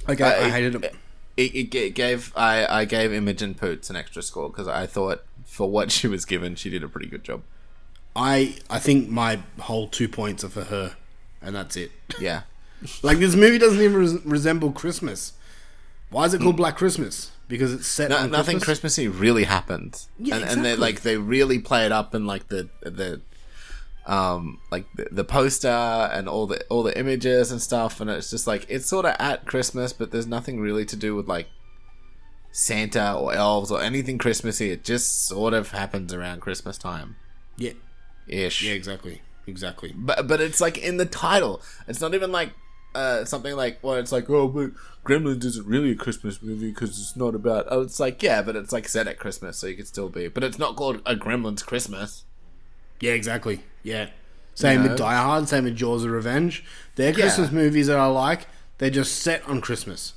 Okay, 0.07 0.23
Uh, 0.23 0.45
I 0.45 0.49
hated 0.49 0.75
it. 0.83 0.95
It, 1.37 1.55
it, 1.55 1.75
it 1.75 1.89
gave 1.93 2.33
I, 2.35 2.65
I 2.81 2.85
gave 2.85 3.13
Imogen 3.13 3.53
Poots 3.53 3.89
an 3.89 3.95
extra 3.95 4.21
score 4.21 4.49
because 4.49 4.67
I 4.67 4.85
thought 4.87 5.23
for 5.45 5.69
what 5.69 5.91
she 5.91 6.07
was 6.07 6.25
given, 6.25 6.55
she 6.55 6.69
did 6.69 6.83
a 6.83 6.87
pretty 6.87 7.07
good 7.07 7.23
job. 7.23 7.41
I 8.15 8.57
I 8.69 8.79
think 8.79 9.09
my 9.09 9.39
whole 9.59 9.87
two 9.87 10.07
points 10.07 10.43
are 10.43 10.49
for 10.49 10.65
her, 10.65 10.95
and 11.41 11.55
that's 11.55 11.75
it. 11.75 11.91
Yeah. 12.19 12.41
Like 13.03 13.17
this 13.17 13.35
movie 13.35 13.57
doesn't 13.57 13.81
even 13.81 13.97
res- 13.97 14.25
resemble 14.25 14.71
Christmas. 14.71 15.33
Why 16.11 16.23
is 16.23 16.33
it 16.33 16.39
called 16.39 16.55
Black 16.55 16.77
Christmas? 16.77 17.31
Because 17.49 17.73
it's 17.73 17.87
set 17.87 18.09
No, 18.09 18.25
nothing 18.25 18.55
Christmas. 18.61 18.63
Christmassy 18.63 19.07
really 19.09 19.43
happened. 19.43 20.05
Yeah, 20.17 20.35
and, 20.37 20.45
and 20.45 20.65
they 20.65 20.77
like 20.77 21.01
they 21.01 21.17
really 21.17 21.59
play 21.59 21.85
it 21.85 21.91
up 21.91 22.15
in 22.15 22.25
like 22.25 22.47
the 22.47 22.69
the 22.81 23.19
um 24.05 24.61
like 24.71 24.85
the, 24.95 25.07
the 25.11 25.25
poster 25.25 25.67
and 25.67 26.29
all 26.29 26.47
the 26.47 26.63
all 26.69 26.83
the 26.83 26.97
images 26.97 27.51
and 27.51 27.61
stuff 27.61 27.99
and 27.99 28.09
it's 28.09 28.29
just 28.29 28.47
like 28.47 28.65
it's 28.69 28.85
sort 28.87 29.05
of 29.05 29.13
at 29.19 29.45
Christmas 29.45 29.91
but 29.91 30.11
there's 30.11 30.25
nothing 30.25 30.61
really 30.61 30.85
to 30.85 30.95
do 30.95 31.15
with 31.17 31.27
like 31.27 31.47
Santa 32.51 33.13
or 33.13 33.33
elves 33.33 33.71
or 33.71 33.81
anything 33.81 34.17
Christmassy. 34.17 34.71
It 34.71 34.83
just 34.85 35.25
sort 35.27 35.53
of 35.53 35.71
happens 35.71 36.13
around 36.13 36.39
Christmas 36.39 36.77
time. 36.77 37.17
Yeah, 37.57 37.73
Ish. 38.29 38.61
yeah, 38.63 38.73
exactly, 38.73 39.21
exactly. 39.47 39.93
But 39.95 40.27
but 40.27 40.39
it's 40.41 40.61
like 40.61 40.77
in 40.77 40.97
the 40.97 41.05
title. 41.05 41.61
It's 41.87 42.01
not 42.01 42.13
even 42.13 42.31
like 42.31 42.51
uh, 42.95 43.25
something 43.25 43.55
like 43.55 43.79
well, 43.81 43.95
it's 43.95 44.11
like 44.11 44.29
oh, 44.29 44.47
but 44.47 44.71
Gremlins 45.05 45.43
isn't 45.43 45.65
really 45.67 45.91
a 45.91 45.95
Christmas 45.95 46.41
movie 46.41 46.69
because 46.71 46.99
it's 46.99 47.15
not 47.15 47.35
about. 47.35 47.65
Oh, 47.69 47.81
it's 47.81 47.99
like 47.99 48.21
yeah, 48.23 48.41
but 48.41 48.55
it's 48.55 48.71
like 48.71 48.87
set 48.87 49.07
at 49.07 49.19
Christmas, 49.19 49.57
so 49.57 49.67
you 49.67 49.75
could 49.75 49.87
still 49.87 50.09
be. 50.09 50.27
But 50.27 50.43
it's 50.43 50.59
not 50.59 50.75
called 50.75 51.01
a 51.05 51.15
Gremlins 51.15 51.65
Christmas. 51.65 52.23
Yeah, 52.99 53.13
exactly. 53.13 53.61
Yeah. 53.83 54.09
Same 54.55 54.83
with? 54.83 54.97
Die 54.97 55.15
Hard, 55.15 55.47
same 55.47 55.63
with 55.63 55.77
Jaws 55.77 56.03
of 56.03 56.11
Revenge. 56.11 56.65
They're 56.95 57.11
Yeah. 57.11 57.21
Christmas 57.21 57.49
movies 57.51 57.87
that 57.87 57.97
I 57.97 58.07
like. 58.07 58.47
They're 58.77 58.89
just 58.89 59.15
set 59.19 59.47
on 59.47 59.61
Christmas. 59.61 60.13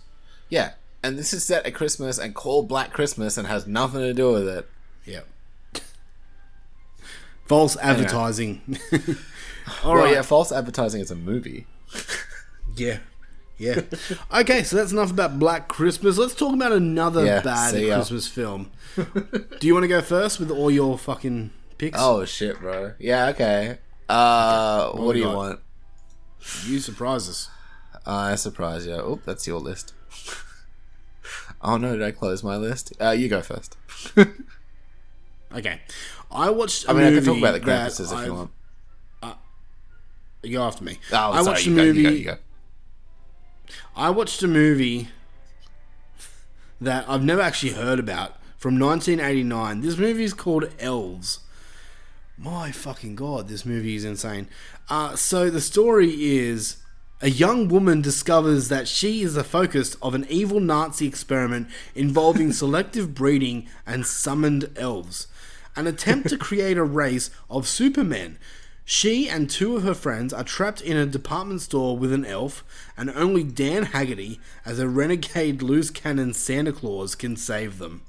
Yeah, 0.49 0.73
and 1.03 1.17
this 1.17 1.33
is 1.33 1.45
set 1.45 1.65
at 1.65 1.75
Christmas 1.75 2.19
and 2.19 2.35
called 2.35 2.69
Black 2.69 2.93
Christmas 2.93 3.39
and 3.39 3.47
has 3.47 3.67
nothing 3.69 4.01
to 4.01 4.13
do 4.13 4.33
with 4.33 4.49
it. 4.49 4.69
Yeah. 5.05 5.21
False 7.53 7.77
advertising. 7.77 8.63
All 9.85 9.93
well, 9.95 10.05
right. 10.05 10.15
yeah, 10.15 10.23
false 10.23 10.51
advertising 10.51 11.01
is 11.03 11.11
a 11.11 11.15
movie. 11.17 11.67
Yeah. 12.75 12.99
Yeah. 13.59 13.83
okay, 14.35 14.63
so 14.63 14.77
that's 14.77 14.93
enough 14.93 15.11
about 15.11 15.39
Black 15.39 15.69
Christmas. 15.69 16.17
Let's 16.17 16.35
talk 16.35 16.55
about 16.55 16.73
another 16.73 17.23
Yeah, 17.27 17.43
bad. 17.43 17.75
Christmas 17.75 18.27
film. 18.27 18.71
Do 18.97 19.67
you 19.67 19.75
want 19.75 19.85
to 19.85 19.89
go 19.89 20.01
first 20.01 20.41
with 20.41 20.51
all 20.51 20.71
your 20.71 20.97
fucking 20.97 21.51
picks? 21.77 21.99
Oh 22.01 22.25
shit, 22.25 22.59
bro. 22.61 22.95
Yeah, 22.99 23.27
okay. 23.27 23.77
Uh, 24.09 24.93
What 24.93 25.03
what, 25.03 25.13
do 25.13 25.19
you 25.19 25.27
got? 25.27 25.37
want? 25.37 25.61
You 26.65 26.79
surprise 26.81 27.29
us. 27.29 27.51
I 28.07 28.37
surprise 28.37 28.87
you. 28.87 28.95
Oh, 28.95 29.21
that's 29.27 29.47
your 29.47 29.61
list. 29.61 29.93
oh 31.63 31.77
no, 31.77 31.93
did 31.93 32.03
I 32.03 32.11
close 32.11 32.43
my 32.43 32.57
list? 32.57 32.95
Uh, 32.99 33.11
you 33.11 33.29
go 33.29 33.43
first. 33.43 33.77
Okay. 35.55 35.81
I 36.31 36.51
watched. 36.51 36.89
I 36.89 36.93
I 36.93 36.95
mean, 36.95 37.05
I 37.05 37.11
can 37.13 37.25
talk 37.25 37.39
about 37.39 37.53
the 37.53 37.61
Krampuses 37.61 38.19
if 38.19 38.27
you 38.27 38.35
want. 38.35 38.51
You 40.43 40.59
go 40.59 40.65
after 40.65 40.83
me. 40.83 40.99
Oh, 41.13 41.17
I 41.17 41.43
sorry, 41.43 41.47
watched 41.47 41.67
a 41.69 41.71
movie. 41.71 42.01
you 42.01 42.09
go, 42.09 42.11
you 42.11 42.25
go. 42.25 42.37
I 43.95 44.11
watched 44.11 44.43
a 44.43 44.49
movie 44.49 45.09
that 46.81 47.05
I've 47.09 47.23
never 47.23 47.41
actually 47.41 47.73
heard 47.73 48.01
about 48.01 48.37
from 48.57 48.79
1989. 48.79 49.83
This 49.83 49.97
movie 49.97 50.25
is 50.25 50.35
called 50.35 50.69
Elves. 50.81 51.41
My 52.37 52.73
fucking 52.73 53.15
god, 53.15 53.47
this 53.47 53.65
movie 53.65 53.95
is 53.95 54.05
insane. 54.05 54.49
Uh, 54.89 55.15
so 55.15 55.49
the 55.49 55.61
story 55.61 56.11
is 56.11 56.79
a 57.21 57.31
young 57.31 57.69
woman 57.69 58.01
discovers 58.01 58.69
that 58.69 58.89
she 58.89 59.23
is 59.23 59.35
the 59.35 59.45
focus 59.45 59.95
of 60.03 60.13
an 60.13 60.27
evil 60.29 60.59
Nazi 60.59 61.07
experiment 61.07 61.69
involving 61.95 62.53
selective 62.53 63.15
breeding 63.15 63.69
and 63.87 64.05
summoned 64.05 64.71
elves. 64.77 65.29
An 65.75 65.87
attempt 65.87 66.29
to 66.29 66.37
create 66.37 66.77
a 66.77 66.85
race 66.85 67.31
of 67.49 67.67
supermen. 67.67 68.39
She 68.85 69.29
and 69.29 69.49
two 69.49 69.77
of 69.77 69.85
her 69.85 69.95
friends 69.95 70.33
are 70.33 70.45
trapped 70.45 70.81
in 70.81 70.97
a 70.97 71.07
department 71.07 71.61
store 71.63 71.97
with 71.97 72.13
an 72.13 72.25
elf, 72.25 72.65
and 72.97 73.11
only 73.11 73.43
Dan 73.45 73.85
Haggerty, 73.85 74.41
as 74.67 74.79
a 74.79 74.89
renegade 74.89 75.63
loose 75.63 75.91
cannon 75.91 76.35
Santa 76.35 76.73
Claus, 76.73 77.15
can 77.15 77.37
save 77.37 77.79
them. 77.79 78.03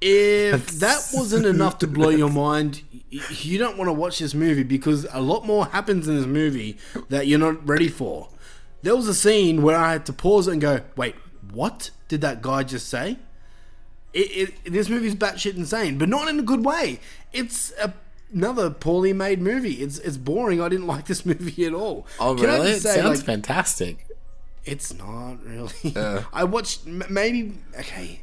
If 0.00 0.78
that 0.78 1.08
wasn't 1.12 1.46
enough 1.46 1.78
to 1.78 1.86
blow 1.86 2.10
your 2.10 2.30
mind, 2.30 2.82
you 3.10 3.58
don't 3.58 3.76
want 3.76 3.88
to 3.88 3.92
watch 3.92 4.18
this 4.18 4.34
movie 4.34 4.62
because 4.62 5.06
a 5.10 5.20
lot 5.20 5.44
more 5.44 5.66
happens 5.66 6.06
in 6.06 6.16
this 6.16 6.26
movie 6.26 6.78
that 7.08 7.26
you're 7.26 7.38
not 7.38 7.66
ready 7.66 7.88
for. 7.88 8.28
There 8.82 8.94
was 8.94 9.08
a 9.08 9.14
scene 9.14 9.62
where 9.62 9.76
I 9.76 9.92
had 9.92 10.06
to 10.06 10.12
pause 10.12 10.46
and 10.46 10.60
go, 10.60 10.82
"Wait, 10.96 11.14
what 11.50 11.90
did 12.08 12.20
that 12.20 12.42
guy 12.42 12.62
just 12.62 12.88
say?" 12.88 13.18
It, 14.16 14.52
it, 14.64 14.72
this 14.72 14.88
movie's 14.88 15.14
batshit 15.14 15.56
insane, 15.56 15.98
but 15.98 16.08
not 16.08 16.28
in 16.28 16.38
a 16.38 16.42
good 16.42 16.64
way. 16.64 17.00
It's 17.32 17.72
a, 17.78 17.92
another 18.32 18.70
poorly 18.70 19.12
made 19.12 19.40
movie. 19.42 19.74
It's 19.74 19.98
it's 19.98 20.16
boring. 20.16 20.60
I 20.62 20.68
didn't 20.70 20.86
like 20.94 21.06
this 21.06 21.26
movie 21.26 21.64
at 21.66 21.74
all. 21.74 22.06
Oh, 22.18 22.34
Can 22.34 22.44
really? 22.46 22.70
It 22.70 22.80
say, 22.82 22.96
sounds 22.96 23.18
like, 23.18 23.26
fantastic. 23.26 24.06
it's 24.64 24.94
not 24.94 25.44
really. 25.44 25.94
Uh. 25.94 26.22
I 26.32 26.44
watched 26.44 26.86
m- 26.86 27.04
maybe 27.10 27.58
okay. 27.78 28.22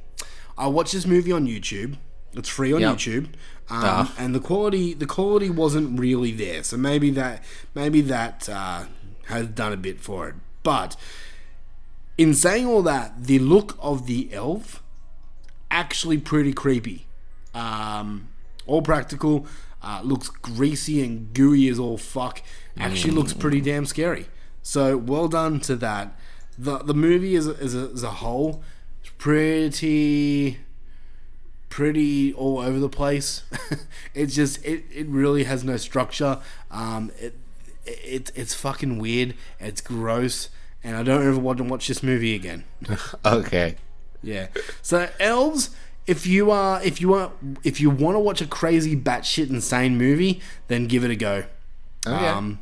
I 0.57 0.67
watched 0.67 0.93
this 0.93 1.05
movie 1.05 1.31
on 1.31 1.45
YouTube. 1.47 1.97
It's 2.35 2.49
free 2.49 2.73
on 2.73 2.81
Yep. 2.81 2.95
YouTube, 2.97 3.25
um, 3.69 3.83
Ah. 3.85 4.15
and 4.17 4.33
the 4.33 4.39
quality 4.39 4.93
the 4.95 5.05
quality 5.05 5.49
wasn't 5.51 5.99
really 5.99 6.31
there. 6.31 6.63
So 6.63 6.75
maybe 6.77 7.11
that 7.11 7.43
maybe 7.75 8.01
that 8.01 8.49
uh, 8.49 8.85
has 9.25 9.47
done 9.47 9.71
a 9.73 9.77
bit 9.77 9.99
for 10.01 10.27
it. 10.29 10.35
But 10.63 10.95
in 12.17 12.33
saying 12.33 12.65
all 12.67 12.81
that, 12.83 13.25
the 13.25 13.39
look 13.39 13.77
of 13.79 14.05
the 14.07 14.33
elf 14.33 14.81
actually 15.73 16.19
pretty 16.19 16.53
creepy. 16.53 17.07
Um, 17.53 18.29
all 18.65 18.81
practical. 18.81 19.47
uh, 19.81 19.99
looks 20.01 20.29
greasy 20.29 21.03
and 21.03 21.33
gooey 21.33 21.67
as 21.67 21.77
all 21.77 21.97
fuck. 21.97 22.41
Actually, 22.77 23.11
looks 23.11 23.33
pretty 23.33 23.59
damn 23.59 23.85
scary. 23.85 24.27
So 24.61 24.95
well 24.95 25.27
done 25.27 25.59
to 25.61 25.75
that. 25.77 26.17
the 26.57 26.77
The 26.77 26.93
movie 26.93 27.35
as 27.35 27.47
a, 27.47 27.55
as 27.57 27.75
a, 27.75 27.89
as 27.93 28.03
a 28.03 28.11
whole, 28.11 28.63
is 29.03 29.09
pretty 29.17 30.59
pretty 31.69 32.31
all 32.33 32.59
over 32.59 32.79
the 32.79 32.87
place. 32.89 33.43
it's 34.13 34.35
just 34.35 34.63
it, 34.63 34.85
it 34.93 35.07
really 35.07 35.43
has 35.43 35.63
no 35.63 35.75
structure. 35.75 36.39
Um, 36.71 37.11
it, 37.19 37.35
it 37.85 38.31
it's 38.35 38.53
fucking 38.53 38.99
weird. 38.99 39.35
It's 39.59 39.81
gross, 39.81 40.49
and 40.83 40.95
I 40.95 41.03
don't 41.03 41.27
ever 41.27 41.39
want 41.39 41.57
to 41.57 41.63
watch 41.65 41.87
this 41.87 42.01
movie 42.03 42.35
again. 42.35 42.63
Okay. 43.25 43.75
Yeah. 44.23 44.47
So 44.81 45.09
elves, 45.19 45.69
if 46.07 46.25
you 46.25 46.49
are 46.49 46.81
if 46.81 46.99
you 47.01 47.13
are 47.13 47.31
if 47.63 47.79
you 47.79 47.89
want 47.89 48.15
to 48.15 48.19
watch 48.19 48.41
a 48.41 48.47
crazy 48.47 48.95
batshit 48.95 49.49
insane 49.49 49.97
movie, 49.97 50.41
then 50.67 50.87
give 50.87 51.03
it 51.03 51.11
a 51.11 51.15
go. 51.15 51.45
Okay. 52.07 52.27
Um, 52.27 52.59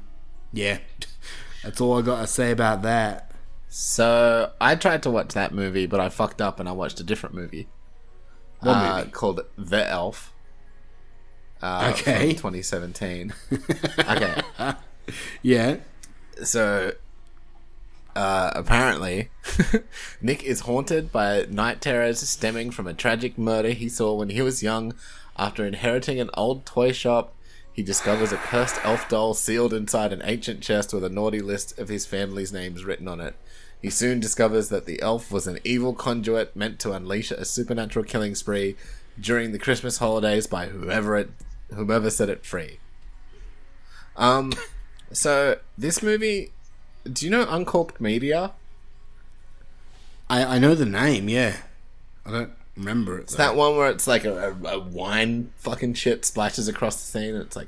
yeah. 0.51 0.79
That's 1.63 1.79
all 1.79 1.99
I 1.99 2.01
got 2.01 2.21
to 2.21 2.27
say 2.27 2.51
about 2.51 2.81
that. 2.81 3.31
So 3.69 4.51
I 4.59 4.75
tried 4.75 5.03
to 5.03 5.11
watch 5.11 5.33
that 5.33 5.53
movie, 5.53 5.85
but 5.85 5.99
I 5.99 6.09
fucked 6.09 6.41
up 6.41 6.59
and 6.59 6.67
I 6.67 6.71
watched 6.71 6.99
a 6.99 7.03
different 7.03 7.35
movie. 7.35 7.67
What 8.59 8.73
uh, 8.73 8.97
movie? 8.97 9.11
Called 9.11 9.41
The 9.57 9.87
Elf. 9.89 10.33
Uh, 11.61 11.91
Okay. 11.93 12.33
From 12.33 12.51
2017. 12.53 13.33
okay. 13.99 14.41
Yeah. 15.41 15.77
So 16.43 16.93
uh, 18.15 18.51
apparently, 18.55 19.29
Nick 20.21 20.43
is 20.43 20.61
haunted 20.61 21.11
by 21.11 21.45
night 21.49 21.81
terrors 21.81 22.19
stemming 22.19 22.71
from 22.71 22.87
a 22.87 22.93
tragic 22.93 23.37
murder 23.37 23.69
he 23.69 23.89
saw 23.89 24.13
when 24.13 24.29
he 24.29 24.41
was 24.41 24.63
young. 24.63 24.93
After 25.37 25.65
inheriting 25.65 26.19
an 26.19 26.29
old 26.33 26.65
toy 26.65 26.91
shop, 26.91 27.33
he 27.73 27.83
discovers 27.83 28.31
a 28.31 28.37
cursed 28.37 28.83
elf 28.83 29.07
doll 29.07 29.33
sealed 29.33 29.73
inside 29.73 30.11
an 30.11 30.21
ancient 30.25 30.61
chest 30.61 30.93
with 30.93 31.03
a 31.03 31.09
naughty 31.09 31.41
list 31.41 31.77
of 31.79 31.87
his 31.87 32.05
family's 32.05 32.51
names 32.51 32.83
written 32.83 33.07
on 33.07 33.21
it. 33.21 33.35
He 33.81 33.89
soon 33.89 34.19
discovers 34.19 34.69
that 34.69 34.85
the 34.85 35.01
elf 35.01 35.31
was 35.31 35.47
an 35.47 35.59
evil 35.63 35.93
conduit 35.93 36.55
meant 36.55 36.79
to 36.79 36.91
unleash 36.91 37.31
a 37.31 37.45
supernatural 37.45 38.05
killing 38.05 38.35
spree 38.35 38.75
during 39.19 39.51
the 39.51 39.59
Christmas 39.59 39.97
holidays 39.97 40.47
by 40.47 40.67
whoever 40.67 41.17
it 41.17 41.31
whomever 41.73 42.09
set 42.09 42.29
it 42.29 42.45
free. 42.45 42.79
Um, 44.15 44.53
so 45.11 45.57
this 45.77 46.03
movie, 46.03 46.51
do 47.11 47.25
you 47.25 47.31
know 47.31 47.45
Uncork'd 47.49 47.99
Media? 48.01 48.51
I 50.29 50.55
I 50.55 50.59
know 50.59 50.75
the 50.75 50.85
name. 50.85 51.29
Yeah. 51.29 51.57
I 52.25 52.31
don't 52.31 52.51
remember 52.77 53.17
it. 53.17 53.21
It's 53.23 53.33
though. 53.33 53.43
that 53.43 53.55
one 53.55 53.75
where 53.77 53.89
it's 53.89 54.07
like 54.07 54.23
a, 54.25 54.55
a, 54.63 54.75
a 54.75 54.79
wine 54.79 55.51
fucking 55.57 55.95
shit 55.95 56.23
splashes 56.25 56.67
across 56.67 56.95
the 56.97 57.19
scene, 57.19 57.33
and 57.35 57.43
it's 57.43 57.55
like, 57.55 57.67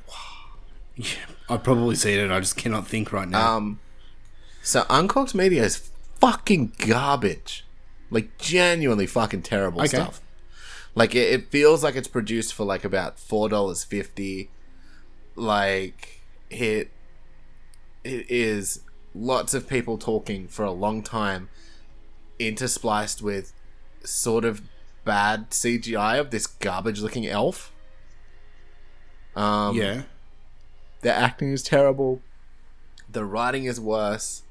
Yeah, 0.95 1.07
I've 1.49 1.63
probably 1.63 1.95
seen 1.95 2.19
it. 2.19 2.31
I 2.31 2.39
just 2.39 2.55
cannot 2.55 2.87
think 2.87 3.11
right 3.11 3.27
now. 3.27 3.57
um. 3.57 3.79
So 4.61 4.85
Uncork'd 4.89 5.33
Media 5.35 5.63
is 5.63 5.89
fucking 6.21 6.73
garbage, 6.77 7.65
like 8.09 8.37
genuinely 8.37 9.07
fucking 9.07 9.41
terrible 9.41 9.79
Okay. 9.81 9.87
stuff. 9.89 10.21
Like 10.95 11.15
it, 11.15 11.33
it 11.33 11.49
feels 11.49 11.83
like 11.83 11.95
it's 11.95 12.07
produced 12.07 12.53
for 12.53 12.63
like 12.63 12.85
about 12.85 13.19
four 13.19 13.49
dollars 13.49 13.83
fifty. 13.83 14.49
Like 15.35 16.21
it, 16.51 16.91
it 18.03 18.29
is 18.29 18.81
lots 19.15 19.53
of 19.53 19.67
people 19.67 19.97
talking 19.97 20.47
for 20.47 20.63
a 20.63 20.71
long 20.71 21.03
time, 21.03 21.49
interspliced 22.39 23.21
with 23.21 23.53
sort 24.03 24.45
of 24.45 24.61
bad 25.05 25.51
CGI 25.51 26.19
of 26.19 26.31
this 26.31 26.47
garbage-looking 26.47 27.27
elf. 27.27 27.71
Um, 29.35 29.75
yeah. 29.75 30.03
the 31.01 31.13
acting 31.13 31.51
is 31.51 31.63
terrible. 31.63 32.21
The 33.11 33.25
writing 33.25 33.65
is 33.65 33.79
worse. 33.79 34.43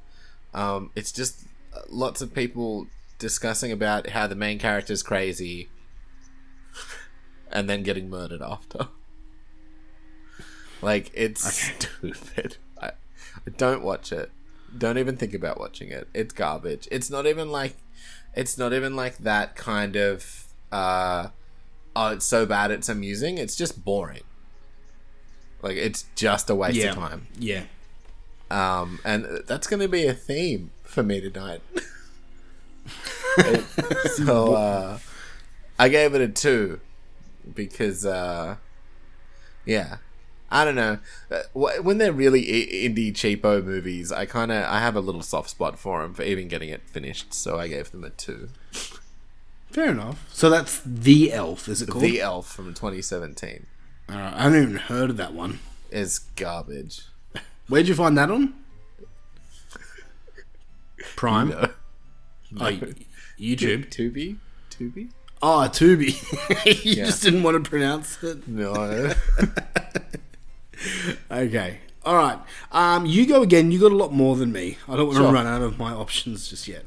Um, 0.54 0.90
it's 0.94 1.12
just 1.12 1.44
lots 1.88 2.20
of 2.20 2.34
people 2.34 2.86
discussing 3.18 3.70
about 3.72 4.10
how 4.10 4.26
the 4.26 4.34
main 4.34 4.58
character 4.58 4.92
is 4.92 5.02
crazy, 5.02 5.68
and 7.50 7.68
then 7.68 7.82
getting 7.82 8.10
murdered 8.10 8.42
after. 8.42 8.88
Like 10.82 11.10
it's 11.14 11.42
stupid. 11.78 12.56
I, 12.80 12.88
I 12.88 13.50
don't 13.56 13.82
watch 13.82 14.12
it. 14.12 14.30
Don't 14.76 14.98
even 14.98 15.16
think 15.16 15.34
about 15.34 15.58
watching 15.60 15.90
it. 15.90 16.08
It's 16.14 16.32
garbage. 16.32 16.88
It's 16.90 17.10
not 17.10 17.26
even 17.26 17.50
like 17.50 17.76
it's 18.34 18.56
not 18.56 18.72
even 18.72 18.96
like 18.96 19.18
that 19.18 19.54
kind 19.56 19.96
of 19.96 20.46
uh 20.70 21.28
oh 21.94 22.08
it's 22.08 22.24
so 22.24 22.46
bad 22.46 22.70
it's 22.70 22.88
amusing. 22.88 23.36
It's 23.38 23.54
just 23.56 23.84
boring. 23.84 24.22
Like 25.60 25.76
it's 25.76 26.06
just 26.16 26.48
a 26.50 26.54
waste 26.54 26.76
Yeah. 26.76 26.90
of 26.90 26.94
time. 26.96 27.26
Yeah. 27.38 27.64
Um 28.50 28.98
and 29.04 29.42
that's 29.46 29.66
going 29.66 29.80
to 29.80 29.88
be 29.88 30.06
a 30.06 30.14
theme 30.14 30.70
for 30.82 31.02
me 31.02 31.20
tonight. 31.20 31.60
It- 33.38 33.64
so 34.16 34.54
uh 34.54 34.98
I 35.78 35.88
gave 35.88 36.14
it 36.14 36.20
a 36.20 36.28
2 36.28 36.80
because 37.54 38.06
uh 38.06 38.56
yeah. 39.66 39.98
I 40.54 40.64
don't 40.66 40.74
know. 40.74 40.98
Uh, 41.30 41.42
When 41.82 41.96
they're 41.98 42.12
really 42.12 42.44
indie 42.44 43.12
cheapo 43.12 43.64
movies, 43.64 44.12
I 44.12 44.26
kind 44.26 44.52
of 44.52 44.64
I 44.64 44.80
have 44.80 44.94
a 44.94 45.00
little 45.00 45.22
soft 45.22 45.48
spot 45.50 45.78
for 45.78 46.02
them 46.02 46.12
for 46.14 46.22
even 46.22 46.46
getting 46.48 46.68
it 46.68 46.82
finished. 46.88 47.32
So 47.32 47.58
I 47.58 47.68
gave 47.68 47.90
them 47.90 48.04
a 48.04 48.10
two. 48.10 48.50
Fair 49.70 49.88
enough. 49.90 50.28
So 50.32 50.50
that's 50.50 50.80
the 50.84 51.32
Elf. 51.32 51.66
Is 51.68 51.80
it 51.80 51.88
called 51.88 52.04
The 52.04 52.20
Elf 52.20 52.46
from 52.46 52.74
2017 52.74 53.64
Alright, 54.10 54.34
I 54.34 54.42
haven't 54.42 54.62
even 54.62 54.76
heard 54.76 55.08
of 55.08 55.16
that 55.16 55.32
one. 55.32 55.60
It's 55.90 56.18
garbage. 56.18 57.02
Where'd 57.68 57.88
you 57.88 57.94
find 57.94 58.18
that 58.18 58.30
on? 58.30 58.52
Prime. 61.16 61.48
No. 61.48 61.70
Oh, 62.60 62.70
YouTube. 63.40 63.88
Tubi, 63.88 64.36
Tubi. 64.70 65.10
Oh, 65.40 65.66
Tubi. 65.72 66.12
you 66.84 66.92
Yeah. 66.92 67.04
just 67.06 67.22
didn't 67.22 67.42
want 67.42 67.62
to 67.64 67.68
pronounce 67.70 68.22
it. 68.22 68.46
No. 68.46 69.14
Okay. 71.30 71.78
All 72.04 72.16
right. 72.16 72.38
Um, 72.72 73.06
you 73.06 73.26
go 73.26 73.42
again. 73.42 73.70
You 73.70 73.78
got 73.80 73.92
a 73.92 73.96
lot 73.96 74.12
more 74.12 74.36
than 74.36 74.52
me. 74.52 74.78
I 74.88 74.96
don't 74.96 75.06
want 75.06 75.18
to 75.18 75.22
Sure. 75.24 75.32
run 75.32 75.46
out 75.46 75.62
of 75.62 75.78
my 75.78 75.92
options 75.92 76.48
just 76.48 76.66
yet. 76.68 76.84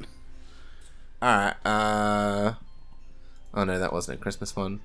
All 1.22 1.30
right. 1.36 1.56
Uh. 1.66 2.54
Oh 3.54 3.64
no, 3.64 3.80
that 3.80 3.94
wasn't 3.94 4.20
a 4.20 4.22
Christmas 4.22 4.56
one. 4.56 4.82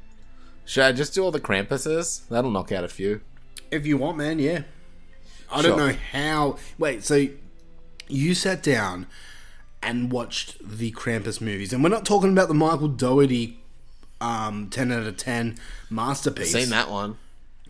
Should 0.64 0.84
I 0.84 0.92
just 0.92 1.14
do 1.14 1.24
all 1.24 1.32
the 1.32 1.40
Krampuses? 1.40 2.28
That'll 2.28 2.50
knock 2.52 2.70
out 2.70 2.84
a 2.84 2.88
few. 2.88 3.22
If 3.72 3.86
you 3.86 3.96
want, 3.96 4.16
man, 4.18 4.38
yeah. 4.38 4.62
I 5.50 5.62
don't 5.62 5.76
know 5.76 5.92
how. 6.12 6.58
Wait, 6.78 7.02
so 7.02 7.26
you 8.06 8.34
sat 8.34 8.62
down 8.62 9.06
and 9.82 10.12
watched 10.12 10.56
the 10.62 10.92
Krampus 10.92 11.40
movies, 11.40 11.72
and 11.72 11.82
we're 11.82 11.88
not 11.90 12.04
talking 12.04 12.30
about 12.30 12.46
the 12.46 12.54
Michael 12.54 12.86
Dougherty 12.88 13.58
um, 14.20 14.68
10 14.70 14.92
out 14.92 15.06
of 15.06 15.16
10 15.16 15.58
masterpiece. 15.88 16.52
Seen 16.52 16.68
that 16.70 16.88
one. 16.90 17.16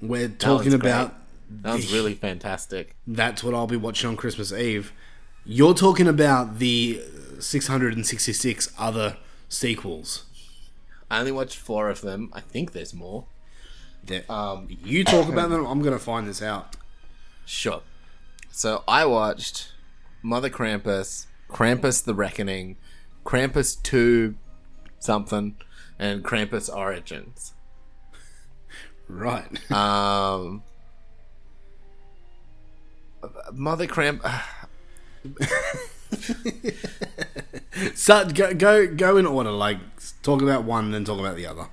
We're 0.02 0.28
talking 0.28 0.74
about 0.74 1.08
great. 1.10 1.19
Was 1.64 1.92
really 1.92 2.14
fantastic. 2.14 2.94
That's 3.06 3.42
what 3.42 3.54
I'll 3.54 3.66
be 3.66 3.76
watching 3.76 4.08
on 4.08 4.16
Christmas 4.16 4.52
Eve. 4.52 4.92
You're 5.44 5.74
talking 5.74 6.06
about 6.06 6.58
the 6.58 7.02
666 7.38 8.72
other 8.78 9.16
sequels. 9.48 10.24
I 11.10 11.18
only 11.20 11.32
watched 11.32 11.56
four 11.56 11.88
of 11.88 12.02
them. 12.02 12.30
I 12.32 12.40
think 12.40 12.72
there's 12.72 12.94
more. 12.94 13.24
That 14.04 14.30
Um, 14.30 14.68
you 14.84 15.04
talk 15.04 15.28
about 15.28 15.50
them. 15.50 15.66
I'm 15.66 15.80
going 15.80 15.92
to 15.98 16.02
find 16.04 16.26
this 16.26 16.40
out. 16.42 16.76
Sure. 17.44 17.82
So 18.52 18.84
I 18.86 19.04
watched 19.06 19.72
Mother 20.22 20.50
Krampus, 20.50 21.26
Krampus 21.50 22.04
the 22.04 22.14
Reckoning, 22.14 22.76
Krampus 23.24 23.80
2 23.82 24.34
something, 24.98 25.56
and 25.98 26.22
Krampus 26.22 26.74
Origins. 26.74 27.54
Right. 29.08 29.70
Um 29.72 30.62
Mother 33.52 33.86
Kramp 33.86 34.24
So 37.94 38.28
go 38.28 38.52
go 38.54 38.86
go 38.86 39.16
in 39.16 39.26
order. 39.26 39.50
Like 39.50 39.78
talk 40.22 40.42
about 40.42 40.64
one, 40.64 40.90
then 40.90 41.04
talk 41.04 41.20
about 41.20 41.36
the 41.36 41.46
other. 41.46 41.68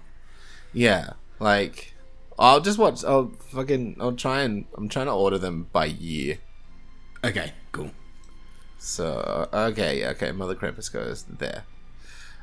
Yeah, 0.73 1.13
like 1.39 1.93
I'll 2.37 2.61
just 2.61 2.77
watch 2.77 3.03
I'll 3.03 3.31
fucking 3.51 3.97
I'll 3.99 4.13
try 4.13 4.41
and 4.41 4.65
I'm 4.75 4.89
trying 4.89 5.07
to 5.07 5.13
order 5.13 5.37
them 5.37 5.67
by 5.71 5.85
year. 5.85 6.37
Okay, 7.23 7.53
cool. 7.71 7.91
So 8.77 9.49
okay, 9.51 10.05
okay, 10.07 10.31
Mother 10.31 10.55
Krampus 10.55 10.91
goes 10.91 11.23
there. 11.23 11.63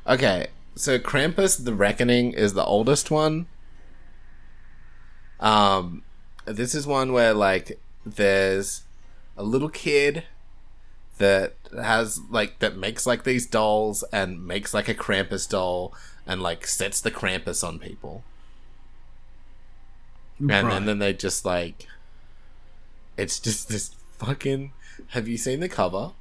Okay, 0.05 0.47
so 0.75 0.99
Krampus 0.99 1.63
the 1.63 1.73
Reckoning 1.73 2.33
is 2.33 2.53
the 2.53 2.65
oldest 2.65 3.09
one. 3.09 3.47
Um, 5.39 6.03
this 6.45 6.75
is 6.75 6.85
one 6.85 7.13
where 7.13 7.33
like 7.33 7.79
there's 8.05 8.84
a 9.37 9.43
little 9.43 9.69
kid 9.69 10.23
that 11.17 11.53
has 11.81 12.19
like 12.29 12.59
that 12.59 12.75
makes 12.77 13.05
like 13.05 13.23
these 13.23 13.45
dolls 13.45 14.03
and 14.11 14.45
makes 14.45 14.73
like 14.73 14.87
a 14.89 14.93
Krampus 14.93 15.47
doll 15.47 15.93
and 16.27 16.41
like 16.41 16.67
sets 16.67 16.99
the 17.01 17.11
Krampus 17.11 17.65
on 17.65 17.79
people. 17.79 18.23
and 20.39 20.49
Right. 20.49 20.85
then, 20.85 20.99
they 20.99 21.13
just 21.13 21.45
like, 21.45 21.87
it's 23.17 23.39
just 23.39 23.69
this 23.69 23.91
fucking. 24.17 24.73
Have 25.09 25.27
you 25.27 25.37
seen 25.37 25.59
the 25.61 25.69
cover? 25.69 26.11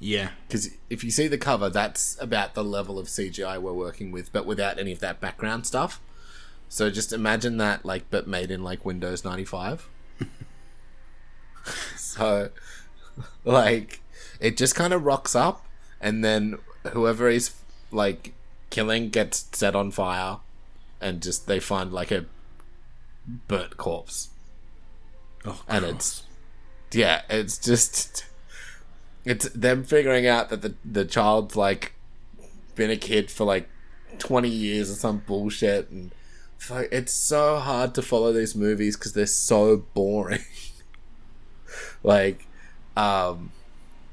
Yeah. 0.00 0.30
Because 0.46 0.70
if 0.90 1.02
you 1.04 1.10
see 1.10 1.28
the 1.28 1.38
cover, 1.38 1.68
that's 1.68 2.16
about 2.20 2.54
the 2.54 2.64
level 2.64 2.98
of 2.98 3.06
CGI 3.06 3.58
we're 3.60 3.72
working 3.72 4.10
with, 4.12 4.32
but 4.32 4.46
without 4.46 4.78
any 4.78 4.92
of 4.92 5.00
that 5.00 5.20
background 5.20 5.66
stuff. 5.66 6.00
So 6.68 6.90
just 6.90 7.12
imagine 7.12 7.56
that, 7.58 7.84
like, 7.84 8.04
but 8.10 8.26
made 8.26 8.50
in 8.50 8.62
like 8.62 8.84
Windows 8.84 9.24
ninety 9.24 9.44
five. 9.44 9.88
so, 11.96 12.50
like, 13.44 14.00
it 14.40 14.56
just 14.56 14.74
kind 14.74 14.92
of 14.92 15.04
rocks 15.04 15.34
up, 15.34 15.64
and 16.00 16.24
then 16.24 16.58
whoever 16.92 17.28
he's 17.28 17.54
like 17.90 18.32
killing 18.70 19.10
gets 19.10 19.48
set 19.52 19.74
on 19.74 19.90
fire, 19.90 20.38
and 21.00 21.22
just 21.22 21.46
they 21.46 21.60
find 21.60 21.92
like 21.92 22.10
a 22.10 22.26
burnt 23.48 23.76
corpse, 23.76 24.30
Oh, 25.44 25.62
and 25.68 25.84
it's 25.84 26.24
yeah, 26.92 27.22
it's 27.28 27.58
just 27.58 28.24
it's 29.24 29.48
them 29.50 29.84
figuring 29.84 30.26
out 30.26 30.48
that 30.50 30.62
the 30.62 30.74
the 30.84 31.04
child's 31.04 31.56
like 31.56 31.92
been 32.74 32.90
a 32.90 32.96
kid 32.96 33.30
for 33.30 33.44
like 33.44 33.68
20 34.18 34.48
years 34.48 34.90
or 34.90 34.94
some 34.94 35.22
bullshit 35.26 35.90
and 35.90 36.12
it's 36.56 36.70
like 36.70 36.88
it's 36.92 37.12
so 37.12 37.58
hard 37.58 37.94
to 37.94 38.02
follow 38.02 38.32
these 38.32 38.54
movies 38.54 38.96
because 38.96 39.12
they're 39.14 39.26
so 39.26 39.78
boring 39.94 40.40
like 42.02 42.46
um 42.96 43.50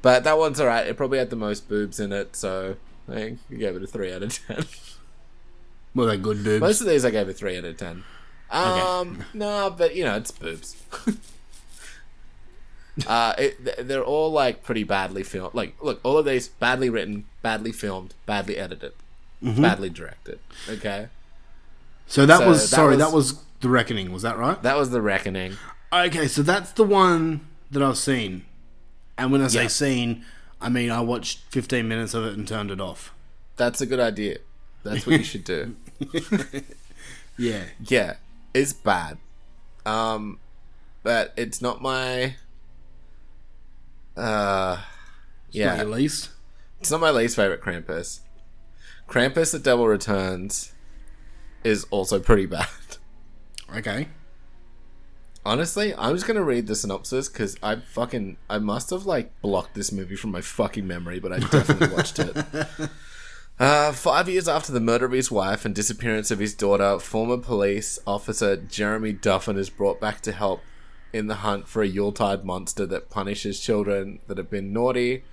but 0.01 0.24
that 0.24 0.38
one's 0.38 0.59
alright 0.59 0.88
it 0.88 0.97
probably 0.97 1.18
had 1.18 1.30
the 1.30 1.36
most 1.36 1.70
boobs 1.70 1.99
in 1.99 2.11
it 2.11 2.36
so 2.36 2.76
i 3.09 3.14
think 3.14 3.39
you 3.49 3.57
gave 3.57 3.76
it 3.76 3.84
a 3.84 3.88
3 3.88 4.14
out 4.14 4.24
of 4.24 4.47
10 4.47 4.64
Were 5.95 6.05
they 6.07 6.18
good 6.18 6.43
boobs? 6.43 6.61
most 6.61 6.82
of 6.82 6.88
these 6.88 7.05
i 7.05 7.11
gave 7.11 7.30
a 7.30 7.34
3 7.34 7.57
out 7.57 7.66
of 7.66 7.78
10 7.78 8.03
Okay. 8.55 8.82
um 8.82 9.24
no 9.34 9.74
but 9.76 9.95
you 9.95 10.03
know 10.03 10.16
it's 10.16 10.32
boobs 10.32 10.76
uh, 13.07 13.34
it, 13.38 13.88
they're 13.88 14.03
all 14.03 14.32
like 14.32 14.61
pretty 14.64 14.84
badly 14.84 15.24
filmed. 15.24 15.55
Like, 15.55 15.74
look, 15.82 15.99
all 16.03 16.20
of 16.20 16.26
these 16.26 16.47
badly 16.47 16.91
written, 16.91 17.26
badly 17.41 17.72
filmed, 17.72 18.14
badly 18.28 18.55
edited, 18.57 18.93
Mhm. 19.43 19.61
badly 19.64 19.89
directed. 19.89 20.38
Okay, 20.70 21.07
So 22.05 22.28
that 22.28 22.39
So 22.39 22.47
was 22.49 22.61
that 22.70 22.76
sorry, 22.76 22.89
was- 22.95 22.99
that 22.99 23.11
was 23.11 23.39
the 23.61 23.70
reckoning. 23.70 24.11
Was 24.11 24.22
that 24.22 24.38
right? 24.38 24.61
that 24.61 24.78
was 24.78 24.91
the 24.91 25.01
reckoning. 25.01 25.57
Okay, 25.91 26.28
so 26.28 26.43
that's 26.43 26.72
the 26.74 26.84
one 26.84 27.47
that 27.74 27.84
I've 27.84 27.97
seen. 27.97 28.45
And 29.17 29.32
when 29.32 29.41
I 29.41 29.47
say 29.47 29.63
Yeah. 29.63 29.67
seen, 29.67 30.26
I 30.61 30.69
mean 30.69 30.89
I 30.91 31.01
watched 31.01 31.39
15 31.49 31.88
minutes 31.88 32.13
of 32.13 32.26
it 32.26 32.36
and 32.38 32.47
turned 32.47 32.71
it 32.71 32.80
off. 32.82 33.13
That's 33.57 33.82
a 33.82 33.86
good 33.86 33.99
idea. 33.99 34.38
That's 34.84 35.05
what 35.05 35.17
you 35.19 35.24
should 35.24 35.43
do. 35.43 35.76
Yeah. 37.38 37.63
Yeah, 37.88 38.17
it's 38.53 38.74
bad. 38.74 39.17
Um, 39.88 40.38
but 41.01 41.34
it's 41.36 41.61
not 41.63 41.82
my. 41.82 42.36
Uh, 44.15 44.78
It's 45.47 45.55
yeah, 45.57 45.78
not 45.78 45.88
least? 45.88 46.30
It's 46.80 46.91
not 46.91 47.01
my 47.01 47.09
least 47.09 47.36
favorite 47.36 47.61
Krampus. 47.61 48.19
Krampus: 49.09 49.51
The 49.51 49.57
Devil 49.59 49.88
Returns 49.88 50.74
is 51.63 51.86
also 51.89 52.19
pretty 52.19 52.45
bad. 52.45 52.67
Okay. 53.76 54.09
Honestly, 55.46 55.94
I'm 55.96 56.16
just 56.16 56.26
gonna 56.26 56.44
read 56.44 56.68
the 56.68 56.76
synopsis 56.76 57.28
because 57.28 57.58
I 57.62 57.76
fucking 57.76 58.38
I 58.50 58.60
must 58.60 58.89
have 58.91 59.06
like 59.06 59.39
blocked 59.41 59.76
this 59.76 59.91
movie 59.91 60.16
from 60.16 60.32
my 60.32 60.41
fucking 60.41 60.88
memory, 60.88 61.20
but 61.20 61.34
I 61.34 61.39
definitely 61.39 61.96
watched 61.96 62.20
it. 62.20 62.36
Uh, 63.60 63.91
five 63.91 64.28
years 64.28 64.48
after 64.48 64.72
the 64.72 64.80
murder 64.80 65.06
of 65.06 65.12
his 65.12 65.32
wife 65.32 65.64
and 65.64 65.76
disappearance 65.76 66.32
of 66.32 66.39
his 66.39 66.56
daughter, 66.56 66.98
former 66.98 67.38
police 67.38 68.00
officer 68.08 68.58
Jeremy 68.58 69.14
Duffin 69.14 69.58
is 69.58 69.70
brought 69.70 70.02
back 70.02 70.22
to 70.22 70.32
help 70.32 70.62
in 71.14 71.28
the 71.28 71.36
hunt 71.36 71.68
for 71.68 71.84
a 71.84 71.88
Yuletide 71.88 72.44
monster 72.44 72.88
that 72.88 73.12
punishes 73.12 73.60
children 73.60 74.20
that 74.28 74.39
have 74.39 74.50
been 74.50 74.74
naughty. 74.74 75.24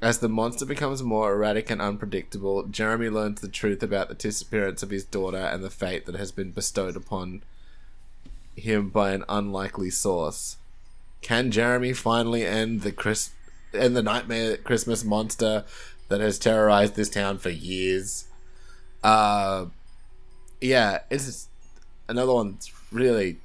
As 0.00 0.18
the 0.18 0.28
monster 0.28 0.64
becomes 0.64 1.02
more 1.02 1.32
erratic 1.32 1.68
and 1.68 1.82
unpredictable, 1.82 2.62
Jeremy 2.62 3.08
learns 3.08 3.40
the 3.40 3.48
truth 3.48 3.82
about 3.82 4.08
the 4.08 4.14
disappearance 4.14 4.84
of 4.84 4.90
his 4.90 5.04
daughter 5.04 5.36
and 5.36 5.64
the 5.64 5.70
fate 5.70 6.06
that 6.06 6.14
has 6.14 6.30
been 6.30 6.52
bestowed 6.52 6.96
upon 6.96 7.42
him 8.56 8.88
by 8.88 9.12
an 9.12 9.24
unlikely 9.28 9.90
source. 9.90 10.56
Can 11.22 11.50
Jeremy 11.50 11.92
finally 11.92 12.44
end 12.44 12.82
the 12.82 12.92
Chris 12.92 13.30
end 13.74 13.96
the 13.96 14.02
nightmare 14.02 14.56
Christmas 14.56 15.04
monster 15.04 15.64
that 16.08 16.20
has 16.20 16.38
terrorized 16.38 16.94
this 16.94 17.08
town 17.08 17.38
for 17.38 17.50
years? 17.50 18.26
Uh 19.02 19.66
yeah, 20.60 21.00
it's 21.10 21.48
another 22.08 22.32
one 22.32 22.52
that's 22.52 22.72
really 22.92 23.38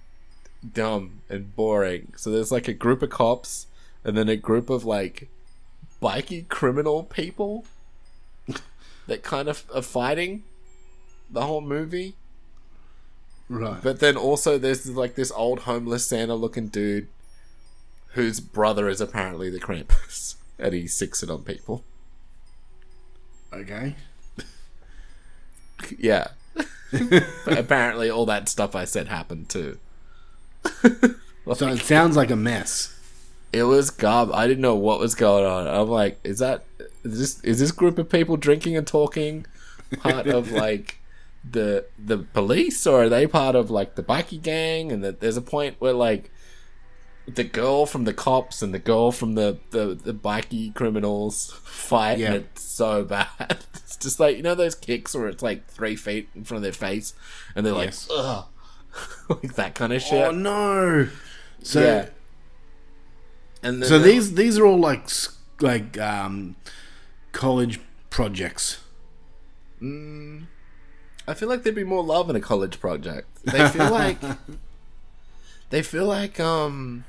dumb 0.74 1.22
and 1.30 1.56
boring. 1.56 2.14
So 2.16 2.32
there's 2.32 2.52
like 2.52 2.68
a 2.68 2.74
group 2.74 3.02
of 3.02 3.10
cops 3.10 3.68
and 4.04 4.18
then 4.18 4.30
a 4.30 4.36
group 4.36 4.70
of 4.70 4.86
like 4.86 5.28
bikie 6.02 6.48
criminal 6.48 7.04
people 7.04 7.66
that 9.08 9.24
kind 9.24 9.48
of 9.48 9.64
are 9.74 9.82
fighting 9.82 10.44
the 11.30 11.46
whole 11.46 11.62
movie. 11.62 12.16
Right. 13.52 13.84
But 13.84 14.00
then 14.00 14.16
also 14.16 14.58
there's 14.58 14.88
like 14.90 15.16
this 15.16 15.32
old 15.32 15.60
homeless 15.62 16.08
Santa 16.08 16.36
looking 16.36 16.70
dude 16.70 17.08
whose 18.14 18.40
brother 18.40 18.88
is 18.88 19.02
apparently 19.02 19.50
the 19.50 19.60
Krampus. 19.60 20.36
And 20.60 20.76
he 20.76 20.84
sicks 20.84 21.24
it 21.24 21.30
on 21.32 21.42
people. 21.42 21.84
Okay. 23.52 23.96
Yeah. 25.98 26.28
but 26.92 27.24
apparently 27.58 28.12
all 28.12 28.28
that 28.28 28.48
stuff 28.48 28.76
I 28.76 28.86
said 28.86 29.08
happened 29.08 29.50
too. 29.50 29.80
So 30.64 31.68
it 31.68 31.80
sounds 31.80 32.16
like 32.16 32.30
a 32.30 32.36
mess. 32.36 32.96
It 33.52 33.64
was 33.64 33.90
gob. 33.90 34.30
I 34.32 34.46
didn't 34.46 34.62
know 34.62 34.76
what 34.76 35.00
was 35.00 35.16
going 35.16 35.44
on. 35.46 35.68
I'm 35.68 35.90
like, 35.90 36.20
is 36.24 36.38
that 36.38 36.64
is 37.04 37.18
this 37.18 37.44
is 37.44 37.60
this 37.60 37.72
group 37.72 37.98
of 37.98 38.08
people 38.08 38.38
drinking 38.38 38.78
and 38.78 38.86
talking 38.86 39.48
part 39.98 40.28
of 40.28 40.52
like 40.52 41.00
the 41.50 41.86
the 41.98 42.18
police 42.20 42.86
or 42.86 43.04
are 43.04 43.10
they 43.10 43.26
part 43.28 43.56
of 43.56 43.70
like 43.72 43.96
the 43.96 44.04
bikie 44.04 44.42
gang? 44.42 44.92
And 44.92 45.04
that 45.04 45.20
there's 45.22 45.38
a 45.38 45.42
point 45.42 45.76
where 45.80 45.94
like 45.94 46.32
the 47.28 47.44
girl 47.44 47.86
from 47.86 48.04
the 48.06 48.14
cops 48.14 48.62
and 48.62 48.74
the 48.74 48.80
girl 48.80 49.12
from 49.12 49.36
the 49.36 49.60
the, 49.70 49.94
the 49.96 50.14
bikie 50.14 50.74
criminals 50.74 51.54
fight 51.64 52.20
Yeah. 52.20 52.28
and 52.28 52.36
it's 52.36 52.62
so 52.64 53.04
bad. 53.06 53.64
It's 53.76 53.98
just 53.98 54.20
like 54.20 54.38
you 54.38 54.44
know 54.44 54.56
those 54.56 54.76
kicks 54.76 55.16
where 55.16 55.28
it's 55.28 55.44
like 55.44 55.68
three 55.68 55.96
feet 55.96 56.30
in 56.36 56.44
front 56.44 56.60
of 56.60 56.64
their 56.64 56.72
face 56.72 57.14
and 57.56 57.66
they're 57.66 57.74
like 57.74 57.94
ugh 58.12 58.46
like 59.30 59.56
that 59.56 59.76
kind 59.76 59.94
of 59.94 60.02
shit. 60.02 60.22
Oh 60.28 60.32
no. 60.32 61.08
So 61.64 61.82
yeah. 61.82 62.10
And 63.64 63.82
then 63.82 63.88
so 63.90 64.00
the- 64.00 64.06
these 64.06 64.34
these 64.36 64.58
are 64.58 64.66
all 64.66 64.80
like 64.80 65.08
like 65.60 65.98
um 66.00 66.56
college 67.32 67.80
projects. 68.10 68.80
Mm, 69.82 70.48
I 71.28 71.34
feel 71.34 71.48
like 71.50 71.64
there'd 71.64 71.76
be 71.76 71.84
more 71.84 72.04
love 72.04 72.30
in 72.30 72.36
a 72.36 72.42
college 72.42 72.80
project. 72.80 73.28
They 73.46 73.68
feel 73.70 73.92
like 73.92 74.18
they 75.70 75.82
feel 75.82 76.06
like 76.06 76.40
um 76.40 77.06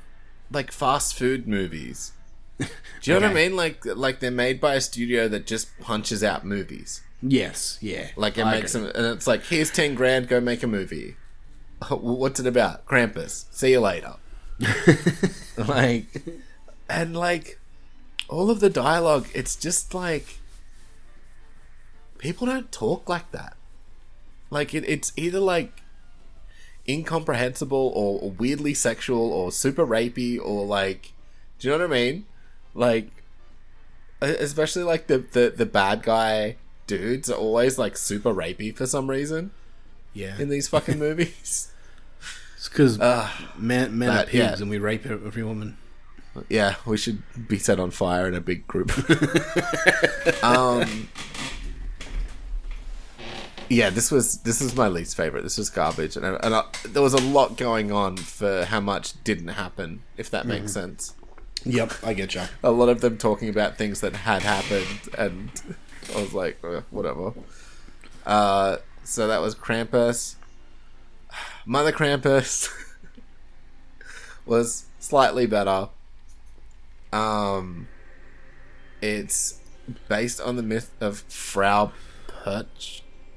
like 0.51 0.71
fast 0.71 1.15
food 1.15 1.47
movies. 1.47 2.13
Do 2.59 2.67
you 3.03 3.13
know 3.19 3.27
what 3.27 3.31
I 3.31 3.33
mean? 3.33 3.55
Like 3.55 3.85
like 3.85 4.19
they're 4.19 4.31
made 4.31 4.61
by 4.61 4.75
a 4.75 4.81
studio 4.81 5.27
that 5.27 5.45
just 5.45 5.67
punches 5.79 6.23
out 6.23 6.45
movies. 6.45 7.01
Yes, 7.21 7.77
yeah. 7.81 8.09
Like 8.15 8.37
it 8.37 8.45
I 8.45 8.51
makes 8.51 8.75
agree. 8.75 8.91
them, 8.91 9.03
and 9.03 9.15
it's 9.15 9.27
like 9.27 9.43
here's 9.45 9.71
ten 9.71 9.95
grand, 9.95 10.27
go 10.27 10.39
make 10.39 10.63
a 10.63 10.67
movie. 10.67 11.15
What's 11.89 12.39
it 12.39 12.47
about? 12.47 12.85
Krampus. 12.85 13.45
See 13.51 13.71
you 13.71 13.79
later. 13.79 14.15
like, 15.57 16.23
and 16.89 17.15
like 17.15 17.59
all 18.29 18.49
of 18.49 18.59
the 18.59 18.69
dialogue, 18.69 19.27
it's 19.33 19.55
just 19.55 19.93
like 19.93 20.39
people 22.17 22.47
don't 22.47 22.71
talk 22.71 23.09
like 23.09 23.31
that. 23.31 23.55
Like 24.53 24.73
it, 24.73 24.83
it's 24.87 25.11
either 25.17 25.39
like 25.39 25.81
incomprehensible 26.87 27.91
or 27.95 28.29
weirdly 28.31 28.73
sexual 28.73 29.31
or 29.31 29.51
super 29.51 29.85
rapey 29.85 30.39
or 30.39 30.65
like, 30.65 31.13
do 31.59 31.67
you 31.67 31.73
know 31.77 31.87
what 31.87 31.91
I 31.91 31.99
mean? 31.99 32.25
Like, 32.75 33.09
especially 34.21 34.83
like 34.83 35.07
the 35.07 35.17
the, 35.17 35.53
the 35.55 35.65
bad 35.65 36.03
guy 36.03 36.57
dudes 36.85 37.29
are 37.29 37.35
always 37.37 37.77
like 37.77 37.97
super 37.97 38.33
rapey 38.33 38.75
for 38.75 38.85
some 38.85 39.09
reason 39.09 39.51
Yeah. 40.13 40.37
in 40.39 40.49
these 40.49 40.67
fucking 40.67 40.99
movies. 41.07 41.71
It's 42.57 42.69
because 42.69 42.99
Ugh. 42.99 43.29
men, 43.57 43.97
men 43.97 44.09
are 44.09 44.23
pigs 44.25 44.33
yeah. 44.35 44.55
and 44.55 44.69
we 44.69 44.77
rape 44.77 45.05
every 45.05 45.43
woman. 45.43 45.77
Yeah, 46.49 46.75
we 46.85 46.97
should 46.97 47.21
be 47.47 47.59
set 47.59 47.79
on 47.79 47.91
fire 47.91 48.27
in 48.27 48.33
a 48.33 48.41
big 48.41 48.65
group. 48.67 48.91
um, 50.43 51.07
yeah, 53.73 53.89
this 53.89 54.11
was 54.11 54.37
this 54.39 54.61
was 54.61 54.75
my 54.75 54.87
least 54.87 55.15
favorite. 55.17 55.41
This 55.43 55.57
was 55.57 55.69
garbage, 55.69 56.15
and, 56.15 56.25
I, 56.25 56.33
and 56.43 56.53
I, 56.55 56.63
there 56.87 57.01
was 57.01 57.13
a 57.13 57.21
lot 57.21 57.57
going 57.57 57.91
on 57.91 58.17
for 58.17 58.65
how 58.65 58.79
much 58.79 59.21
didn't 59.23 59.49
happen. 59.49 60.01
If 60.17 60.29
that 60.31 60.45
makes 60.45 60.67
Mhm. 60.71 60.73
sense. 60.73 61.13
Yep, 61.65 61.93
I 62.03 62.13
get 62.13 62.35
you. 62.35 62.41
A 62.63 62.71
lot 62.71 62.89
of 62.89 63.01
them 63.01 63.17
talking 63.17 63.47
about 63.49 63.77
things 63.77 64.01
that 64.01 64.13
had 64.15 64.41
happened, 64.43 64.99
and 65.17 65.49
I 66.15 66.21
was 66.21 66.33
like, 66.33 66.57
"Uh, 66.63 66.81
whatever. 66.91 67.33
Uh, 68.25 68.77
so 69.03 69.27
that 69.27 69.41
was 69.41 69.55
Krampus. 69.55 70.35
Mother 71.65 71.91
Krampus 71.91 72.69
was 74.45 74.85
slightly 74.99 75.45
better. 75.45 75.89
Um, 77.11 77.87
it's 79.01 79.59
based 80.09 80.41
on 80.41 80.55
the 80.55 80.63
myth 80.63 80.91
of 80.99 81.19
Frau 81.29 81.91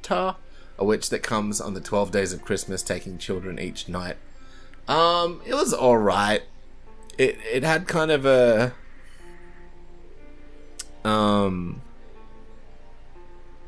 Perchta, 0.06 0.36
a 0.78 0.84
witch 0.84 1.10
that 1.10 1.22
comes 1.22 1.60
on 1.60 1.74
the 1.74 1.80
12 1.80 2.10
days 2.10 2.32
of 2.32 2.44
Christmas, 2.44 2.82
taking 2.82 3.18
children 3.18 3.58
each 3.58 3.88
night. 3.88 4.16
Um, 4.88 5.40
it 5.46 5.54
was 5.54 5.74
alright. 5.74 6.42
It, 7.18 7.38
it 7.50 7.62
had 7.62 7.86
kind 7.88 8.10
of 8.10 8.26
a. 8.26 8.72
Um. 11.04 11.82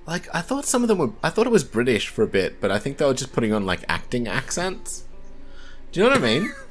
Like, 0.07 0.35
I 0.35 0.41
thought 0.41 0.65
some 0.65 0.83
of 0.83 0.89
them 0.89 0.99
were. 0.99 1.13
I 1.23 1.31
thought 1.31 1.47
it 1.47 1.53
was 1.53 1.65
British 1.65 2.09
for 2.09 2.23
a 2.23 2.27
bit, 2.27 2.61
but 2.61 2.71
I 2.71 2.79
think 2.79 2.99
they 2.99 3.05
were 3.05 3.15
just 3.15 3.33
putting 3.33 3.53
on, 3.53 3.67
like, 3.67 3.81
acting 3.89 4.29
accents. 4.29 5.05
Do 5.93 6.01
you 6.01 6.07
know 6.07 6.13
what 6.13 6.23
I 6.23 6.23
mean? 6.23 6.53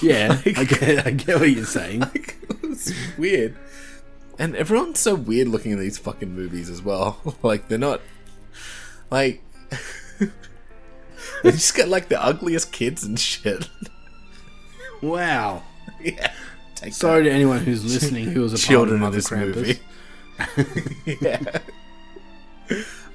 Yeah, 0.00 0.40
I 0.46 0.64
get, 0.64 1.06
I 1.06 1.10
get 1.10 1.40
what 1.40 1.50
you're 1.50 1.64
saying. 1.64 2.04
it's 2.62 2.92
weird. 3.18 3.56
And 4.38 4.54
everyone's 4.54 5.00
so 5.00 5.16
weird 5.16 5.48
looking 5.48 5.72
in 5.72 5.80
these 5.80 5.98
fucking 5.98 6.32
movies 6.32 6.70
as 6.70 6.80
well. 6.80 7.36
like, 7.42 7.66
they're 7.68 7.76
not. 7.76 8.00
Like. 9.10 9.42
they 11.42 11.50
just 11.52 11.74
got, 11.76 11.88
like, 11.88 12.08
the 12.08 12.22
ugliest 12.22 12.72
kids 12.72 13.04
and 13.04 13.18
shit. 13.18 13.68
Wow. 15.02 15.62
yeah. 16.00 16.32
Take 16.74 16.92
Sorry 16.92 17.22
that. 17.24 17.30
to 17.30 17.34
anyone 17.34 17.58
who's 17.60 17.84
listening 17.84 18.26
who 18.26 18.42
was 18.42 18.52
a 18.52 18.56
Children 18.58 19.00
part 19.00 19.14
of 19.14 19.24
of 19.24 19.30
Mother 19.32 19.54
this 19.54 19.78
Krampus. 19.78 19.80
movie. 21.16 21.18
yeah. 21.20 21.58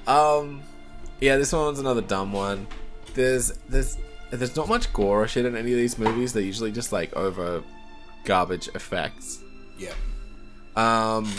Um. 0.06 0.62
Yeah, 1.22 1.38
this 1.38 1.54
one's 1.54 1.80
another 1.80 2.02
dumb 2.02 2.34
one. 2.34 2.68
There's 3.14 3.54
there's 3.70 3.98
there's 4.32 4.56
not 4.58 4.68
much 4.68 4.92
gore 4.92 5.24
or 5.24 5.28
shit 5.30 5.46
in 5.46 5.56
any 5.56 5.72
of 5.72 5.78
these 5.78 5.98
movies. 5.98 6.34
They're 6.34 6.44
usually 6.44 6.74
just 6.74 6.92
like 6.92 7.14
over 7.16 7.64
garbage 8.26 8.68
effects. 8.76 9.40
Yeah. 9.78 9.94
Um. 10.76 11.32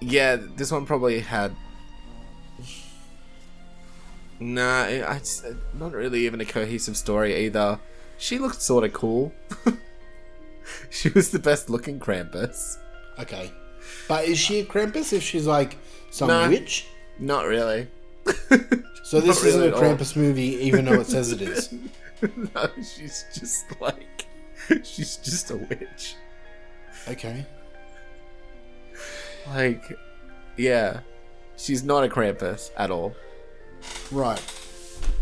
Yeah, 0.00 0.36
this 0.36 0.70
one 0.70 0.84
probably 0.84 1.20
had. 1.20 1.56
Nah, 4.40 4.84
I, 4.84 5.18
just, 5.18 5.44
uh, 5.44 5.50
not 5.74 5.92
really 5.92 6.24
even 6.26 6.40
a 6.40 6.44
cohesive 6.46 6.96
story 6.96 7.36
either. 7.46 7.78
She 8.18 8.38
looked 8.38 8.62
sort 8.62 8.84
of 8.84 8.92
cool. 8.92 9.32
she 10.90 11.10
was 11.10 11.30
the 11.30 11.38
best 11.38 11.68
looking 11.70 12.00
Krampus. 12.00 12.78
Okay. 13.18 13.52
But 14.08 14.24
is 14.24 14.38
she 14.38 14.60
a 14.60 14.64
Krampus 14.64 15.12
if 15.12 15.22
she's 15.22 15.46
like 15.46 15.76
some 16.10 16.28
No. 16.28 16.48
witch? 16.48 16.86
Not 17.18 17.46
really. 17.46 17.88
So 19.10 19.20
this 19.20 19.42
Not 19.42 19.48
isn't 19.48 19.60
really 19.60 19.72
a. 19.72 19.96
Krampus 19.96 20.14
movie, 20.14 20.54
even 20.64 20.84
though 20.84 21.00
it 21.00 21.06
says 21.08 21.32
it 21.32 21.42
is. 21.42 21.72
no, 22.54 22.68
she's 22.76 23.24
just 23.34 23.64
like 23.80 24.26
she's 24.84 25.16
just 25.16 25.50
a 25.50 25.56
witch. 25.56 26.14
Okay. 27.08 27.44
Like, 29.48 29.82
yeah, 30.56 31.00
she's 31.56 31.82
not 31.82 32.04
a 32.04 32.08
Krampus 32.08 32.70
at 32.76 32.92
all. 32.92 33.16
Right. 34.10 34.42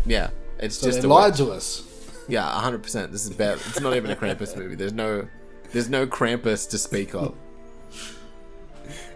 Yeah, 0.05 0.29
it's 0.59 0.77
So 0.77 0.87
just 0.87 1.01
they 1.01 1.07
lied 1.07 1.35
to 1.35 1.51
us. 1.51 1.83
Yeah, 2.27 2.43
hundred 2.43 2.83
percent. 2.83 3.11
This 3.11 3.25
is 3.25 3.31
bad. 3.31 3.57
It's 3.67 3.79
not 3.79 3.95
even 3.95 4.11
a 4.11 4.15
Krampus 4.15 4.55
movie. 4.55 4.75
There's 4.75 4.93
no, 4.93 5.27
there's 5.71 5.89
no 5.89 6.05
Krampus 6.05 6.69
to 6.69 6.77
speak 6.77 7.13
of. 7.15 7.35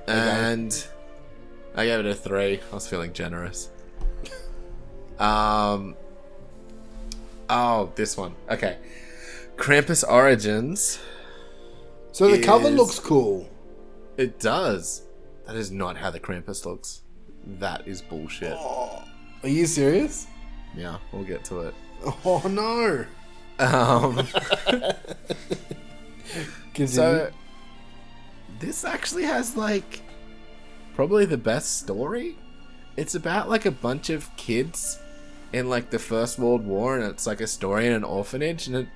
And 0.06 0.86
I 1.76 1.86
gave 1.86 2.02
it 2.02 2.06
a 2.06 2.14
three. 2.14 2.60
I 2.72 2.76
was 2.76 2.88
feeling 2.88 3.14
generous. 3.14 3.70
Um. 5.18 5.96
Oh, 7.50 7.92
this 7.96 8.18
one. 8.18 8.36
Okay. 8.50 8.78
Krampus 9.56 10.04
Origins. 10.08 11.00
So 12.12 12.30
the 12.30 12.44
cover 12.44 12.70
looks 12.70 13.00
cool. 13.00 13.50
It 14.18 14.40
does. 14.40 15.04
That 15.48 15.56
is 15.56 15.72
not 15.72 15.98
how 15.98 16.12
the 16.12 16.20
Krampus 16.20 16.66
looks. 16.66 17.02
That 17.46 17.88
is 17.88 18.02
bullshit. 18.02 18.58
Are 19.44 19.50
you 19.50 19.66
serious? 19.66 20.28
Yeah, 20.76 20.98
we'll 21.12 21.24
get 21.24 21.44
to 21.46 21.62
it. 21.62 21.76
Oh 22.26 22.42
no. 22.50 23.06
Um, 23.60 24.28
so 26.88 27.32
this 28.60 28.84
actually 28.84 29.24
has 29.24 29.56
like 29.56 30.02
probably 30.96 31.26
the 31.26 31.38
best 31.38 31.78
story. 31.78 32.38
It's 32.98 33.16
about 33.16 33.48
like 33.50 33.66
a 33.66 33.72
bunch 33.72 34.10
of 34.10 34.36
kids 34.36 35.00
in 35.54 35.70
like 35.70 35.92
the 35.92 36.00
First 36.00 36.40
World 36.40 36.66
War, 36.66 36.98
and 36.98 37.06
it's 37.10 37.26
like 37.26 37.40
a 37.40 37.48
story 37.48 37.88
in 37.88 37.94
an 37.94 38.04
orphanage, 38.04 38.68
and 38.68 38.76
it 38.76 38.88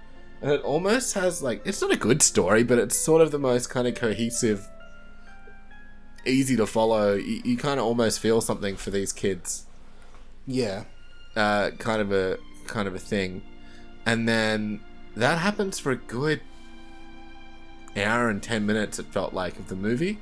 and 0.42 0.52
it 0.52 0.62
almost 0.64 1.14
has 1.14 1.42
like 1.42 1.62
it's 1.66 1.82
not 1.82 1.92
a 1.94 1.98
good 1.98 2.22
story, 2.22 2.64
but 2.64 2.78
it's 2.78 2.98
sort 2.98 3.22
of 3.22 3.32
the 3.32 3.40
most 3.40 3.70
kind 3.70 3.88
of 3.88 3.96
cohesive, 3.96 4.68
easy 6.26 6.58
to 6.58 6.68
follow. 6.68 7.14
You, 7.14 7.42
you 7.46 7.58
kind 7.58 7.80
of 7.80 7.86
almost 7.86 8.20
feel 8.20 8.42
something 8.42 8.76
for 8.76 8.90
these 8.90 9.14
kids. 9.14 9.67
Yeah. 10.48 10.86
uh, 11.36 11.72
kind 11.78 12.02
of 12.02 12.12
a 12.12 12.40
kind 12.66 12.88
of 12.88 12.96
a 12.96 13.00
thing, 13.00 13.44
and 14.06 14.28
then 14.28 14.80
that 15.16 15.38
happens 15.40 15.78
for 15.80 15.92
a 15.92 15.96
good 15.96 16.42
hour 17.96 18.30
and 18.30 18.42
ten 18.42 18.66
minutes. 18.66 18.98
It 19.00 19.06
felt 19.08 19.34
like 19.34 19.58
of 19.60 19.68
the 19.70 19.76
movie, 19.76 20.20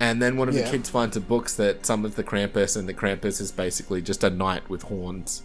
and 0.00 0.20
then 0.22 0.36
one 0.36 0.48
of 0.48 0.54
Yeah. 0.54 0.62
the 0.64 0.70
kids 0.70 0.88
finds 0.90 1.16
a 1.16 1.20
book 1.20 1.50
that 1.52 1.84
summons 1.84 2.14
the 2.14 2.24
Krampus, 2.24 2.76
and 2.76 2.88
the 2.88 2.94
Krampus 2.94 3.40
is 3.40 3.52
basically 3.52 4.00
just 4.02 4.24
a 4.24 4.30
knight 4.30 4.68
with 4.70 4.82
horns 4.84 5.42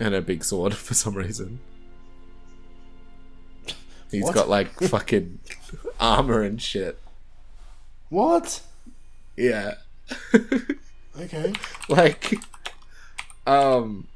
and 0.00 0.14
a 0.14 0.20
big 0.22 0.42
sword 0.44 0.74
for 0.86 0.94
some 0.94 1.14
reason. 1.14 1.60
He's 4.10 4.24
What? 4.24 4.34
got 4.34 4.48
like 4.48 4.72
fucking 4.80 5.38
armor 5.98 6.42
and 6.42 6.60
shit. 6.60 6.98
What? 8.10 8.60
Yeah. 9.38 9.74
Okay. 11.20 11.52
like 11.88 12.34
um 13.46 14.08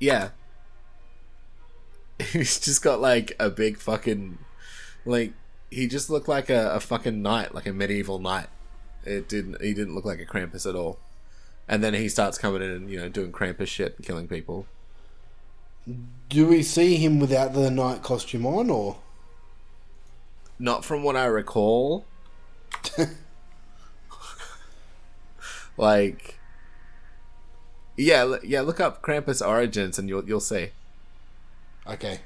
yeah. 0.00 0.30
He's 2.32 2.58
just 2.58 2.82
got 2.82 3.00
like 3.00 3.36
a 3.38 3.50
big 3.50 3.78
fucking 3.78 4.38
like 5.04 5.32
he 5.70 5.86
just 5.86 6.08
looked 6.08 6.28
like 6.28 6.48
a, 6.48 6.72
a 6.72 6.80
fucking 6.80 7.20
knight 7.20 7.54
like 7.54 7.66
a 7.66 7.72
medieval 7.72 8.18
knight. 8.18 8.48
It 9.04 9.28
didn't 9.28 9.60
he 9.60 9.74
didn't 9.74 9.94
look 9.94 10.04
like 10.04 10.20
a 10.20 10.26
krampus 10.26 10.68
at 10.68 10.74
all. 10.74 10.98
And 11.68 11.84
then 11.84 11.92
he 11.94 12.08
starts 12.08 12.38
coming 12.38 12.62
in 12.62 12.70
and 12.70 12.90
you 12.90 12.98
know 12.98 13.08
doing 13.08 13.30
krampus 13.30 13.68
shit 13.68 13.94
and 13.96 14.06
killing 14.06 14.26
people. 14.26 14.66
Do 16.28 16.46
we 16.46 16.62
see 16.62 16.96
him 16.96 17.18
without 17.18 17.54
the 17.54 17.70
knight 17.70 18.02
costume 18.02 18.46
on, 18.46 18.68
or? 18.68 18.98
Not 20.58 20.84
from 20.84 21.02
what 21.02 21.16
i 21.16 21.24
recall 21.24 22.04
like 25.78 26.38
yeah 27.96 28.36
yeah 28.44 28.60
look 28.60 28.78
up 28.78 29.02
krampus 29.02 29.44
origins 29.44 29.98
and 29.98 30.08
you'll 30.08 30.24
you'll 30.28 30.40
see 30.40 30.70
okay, 31.88 32.20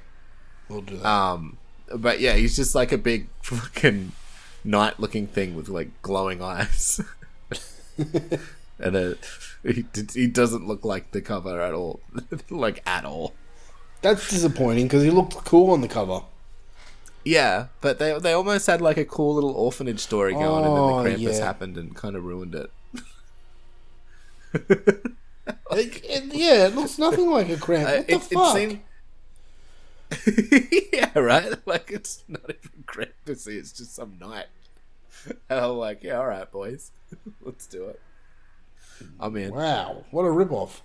we'll 0.68 0.82
do 0.82 0.96
that. 0.98 1.06
Um, 1.06 1.56
but 1.94 2.20
yeah, 2.20 2.34
he's 2.34 2.56
just 2.56 2.74
like 2.74 2.92
a 2.92 2.98
big 2.98 3.28
fucking 3.42 4.12
knight 4.64 5.00
looking 5.00 5.26
thing 5.26 5.54
with 5.54 5.68
like 5.68 5.90
glowing 6.02 6.42
eyes. 6.42 7.00
and 8.78 8.96
uh, 8.96 9.14
he, 9.62 9.84
he 10.14 10.26
doesn't 10.26 10.66
look 10.66 10.84
like 10.84 11.12
the 11.12 11.20
cover 11.20 11.60
at 11.60 11.74
all. 11.74 12.00
like, 12.50 12.82
at 12.86 13.04
all. 13.04 13.34
That's 14.00 14.28
disappointing 14.28 14.86
because 14.86 15.04
he 15.04 15.10
looked 15.10 15.34
cool 15.44 15.70
on 15.70 15.80
the 15.80 15.88
cover. 15.88 16.22
Yeah, 17.24 17.66
but 17.80 18.00
they 18.00 18.18
they 18.18 18.32
almost 18.32 18.66
had 18.66 18.80
like 18.80 18.96
a 18.96 19.04
cool 19.04 19.36
little 19.36 19.52
orphanage 19.52 20.00
story 20.00 20.32
going, 20.32 20.44
Oh, 20.44 20.56
and 20.56 21.06
then 21.06 21.18
the 21.18 21.24
Krampus 21.24 21.38
yeah. 21.38 21.44
happened 21.44 21.78
and 21.78 21.94
kind 21.94 22.16
of 22.16 22.24
ruined 22.24 22.56
it. 22.56 22.72
It- 25.72 26.04
it- 26.04 26.34
yeah, 26.34 26.66
it 26.66 26.74
looks 26.74 26.98
nothing 26.98 27.30
like 27.30 27.48
a 27.48 27.56
cramp. 27.56 27.88
Uh, 27.88 27.92
What 27.96 28.06
the 28.06 28.14
it, 28.14 28.22
fuck? 28.22 28.56
seemed- 28.56 28.80
yeah, 30.92 31.18
right. 31.18 31.54
Like 31.66 31.90
it's 31.90 32.22
not 32.28 32.42
even 32.44 32.84
Krampusy; 32.86 33.56
it's 33.58 33.72
just 33.72 33.94
some 33.94 34.18
knight. 34.20 34.46
And 35.48 35.60
I'm 35.60 35.76
like, 35.78 36.02
yeah, 36.02 36.18
all 36.18 36.26
right, 36.26 36.50
boys, 36.50 36.90
let's 37.40 37.66
do 37.66 37.84
it. 37.86 38.00
I'm 39.18 39.34
in. 39.36 39.54
Wow, 39.54 40.04
what 40.10 40.22
a 40.24 40.28
ripoff. 40.28 40.80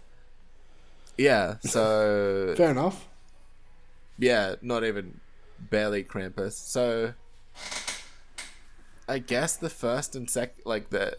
Yeah. 1.18 1.56
So 1.62 2.54
Fair 2.56 2.72
enough. 2.72 3.08
yeah, 4.18 4.56
not 4.62 4.84
even 4.86 5.20
barely 5.60 6.04
Krampus. 6.04 6.54
So 6.54 7.14
I 9.10 9.20
guess 9.20 9.56
the 9.58 9.70
first 9.70 10.16
and 10.16 10.30
sec, 10.30 10.56
like 10.66 10.90
the 10.92 11.18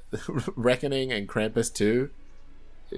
Reckoning 0.57 1.13
and 1.13 1.29
Krampus 1.29 1.73
two, 1.73 2.11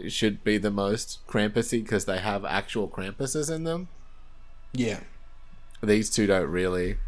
should 0.09 0.45
be 0.45 0.59
the 0.59 0.71
most 0.71 1.19
Krampusy 1.27 1.83
because 1.83 2.05
they 2.05 2.19
have 2.19 2.45
actual 2.45 2.89
Krampuses 2.89 3.53
in 3.55 3.65
them. 3.65 3.89
Yeah. 4.73 5.01
These 5.83 6.11
two 6.11 6.27
don't 6.27 6.49
really. 6.51 6.99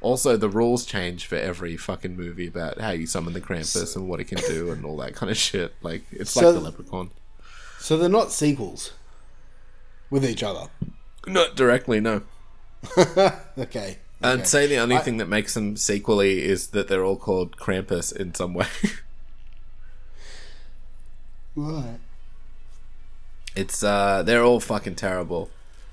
Also, 0.00 0.36
the 0.36 0.48
rules 0.48 0.86
change 0.86 1.26
for 1.26 1.36
every 1.36 1.76
fucking 1.76 2.16
movie 2.16 2.46
about 2.46 2.80
how 2.80 2.90
you 2.90 3.06
summon 3.06 3.32
the 3.34 3.40
Krampus 3.40 3.94
and 3.96 4.08
what 4.08 4.20
it 4.20 4.24
can 4.24 4.38
do 4.48 4.70
and 4.70 4.84
all 4.84 4.96
that 4.98 5.14
kind 5.14 5.30
of 5.30 5.36
shit. 5.36 5.74
Like 5.82 6.04
it's 6.10 6.30
So- 6.30 6.46
like 6.46 6.54
the 6.54 6.60
Leprechaun. 6.60 7.10
So 7.78 7.96
they're 7.96 8.08
not 8.08 8.30
sequels 8.30 8.92
with 10.10 10.24
each 10.24 10.42
other. 10.42 10.68
Not 11.26 11.56
directly, 11.56 12.00
no. 12.00 12.22
Okay. 12.96 13.98
I'd 14.22 14.34
okay. 14.40 14.44
say 14.44 14.66
the 14.66 14.76
only 14.78 14.96
I- 14.96 15.00
thing 15.00 15.16
that 15.16 15.28
makes 15.28 15.54
them 15.54 15.76
sequely 15.76 16.42
is 16.44 16.68
that 16.68 16.88
they're 16.88 17.04
all 17.04 17.16
called 17.16 17.56
Krampus 17.56 18.14
in 18.14 18.34
some 18.34 18.54
way. 18.54 18.66
Right. 21.56 21.98
It's 23.56 23.82
uh 23.82 24.22
they're 24.22 24.42
all 24.44 24.60
fucking 24.60 24.94
terrible. 24.96 25.50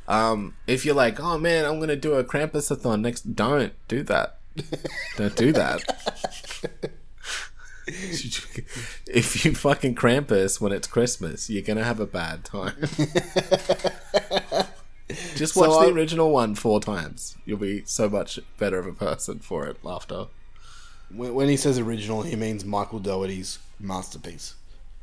Um 0.08 0.56
if 0.68 0.86
you're 0.86 0.96
like, 0.96 1.20
"Oh 1.20 1.38
man, 1.38 1.66
I'm 1.66 1.78
going 1.78 1.90
to 1.90 1.96
do 1.96 2.14
a 2.14 2.24
Krampusathon 2.24 3.02
next." 3.02 3.36
Don't 3.36 3.74
do 3.88 4.04
that. 4.04 4.38
don't 5.18 5.36
do 5.36 5.52
that. 5.54 5.82
if 7.88 9.46
you 9.46 9.54
fucking 9.56 9.96
Krampus 9.96 10.60
when 10.62 10.72
it's 10.72 10.88
Christmas, 10.88 11.50
you're 11.50 11.62
going 11.64 11.78
to 11.78 11.84
have 11.84 12.00
a 12.00 12.06
bad 12.08 12.44
time. 12.44 12.76
Just 15.36 15.54
So 15.54 15.62
watch 15.62 15.86
the 15.86 15.92
I- 15.92 15.96
original 15.96 16.32
one 16.32 16.54
four 16.56 16.80
times. 16.82 17.38
You'll 17.46 17.60
be 17.60 17.84
so 17.86 18.10
much 18.10 18.40
better 18.60 18.78
of 18.78 18.88
a 18.88 18.94
person 18.94 19.40
for 19.40 19.66
it 19.68 19.78
after. 19.86 20.26
When, 21.10 21.34
when 21.34 21.48
he 21.50 21.56
says 21.56 21.80
original, 21.80 22.24
he 22.24 22.36
means 22.36 22.66
Michael 22.66 23.00
Dougherty's 23.00 23.60
masterpiece. 23.80 24.56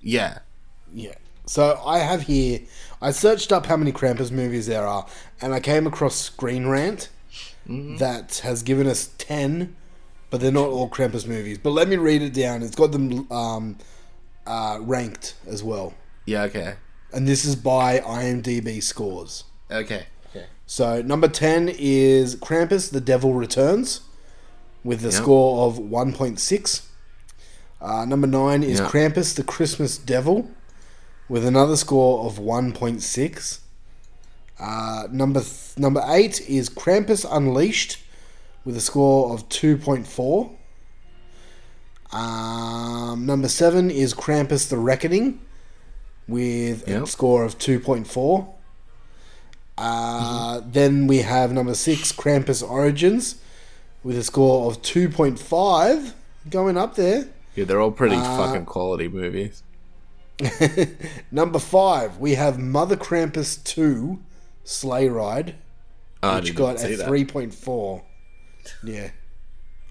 Yeah. 0.02 0.40
Yeah. 0.92 1.14
So 1.46 1.80
I 1.84 1.98
have 1.98 2.22
here. 2.22 2.60
I 3.02 3.10
searched 3.10 3.52
up 3.52 3.66
how 3.66 3.76
many 3.76 3.92
Krampus 3.92 4.30
movies 4.30 4.66
there 4.66 4.86
are, 4.86 5.06
and 5.40 5.52
I 5.52 5.60
came 5.60 5.86
across 5.86 6.16
Screen 6.16 6.66
Rant 6.66 7.08
that 7.66 8.40
has 8.44 8.62
given 8.62 8.86
us 8.86 9.10
ten, 9.18 9.74
but 10.30 10.40
they're 10.40 10.52
not 10.52 10.68
all 10.68 10.88
Krampus 10.88 11.26
movies. 11.26 11.58
But 11.58 11.70
let 11.70 11.88
me 11.88 11.96
read 11.96 12.22
it 12.22 12.32
down. 12.32 12.62
It's 12.62 12.74
got 12.74 12.92
them 12.92 13.30
um, 13.30 13.76
uh, 14.46 14.78
ranked 14.80 15.34
as 15.46 15.62
well, 15.62 15.94
Yeah, 16.26 16.42
okay. 16.44 16.74
and 17.12 17.26
this 17.28 17.44
is 17.44 17.56
by 17.56 17.98
IMDb 18.00 18.82
scores. 18.82 19.44
Okay. 19.70 20.06
Okay. 20.30 20.46
So 20.66 21.02
number 21.02 21.28
ten 21.28 21.68
is 21.70 22.36
Krampus: 22.36 22.90
The 22.90 23.00
Devil 23.00 23.34
Returns, 23.34 24.00
with 24.82 25.00
a 25.02 25.04
Yep. 25.04 25.12
score 25.12 25.66
of 25.66 25.78
one 25.78 26.12
point 26.14 26.40
six. 26.40 26.88
Uh, 27.80 28.04
number 28.06 28.26
nine 28.26 28.62
is 28.62 28.80
Yeah. 28.80 28.86
Krampus: 28.88 29.34
The 29.34 29.42
Christmas 29.44 29.96
Devil, 29.98 30.48
with 31.28 31.44
another 31.44 31.76
score 31.76 32.26
of 32.26 32.38
one 32.38 32.72
point 32.72 33.02
six. 33.02 33.60
Uh, 34.60 35.08
number 35.10 35.40
th- 35.40 35.76
number 35.76 36.02
eight 36.08 36.40
is 36.48 36.70
Krampus 36.70 37.26
Unleashed, 37.30 37.98
with 38.64 38.76
a 38.76 38.80
score 38.80 39.32
of 39.34 39.48
two 39.48 39.76
point 39.76 40.06
four. 40.06 40.50
Um, 42.12 43.26
number 43.26 43.48
seven 43.48 43.90
is 43.90 44.14
Krampus: 44.14 44.68
The 44.68 44.76
Reckoning, 44.78 45.40
with 46.28 46.86
a 46.88 47.06
score 47.06 47.44
of 47.44 47.58
two 47.58 47.80
point 47.80 48.06
four. 48.06 48.54
Uh, 49.76 50.60
Then 50.64 51.08
we 51.08 51.18
have 51.18 51.52
number 51.52 51.74
six, 51.74 52.12
Krampus 52.12 52.62
Origins, 52.62 53.36
with 54.04 54.16
a 54.16 54.22
score 54.22 54.70
of 54.70 54.80
2.5, 54.82 56.12
going 56.48 56.76
up 56.76 56.94
there. 56.94 57.26
Yeah, 57.56 57.64
they're 57.64 57.80
all 57.80 57.90
pretty 57.90 58.14
Uh, 58.14 58.36
fucking 58.36 58.66
quality 58.66 59.08
movies. 59.08 59.64
Number 61.30 61.58
five, 61.58 62.18
we 62.18 62.34
have 62.34 62.58
Mother 62.58 62.96
Krampus 62.96 63.62
2, 63.64 64.18
Sleigh 64.64 65.08
Ride, 65.08 65.54
Oh, 66.22 66.36
which 66.36 66.54
got 66.54 66.82
a 66.82 66.88
3.4. 66.88 68.02
Yeah. 68.82 69.10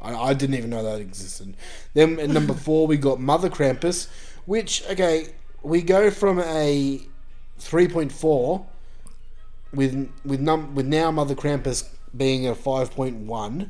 I, 0.02 0.16
I 0.16 0.34
didn't 0.34 0.56
even 0.56 0.72
know 0.72 0.84
that 0.84 1.00
existed. 1.00 1.56
Then 1.94 2.20
at 2.20 2.30
number 2.30 2.54
four, 2.66 2.88
we 2.88 2.98
got 2.98 3.20
Mother 3.20 3.50
Krampus, 3.50 4.08
which, 4.46 4.84
okay, 4.90 5.28
we 5.62 5.82
go 5.82 6.10
from 6.10 6.40
a 6.40 7.02
3.4 7.60 8.66
with 9.74 10.12
with 10.24 10.40
num 10.40 10.76
with 10.76 10.86
now 10.86 11.10
Mother 11.10 11.36
Krampus 11.36 11.88
being 12.16 12.48
a 12.48 12.54
5.1. 12.54 13.70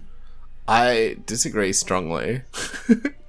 I 0.67 1.17
disagree 1.25 1.73
strongly. 1.73 2.41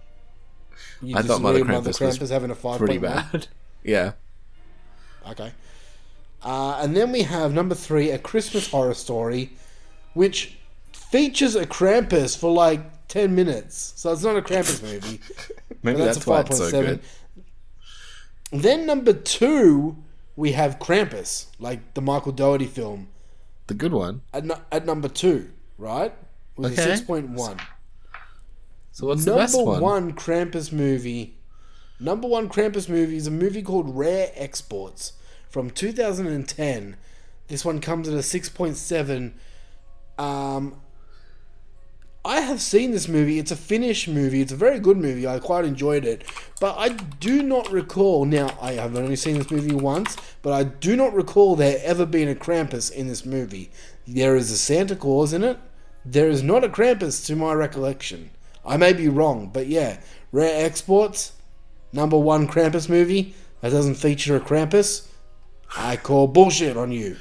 You 1.03 1.17
I 1.17 1.23
thought 1.23 1.41
Mother 1.43 1.59
disagree 1.59 1.77
with 1.77 1.97
Krampus, 1.99 2.21
was 2.21 2.31
having 2.31 2.51
a 2.51 2.55
5.1? 2.55 2.79
pretty 2.79 2.99
bad. 2.99 3.49
Yeah. 3.83 4.13
Okay. 5.29 5.53
Uh, 6.43 6.79
and 6.83 6.97
then 6.97 7.13
we 7.13 7.23
have 7.23 7.53
number 7.53 7.75
three, 7.75 8.11
A 8.11 8.19
Christmas 8.19 8.71
Horror 8.71 8.95
Story, 8.95 9.51
which 10.15 10.57
features 10.93 11.55
a 11.55 11.67
Krampus 11.67 12.37
for 12.39 12.51
like 12.53 13.07
10 13.09 13.35
minutes. 13.35 13.93
So 13.97 14.11
it's 14.13 14.23
not 14.23 14.37
a 14.37 14.43
Krampus 14.43 14.83
movie. 14.93 15.21
Maybe 15.83 15.99
but 15.99 16.05
that's, 16.05 16.27
why 16.27 16.41
it's 16.41 16.57
so. 16.57 16.99
Then 18.53 18.87
number 18.87 19.13
two, 19.13 19.97
we 20.37 20.53
have 20.53 20.79
Krampus, 20.79 21.47
like 21.59 21.95
the 21.95 22.01
Michael 22.01 22.33
Dougherty 22.33 22.67
film, 22.67 23.09
The 23.67 23.75
good 23.75 23.93
one. 23.93 24.23
at, 24.33 24.45
nu- 24.45 24.55
at 24.73 24.87
number 24.87 25.09
two, 25.09 25.51
right? 25.79 26.15
With 26.57 26.79
Okay. 26.79 26.93
a 26.93 26.97
6.1. 26.97 27.61
So 28.95 29.09
what's 29.09 29.27
number 29.27 29.41
the 29.41 29.43
best 29.43 29.57
one? 29.81 30.13
Krampus 30.13 30.71
movie. 30.71 31.35
Number 31.99 32.29
one 32.29 32.49
Krampus 32.49 32.89
movie 32.89 33.17
is 33.17 33.27
a 33.27 33.33
movie 33.33 33.61
called 33.61 33.93
Rare 33.93 34.31
Exports 34.37 35.15
from 35.51 35.71
2010. 35.71 36.97
This 37.49 37.65
one 37.65 37.81
comes 37.81 38.07
at 38.09 38.15
a 38.15 38.19
6.7. 38.19 39.33
Um, 40.17 40.81
I 42.25 42.39
have 42.43 42.63
seen 42.63 42.93
this 42.93 43.09
movie. 43.09 43.41
It's 43.41 43.51
a 43.51 43.57
Finnish 43.57 44.07
movie. 44.07 44.41
It's 44.41 44.53
a 44.53 44.57
very 44.57 44.79
good 44.79 44.99
movie. 44.99 45.27
I 45.27 45.41
quite 45.41 45.65
enjoyed 45.65 46.05
it. 46.05 46.23
But 46.61 46.77
I 46.79 46.91
do 46.91 47.43
not 47.43 47.73
recall. 47.73 48.25
Now, 48.25 48.57
I 48.63 48.75
have 48.75 48.95
only 48.95 49.17
seen 49.17 49.39
this 49.39 49.51
movie 49.51 49.75
once, 49.75 50.17
but 50.41 50.53
I 50.53 50.63
do 50.63 50.95
not 50.95 51.13
recall 51.15 51.57
there 51.57 51.81
ever 51.83 52.07
being 52.07 52.31
a 52.31 52.37
Krampus 52.37 52.93
in 52.93 53.09
this 53.09 53.27
movie. 53.27 53.73
There 54.07 54.37
is 54.37 54.53
a 54.53 54.57
Santa 54.57 54.95
Claus 54.95 55.33
in 55.33 55.43
it. 55.43 55.59
There 56.05 56.29
is 56.29 56.45
not 56.45 56.63
a 56.63 56.69
Krampus 56.69 57.27
to 57.27 57.35
my 57.35 57.55
recollection. 57.55 58.31
I 58.67 58.77
may 58.77 58.93
be 58.93 59.09
wrong, 59.09 59.51
but 59.53 59.67
yeah. 59.67 59.99
Rare 60.33 60.65
Exports, 60.65 61.33
number 61.93 62.19
one 62.19 62.49
Krampus 62.49 62.89
movie 62.89 63.35
that 63.61 63.71
doesn't 63.71 63.95
feature 63.97 64.37
a 64.37 64.41
Krampus. 64.41 65.07
I 65.77 65.97
call 65.97 66.27
bullshit 66.29 66.77
on 66.77 66.91
you. 66.93 67.17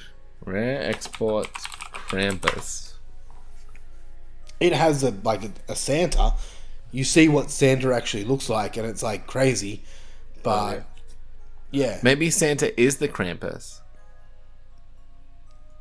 Rare 0.46 0.82
Exports 0.82 1.66
Krampus. 2.08 2.94
it 4.60 4.74
has 4.74 5.04
a 5.04 5.12
like 5.24 5.44
a, 5.44 5.52
a 5.70 5.76
Santa. 5.76 6.34
You 6.91 7.04
see 7.04 7.28
what 7.28 7.50
Santa 7.50 7.94
actually 7.94 8.24
looks 8.24 8.50
like, 8.50 8.78
and 8.78 8.86
it's 8.86 9.02
like 9.04 9.26
crazy. 9.28 9.84
But 10.44 10.84
yeah, 11.72 12.00
Maybe 12.04 12.30
Santa 12.30 12.80
is 12.80 12.98
the 12.98 13.08
Krampus. 13.08 13.80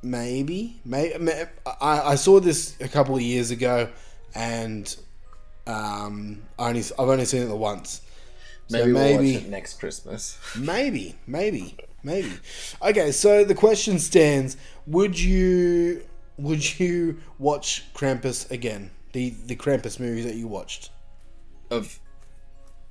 maybe, 0.02 0.80
maybe. 0.84 1.14
I, 1.66 2.00
I 2.12 2.14
saw 2.14 2.40
this 2.40 2.74
a 2.80 2.88
couple 2.88 3.14
of 3.14 3.22
years 3.22 3.50
ago, 3.50 3.88
and 4.34 4.94
um, 5.66 6.42
I 6.58 6.68
only 6.68 6.80
I've 6.80 7.08
only 7.08 7.24
seen 7.24 7.42
it 7.42 7.46
the 7.46 7.56
once. 7.56 8.00
So 8.68 8.78
Maybe, 8.78 8.92
we'll 8.92 9.16
watch 9.16 9.24
it 9.42 9.48
next 9.48 9.78
Christmas. 9.80 10.38
Maybe, 10.58 11.16
maybe, 11.26 11.76
maybe. 12.02 12.32
Okay, 12.80 13.10
so 13.12 13.44
the 13.44 13.54
question 13.54 13.98
stands: 13.98 14.56
Would 14.86 15.18
you 15.18 16.04
would 16.38 16.78
you 16.80 17.18
watch 17.38 17.84
Krampus 17.94 18.50
again? 18.50 18.90
The 19.12 19.30
the 19.46 19.56
Krampus 19.56 20.00
movie 20.00 20.22
that 20.22 20.34
you 20.36 20.46
watched? 20.48 20.90
Of 21.70 21.98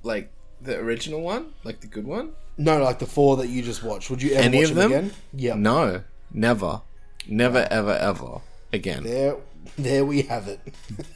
like 0.02 0.30
the 0.60 0.78
original 0.78 1.20
one? 1.22 1.52
Like 1.64 1.80
the 1.80 1.86
good 1.88 2.06
one? 2.06 2.32
No, 2.58 2.82
like 2.82 2.98
the 2.98 3.06
four 3.06 3.36
that 3.38 3.48
you 3.48 3.62
just 3.62 3.82
watched. 3.82 4.10
Would 4.10 4.22
you 4.22 4.34
ever 4.34 4.42
Any 4.44 4.58
watch 4.58 4.70
of 4.70 4.76
them, 4.76 4.90
them? 4.90 5.04
again? 5.06 5.14
Yeah. 5.32 5.54
No. 5.54 6.02
Never. 6.32 6.82
Never 7.26 7.66
ever 7.70 7.92
ever 7.96 8.40
again. 8.72 9.02
There, 9.04 9.36
there 9.76 10.04
we 10.04 10.22
have 10.22 10.48
it. 10.48 10.60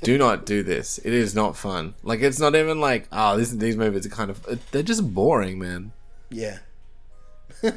do 0.03 0.17
not 0.19 0.47
do 0.47 0.63
this. 0.63 0.99
It 0.99 1.13
is 1.13 1.35
not 1.35 1.57
fun. 1.57 1.95
Like 2.03 2.21
it's 2.21 2.41
not 2.41 2.55
even 2.55 2.81
like 2.81 3.09
oh, 3.13 3.37
this, 3.37 3.51
these 3.51 3.77
movies 3.77 4.07
are 4.07 4.11
kind 4.11 4.31
of 4.31 4.45
they're 4.71 4.83
just 4.83 5.15
boring, 5.15 5.59
man. 5.59 5.93
Yeah. 6.31 6.59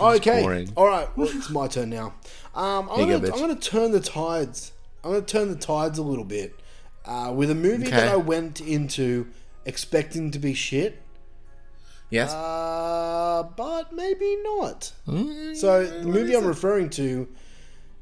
okay. 0.00 0.42
boring. 0.42 0.72
All 0.76 0.86
right. 0.86 1.08
Well, 1.16 1.28
it's 1.30 1.50
my 1.50 1.68
turn 1.68 1.90
now. 1.90 2.14
Um, 2.54 2.88
I'm 2.90 2.98
gonna 3.08 3.20
go, 3.20 3.32
I'm 3.32 3.40
gonna 3.40 3.54
turn 3.56 3.92
the 3.92 4.00
tides. 4.00 4.72
I'm 5.04 5.12
gonna 5.12 5.24
turn 5.24 5.48
the 5.48 5.56
tides 5.56 5.98
a 5.98 6.02
little 6.02 6.24
bit 6.24 6.58
uh, 7.04 7.32
with 7.34 7.50
a 7.50 7.54
movie 7.54 7.86
Okay. 7.86 7.96
that 7.96 8.08
I 8.08 8.16
went 8.16 8.60
into 8.60 9.28
expecting 9.64 10.30
to 10.32 10.38
be 10.38 10.54
shit. 10.54 11.02
Yes. 12.10 12.32
Uh, 12.32 13.44
but 13.56 13.92
maybe 13.92 14.36
not. 14.42 14.92
Mm, 15.06 15.54
So 15.54 15.84
the 15.86 16.08
movie 16.08 16.34
I'm 16.34 16.46
referring 16.46 16.88
to, 16.90 17.28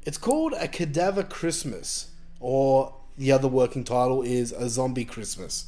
it's 0.07 0.17
called 0.17 0.53
A 0.53 0.69
Cadaver 0.69 1.23
Christmas, 1.23 2.11
or 2.39 2.93
the 3.17 3.33
other 3.33 3.49
working 3.49 3.83
title 3.83 4.21
is 4.21 4.53
A 4.53 4.69
Zombie 4.69 5.03
Christmas. 5.03 5.65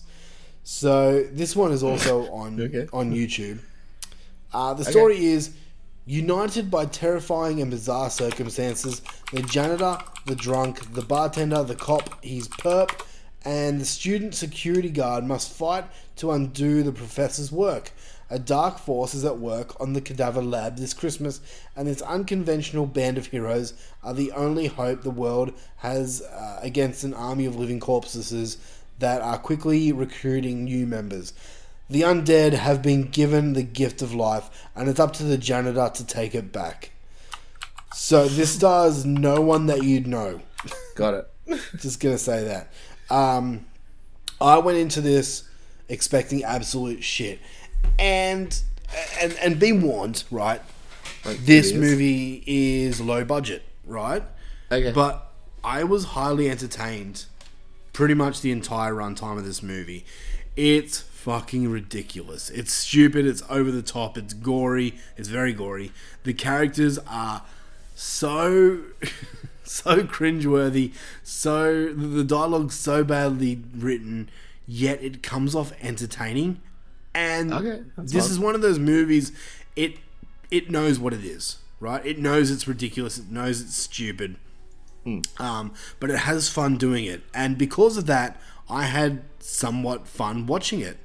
So 0.63 1.23
this 1.23 1.57
one 1.57 1.73
is 1.73 1.83
also 1.83 2.31
on 2.43 2.59
Okay. 2.59 2.87
on 2.93 3.11
YouTube. 3.13 3.59
Uh, 4.53 4.73
the 4.73 4.85
story 4.85 5.25
is 5.25 5.51
united 6.05 6.71
by 6.71 6.85
terrifying 6.85 7.61
and 7.61 7.69
bizarre 7.69 8.09
circumstances. 8.09 9.01
The 9.33 9.41
janitor, 9.41 9.97
the 10.25 10.35
drunk, 10.35 10.93
the 10.93 11.01
bartender, 11.01 11.61
the 11.63 11.75
cop, 11.75 12.23
his 12.23 12.47
perp, 12.47 12.91
and 13.43 13.81
the 13.81 13.85
student 13.85 14.35
security 14.35 14.89
guard 14.89 15.25
must 15.25 15.51
fight 15.51 15.83
to 16.15 16.31
undo 16.31 16.81
the 16.81 16.93
professor's 16.93 17.51
work. 17.51 17.91
A 18.30 18.38
dark 18.38 18.77
force 18.77 19.15
is 19.15 19.25
at 19.25 19.39
work 19.39 19.80
on 19.82 19.93
the 19.93 20.01
cadaver 20.01 20.41
lab 20.41 20.77
this 20.77 20.93
Christmas, 20.93 21.41
and 21.75 21.88
this 21.88 22.01
unconventional 22.03 22.86
band 22.86 23.17
of 23.17 23.27
heroes 23.27 23.73
are 24.03 24.13
the 24.13 24.32
only 24.34 24.67
hope 24.67 25.01
the 25.01 25.09
world 25.09 25.53
has 25.77 26.21
uh, 26.21 26.59
against 26.61 27.03
an 27.03 27.13
army 27.13 27.45
of 27.45 27.55
living 27.55 27.80
corpses 27.80 28.57
that 28.99 29.21
are 29.21 29.38
quickly 29.38 29.91
recruiting 29.91 30.65
new 30.65 30.86
members. 30.86 31.34
The 31.89 32.01
undead 32.01 32.53
have 32.53 32.84
been 32.84 33.09
given 33.09 33.53
the 33.53 33.63
gift 33.63 34.03
of 34.03 34.13
life, 34.13 34.67
and 34.75 34.88
it's 34.88 34.99
up 34.99 35.13
to 35.13 35.23
the 35.23 35.38
janitor 35.38 35.89
to 35.95 36.05
take 36.05 36.36
it 36.36 36.51
back. 36.51 36.91
So 37.95 38.27
this 38.27 38.53
stars 38.53 39.05
no 39.05 39.41
one 39.41 39.65
that 39.65 39.84
you'd 39.84 40.05
know. 40.05 40.41
Got 40.93 41.13
it. 41.15 41.61
Just 41.80 41.99
gonna 41.99 42.19
say 42.19 42.43
that. 42.43 42.71
Um, 43.09 43.65
I 44.39 44.59
went 44.59 44.77
into 44.77 45.01
this 45.01 45.43
expecting 45.88 46.43
absolute 46.43 47.03
shit, 47.03 47.39
and 47.97 48.61
and 49.21 49.34
and 49.41 49.59
being 49.59 49.82
warned, 49.82 50.23
right? 50.32 50.61
Like 51.25 51.38
this 51.39 51.73
movie 51.73 52.43
is 52.45 53.01
low 53.01 53.25
budget, 53.25 53.63
right? 53.86 54.23
Okay. 54.71 54.91
But 54.91 55.32
I 55.63 55.84
was 55.84 56.05
highly 56.05 56.49
entertained 56.49 57.25
pretty 57.93 58.13
much 58.13 58.41
the 58.41 58.51
entire 58.51 58.93
runtime 58.93 59.38
of 59.38 59.45
this 59.45 59.61
movie. 59.61 60.05
It's 60.55 61.01
fucking 61.01 61.69
ridiculous. 61.69 62.49
It's 62.49 62.71
stupid, 62.71 63.25
it's 63.25 63.43
over 63.49 63.71
the 63.71 63.82
top, 63.82 64.17
it's 64.17 64.34
gory, 64.34 64.95
it's 65.17 65.27
very 65.27 65.53
gory. 65.53 65.91
The 66.23 66.34
characters 66.34 66.97
are 67.07 67.43
so 67.95 68.84
so 69.63 70.03
cringeworthy, 70.03 70.93
so 71.23 71.93
the 71.93 72.23
dialogue's 72.23 72.75
so 72.75 73.03
badly 73.03 73.61
written, 73.75 74.30
yet 74.65 75.03
it 75.03 75.21
comes 75.21 75.53
off 75.53 75.73
entertaining. 75.82 76.61
And 77.20 77.53
Okay, 77.53 77.84
this 77.97 78.24
fine. 78.26 78.32
is 78.32 78.39
one 78.39 78.55
of 78.55 78.61
those 78.61 78.80
movies 78.80 79.32
it 79.76 79.97
it 80.51 80.70
knows 80.72 80.97
what 80.99 81.13
it 81.13 81.24
is, 81.24 81.57
right? 81.80 82.03
It 82.05 82.17
knows 82.20 82.49
it's 82.51 82.67
ridiculous, 82.67 83.17
it 83.17 83.30
knows 83.30 83.61
it's 83.61 83.76
stupid. 83.76 84.36
Um, 85.39 85.74
but 85.99 86.11
it 86.11 86.20
has 86.20 86.49
fun 86.49 86.78
doing 86.78 87.05
it. 87.05 87.24
And 87.34 87.57
because 87.57 87.97
of 87.97 88.05
that, 88.05 88.39
I 88.70 88.84
had 88.84 89.24
somewhat 89.39 90.07
fun 90.07 90.45
watching 90.45 90.82
it. 90.82 90.97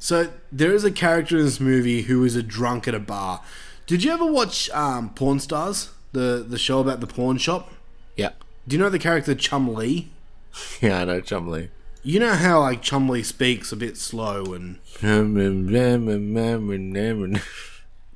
So 0.00 0.32
there 0.50 0.72
is 0.72 0.82
a 0.84 0.90
character 0.90 1.38
in 1.38 1.44
this 1.44 1.60
movie 1.60 2.02
who 2.02 2.24
is 2.24 2.34
a 2.34 2.42
drunk 2.42 2.88
at 2.88 2.94
a 2.94 2.98
bar. 2.98 3.42
Did 3.86 4.02
you 4.02 4.10
ever 4.12 4.26
watch 4.26 4.68
um, 4.70 5.10
Pawn 5.10 5.38
Stars, 5.38 5.90
the 6.12 6.44
the 6.48 6.58
show 6.58 6.80
about 6.80 7.00
the 7.00 7.06
pawn 7.06 7.38
shop? 7.38 7.72
Yeah. 8.16 8.30
Do 8.66 8.74
you 8.76 8.82
know 8.82 8.90
the 8.90 8.98
character 8.98 9.34
Chumlee? 9.34 10.06
Yeah, 10.80 11.02
I 11.02 11.04
know 11.04 11.20
Chumlee. 11.20 11.68
You 12.06 12.20
know 12.20 12.34
how 12.34 12.60
like 12.60 12.82
Chumlee 12.82 13.24
speaks 13.24 13.72
a 13.72 13.76
bit 13.76 13.96
slow 13.96 14.54
and 14.54 14.78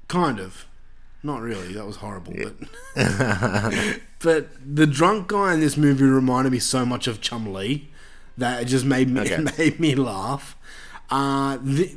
kind 0.07 0.39
of, 0.39 0.67
not 1.25 1.41
really. 1.41 1.73
That 1.73 1.87
was 1.87 1.97
horrible, 1.97 2.33
but 2.37 2.55
but 4.21 4.49
the 4.65 4.87
drunk 4.87 5.27
guy 5.27 5.55
in 5.55 5.59
this 5.59 5.77
movie 5.77 6.05
reminded 6.05 6.53
me 6.53 6.61
so 6.61 6.87
much 6.87 7.09
of 7.09 7.21
Chumlee 7.21 7.87
that 8.39 8.63
it 8.63 8.67
just 8.67 8.85
made 8.85 9.11
me 9.11 9.23
Okay. 9.23 9.45
made 9.59 9.81
me 9.81 9.97
laugh. 9.97 10.57
Uh, 11.11 11.59
the, 11.61 11.93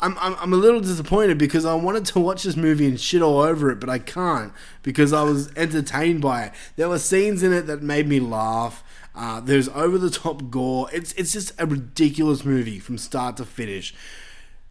I'm, 0.00 0.16
I'm 0.20 0.36
I'm 0.36 0.52
a 0.52 0.56
little 0.56 0.80
disappointed 0.80 1.38
because 1.38 1.64
I 1.64 1.74
wanted 1.74 2.04
to 2.06 2.20
watch 2.20 2.44
this 2.44 2.56
movie 2.56 2.86
and 2.86 3.00
shit 3.00 3.20
all 3.20 3.40
over 3.40 3.68
it, 3.72 3.80
but 3.80 3.90
I 3.90 3.98
can't 3.98 4.52
because 4.84 5.12
I 5.12 5.24
was 5.24 5.52
entertained 5.56 6.20
by 6.20 6.44
it. 6.44 6.52
There 6.76 6.88
were 6.88 7.00
scenes 7.00 7.42
in 7.42 7.52
it 7.52 7.62
that 7.66 7.82
made 7.82 8.06
me 8.06 8.20
laugh. 8.20 8.84
Uh, 9.14 9.40
there's 9.40 9.68
over 9.70 9.98
the 9.98 10.10
top 10.10 10.50
gore. 10.50 10.88
It's 10.92 11.12
it's 11.14 11.32
just 11.32 11.52
a 11.58 11.66
ridiculous 11.66 12.44
movie 12.44 12.78
from 12.78 12.98
start 12.98 13.36
to 13.38 13.44
finish. 13.44 13.94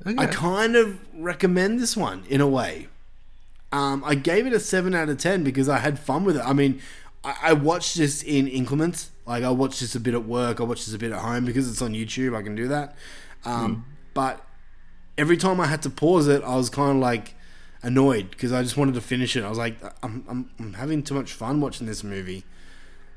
I 0.05 0.25
kind 0.25 0.75
of 0.75 0.99
recommend 1.13 1.79
this 1.79 1.95
one 1.95 2.23
in 2.27 2.41
a 2.41 2.47
way. 2.47 2.87
Um, 3.71 4.03
I 4.03 4.15
gave 4.15 4.47
it 4.47 4.53
a 4.53 4.59
seven 4.59 4.95
out 4.95 5.09
of 5.09 5.17
ten 5.19 5.43
because 5.43 5.69
I 5.69 5.77
had 5.77 5.99
fun 5.99 6.23
with 6.23 6.37
it. 6.37 6.43
I 6.43 6.53
mean, 6.53 6.81
I, 7.23 7.35
I 7.43 7.53
watched 7.53 7.97
this 7.97 8.23
in 8.23 8.47
increments. 8.47 9.11
Like 9.27 9.43
I 9.43 9.51
watched 9.51 9.79
this 9.79 9.93
a 9.93 9.99
bit 9.99 10.15
at 10.15 10.25
work. 10.25 10.59
I 10.59 10.63
watched 10.63 10.87
this 10.87 10.95
a 10.95 10.97
bit 10.97 11.11
at 11.11 11.19
home 11.19 11.45
because 11.45 11.69
it's 11.69 11.81
on 11.81 11.93
YouTube. 11.93 12.35
I 12.35 12.41
can 12.41 12.55
do 12.55 12.67
that. 12.67 12.95
Um, 13.45 13.85
But 14.13 14.45
every 15.17 15.37
time 15.37 15.61
I 15.61 15.67
had 15.67 15.81
to 15.83 15.89
pause 15.89 16.27
it, 16.27 16.43
I 16.43 16.55
was 16.55 16.69
kind 16.69 16.91
of 16.91 16.97
like 16.97 17.35
annoyed 17.83 18.31
because 18.31 18.51
I 18.51 18.63
just 18.63 18.75
wanted 18.75 18.95
to 18.95 19.01
finish 19.01 19.35
it. 19.35 19.43
I 19.43 19.49
was 19.49 19.57
like, 19.57 19.77
I'm, 20.03 20.25
I'm, 20.27 20.49
I'm 20.59 20.73
having 20.73 21.03
too 21.03 21.13
much 21.13 21.31
fun 21.31 21.61
watching 21.61 21.87
this 21.87 22.03
movie. 22.03 22.43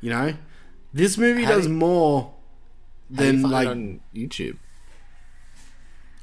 You 0.00 0.10
know, 0.10 0.34
this 0.94 1.18
movie 1.18 1.42
How 1.44 1.50
do 1.50 1.56
does 1.58 1.66
you- 1.66 1.74
more 1.74 2.32
How 3.14 3.22
do 3.22 3.24
than 3.32 3.42
like 3.42 3.68
on 3.68 4.00
YouTube. 4.14 4.56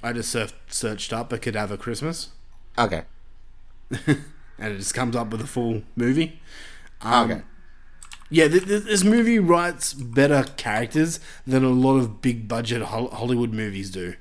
I 0.03 0.13
just 0.13 0.32
surf, 0.32 0.53
searched 0.67 1.13
up 1.13 1.32
a 1.32 1.38
cadaver 1.38 1.78
Christmas. 1.78 2.30
Okay. 2.78 3.03
and 3.91 4.17
it 4.74 4.78
just 4.78 4.93
comes 4.95 5.15
up 5.15 5.30
with 5.32 5.41
a 5.41 5.47
full 5.47 5.84
movie. 5.95 6.39
Um, 7.01 7.32
Okay. 7.32 7.41
Yeah, 8.34 8.47
th- 8.47 8.65
th- 8.65 8.84
this 8.84 9.03
movie 9.03 9.39
writes 9.39 9.93
better 9.93 10.43
characters 10.55 11.19
than 11.45 11.65
a 11.65 11.69
lot 11.69 11.97
of 11.97 12.22
big 12.22 12.47
budget 12.47 12.82
Hol- 12.84 13.09
Hollywood 13.11 13.51
movies 13.51 13.91
do. 13.91 14.13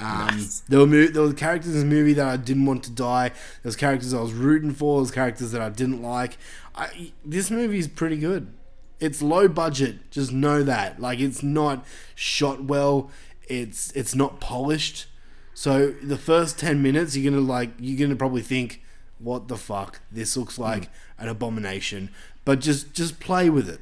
Um, 0.00 0.48
There 0.68 0.80
were 0.80 0.86
mo- 0.86 1.06
there 1.06 1.22
were 1.22 1.32
characters 1.32 1.68
in 1.74 1.74
this 1.74 1.84
movie 1.84 2.12
that 2.14 2.26
I 2.26 2.36
didn't 2.36 2.66
want 2.66 2.82
to 2.84 2.90
die. 2.90 3.28
There 3.28 3.36
was 3.64 3.76
characters 3.76 4.12
I 4.12 4.20
was 4.20 4.32
rooting 4.32 4.72
for. 4.74 4.96
There 4.96 5.02
was 5.02 5.10
characters 5.12 5.52
that 5.52 5.62
I 5.62 5.68
didn't 5.70 6.02
like. 6.02 6.36
I, 6.74 7.12
this 7.24 7.50
movie 7.50 7.78
is 7.78 7.86
pretty 7.88 8.18
good. 8.18 8.52
It's 8.98 9.20
low 9.22 9.48
budget. 9.48 10.10
Just 10.10 10.32
know 10.32 10.62
that. 10.62 11.00
Like 11.00 11.20
it's 11.20 11.42
not 11.42 11.84
shot 12.14 12.64
well. 12.64 13.10
It's 13.48 13.92
it's 13.92 14.14
not 14.14 14.40
polished. 14.40 15.06
So 15.54 15.90
the 16.02 16.18
first 16.18 16.58
ten 16.58 16.82
minutes, 16.82 17.16
you're 17.16 17.30
gonna 17.30 17.42
like 17.42 17.70
you're 17.78 17.98
gonna 17.98 18.16
probably 18.16 18.42
think, 18.42 18.82
"What 19.18 19.48
the 19.48 19.56
fuck? 19.56 20.00
This 20.10 20.36
looks 20.36 20.58
like 20.58 20.84
hmm. 20.84 21.24
an 21.24 21.28
abomination." 21.28 22.10
But 22.44 22.60
just 22.60 22.94
just 22.94 23.20
play 23.20 23.50
with 23.50 23.68
it. 23.68 23.80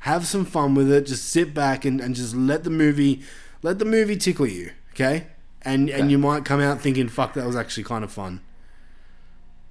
Have 0.00 0.26
some 0.26 0.44
fun 0.44 0.74
with 0.74 0.90
it. 0.90 1.06
Just 1.06 1.28
sit 1.28 1.52
back 1.52 1.84
and, 1.84 2.00
and 2.00 2.14
just 2.14 2.34
let 2.34 2.64
the 2.64 2.70
movie 2.70 3.22
let 3.62 3.78
the 3.78 3.84
movie 3.84 4.16
tickle 4.16 4.46
you. 4.46 4.72
Okay, 4.92 5.26
and 5.62 5.88
and 5.90 6.10
you 6.10 6.18
might 6.18 6.44
come 6.44 6.60
out 6.60 6.80
thinking, 6.80 7.08
"Fuck, 7.08 7.34
that 7.34 7.46
was 7.46 7.56
actually 7.56 7.84
kind 7.84 8.04
of 8.04 8.12
fun." 8.12 8.40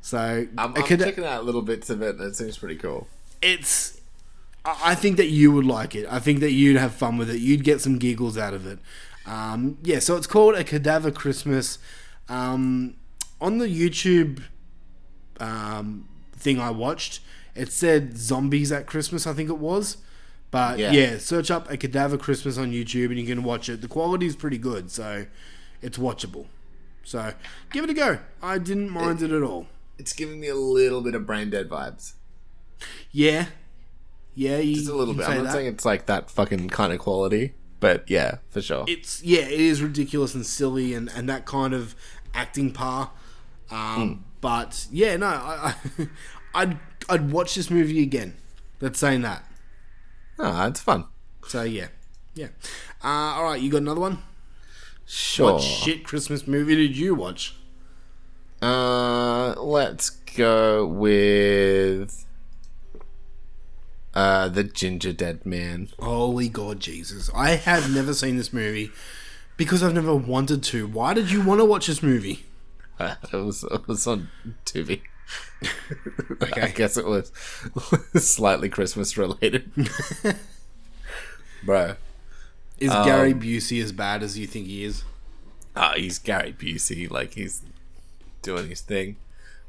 So 0.01 0.47
I'm, 0.57 0.73
I'm 0.75 0.83
cada- 0.83 1.03
checking 1.03 1.25
out 1.25 1.43
little 1.43 1.61
bits 1.61 1.89
of 1.89 2.01
it. 2.01 2.19
It 2.21 2.35
seems 2.35 2.57
pretty 2.57 2.77
cool. 2.77 3.07
it's 3.41 3.96
I 4.83 4.95
think 4.95 5.17
that 5.17 5.27
you 5.27 5.51
would 5.51 5.65
like 5.65 5.95
it. 5.95 6.05
I 6.09 6.19
think 6.19 6.39
that 6.41 6.51
you'd 6.51 6.77
have 6.77 6.93
fun 6.93 7.17
with 7.17 7.29
it. 7.29 7.39
You'd 7.39 7.63
get 7.63 7.79
some 7.81 7.97
giggles 7.97 8.37
out 8.37 8.53
of 8.53 8.65
it. 8.67 8.79
Um, 9.25 9.77
yeah, 9.83 9.99
so 9.99 10.15
it's 10.17 10.27
called 10.27 10.55
a 10.55 10.63
cadaver 10.63 11.11
Christmas. 11.11 11.79
Um, 12.29 12.95
on 13.39 13.57
the 13.59 13.67
YouTube 13.67 14.41
um, 15.39 16.07
thing 16.33 16.59
I 16.59 16.71
watched, 16.71 17.21
it 17.55 17.71
said 17.71 18.17
zombies 18.17 18.71
at 18.71 18.85
Christmas. 18.87 19.25
I 19.27 19.33
think 19.33 19.49
it 19.49 19.57
was. 19.57 19.97
But 20.49 20.79
Yeah. 20.79 20.91
yeah. 20.91 21.17
search 21.17 21.51
up 21.51 21.69
a 21.69 21.77
cadaver 21.77 22.17
Christmas 22.17 22.57
on 22.57 22.71
YouTube 22.71 23.07
and 23.07 23.19
you 23.19 23.25
can 23.25 23.43
watch 23.43 23.67
it. 23.69 23.81
The 23.81 23.87
quality 23.87 24.25
is 24.25 24.35
pretty 24.35 24.57
good, 24.57 24.89
so 24.91 25.25
it's 25.81 25.97
watchable. 25.97 26.45
So 27.03 27.33
give 27.71 27.83
it 27.83 27.89
a 27.89 27.93
go. 27.93 28.19
I 28.41 28.57
didn't 28.57 28.89
mind 28.89 29.21
it 29.21 29.31
at 29.31 29.43
all. 29.43 29.67
It's 29.97 30.13
giving 30.13 30.39
me 30.39 30.47
a 30.47 30.55
little 30.55 31.01
bit 31.01 31.15
of 31.15 31.25
brain 31.25 31.49
dead 31.49 31.69
vibes. 31.69 32.13
Yeah, 33.11 33.47
yeah, 34.37 34.57
you, 34.59 34.75
Just 34.75 34.87
a 34.89 34.93
little 34.93 35.15
bit. 35.15 35.27
I'm 35.27 35.37
not 35.37 35.43
that. 35.45 35.53
saying 35.53 35.67
it's 35.67 35.83
like 35.83 36.05
that 36.05 36.29
fucking 36.29 36.69
kind 36.69 36.93
of 36.93 36.99
quality, 36.99 37.55
but 37.79 38.07
yeah, 38.07 38.37
for 38.49 38.61
sure. 38.61 38.85
it's 38.87 39.23
yeah, 39.23 39.41
it 39.41 39.59
is 39.59 39.81
ridiculous 39.81 40.35
and 40.35 40.45
silly 40.45 40.93
and, 40.93 41.09
and 41.15 41.27
that 41.27 41.47
kind 41.47 41.73
of 41.73 41.95
acting 42.35 42.71
par. 42.71 43.09
Um, 43.71 44.23
But 44.39 44.85
yeah, 44.91 45.17
no, 45.17 45.25
I, 45.25 45.73
I, 45.97 46.07
I'd 46.53 46.79
I'd 47.09 47.31
watch 47.31 47.55
this 47.55 47.71
movie 47.71 48.03
again. 48.03 48.35
That's 48.79 48.99
saying 48.99 49.23
that. 49.23 49.43
Ah, 50.37 50.67
it's 50.67 50.81
fun. 50.81 51.05
So 51.47 51.63
yeah, 51.63 51.87
yeah. 52.35 52.49
Uh, 53.03 53.07
all 53.07 53.43
right, 53.45 53.59
you 53.59 53.71
got 53.71 53.79
another 53.81 54.01
one? 54.01 54.19
Sure. 55.07 55.53
What 55.53 55.63
shit 55.63 56.03
Christmas 56.03 56.45
movie 56.45 56.75
did 56.75 56.95
you 56.95 57.15
watch? 57.15 57.55
Uh, 58.61 59.53
let's 59.59 60.11
go 60.11 60.85
with 60.85 62.26
uh 64.17 64.49
the 64.49 64.63
Gingerdead 64.63 65.45
Man. 65.45 65.89
Holy 65.99 66.49
God, 66.49 66.79
Jesus! 66.79 67.29
I 67.35 67.51
have 67.51 67.93
never 67.93 68.13
seen 68.15 68.35
this 68.37 68.51
movie 68.51 68.89
because 69.57 69.83
I've 69.83 69.93
never 69.93 70.15
wanted 70.15 70.63
to. 70.63 70.87
Why 70.87 71.13
did 71.13 71.29
you 71.29 71.41
want 71.41 71.59
to 71.61 71.65
watch 71.65 71.85
this 71.85 72.01
movie? 72.01 72.45
Uh, 72.99 73.13
it 73.31 73.37
was 73.37 73.63
it 73.63 73.87
was 73.87 74.07
on 74.07 74.29
TV. 74.65 75.01
Okay. 76.41 76.61
I 76.61 76.67
guess 76.69 76.95
it 76.97 77.05
was 77.05 77.31
slightly 78.15 78.69
Christmas 78.69 79.17
related, 79.17 79.69
bro. 81.63 81.95
Is 82.79 82.91
Um, 82.91 83.05
Gary 83.05 83.33
Busey 83.33 83.81
as 83.83 83.91
bad 83.91 84.21
as 84.23 84.37
you 84.37 84.45
think 84.47 84.67
he 84.67 84.83
is? 84.83 85.03
Oh, 85.75 85.91
he's 85.95 86.19
Gary 86.19 86.53
Busey, 86.53 87.09
like 87.09 87.33
he's 87.33 87.63
doing 88.41 88.69
his 88.69 88.81
thing. 88.81 89.17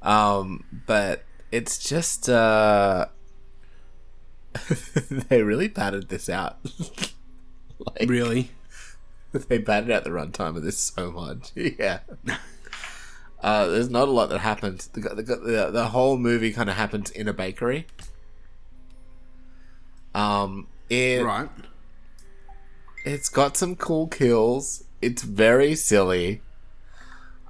Um, 0.02 0.64
but 0.86 1.24
it's 1.50 1.78
just 1.78 2.28
uh 2.28 3.06
they 5.28 5.42
really 5.42 5.68
padded 5.68 6.08
this 6.08 6.28
out. 6.28 6.58
like, 7.78 8.08
Really? 8.08 8.50
they 9.32 9.58
batted 9.58 9.90
out 9.90 10.04
the 10.04 10.10
runtime 10.10 10.56
of 10.56 10.62
this 10.62 10.78
so 10.78 11.10
much. 11.12 11.52
yeah. 11.54 12.00
Uh, 13.42 13.66
there's 13.66 13.90
not 13.90 14.08
a 14.08 14.10
lot 14.10 14.30
that 14.30 14.38
happens. 14.38 14.88
The, 14.88 15.00
the, 15.00 15.22
the, 15.22 15.70
the 15.70 15.88
whole 15.88 16.16
movie 16.16 16.52
kind 16.52 16.68
of 16.70 16.76
happens 16.76 17.10
in 17.10 17.28
a 17.28 17.32
bakery. 17.32 17.86
Um, 20.14 20.66
it, 20.88 21.22
Right. 21.24 21.48
It's 23.04 23.28
got 23.28 23.56
some 23.56 23.76
cool 23.76 24.08
kills. 24.08 24.84
It's 25.00 25.22
very 25.22 25.74
silly. 25.74 26.42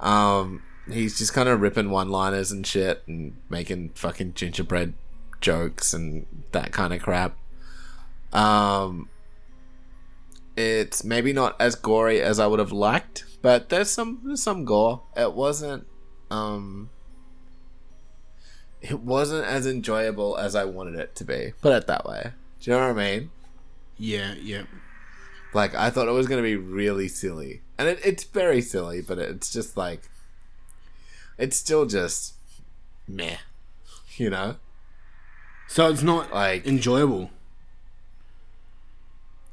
Um, 0.01 0.63
he's 0.91 1.17
just 1.19 1.33
kind 1.33 1.49
of 1.49 1.61
ripping 1.61 1.91
one-liners 1.91 2.53
and 2.53 2.67
shit 2.67 3.03
and 3.07 3.37
making 3.49 3.91
fucking 3.95 4.35
gingerbread 4.35 4.95
jokes 5.41 5.93
and 5.93 6.27
that 6.53 6.73
kind 6.73 6.93
of 6.93 7.03
crap. 7.03 7.37
Um, 8.33 9.09
it's 10.57 11.05
maybe 11.05 11.33
not 11.33 11.55
as 11.61 11.75
gory 11.75 12.21
as 12.21 12.39
I 12.41 12.47
would 12.47 12.59
have 12.59 12.73
liked, 12.73 13.25
but 13.43 13.69
there's 13.69 13.91
some 13.91 14.21
there's 14.25 14.43
some 14.43 14.65
gore. 14.65 15.03
It 15.17 15.33
wasn't 15.33 15.87
um 16.31 16.91
it 18.81 19.01
wasn't 19.01 19.45
as 19.47 19.67
enjoyable 19.67 20.37
as 20.37 20.55
I 20.55 20.65
wanted 20.65 20.99
it 20.99 21.15
to 21.17 21.25
be. 21.25 21.53
Put 21.61 21.73
it 21.73 21.87
that 21.87 22.05
way. 22.05 22.33
Do 22.61 22.71
you 22.71 22.77
know 22.77 22.89
what 22.89 22.99
I 22.99 23.19
mean? 23.19 23.31
Yeah, 23.97 24.35
yeah. 24.35 24.65
Like 25.55 25.75
I 25.75 25.91
thought 25.91 26.09
it 26.09 26.13
was 26.13 26.27
gonna 26.27 26.43
be 26.43 26.57
really 26.57 27.09
silly, 27.09 27.63
and 27.79 27.89
it, 27.89 28.01
it's 28.05 28.25
very 28.25 28.61
silly, 28.61 29.01
but 29.01 29.19
it's 29.19 29.53
just 29.53 29.77
like 29.77 30.11
it's 31.39 31.57
still 31.57 31.87
just 31.87 32.35
meh, 33.07 33.37
you 34.17 34.29
know. 34.29 34.57
So 35.69 35.89
it's 35.91 36.03
not 36.03 36.33
like 36.33 36.67
enjoyable. 36.67 37.31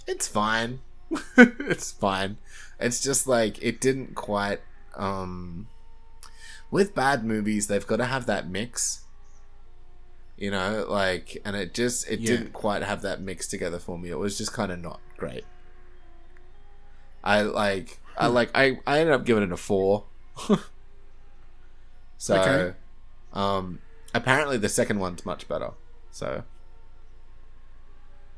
It's 0.07 0.27
fine. 0.27 0.79
it's 1.37 1.91
fine. 1.91 2.37
It's 2.79 3.01
just 3.01 3.27
like 3.27 3.61
it 3.61 3.79
didn't 3.81 4.15
quite. 4.15 4.61
um 4.95 5.67
With 6.71 6.95
bad 6.95 7.23
movies, 7.25 7.67
they've 7.67 7.85
got 7.85 7.97
to 7.97 8.05
have 8.05 8.25
that 8.27 8.49
mix. 8.49 9.01
You 10.37 10.51
know, 10.51 10.85
like, 10.89 11.37
and 11.45 11.55
it 11.55 11.73
just 11.73 12.07
it 12.09 12.19
Yeah. 12.19 12.31
didn't 12.37 12.53
quite 12.53 12.81
have 12.83 13.01
that 13.03 13.21
mix 13.21 13.47
together 13.47 13.79
for 13.79 13.97
me. 13.97 14.09
It 14.09 14.17
was 14.19 14.37
just 14.37 14.51
kind 14.53 14.71
of 14.71 14.79
not 14.79 14.99
great. 15.17 15.45
I 17.23 17.41
like 17.41 17.99
I 18.17 18.27
Hmm. 18.27 18.33
like 18.33 18.51
I 18.55 18.79
I 18.87 18.99
ended 18.99 19.13
up 19.15 19.25
giving 19.25 19.43
it 19.43 19.51
a 19.51 19.57
four. 19.57 20.05
so, 22.17 22.35
Okay. 22.41 22.75
um, 23.33 23.79
apparently 24.13 24.57
the 24.57 24.69
second 24.69 24.99
one's 24.99 25.25
much 25.25 25.47
better. 25.47 25.71
So, 26.15 26.43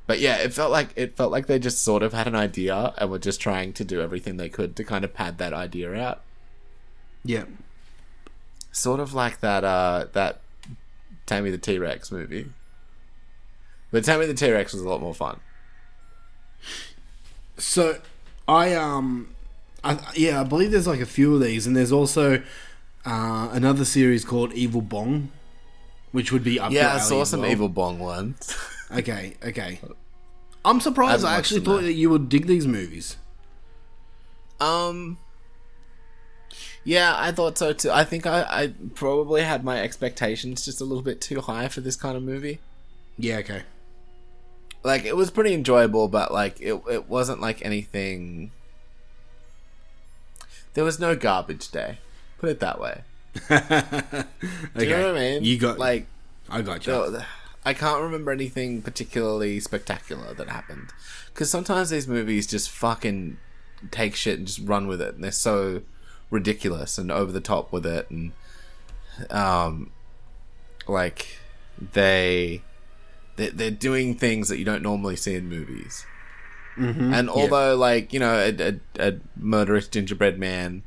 but 0.07 0.19
yeah, 0.19 0.37
it 0.37 0.51
felt 0.51 0.71
like 0.71 0.89
it 0.95 1.15
felt 1.15 1.31
like 1.31 1.45
they 1.45 1.59
just 1.59 1.83
sort 1.83 2.01
of 2.01 2.11
had 2.11 2.25
an 2.27 2.33
idea 2.33 2.91
and 2.97 3.11
were 3.11 3.19
just 3.19 3.39
trying 3.39 3.71
to 3.73 3.85
do 3.85 4.01
everything 4.01 4.37
they 4.37 4.49
could 4.49 4.75
to 4.77 4.83
kind 4.83 5.05
of 5.05 5.13
pad 5.13 5.37
that 5.37 5.53
idea 5.53 5.93
out. 5.93 6.23
Yeah. 7.23 7.43
Sort 8.71 8.99
of 8.99 9.13
like 9.13 9.41
that 9.41 9.63
uh 9.63 10.07
that 10.13 10.41
Tammy 11.27 11.51
the 11.51 11.59
T 11.59 11.77
Rex 11.77 12.11
movie. 12.11 12.47
But 13.91 14.03
Tammy 14.03 14.25
the 14.25 14.33
T 14.33 14.51
Rex 14.51 14.73
was 14.73 14.81
a 14.81 14.89
lot 14.89 14.99
more 14.99 15.13
fun. 15.13 15.39
So, 17.59 17.99
I 18.47 18.73
um, 18.73 19.35
I, 19.83 19.99
yeah, 20.15 20.41
I 20.41 20.43
believe 20.43 20.71
there's 20.71 20.87
like 20.87 20.99
a 20.99 21.05
few 21.05 21.35
of 21.35 21.41
these, 21.41 21.67
and 21.67 21.77
there's 21.77 21.91
also 21.91 22.41
uh, 23.05 23.49
another 23.51 23.85
series 23.85 24.25
called 24.25 24.51
Evil 24.53 24.81
Bong, 24.81 25.29
which 26.18 26.31
would 26.31 26.44
be 26.44 26.60
up. 26.60 26.72
yeah, 26.72 26.95
I 26.95 26.98
saw 26.98 27.23
some 27.23 27.41
well. 27.41 27.52
Evil 27.52 27.69
Bong 27.69 27.99
ones. 27.99 28.57
Okay, 28.89 29.34
okay. 29.44 29.81
I'm 30.64 30.80
surprised. 30.80 31.26
I 31.26 31.34
I 31.34 31.38
actually 31.38 31.60
thought 31.60 31.81
that 31.81 31.91
you 31.91 32.10
would 32.10 32.30
dig 32.30 32.48
these 32.48 32.65
movies. 32.65 33.18
Um. 34.61 35.18
Yeah, 36.85 37.14
I 37.18 37.34
thought 37.34 37.57
so 37.57 37.73
too. 37.73 37.91
I 37.91 38.06
think 38.06 38.26
I, 38.26 38.44
I 38.44 38.73
probably 38.95 39.41
had 39.41 39.65
my 39.65 39.81
expectations 39.81 40.64
just 40.64 40.80
a 40.80 40.85
little 40.85 41.03
bit 41.03 41.19
too 41.19 41.41
high 41.41 41.68
for 41.68 41.81
this 41.81 41.98
kind 41.98 42.15
of 42.15 42.23
movie. 42.23 42.60
Yeah, 43.18 43.39
okay. 43.39 43.64
Like 44.85 45.03
it 45.03 45.18
was 45.18 45.31
pretty 45.31 45.53
enjoyable, 45.53 46.07
but 46.07 46.31
like 46.31 46.61
it 46.61 46.81
it 46.89 47.10
wasn't 47.10 47.41
like 47.41 47.64
anything. 47.65 48.52
There 50.76 50.85
was 50.85 50.98
no 50.98 51.14
garbage 51.14 51.69
day. 51.72 51.98
Put 52.38 52.49
it 52.49 52.61
that 52.61 52.80
way. 52.80 53.02
Do 53.49 54.84
you 54.84 54.89
know 54.89 55.07
what 55.14 55.18
I 55.18 55.19
mean? 55.19 55.43
You 55.43 55.57
got- 55.57 55.80
like 55.80 56.07
I 56.49 56.61
got 56.61 56.85
you. 56.88 56.93
the- 57.11 57.26
I 57.65 57.73
can't 57.73 58.01
remember 58.01 58.31
anything 58.31 58.81
particularly 58.81 59.59
spectacular 59.59 60.34
that 60.34 60.47
happened 60.49 60.89
because 61.34 61.49
sometimes 61.49 61.89
these 61.89 62.07
movies 62.07 62.47
just 62.47 62.69
fucking 62.69 63.38
take 63.91 64.15
shit 64.15 64.38
and 64.38 64.47
just 64.47 64.59
run 64.59 64.88
with 64.88 65.01
it, 65.01 65.15
and 65.15 65.23
they're 65.23 65.31
so 65.31 65.81
ridiculous 66.31 66.97
and 66.97 67.11
over 67.11 67.31
the 67.31 67.41
top 67.41 67.72
with 67.73 67.85
it, 67.85 68.09
and 68.09 68.31
um, 69.30 69.91
like 70.88 71.39
they 71.93 72.61
they 73.35 73.49
they're 73.49 73.69
doing 73.72 74.15
things 74.15 74.47
that 74.49 74.57
you 74.57 74.65
don't 74.65 74.81
normally 74.81 75.15
see 75.18 75.35
in 75.35 75.49
movies. 75.49 76.05
Mhm. 76.77 77.11
And 77.14 77.27
Yeah. 77.27 77.34
although, 77.34 77.76
like 77.76 78.14
you 78.14 78.19
know, 78.19 78.34
a, 78.35 78.69
a, 78.99 79.09
a 79.09 79.14
murderous 79.35 79.88
gingerbread 79.89 80.39
man 80.39 80.84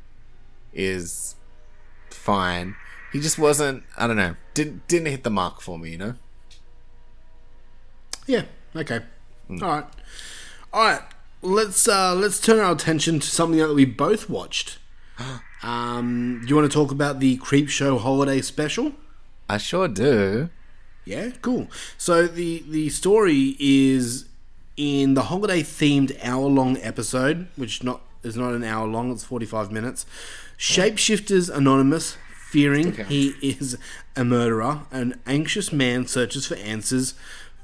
is 0.73 1.35
fine, 2.21 2.75
he 3.11 3.19
just 3.19 3.37
wasn't. 3.37 3.83
I 3.97 4.07
don't 4.07 4.17
know. 4.17 4.35
Didn't 4.53 4.87
didn't 4.87 5.07
hit 5.07 5.23
the 5.23 5.29
mark 5.29 5.61
for 5.61 5.77
me. 5.77 5.91
You 5.91 5.97
know. 5.97 6.15
Yeah. 8.27 8.43
Okay. 8.75 9.01
Hmm. 9.47 9.63
All 9.63 9.69
right. 9.69 9.85
All 10.73 10.83
right. 10.83 11.01
Let's 11.41 11.87
uh, 11.87 12.15
let's 12.15 12.39
turn 12.39 12.59
our 12.59 12.71
attention 12.71 13.19
to 13.19 13.27
something 13.27 13.59
that 13.59 13.73
we 13.73 13.85
both 13.85 14.29
watched. 14.29 14.77
Um, 15.63 16.39
do 16.41 16.47
you 16.47 16.55
want 16.55 16.71
to 16.71 16.75
talk 16.75 16.91
about 16.91 17.19
the 17.19 17.37
Creepshow 17.37 17.99
Holiday 17.99 18.41
Special? 18.41 18.93
I 19.47 19.59
sure 19.59 19.87
do. 19.87 20.49
Yeah, 21.05 21.29
cool. 21.43 21.67
So 21.99 22.25
the 22.25 22.63
the 22.67 22.89
story 22.89 23.55
is 23.59 24.25
in 24.75 25.13
the 25.13 25.23
holiday 25.23 25.61
themed 25.61 26.17
hour 26.23 26.47
long 26.47 26.77
episode, 26.77 27.47
which 27.57 27.83
not 27.83 28.01
is 28.23 28.35
not 28.35 28.53
an 28.53 28.63
hour 28.63 28.87
long; 28.87 29.11
it's 29.11 29.23
forty 29.23 29.45
five 29.45 29.71
minutes. 29.71 30.07
Shapeshifters 30.61 31.49
Anonymous, 31.49 32.17
fearing 32.35 32.93
he 33.05 33.29
is 33.41 33.79
a 34.15 34.23
murderer, 34.23 34.81
an 34.91 35.19
anxious 35.25 35.73
man 35.73 36.05
searches 36.05 36.45
for 36.45 36.55
answers 36.57 37.15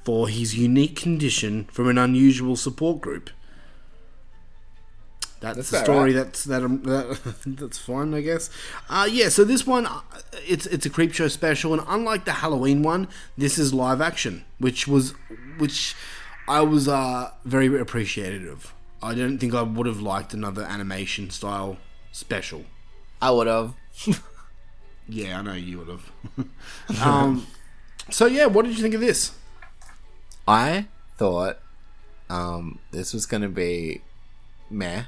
for 0.04 0.28
his 0.28 0.58
unique 0.58 0.96
condition 0.96 1.66
from 1.66 1.90
an 1.90 2.00
unusual 2.00 2.56
support 2.56 3.00
group. 3.00 3.30
That's, 5.40 5.58
That's 5.58 5.70
the 5.70 5.84
story. 5.84 6.16
right. 6.16 6.16
That's 6.16 6.44
that, 6.46 6.64
um, 6.64 6.82
that. 6.84 7.36
That's 7.46 7.78
fine, 7.78 8.16
I 8.16 8.22
guess. 8.22 8.50
Uh, 8.90 9.08
yeah. 9.10 9.30
So 9.30 9.44
this 9.44 9.68
one, 9.68 9.86
uh, 9.86 10.02
it's 10.48 10.66
it's 10.66 10.88
a 10.88 10.90
Creepshow 10.90 11.30
special, 11.30 11.76
and 11.76 11.84
unlike 11.88 12.26
the 12.26 12.32
Halloween 12.32 12.82
one, 12.82 13.08
this 13.38 13.60
is 13.60 13.76
live 13.76 14.02
action, 14.02 14.44
which 14.58 14.88
was 14.88 15.14
which 15.60 15.94
I 16.48 16.62
was 16.62 16.88
uh, 16.88 17.30
very 17.46 17.80
appreciative 17.80 18.48
of. 18.48 18.74
I 19.04 19.14
don't 19.14 19.38
think 19.38 19.54
I 19.54 19.62
would 19.62 19.86
have 19.86 20.02
liked 20.02 20.34
another 20.34 20.64
animation 20.64 21.30
style 21.30 21.78
special. 22.12 22.66
I 23.22 23.32
would 23.32 23.48
have. 23.48 23.74
Yeah, 25.10 25.40
I 25.40 25.42
know 25.42 25.54
you 25.54 25.78
would 25.78 25.88
have. 25.88 27.02
um, 27.02 27.48
so 28.10 28.26
yeah, 28.26 28.46
what 28.48 28.66
did 28.66 28.76
you 28.76 28.82
think 28.84 28.94
of 28.94 29.00
this? 29.00 29.32
I 30.46 30.88
thought 31.18 31.60
um, 32.30 32.80
this 32.92 33.14
was 33.14 33.26
going 33.26 33.42
to 33.44 33.48
be 33.48 34.02
meh, 34.70 35.04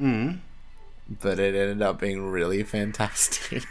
Mm. 0.00 0.40
but 1.08 1.38
it 1.38 1.54
ended 1.54 1.80
up 1.80 2.00
being 2.00 2.22
really 2.28 2.64
fantastic. 2.64 3.62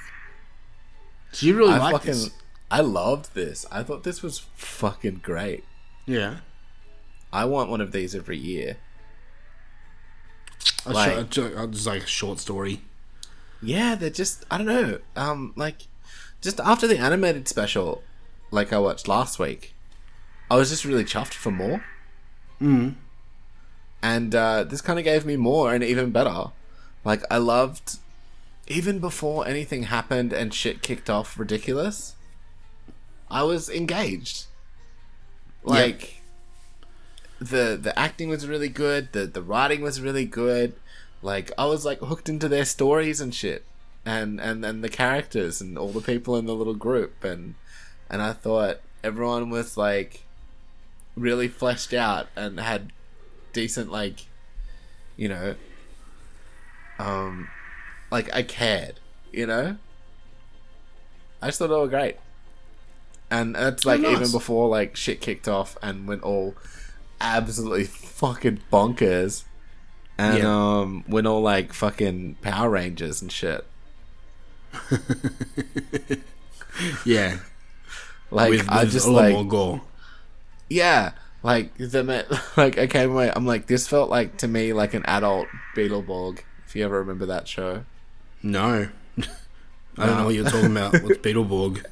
So 1.33 1.45
you 1.45 1.57
really 1.57 1.73
I 1.73 1.77
like 1.79 1.91
fucking, 1.95 2.11
this? 2.11 2.29
I 2.71 2.79
loved 2.79 3.33
this. 3.35 3.65
I 3.69 3.83
thought 3.83 4.05
this 4.05 4.23
was 4.23 4.39
fucking 4.55 5.19
great. 5.23 5.65
Yeah. 6.05 6.37
I 7.33 7.43
want 7.43 7.69
one 7.69 7.81
of 7.81 7.91
these 7.91 8.15
every 8.15 8.37
year. 8.37 8.77
A 10.85 10.93
Like- 10.93 11.33
short, 11.33 11.71
just 11.71 11.85
like 11.85 12.03
a 12.03 12.07
short 12.07 12.39
story. 12.39 12.79
Yeah, 13.61 13.95
they're 13.95 14.09
just 14.09 14.45
I 14.51 14.57
don't 14.57 14.67
know. 14.67 14.99
Um, 15.15 15.53
like 15.55 15.87
just 16.41 16.59
after 16.59 16.87
the 16.87 16.97
animated 16.97 17.47
special, 17.47 18.03
like 18.51 18.71
I 18.71 18.79
watched 18.79 19.07
last 19.07 19.39
week, 19.39 19.73
I 20.49 20.55
was 20.55 20.69
just 20.69 20.85
really 20.85 21.03
chuffed 21.03 21.33
for 21.33 21.51
more. 21.51 21.83
Mm. 22.61 22.95
and 24.01 24.33
uh, 24.33 24.63
this 24.63 24.81
kind 24.81 24.97
of 24.97 25.05
gave 25.05 25.23
me 25.25 25.35
more 25.37 25.71
and 25.73 25.83
even 25.83 26.09
better. 26.09 26.45
Like 27.05 27.21
I 27.29 27.37
loved, 27.37 27.99
even 28.67 28.97
before 28.99 29.47
anything 29.47 29.83
happened 29.83 30.33
and 30.33 30.51
shit 30.53 30.81
kicked 30.81 31.07
off 31.09 31.37
ridiculous. 31.37 32.15
I 33.29 33.43
was 33.43 33.69
engaged. 33.69 34.45
Like 35.63 36.21
the 37.39 37.77
the 37.79 37.97
acting 37.97 38.29
was 38.29 38.47
really 38.47 38.69
good. 38.69 39.11
The 39.11 39.25
the 39.25 39.41
writing 39.41 39.81
was 39.81 40.01
really 40.01 40.25
good. 40.25 40.73
Like 41.21 41.51
I 41.57 41.65
was 41.65 41.85
like 41.85 41.99
hooked 41.99 42.29
into 42.29 42.47
their 42.47 42.65
stories 42.65 43.21
and 43.21 43.33
shit, 43.33 43.65
and 44.05 44.39
and 44.39 44.63
and 44.63 44.83
the 44.83 44.89
characters 44.89 45.61
and 45.61 45.77
all 45.77 45.89
the 45.89 46.01
people 46.01 46.35
in 46.37 46.45
the 46.45 46.55
little 46.55 46.75
group 46.75 47.23
and 47.23 47.55
and 48.09 48.21
I 48.21 48.33
thought 48.33 48.79
everyone 49.03 49.49
was 49.49 49.77
like 49.77 50.23
really 51.15 51.47
fleshed 51.47 51.93
out 51.93 52.27
and 52.35 52.59
had 52.59 52.91
decent 53.53 53.91
like 53.91 54.27
you 55.17 55.27
know, 55.27 55.55
um, 56.99 57.49
like 58.11 58.33
I 58.33 58.43
cared, 58.43 58.99
you 59.33 59.47
know. 59.47 59.77
I 61.41 61.47
just 61.47 61.59
thought 61.59 61.67
they 61.67 61.75
were 61.75 61.87
great, 61.87 62.17
and 63.29 63.55
that's 63.55 63.83
like 63.83 64.01
nice. 64.01 64.15
even 64.15 64.31
before 64.31 64.69
like 64.69 64.95
shit 64.95 65.19
kicked 65.19 65.47
off 65.47 65.75
and 65.81 66.07
went 66.07 66.23
all 66.23 66.55
absolutely 67.19 67.85
fucking 67.85 68.61
bonkers, 68.71 69.43
and 70.17 70.37
Yeah. 70.39 70.77
um, 70.79 71.03
went 71.07 71.27
all 71.27 71.41
like 71.41 71.73
fucking 71.73 72.35
Power 72.41 72.69
Rangers 72.69 73.21
and 73.21 73.31
shit. 73.31 73.65
Yeah. 77.05 77.39
Like 78.29 78.49
With- 78.51 78.69
I 78.69 78.83
with 78.83 78.91
just 78.93 79.07
a 79.07 79.11
lot 79.11 79.23
like 79.23 79.33
more 79.33 79.45
gore. 79.45 79.81
yeah, 80.69 81.13
like 81.43 81.75
the 81.77 82.03
like 82.57 82.77
I 82.77 82.85
came 82.87 83.11
away. 83.11 83.31
I'm 83.35 83.45
like 83.47 83.67
this 83.67 83.87
felt 83.87 84.09
like 84.09 84.37
to 84.37 84.47
me 84.47 84.73
like 84.73 84.93
an 84.93 85.03
adult 85.05 85.47
Beetleborg. 85.75 86.39
If 86.67 86.75
you 86.75 86.83
ever 86.85 86.99
remember 86.99 87.25
that 87.27 87.47
show, 87.47 87.83
No. 88.43 88.89
I 89.97 90.05
don't 90.05 90.17
know 90.17 90.25
what 90.25 90.35
you're 90.35 90.43
talking 90.45 90.69
about. 90.71 90.93
What's 91.01 91.17
Beetleborg? 91.19 91.83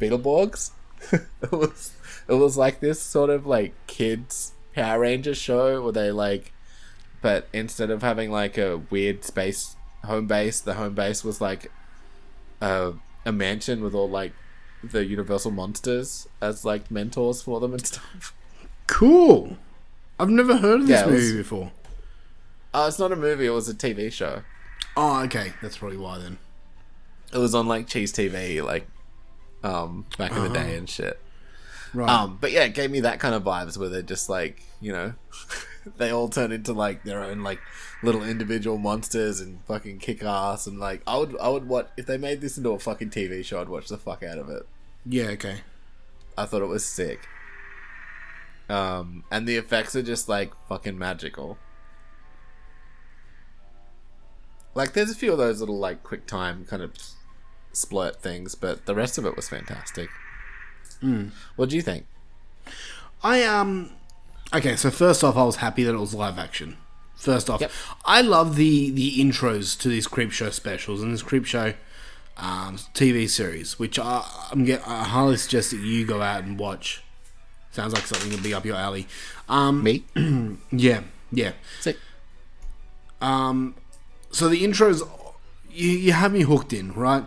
Beetleborgs. 0.00 0.70
it 1.12 1.52
was 1.52 1.92
it 2.28 2.34
was 2.34 2.56
like 2.56 2.80
this 2.80 3.02
sort 3.02 3.28
of 3.28 3.44
like 3.44 3.74
kids 3.86 4.52
Power 4.74 5.00
Ranger 5.00 5.34
show 5.34 5.82
where 5.82 5.92
they 5.92 6.10
like, 6.12 6.52
but 7.24 7.48
instead 7.54 7.88
of 7.90 8.02
having 8.02 8.30
like 8.30 8.58
a 8.58 8.76
weird 8.90 9.24
space 9.24 9.76
home 10.04 10.26
base, 10.26 10.60
the 10.60 10.74
home 10.74 10.94
base 10.94 11.24
was 11.24 11.40
like 11.40 11.72
a 12.60 12.92
a 13.24 13.32
mansion 13.32 13.82
with 13.82 13.94
all 13.94 14.10
like 14.10 14.32
the 14.82 15.06
Universal 15.06 15.50
monsters 15.52 16.28
as 16.42 16.66
like 16.66 16.90
mentors 16.90 17.40
for 17.40 17.60
them 17.60 17.72
and 17.72 17.86
stuff. 17.86 18.34
Cool. 18.86 19.56
I've 20.20 20.28
never 20.28 20.58
heard 20.58 20.82
of 20.82 20.86
this 20.86 21.00
Yeah, 21.00 21.08
it 21.08 21.12
was- 21.12 21.22
movie 21.24 21.38
before. 21.38 21.72
Oh, 22.74 22.86
it's 22.88 22.98
not 22.98 23.10
a 23.10 23.16
movie. 23.16 23.46
It 23.46 23.50
was 23.50 23.70
a 23.70 23.74
TV 23.74 24.12
show. 24.12 24.42
Oh, 24.96 25.22
okay. 25.22 25.54
That's 25.62 25.78
probably 25.78 25.96
why 25.96 26.18
then. 26.18 26.36
It 27.32 27.38
was 27.38 27.54
on 27.54 27.66
like 27.66 27.86
Cheez 27.86 28.10
TV, 28.12 28.62
like 28.62 28.86
um 29.62 30.04
back 30.18 30.32
in 30.32 30.42
the 30.42 30.50
day 30.50 30.60
Uh-huh. 30.60 30.72
and 30.78 30.90
shit. 30.90 31.18
Right. 31.94 32.10
Um, 32.10 32.36
but 32.38 32.52
yeah, 32.52 32.64
it 32.64 32.74
gave 32.74 32.90
me 32.90 33.00
that 33.00 33.18
kind 33.20 33.34
of 33.34 33.42
vibes 33.44 33.78
where 33.78 33.88
they're 33.88 34.02
just 34.02 34.28
like, 34.28 34.62
you 34.82 34.92
know, 34.92 35.14
they 35.96 36.10
all 36.10 36.28
turn 36.28 36.52
into 36.52 36.72
like 36.72 37.04
their 37.04 37.22
own 37.22 37.42
like 37.42 37.60
little 38.02 38.22
individual 38.22 38.78
monsters 38.78 39.40
and 39.40 39.64
fucking 39.64 39.98
kick 39.98 40.22
ass 40.22 40.66
and 40.66 40.78
like 40.78 41.02
I 41.06 41.18
would 41.18 41.36
I 41.38 41.48
would 41.48 41.68
watch 41.68 41.88
if 41.96 42.06
they 42.06 42.18
made 42.18 42.40
this 42.40 42.56
into 42.56 42.70
a 42.70 42.78
fucking 42.78 43.10
TV 43.10 43.44
show, 43.44 43.60
I'd 43.60 43.68
watch 43.68 43.88
the 43.88 43.98
fuck 43.98 44.22
out 44.22 44.38
of 44.38 44.48
it. 44.48 44.66
yeah, 45.04 45.26
okay. 45.28 45.58
I 46.36 46.46
thought 46.46 46.62
it 46.62 46.68
was 46.68 46.84
sick. 46.84 47.28
Um, 48.68 49.24
and 49.30 49.46
the 49.46 49.56
effects 49.56 49.94
are 49.94 50.02
just 50.02 50.28
like 50.28 50.52
fucking 50.68 50.98
magical. 50.98 51.58
Like, 54.74 54.92
there's 54.92 55.10
a 55.10 55.14
few 55.14 55.30
of 55.30 55.38
those 55.38 55.60
little 55.60 55.78
like 55.78 56.02
quick 56.02 56.26
time 56.26 56.64
kind 56.64 56.82
of 56.82 56.94
splurt 57.72 58.16
things, 58.16 58.54
but 58.54 58.86
the 58.86 58.94
rest 58.94 59.18
of 59.18 59.26
it 59.26 59.36
was 59.36 59.48
fantastic. 59.48 60.08
Mm. 61.02 61.30
What 61.56 61.68
do 61.68 61.76
you 61.76 61.82
think? 61.82 62.06
I 63.22 63.42
um 63.44 63.92
okay, 64.54 64.76
so 64.76 64.90
first 64.90 65.22
off 65.24 65.36
I 65.36 65.44
was 65.44 65.56
happy 65.56 65.82
that 65.84 65.94
it 65.94 65.98
was 65.98 66.14
live 66.14 66.38
action. 66.38 66.76
First 67.16 67.48
off, 67.48 67.60
Yep. 67.60 67.70
I 68.04 68.20
love 68.20 68.56
the 68.56 68.90
the 68.90 69.18
intros 69.18 69.78
to 69.80 69.88
these 69.88 70.06
Creepshow 70.06 70.52
specials 70.52 71.02
and 71.02 71.12
this 71.12 71.22
Creepshow 71.22 71.74
um, 72.36 72.76
TV 72.94 73.28
series, 73.28 73.78
which 73.78 73.98
I, 73.98 74.24
I'm 74.50 74.64
get 74.64 74.86
I 74.86 75.04
highly 75.04 75.36
suggest 75.36 75.70
that 75.70 75.78
you 75.78 76.04
go 76.06 76.20
out 76.22 76.44
and 76.44 76.58
watch. 76.58 77.02
Sounds 77.70 77.92
like 77.92 78.06
something 78.06 78.28
that'd 78.30 78.44
be 78.44 78.54
up 78.54 78.64
your 78.64 78.76
alley. 78.76 79.06
Um, 79.48 79.82
Me? 79.82 80.04
yeah, 80.70 81.00
yeah. 81.32 81.52
Sick. 81.80 81.98
Um, 83.20 83.74
so 84.30 84.48
the 84.48 84.62
intros, 84.62 85.02
you, 85.70 85.88
you 85.90 86.12
have 86.12 86.32
me 86.32 86.42
hooked 86.42 86.72
in, 86.72 86.92
right? 86.92 87.24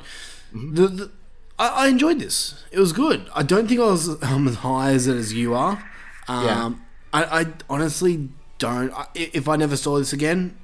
The, 0.54 0.88
the 0.88 1.12
I, 1.60 1.86
I 1.86 1.88
enjoyed 1.88 2.20
this. 2.20 2.64
It 2.72 2.80
was 2.80 2.94
good. 2.94 3.28
I 3.34 3.44
don't 3.44 3.68
think 3.68 3.80
I 3.80 3.86
was 3.86 4.22
um, 4.24 4.48
as 4.48 4.56
high 4.58 4.92
as 4.92 5.08
it 5.08 5.16
as 5.18 5.34
you 5.34 5.54
are. 5.54 5.84
Um, 6.28 6.46
Yeah. 6.46 6.72
I, 7.18 7.42
I 7.42 7.46
honestly 7.70 8.30
don't. 8.60 8.94
I, 8.94 9.08
if 9.16 9.48
I 9.48 9.56
never 9.56 9.76
saw 9.76 9.98
this 9.98 10.14
again, 10.14 10.56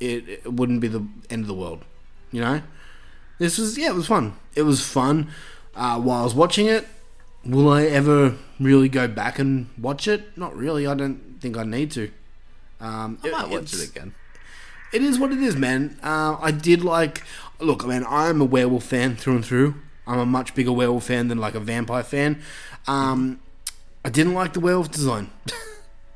it, 0.00 0.28
it 0.28 0.52
wouldn't 0.52 0.80
be 0.80 0.88
the 0.88 1.06
end 1.30 1.42
of 1.42 1.46
the 1.46 1.54
world. 1.54 1.84
You 2.30 2.40
know, 2.40 2.62
this 3.38 3.58
was 3.58 3.78
yeah, 3.78 3.90
it 3.90 3.94
was 3.94 4.06
fun. 4.06 4.36
It 4.54 4.62
was 4.62 4.84
fun. 4.86 5.30
Uh, 5.74 5.98
while 6.00 6.20
I 6.20 6.24
was 6.24 6.34
watching 6.34 6.66
it, 6.66 6.86
will 7.44 7.70
I 7.70 7.84
ever 7.84 8.36
really 8.60 8.90
go 8.90 9.08
back 9.08 9.38
and 9.38 9.68
watch 9.78 10.06
it? 10.06 10.36
Not 10.36 10.54
really. 10.54 10.86
I 10.86 10.94
don't 10.94 11.40
think 11.40 11.56
I 11.56 11.64
need 11.64 11.90
to. 11.92 12.10
Um, 12.80 13.18
I 13.24 13.30
might 13.30 13.48
watch 13.48 13.72
it 13.72 13.88
again. 13.88 14.14
it 14.92 15.02
is 15.02 15.18
what 15.18 15.32
it 15.32 15.38
is, 15.38 15.56
man. 15.56 15.98
Uh, 16.02 16.36
I 16.40 16.50
did 16.50 16.84
like. 16.84 17.22
Look, 17.58 17.86
man, 17.86 18.04
I'm 18.08 18.40
a 18.40 18.44
werewolf 18.44 18.84
fan 18.84 19.16
through 19.16 19.36
and 19.36 19.44
through. 19.44 19.76
I'm 20.06 20.18
a 20.18 20.26
much 20.26 20.54
bigger 20.54 20.72
werewolf 20.72 21.04
fan 21.04 21.28
than 21.28 21.38
like 21.38 21.54
a 21.54 21.60
vampire 21.60 22.02
fan. 22.02 22.42
Um, 22.86 23.40
I 24.04 24.10
didn't 24.10 24.34
like 24.34 24.52
the 24.52 24.60
werewolf 24.60 24.90
design. 24.90 25.30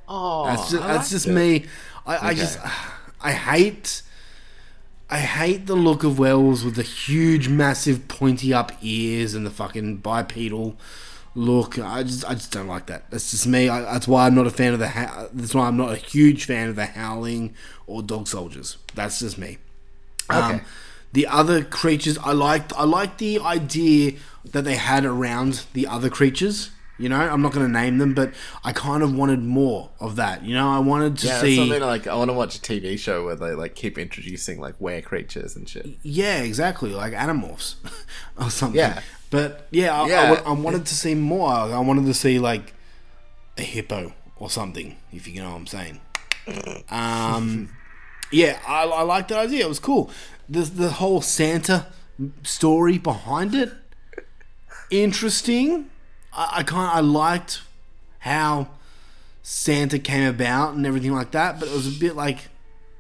Oh, 0.09 0.47
that's 0.47 0.71
just, 0.71 0.83
that's 0.83 1.11
just 1.11 1.27
me. 1.27 1.67
I, 2.07 2.29
I 2.29 2.35
just 2.35 2.59
I 3.21 3.33
hate 3.33 4.03
I 5.09 5.19
hate 5.21 5.67
the 5.67 5.77
look 5.77 6.03
of 6.05 6.19
werewolves 6.19 6.65
with 6.65 6.75
the 6.77 6.83
huge, 6.83 7.49
massive, 7.49 8.09
pointy 8.09 8.53
up 8.53 8.73
ears 8.83 9.35
and 9.35 9.47
the 9.47 9.51
fucking 9.51 9.99
bipedal 9.99 10.77
look. 11.35 11.79
I 11.79 12.03
just 12.03 12.25
I 12.25 12.35
just 12.35 12.51
don't 12.53 12.67
like 12.69 12.87
that. 12.87 13.11
That's 13.11 13.31
just 13.31 13.47
me. 13.47 13.69
I, 13.69 13.81
that's 13.83 14.09
why 14.09 14.27
I'm 14.27 14.35
not 14.35 14.47
a 14.47 14.51
fan 14.51 14.73
of 14.73 14.79
the. 14.79 14.89
Ha- 14.89 15.29
that's 15.33 15.55
why 15.55 15.67
I'm 15.69 15.77
not 15.77 15.93
a 15.93 15.97
huge 15.97 16.45
fan 16.45 16.69
of 16.69 16.77
the 16.77 16.87
Howling 16.87 17.55
or 17.87 18.03
Dog 18.03 18.27
Soldiers. 18.29 18.79
That's 18.95 19.19
just 19.21 19.39
me. 19.39 19.59
Um, 20.29 20.55
Okay. 20.57 20.65
the 21.13 21.27
other 21.29 21.63
creatures, 21.65 22.19
I 22.19 22.33
liked. 22.33 22.73
I 22.77 22.85
liked 22.85 23.19
the 23.19 23.39
idea 23.41 24.13
that 24.45 24.63
they 24.65 24.75
had 24.77 25.05
around 25.05 25.67
the 25.73 25.87
other 25.87 26.11
creatures. 26.11 26.71
You 26.99 27.11
know, 27.11 27.17
I'm 27.21 27.43
not 27.43 27.53
going 27.53 27.67
to 27.67 27.73
name 27.73 27.99
them, 27.99 28.15
but 28.15 28.33
I 28.65 28.73
kind 28.73 29.03
of 29.03 29.15
wanted 29.15 29.43
more 29.43 29.91
of 30.01 30.17
that. 30.17 30.43
You 30.45 30.55
know, 30.55 30.71
I 30.71 30.79
wanted 30.79 31.19
to 31.19 31.27
Yeah, 31.27 31.41
see. 31.43 31.57
something 31.57 31.83
like 31.83 32.07
I 32.07 32.15
want 32.15 32.31
to 32.31 32.33
watch 32.35 32.57
a 32.57 32.61
TV 32.61 32.99
show 32.99 33.23
where 33.25 33.37
they 33.37 33.53
like 33.53 33.75
keep 33.75 33.99
introducing 33.99 34.59
like 34.61 34.81
were 34.81 35.03
creatures 35.03 35.57
and 35.57 35.69
shit. 35.69 35.87
Yeah, 36.03 36.39
exactly, 36.43 36.91
like 36.91 37.13
Animorphs 37.13 37.75
or 38.41 38.49
something. 38.51 38.79
Yeah. 38.79 39.01
But 39.29 39.67
yeah, 39.71 39.95
I, 39.95 40.05
I 40.05 40.09
Yeah. 40.09 40.31
wa- 40.31 40.43
I 40.47 40.53
wanted 40.53 40.87
to 40.87 40.95
see 40.95 41.15
more. 41.15 41.51
I 41.51 41.79
wanted 41.81 42.07
to 42.07 42.15
see 42.15 42.39
like 42.39 42.73
a 43.59 43.63
hippo 43.63 44.15
or 44.37 44.49
something, 44.49 44.97
if 45.13 45.29
you 45.29 45.43
know 45.43 45.51
what 45.51 45.57
I'm 45.57 45.67
saying. 45.67 46.01
Um, 46.91 47.71
yeah, 48.33 48.59
I, 48.67 48.85
I 48.85 49.03
liked 49.03 49.29
that 49.29 49.39
idea. 49.39 49.65
It 49.67 49.69
was 49.69 49.81
cool. 49.81 50.11
The 50.49 50.63
the 50.63 50.91
whole 50.93 51.21
Santa 51.21 51.89
story 52.43 52.97
behind 52.99 53.55
it, 53.55 53.73
interesting. 54.91 55.91
I, 56.37 56.59
I 56.59 56.63
kind 56.63 56.91
I 56.93 57.01
liked 57.01 57.63
how 58.21 58.69
Santa 59.43 59.99
came 59.99 60.29
about 60.29 60.75
and 60.75 60.85
everything 60.87 61.13
like 61.13 61.31
that, 61.33 61.59
but 61.59 61.69
it 61.69 61.75
was 61.75 61.87
a 61.97 61.99
bit 61.99 62.15
like, 62.17 62.49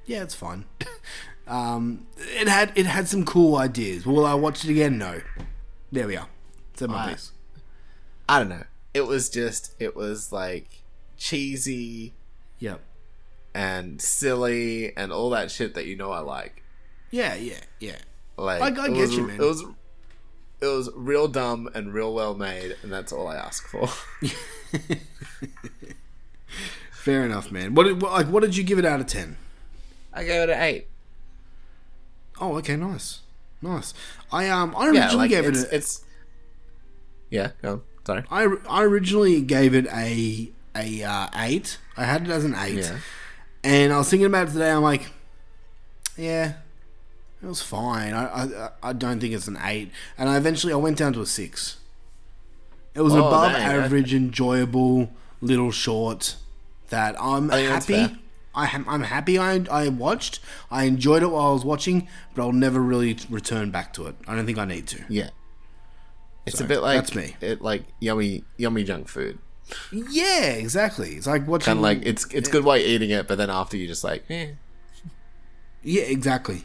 yeah, 0.06 0.22
it's 0.22 0.34
fine. 0.34 0.64
um, 1.46 2.06
it 2.18 2.48
had 2.48 2.72
it 2.74 2.86
had 2.86 3.08
some 3.08 3.24
cool 3.24 3.56
ideas. 3.56 4.06
Will 4.06 4.24
I 4.26 4.34
watch 4.34 4.64
it 4.64 4.70
again? 4.70 4.98
No. 4.98 5.20
There 5.92 6.06
we 6.06 6.16
are. 6.16 6.28
Said 6.74 6.90
my 6.90 7.06
I- 7.06 7.10
piece. 7.12 7.32
I 8.28 8.38
don't 8.40 8.48
know. 8.48 8.64
It 8.94 9.06
was 9.06 9.28
just 9.28 9.74
it 9.78 9.94
was 9.94 10.32
like 10.32 10.82
cheesy 11.16 12.14
Yep. 12.58 12.80
and 13.54 14.00
silly 14.00 14.96
and 14.96 15.12
all 15.12 15.30
that 15.30 15.50
shit 15.50 15.74
that 15.74 15.86
you 15.86 15.96
know 15.96 16.10
I 16.10 16.20
like. 16.20 16.62
Yeah, 17.10 17.34
yeah, 17.34 17.60
yeah. 17.78 17.98
Like 18.36 18.62
I- 18.78 18.84
I 18.84 18.88
get 18.88 18.96
was, 18.96 19.14
you, 19.16 19.26
man. 19.26 19.36
It 19.40 19.44
was 19.44 19.64
it 20.60 20.66
was 20.66 20.90
real 20.94 21.28
dumb 21.28 21.68
and 21.74 21.92
real 21.92 22.12
well 22.14 22.34
made, 22.34 22.76
and 22.82 22.92
that's 22.92 23.12
all 23.12 23.28
I 23.28 23.36
ask 23.36 23.66
for. 23.68 23.88
Fair 26.92 27.24
enough, 27.24 27.52
man. 27.52 27.74
What 27.74 27.84
did 27.84 28.02
like 28.02 28.26
what 28.26 28.40
did 28.42 28.56
you 28.56 28.64
give 28.64 28.78
it 28.78 28.84
out 28.84 29.00
of 29.00 29.06
ten? 29.06 29.36
I 30.12 30.24
gave 30.24 30.42
it 30.48 30.50
an 30.50 30.60
eight. 30.60 30.88
Oh, 32.40 32.56
okay, 32.58 32.76
nice, 32.76 33.20
nice. 33.62 33.94
I 34.32 34.48
um 34.48 34.74
I 34.76 34.86
Yeah, 34.90 35.02
originally 35.04 35.16
like, 35.16 35.30
gave 35.30 35.44
it's, 35.46 35.62
it. 35.62 35.72
A, 35.72 35.76
it's 35.76 36.04
yeah. 37.30 37.50
Go 37.62 37.72
on. 37.72 37.82
Sorry. 38.06 38.24
I 38.30 38.46
I 38.68 38.82
originally 38.82 39.40
gave 39.42 39.74
it 39.74 39.86
a 39.86 40.50
a 40.74 41.02
uh, 41.02 41.28
eight. 41.36 41.78
I 41.96 42.04
had 42.04 42.22
it 42.22 42.30
as 42.30 42.44
an 42.44 42.54
eight, 42.56 42.78
Yeah. 42.84 42.98
and 43.64 43.92
I 43.92 43.98
was 43.98 44.08
thinking 44.10 44.26
about 44.26 44.48
it 44.48 44.52
today. 44.52 44.70
I'm 44.70 44.82
like, 44.82 45.10
yeah, 46.16 46.54
it 47.42 47.46
was 47.46 47.62
fine. 47.62 48.12
I 48.14 48.24
I, 48.44 48.70
I 48.82 48.92
don't 48.92 49.20
think 49.20 49.34
it's 49.34 49.48
an 49.48 49.58
eight, 49.62 49.90
and 50.18 50.28
I 50.28 50.36
eventually 50.36 50.72
I 50.72 50.76
went 50.76 50.98
down 50.98 51.12
to 51.14 51.20
a 51.20 51.26
six. 51.26 51.78
It 52.94 53.00
was 53.02 53.12
an 53.12 53.20
Oh, 53.20 53.28
above 53.28 53.52
dang, 53.52 53.62
average, 53.62 54.14
enjoyable 54.14 55.10
little 55.40 55.70
short 55.70 56.36
that 56.88 57.14
I'm 57.20 57.50
I 57.50 57.58
happy. 57.58 58.16
I 58.54 58.68
am, 58.68 58.88
I'm 58.88 59.02
happy 59.02 59.38
I, 59.38 59.66
I 59.70 59.88
watched. 59.88 60.40
I 60.70 60.84
enjoyed 60.84 61.22
it 61.22 61.26
while 61.26 61.48
I 61.48 61.52
was 61.52 61.62
watching, 61.62 62.08
but 62.34 62.40
I'll 62.42 62.52
never 62.52 62.80
really 62.80 63.18
return 63.28 63.70
back 63.70 63.92
to 63.94 64.06
it. 64.06 64.16
I 64.26 64.34
don't 64.34 64.46
think 64.46 64.56
I 64.56 64.64
need 64.64 64.86
to. 64.88 65.04
Yeah. 65.10 65.28
It's 66.46 66.56
So, 66.58 66.64
a 66.64 66.68
bit 66.68 66.80
like 66.80 66.96
that's 66.96 67.14
me. 67.14 67.36
It 67.42 67.60
like 67.60 67.84
yummy 68.00 68.44
yummy 68.56 68.82
junk 68.84 69.08
food. 69.08 69.38
Yeah, 69.92 70.44
exactly. 70.52 71.16
It's 71.16 71.26
like 71.26 71.46
watching. 71.46 71.66
Kind 71.66 71.78
of 71.80 71.82
like 71.82 72.00
it's 72.06 72.24
it's 72.32 72.48
good 72.48 72.64
while 72.64 72.78
you're 72.78 72.88
eating 72.88 73.10
it, 73.10 73.28
but 73.28 73.36
then 73.36 73.50
after 73.50 73.76
you 73.76 73.86
just 73.86 74.04
like, 74.04 74.24
eh. 74.30 74.52
Yeah, 75.82 76.04
exactly. 76.04 76.64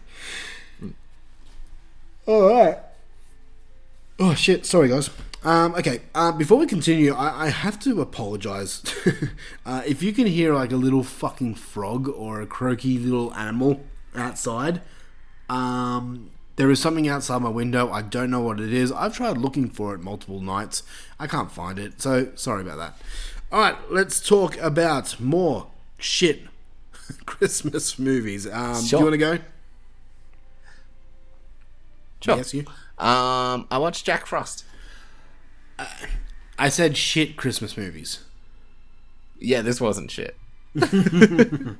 All 2.31 2.47
right. 2.47 2.77
Oh 4.17 4.33
shit! 4.33 4.65
Sorry, 4.65 4.87
guys. 4.87 5.09
Um, 5.43 5.75
okay, 5.75 5.99
uh, 6.15 6.31
before 6.31 6.59
we 6.59 6.65
continue, 6.65 7.13
I, 7.13 7.47
I 7.47 7.49
have 7.49 7.77
to 7.81 7.99
apologize. 7.99 8.81
uh, 9.65 9.81
if 9.85 10.01
you 10.01 10.13
can 10.13 10.27
hear 10.27 10.53
like 10.53 10.71
a 10.71 10.77
little 10.77 11.03
fucking 11.03 11.55
frog 11.55 12.07
or 12.07 12.39
a 12.39 12.47
croaky 12.47 12.97
little 12.97 13.33
animal 13.33 13.81
outside, 14.15 14.79
um, 15.49 16.29
there 16.55 16.71
is 16.71 16.79
something 16.79 17.05
outside 17.09 17.41
my 17.41 17.49
window. 17.49 17.91
I 17.91 18.01
don't 18.01 18.29
know 18.29 18.39
what 18.39 18.61
it 18.61 18.71
is. 18.71 18.93
I've 18.93 19.13
tried 19.13 19.37
looking 19.37 19.69
for 19.69 19.93
it 19.93 19.99
multiple 19.99 20.39
nights. 20.39 20.83
I 21.19 21.27
can't 21.27 21.51
find 21.51 21.77
it, 21.77 22.01
so 22.01 22.29
sorry 22.35 22.61
about 22.61 22.77
that. 22.77 22.97
All 23.51 23.59
right, 23.59 23.75
let's 23.89 24.25
talk 24.25 24.57
about 24.59 25.19
more 25.19 25.67
shit 25.97 26.43
Christmas 27.25 27.99
movies. 27.99 28.47
Um, 28.47 28.81
Do 28.85 28.97
you 28.97 29.03
want 29.03 29.13
to 29.15 29.17
go? 29.17 29.39
Sure. 32.21 32.37
Yes, 32.37 32.53
you. 32.53 32.65
Um, 32.97 33.67
I 33.71 33.77
watched 33.77 34.05
Jack 34.05 34.25
Frost. 34.27 34.63
I 36.59 36.69
said 36.69 36.95
shit 36.95 37.35
Christmas 37.37 37.75
movies. 37.75 38.23
Yeah, 39.39 39.61
this 39.61 39.81
wasn't 39.81 40.11
shit. 40.11 40.35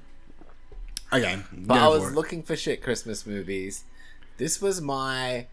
Okay, 1.14 1.40
But 1.52 1.78
I 1.78 1.90
was 1.90 2.14
looking 2.14 2.42
for 2.42 2.56
shit 2.56 2.82
Christmas 2.82 3.26
movies. 3.28 3.84
This 4.38 4.62
was 4.62 4.80
my 4.82 5.48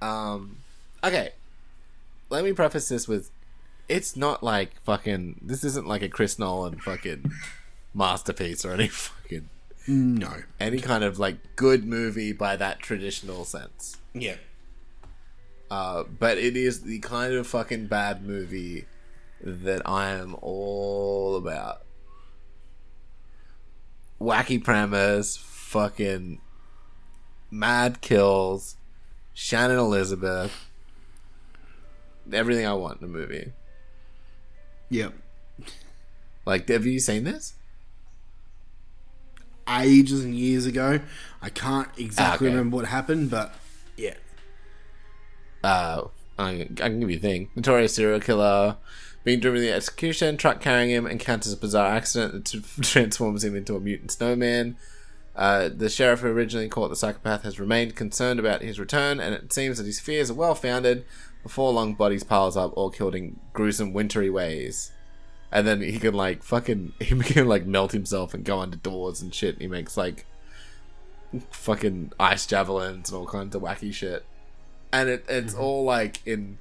um 0.00 0.56
okay. 1.04 1.32
Let 2.30 2.44
me 2.44 2.52
preface 2.54 2.88
this 2.88 3.06
with 3.06 3.30
it's 3.90 4.16
not 4.16 4.42
like 4.42 4.80
fucking 4.84 5.40
this 5.42 5.62
isn't 5.64 5.86
like 5.86 6.00
a 6.00 6.08
Chris 6.08 6.38
Nolan 6.38 6.78
fucking 6.78 7.30
masterpiece 7.94 8.64
or 8.64 8.72
any 8.72 8.88
fucking 8.88 9.50
No. 9.86 10.32
any 10.58 10.78
kind 10.80 11.04
of 11.04 11.18
like 11.18 11.56
good 11.56 11.84
movie 11.84 12.32
by 12.32 12.56
that 12.56 12.78
traditional 12.78 13.44
sense. 13.44 13.98
Yeah. 14.18 14.36
Uh, 15.70 16.04
but 16.04 16.38
it 16.38 16.56
is 16.56 16.82
the 16.82 16.98
kind 17.00 17.34
of 17.34 17.46
fucking 17.46 17.86
bad 17.86 18.24
movie 18.24 18.86
that 19.42 19.82
I 19.86 20.10
am 20.10 20.36
all 20.40 21.36
about. 21.36 21.82
Wacky 24.20 24.62
premise, 24.62 25.36
fucking 25.36 26.40
mad 27.50 28.00
kills, 28.00 28.76
Shannon 29.34 29.78
Elizabeth, 29.78 30.52
everything 32.32 32.66
I 32.66 32.72
want 32.72 33.00
in 33.00 33.04
a 33.04 33.10
movie. 33.10 33.52
Yep. 34.88 35.12
Like, 36.46 36.68
have 36.68 36.86
you 36.86 37.00
seen 37.00 37.24
this? 37.24 37.54
Ages 39.68 40.24
and 40.24 40.34
years 40.34 40.64
ago. 40.64 41.00
I 41.42 41.50
can't 41.50 41.88
exactly 41.98 42.46
Ah, 42.46 42.48
okay. 42.48 42.56
remember 42.56 42.76
what 42.76 42.86
happened, 42.86 43.30
but. 43.30 43.52
Uh, 45.62 46.02
I, 46.38 46.68
can 46.76 47.00
give 47.00 47.10
you 47.10 47.16
a 47.16 47.20
thing. 47.20 47.48
Notorious 47.54 47.94
serial 47.94 48.20
killer 48.20 48.76
being 49.26 49.40
driven 49.40 49.60
to 49.60 49.66
the 49.66 49.72
execution, 49.72 50.36
truck 50.36 50.60
carrying 50.60 50.90
him 50.90 51.04
encounters 51.04 51.52
a 51.52 51.56
bizarre 51.56 51.90
accident 51.90 52.44
that 52.44 52.62
transforms 52.82 53.42
him 53.42 53.56
into 53.56 53.74
a 53.74 53.80
mutant 53.80 54.12
snowman. 54.12 54.76
Uh, 55.34 55.68
the 55.68 55.90
sheriff 55.90 56.20
who 56.20 56.28
originally 56.28 56.68
caught 56.68 56.88
the 56.88 56.96
psychopath 56.96 57.42
has 57.42 57.58
remained 57.58 57.96
concerned 57.96 58.38
about 58.38 58.62
his 58.62 58.78
return, 58.78 59.18
and 59.18 59.34
it 59.34 59.52
seems 59.52 59.78
that 59.78 59.86
his 59.86 59.98
fears 59.98 60.30
are 60.30 60.34
well 60.34 60.54
founded. 60.54 61.04
Before 61.42 61.72
long, 61.72 61.94
bodies 61.94 62.22
piles 62.22 62.56
up, 62.56 62.72
all 62.76 62.88
killed 62.88 63.16
in 63.16 63.40
gruesome, 63.52 63.92
wintry 63.92 64.30
ways. 64.30 64.92
And 65.50 65.66
then 65.66 65.80
he 65.80 65.98
can 65.98 66.14
like 66.14 66.44
fucking 66.44 66.92
he 67.00 67.18
can 67.18 67.48
like 67.48 67.66
melt 67.66 67.90
himself 67.90 68.32
and 68.32 68.44
go 68.44 68.60
under 68.60 68.76
doors 68.76 69.20
and 69.20 69.34
shit. 69.34 69.60
He 69.60 69.66
makes 69.66 69.96
like 69.96 70.24
fucking 71.50 72.12
ice 72.20 72.46
javelins 72.46 73.10
and 73.10 73.18
all 73.18 73.26
kinds 73.26 73.56
of 73.56 73.62
wacky 73.62 73.92
shit 73.92 74.24
and 75.00 75.08
it, 75.08 75.24
it's 75.28 75.54
all 75.54 75.84
like 75.84 76.26
in 76.26 76.58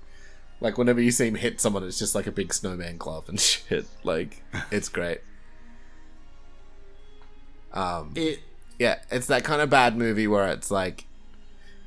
like 0.61 0.77
whenever 0.77 1.01
you 1.01 1.11
see 1.11 1.27
him 1.27 1.35
hit 1.35 1.59
someone 1.61 1.83
it's 1.83 1.99
just 1.99 2.15
like 2.15 2.27
a 2.27 2.31
big 2.31 2.53
snowman 2.53 2.97
glove 2.97 3.27
and 3.29 3.39
shit. 3.49 3.85
Like 4.03 4.41
it's 4.71 4.89
great. 4.89 5.21
Um 7.73 8.11
It 8.15 8.39
yeah 8.79 8.99
it's 9.09 9.27
that 9.27 9.43
kind 9.43 9.61
of 9.61 9.69
bad 9.69 9.97
movie 9.97 10.27
where 10.27 10.47
it's 10.47 10.69
like 10.69 11.05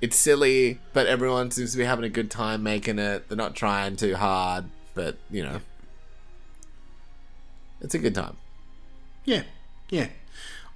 it's 0.01 0.17
silly 0.17 0.79
but 0.93 1.07
everyone 1.07 1.51
seems 1.51 1.73
to 1.73 1.79
be 1.79 1.85
having 1.85 2.05
a 2.05 2.09
good 2.11 2.31
time 2.31 2.63
making 2.63 2.99
it. 2.99 3.29
They're 3.29 3.37
not 3.37 3.55
trying 3.55 3.97
too 3.97 4.17
hard 4.17 4.67
but 4.95 5.17
you 5.31 5.43
know. 5.43 5.61
It's 7.81 7.95
a 7.95 7.99
good 7.99 8.15
time. 8.15 8.37
Yeah, 9.25 9.43
yeah. 9.89 10.09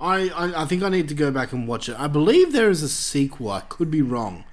I, 0.01 0.29
I 0.29 0.63
I 0.63 0.65
think 0.67 0.83
I 0.83 0.89
need 0.89 1.09
to 1.09 1.15
go 1.15 1.31
back 1.31 1.53
and 1.53 1.67
watch 1.67 1.89
it. 1.89 1.99
I 1.99 2.07
believe 2.07 2.53
there 2.53 2.71
is 2.71 2.83
a 2.83 2.89
sequel. 2.89 3.51
I 3.51 3.61
could 3.61 3.91
be 3.91 4.03
wrong, 4.03 4.45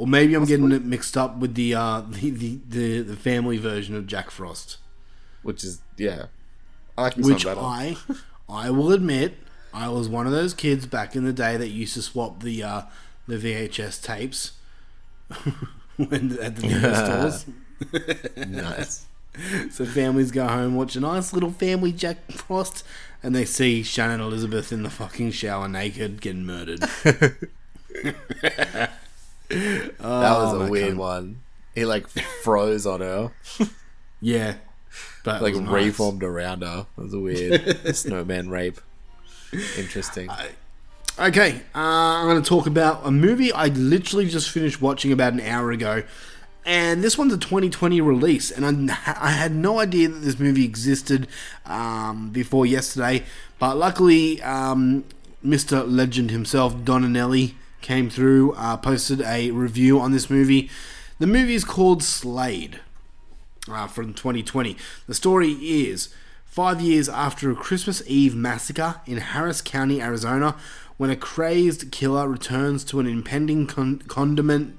or 0.00 0.06
maybe 0.06 0.32
I'm 0.34 0.46
getting 0.46 0.72
it 0.72 0.82
mixed 0.82 1.14
up 1.14 1.36
with 1.36 1.54
the 1.54 1.74
uh 1.74 2.00
the, 2.08 2.30
the, 2.30 2.58
the, 2.66 3.00
the 3.02 3.16
family 3.16 3.58
version 3.58 3.94
of 3.94 4.06
Jack 4.06 4.30
Frost, 4.30 4.78
which 5.42 5.62
is 5.62 5.82
yeah 5.98 6.26
i 6.96 7.02
like 7.02 7.16
which 7.16 7.44
better. 7.44 7.60
I 7.60 7.98
I 8.48 8.70
will 8.70 8.92
admit 8.92 9.34
I 9.74 9.90
was 9.90 10.08
one 10.08 10.26
of 10.26 10.32
those 10.32 10.54
kids 10.54 10.86
back 10.86 11.14
in 11.14 11.24
the 11.24 11.34
day 11.34 11.58
that 11.58 11.68
used 11.68 11.92
to 11.94 12.02
swap 12.02 12.42
the 12.42 12.62
uh 12.62 12.82
the 13.28 13.36
VHS 13.36 14.02
tapes 14.02 14.52
when 15.96 16.38
at 16.40 16.56
the 16.56 16.62
video 16.62 16.94
stores. 17.04 17.46
nice 18.48 19.04
So 19.70 19.84
families 19.84 20.30
go 20.30 20.48
home, 20.48 20.76
watch 20.76 20.96
a 20.96 21.00
nice 21.00 21.34
little 21.34 21.50
family 21.50 21.92
Jack 21.92 22.32
Frost, 22.32 22.84
and 23.22 23.34
they 23.34 23.44
see 23.44 23.82
Shannon 23.82 24.20
Elizabeth 24.20 24.72
in 24.72 24.82
the 24.82 24.90
fucking 24.90 25.32
shower 25.32 25.68
naked 25.68 26.22
getting 26.22 26.46
murdered. 26.46 26.84
That 30.02 30.32
was 30.38 30.54
Oh, 30.54 30.60
a 30.62 30.70
weird 30.70 30.94
cunt. 30.94 30.98
one 30.98 31.40
he 31.74 31.84
like 31.84 32.08
froze 32.44 32.86
on 32.86 33.00
her 33.00 33.30
Yeah. 34.20 34.54
But 35.24 35.42
like 35.42 35.54
nice. 35.54 35.70
reformed 35.86 36.22
around 36.22 36.62
her. 36.62 36.86
It 36.98 37.00
was 37.00 37.14
a 37.14 37.20
weird 37.20 37.86
snowman 37.96 38.48
rape. 38.50 38.80
Interesting. 39.76 40.28
Okay, 41.18 41.56
uh, 41.74 41.78
I'm 41.78 42.26
going 42.26 42.42
to 42.42 42.48
talk 42.48 42.66
about 42.66 43.00
a 43.04 43.10
movie 43.10 43.52
I 43.52 43.66
literally 43.66 44.26
just 44.28 44.50
finished 44.50 44.80
watching 44.80 45.12
about 45.12 45.32
an 45.34 45.40
hour 45.40 45.70
ago. 45.70 46.02
And 46.64 47.02
this 47.02 47.16
one's 47.18 47.32
a 47.32 47.38
2020 47.38 48.00
release, 48.00 48.50
and 48.50 48.90
I, 48.90 48.96
I 49.20 49.30
had 49.30 49.54
no 49.54 49.78
idea 49.80 50.08
that 50.08 50.18
this 50.20 50.38
movie 50.38 50.64
existed 50.64 51.26
um, 51.66 52.30
before 52.30 52.64
yesterday. 52.66 53.24
But 53.58 53.76
luckily, 53.78 54.40
um, 54.42 55.04
Mr. 55.44 55.84
Legend 55.90 56.30
himself, 56.30 56.74
Donanelli, 56.76 57.54
came 57.80 58.10
through, 58.10 58.52
uh, 58.52 58.76
posted 58.76 59.20
a 59.20 59.50
review 59.50 60.00
on 60.00 60.12
this 60.12 60.30
movie. 60.30 60.70
The 61.18 61.26
movie 61.26 61.54
is 61.54 61.64
called 61.64 62.02
Slade 62.02 62.80
uh, 63.70 63.86
from 63.86 64.14
2020. 64.14 64.76
The 65.06 65.14
story 65.14 65.52
is 65.52 66.14
five 66.44 66.80
years 66.80 67.08
after 67.08 67.50
a 67.50 67.54
Christmas 67.54 68.02
Eve 68.06 68.34
massacre 68.34 69.00
in 69.06 69.18
Harris 69.18 69.62
County, 69.62 70.00
Arizona, 70.00 70.56
when 70.96 71.10
a 71.10 71.16
crazed 71.16 71.90
killer 71.90 72.28
returns 72.28 72.84
to 72.84 73.00
an 73.00 73.06
impending 73.06 73.66
con- 73.66 74.02
condiment 74.08 74.76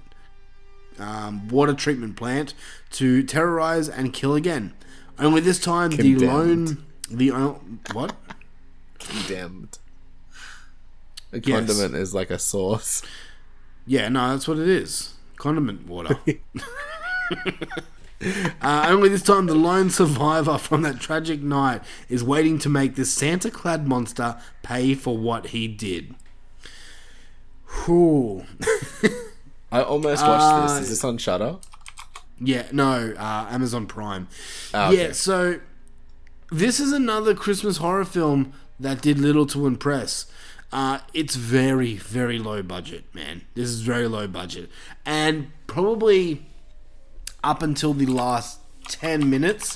um, 0.99 1.47
water 1.47 1.73
treatment 1.73 2.15
plant 2.15 2.53
to 2.91 3.23
terrorize 3.23 3.89
and 3.89 4.13
kill 4.13 4.35
again. 4.35 4.73
Only 5.17 5.41
this 5.41 5.59
time, 5.59 5.91
the 5.91 6.15
lone. 6.15 6.85
The 7.09 7.31
o- 7.31 7.61
what? 7.93 8.15
Condemned. 8.99 9.79
A 11.33 11.39
Yes. 11.39 11.45
condiment 11.67 11.95
is 11.95 12.13
like 12.13 12.29
a 12.29 12.39
sauce. 12.39 13.01
Yeah, 13.85 14.09
no, 14.09 14.29
that's 14.31 14.47
what 14.47 14.59
it 14.59 14.67
is. 14.67 15.13
Condiment 15.37 15.87
water. 15.87 16.17
uh, 18.61 18.85
only 18.87 19.09
this 19.09 19.23
time, 19.23 19.47
the 19.47 19.55
lone 19.55 19.89
survivor 19.89 20.57
from 20.57 20.81
that 20.83 20.99
tragic 20.99 21.41
night 21.41 21.81
is 22.09 22.23
waiting 22.23 22.59
to 22.59 22.69
make 22.69 22.95
this 22.95 23.11
Santa 23.11 23.49
clad 23.49 23.87
monster 23.87 24.39
pay 24.61 24.93
for 24.93 25.17
what 25.17 25.47
he 25.47 25.67
did. 25.67 26.13
Whew. 27.85 28.43
I 29.71 29.81
almost 29.81 30.21
watched 30.23 30.43
Uh, 30.43 30.67
this. 30.73 30.83
Is 30.83 30.89
this 30.89 31.03
on 31.03 31.17
Shudder? 31.17 31.57
Yeah, 32.39 32.67
no, 32.71 33.13
uh, 33.17 33.47
Amazon 33.49 33.85
Prime. 33.87 34.27
Okay. 34.73 34.97
Yeah, 35.07 35.11
so 35.13 35.59
this 36.51 36.79
is 36.79 36.91
another 36.91 37.33
Christmas 37.33 37.77
horror 37.77 38.03
film 38.05 38.53
that 38.79 39.01
did 39.01 39.19
little 39.19 39.45
to 39.47 39.65
impress. 39.67 40.25
Uh, 40.72 40.99
it's 41.14 41.35
very, 41.35 41.95
very 41.95 42.39
low 42.39 42.64
budget, 42.64 43.03
man. 43.14 43.41
This 43.56 43.68
is 43.69 43.81
very 43.81 44.07
low 44.07 44.27
budget. 44.27 44.69
And 45.06 45.52
probably 45.68 46.45
up 47.43 47.61
until 47.61 47.93
the 47.93 48.06
last 48.06 48.60
10 48.88 49.30
minutes, 49.30 49.76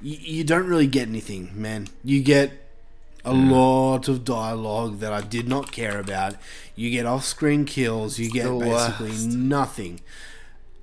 y- 0.00 0.16
you 0.20 0.44
don't 0.44 0.66
really 0.66 0.86
get 0.86 1.08
anything, 1.08 1.50
man. 1.54 1.88
You 2.02 2.22
get 2.22 2.52
a 3.24 3.32
lot 3.32 4.08
of 4.08 4.24
dialogue 4.24 4.98
that 5.00 5.12
I 5.12 5.20
did 5.20 5.46
not 5.46 5.70
care 5.70 6.00
about. 6.00 6.34
You 6.74 6.90
get 6.90 7.04
off 7.06 7.24
screen 7.24 7.64
kills. 7.66 8.18
You 8.18 8.30
get 8.30 8.46
basically 8.58 9.10
worst. 9.10 9.28
nothing 9.28 10.00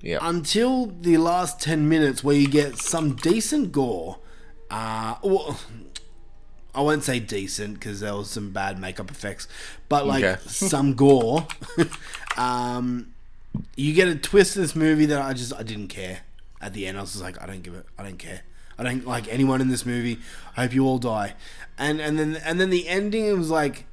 Yeah. 0.00 0.18
until 0.22 0.86
the 0.86 1.16
last 1.18 1.60
10 1.60 1.88
minutes 1.88 2.22
where 2.24 2.36
you 2.36 2.48
get 2.48 2.78
some 2.78 3.14
decent 3.16 3.72
gore. 3.72 4.18
Uh, 4.70 5.16
well, 5.22 5.58
I 6.80 6.82
won't 6.82 7.04
say 7.04 7.20
decent 7.20 7.74
because 7.74 8.00
there 8.00 8.14
was 8.14 8.30
some 8.30 8.50
bad 8.52 8.80
makeup 8.80 9.10
effects, 9.10 9.46
but 9.90 10.06
like 10.06 10.24
Okay. 10.24 10.40
some 10.46 10.94
gore. 10.94 11.46
um, 12.38 13.12
you 13.76 13.92
get 13.92 14.08
a 14.08 14.14
twist 14.14 14.56
in 14.56 14.62
this 14.62 14.74
movie 14.74 15.04
that 15.06 15.20
I 15.20 15.34
just 15.34 15.52
I 15.54 15.62
didn't 15.62 15.88
care. 15.88 16.20
At 16.60 16.72
the 16.72 16.86
end, 16.86 16.96
I 16.96 17.02
was 17.02 17.12
just 17.12 17.22
like, 17.22 17.40
I 17.42 17.46
don't 17.46 17.62
give 17.62 17.74
it. 17.74 17.84
I 17.98 18.02
don't 18.02 18.18
care. 18.18 18.40
I 18.78 18.82
don't 18.82 19.06
like 19.06 19.28
anyone 19.28 19.60
in 19.60 19.68
this 19.68 19.84
movie. 19.84 20.18
I 20.56 20.62
hope 20.62 20.72
you 20.74 20.86
all 20.86 20.98
die. 20.98 21.34
And 21.76 22.00
and 22.00 22.18
then 22.18 22.36
and 22.36 22.58
then 22.58 22.70
the 22.70 22.88
ending 22.88 23.26
it 23.26 23.36
was 23.36 23.50
like 23.50 23.84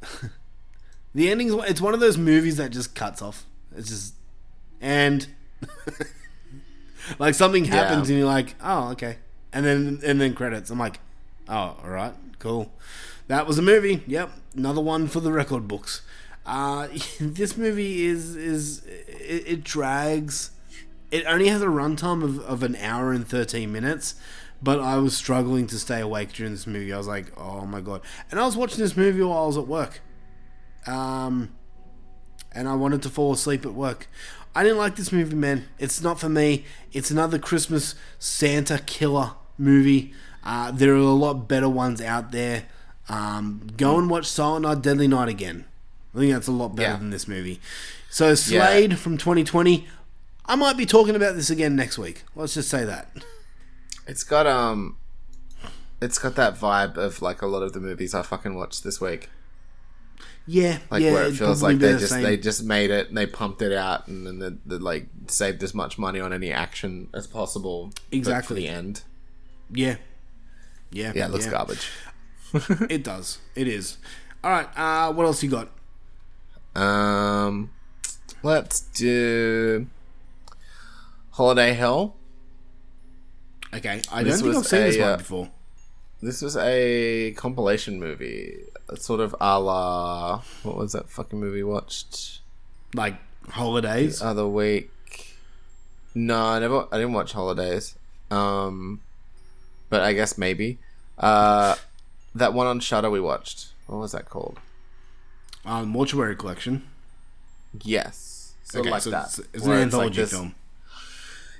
the 1.14 1.30
ending 1.30 1.48
is 1.48 1.54
it's 1.68 1.80
one 1.80 1.92
of 1.94 2.00
those 2.00 2.16
movies 2.18 2.56
that 2.56 2.70
just 2.70 2.94
cuts 2.94 3.20
off. 3.20 3.44
It's 3.76 3.88
just 3.90 4.14
and 4.80 5.26
like 7.18 7.34
something 7.34 7.64
happens 7.66 8.08
Yeah. 8.08 8.14
and 8.14 8.18
you're 8.20 8.32
like, 8.32 8.54
oh 8.62 8.90
okay, 8.92 9.18
and 9.52 9.64
then 9.66 10.00
and 10.04 10.20
then 10.20 10.34
credits. 10.34 10.70
I'm 10.70 10.78
like, 10.78 11.00
oh 11.48 11.76
all 11.82 11.90
right, 11.90 12.14
cool. 12.38 12.72
That 13.28 13.46
was 13.46 13.58
a 13.58 13.62
movie. 13.62 14.02
Yep, 14.06 14.30
another 14.56 14.80
one 14.80 15.06
for 15.06 15.20
the 15.20 15.32
record 15.32 15.68
books. 15.68 16.02
Uh, 16.46 16.88
this 17.20 17.56
movie 17.56 18.04
is 18.04 18.36
is 18.36 18.84
it, 18.86 19.44
it 19.46 19.64
drags. 19.64 20.50
It 21.10 21.24
only 21.26 21.48
has 21.48 21.62
a 21.62 21.66
runtime 21.66 22.22
of, 22.22 22.40
of 22.40 22.62
an 22.62 22.76
hour 22.76 23.12
and 23.12 23.26
thirteen 23.26 23.72
minutes, 23.72 24.14
but 24.62 24.80
I 24.80 24.96
was 24.98 25.16
struggling 25.16 25.66
to 25.68 25.78
stay 25.78 26.00
awake 26.00 26.32
during 26.32 26.52
this 26.52 26.66
movie. 26.66 26.92
I 26.92 26.98
was 26.98 27.06
like, 27.06 27.32
oh 27.38 27.66
my 27.66 27.80
god! 27.80 28.02
And 28.30 28.38
I 28.40 28.46
was 28.46 28.56
watching 28.56 28.78
this 28.78 28.96
movie 28.96 29.22
while 29.22 29.44
I 29.44 29.46
was 29.46 29.56
at 29.56 29.66
work. 29.66 30.00
Um, 30.86 31.52
and 32.52 32.68
I 32.68 32.74
wanted 32.74 33.02
to 33.02 33.10
fall 33.10 33.32
asleep 33.32 33.66
at 33.66 33.74
work. 33.74 34.08
I 34.54 34.62
didn't 34.62 34.78
like 34.78 34.96
this 34.96 35.12
movie, 35.12 35.36
man. 35.36 35.68
It's 35.78 36.02
not 36.02 36.18
for 36.18 36.28
me. 36.28 36.64
It's 36.92 37.10
another 37.10 37.38
Christmas 37.38 37.94
Santa 38.18 38.78
killer 38.78 39.32
movie. 39.56 40.14
Uh, 40.44 40.70
there 40.70 40.92
are 40.94 40.96
a 40.96 41.02
lot 41.12 41.48
better 41.48 41.68
ones 41.68 42.00
out 42.00 42.32
there. 42.32 42.64
Um, 43.08 43.62
go 43.76 43.98
and 43.98 44.08
watch 44.10 44.26
Silent 44.26 44.62
Night, 44.64 44.82
Deadly 44.82 45.08
Night 45.08 45.28
again. 45.28 45.64
I 46.14 46.18
think 46.18 46.32
that's 46.32 46.48
a 46.48 46.52
lot 46.52 46.74
better 46.76 46.90
Yeah. 46.92 46.96
than 46.96 47.10
this 47.10 47.28
movie. 47.28 47.60
So 48.10 48.34
Slade 48.34 48.98
from 48.98 49.18
2020. 49.18 49.86
I 50.46 50.56
might 50.56 50.76
be 50.78 50.86
talking 50.86 51.14
about 51.14 51.34
this 51.36 51.50
again 51.50 51.76
next 51.76 51.98
week. 51.98 52.24
Let's 52.34 52.54
just 52.54 52.70
say 52.70 52.84
that. 52.84 53.10
It's 54.06 54.24
got 54.24 54.46
um, 54.46 54.96
it's 56.00 56.18
got 56.18 56.34
that 56.36 56.58
vibe 56.58 56.96
of 56.96 57.20
like 57.20 57.42
a 57.42 57.46
lot 57.46 57.62
of 57.62 57.74
the 57.74 57.80
movies 57.80 58.14
I 58.14 58.22
fucking 58.22 58.54
watched 58.54 58.82
this 58.84 59.00
week. 59.00 59.28
Yeah, 60.46 60.78
Like 60.90 61.02
yeah, 61.02 61.12
where 61.12 61.26
it 61.26 61.34
feels 61.34 61.62
like 61.62 61.78
they 61.78 61.92
the 61.92 61.98
just 61.98 62.12
same. 62.12 62.22
they 62.22 62.38
just 62.38 62.62
made 62.64 62.90
it 62.90 63.08
and 63.08 63.18
they 63.18 63.26
pumped 63.26 63.60
it 63.60 63.72
out 63.74 64.08
and 64.08 64.26
then 64.26 64.38
they, 64.38 64.48
they 64.76 64.80
like 64.82 65.06
saved 65.26 65.62
as 65.62 65.74
much 65.74 65.98
money 65.98 66.20
on 66.20 66.32
any 66.32 66.50
action 66.50 67.08
as 67.12 67.26
possible. 67.26 67.92
Exactly. 68.10 68.46
for 68.48 68.54
the 68.54 68.66
end. 68.66 69.02
Yeah. 69.70 69.96
Yeah. 70.90 71.12
Yeah, 71.14 71.26
it 71.26 71.30
looks 71.32 71.46
garbage. 71.46 71.90
it 72.88 73.04
does. 73.04 73.38
It 73.54 73.68
is. 73.68 73.98
All 74.42 74.50
right. 74.50 74.68
Uh, 74.76 75.12
what 75.12 75.26
else 75.26 75.42
you 75.42 75.50
got? 75.50 75.68
Um, 76.74 77.70
let's 78.42 78.80
do 78.80 79.86
Holiday 81.32 81.72
Hell. 81.74 82.14
Okay, 83.74 84.00
I 84.10 84.22
This 84.22 84.40
don't 84.40 84.52
think 84.52 84.56
I've 84.56 84.66
seen 84.66 84.80
this 84.80 84.98
one 84.98 85.08
uh, 85.10 85.16
before. 85.18 85.50
This 86.22 86.40
was 86.42 86.56
a 86.56 87.32
compilation 87.32 88.00
movie, 88.00 88.56
It's 88.90 89.04
sort 89.04 89.20
of 89.20 89.36
a 89.40 89.60
la 89.60 90.42
what 90.62 90.76
was 90.76 90.92
that 90.92 91.08
fucking 91.10 91.38
movie 91.38 91.62
watched 91.62 92.40
Like 92.94 93.16
holidays. 93.50 94.20
the 94.20 94.26
other 94.26 94.48
week? 94.48 94.90
No, 96.14 96.42
I 96.42 96.58
never. 96.58 96.86
I 96.90 96.96
didn't 96.96 97.12
watch 97.12 97.32
Holidays. 97.32 97.94
Um, 98.30 99.00
but 99.88 100.00
I 100.00 100.12
guess 100.12 100.36
maybe. 100.38 100.78
Uh, 101.18 101.76
that 102.34 102.52
one 102.54 102.66
on 102.66 102.80
Shudder 102.80 103.10
we 103.10 103.20
watched. 103.20 103.68
What 103.86 103.98
was 103.98 104.12
that 104.12 104.28
called? 104.28 104.58
Uh, 105.64 105.84
Mortuary 105.84 106.36
Collection. 106.36 106.86
Yes, 107.82 108.54
sort 108.64 108.80
Okay, 108.82 108.88
of 108.88 108.92
like 108.92 109.02
so 109.02 109.10
that. 109.10 109.26
it's- 109.26 109.40
it's 109.52 109.64
an 109.64 109.70
like 109.70 109.80
anthology 109.80 110.20
this- 110.22 110.30
film. 110.30 110.54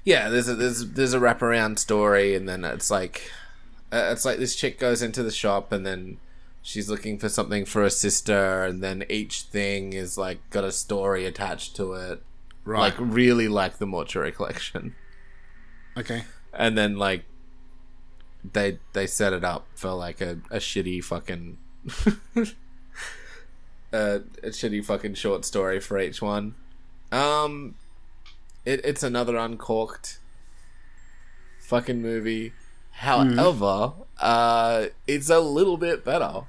Yeah, 0.04 0.28
there's 0.30 0.48
a 0.48 0.54
there's 0.54 0.86
there's 0.92 1.12
a 1.12 1.18
wraparound 1.18 1.78
story, 1.78 2.34
and 2.34 2.48
then 2.48 2.64
it's 2.64 2.90
like 2.90 3.30
uh, 3.92 4.08
it's 4.12 4.24
like 4.24 4.38
this 4.38 4.56
chick 4.56 4.78
goes 4.78 5.02
into 5.02 5.22
the 5.22 5.30
shop, 5.30 5.70
and 5.72 5.84
then 5.84 6.18
she's 6.62 6.88
looking 6.88 7.18
for 7.18 7.28
something 7.28 7.64
for 7.66 7.82
her 7.82 7.90
sister, 7.90 8.64
and 8.64 8.82
then 8.82 9.04
each 9.10 9.42
thing 9.42 9.92
is 9.92 10.16
like 10.16 10.38
got 10.50 10.64
a 10.64 10.72
story 10.72 11.26
attached 11.26 11.76
to 11.76 11.92
it, 11.94 12.22
Right. 12.64 12.80
Like 12.80 12.94
really 12.98 13.48
like 13.48 13.78
the 13.78 13.86
mortuary 13.86 14.32
collection, 14.32 14.94
Okay. 15.96 16.24
and 16.54 16.76
then 16.78 16.96
like 16.96 17.24
they 18.52 18.78
they 18.92 19.06
set 19.06 19.32
it 19.32 19.44
up 19.44 19.66
for 19.74 19.90
like 19.92 20.20
a, 20.20 20.38
a 20.50 20.58
shitty 20.58 21.02
fucking 21.02 21.58
a, 23.92 24.20
a 24.42 24.48
shitty 24.48 24.84
fucking 24.84 25.14
short 25.14 25.44
story 25.44 25.80
for 25.80 25.98
each 25.98 26.20
one. 26.20 26.54
Um, 27.10 27.74
it, 28.64 28.80
it's 28.84 29.02
another 29.02 29.36
Uncork'd 29.36 30.18
fucking 31.60 32.02
movie. 32.02 32.52
However, 32.92 33.92
uh, 34.18 34.86
it's 35.06 35.30
a 35.30 35.40
little 35.40 35.76
bit 35.76 36.04
better. 36.04 36.42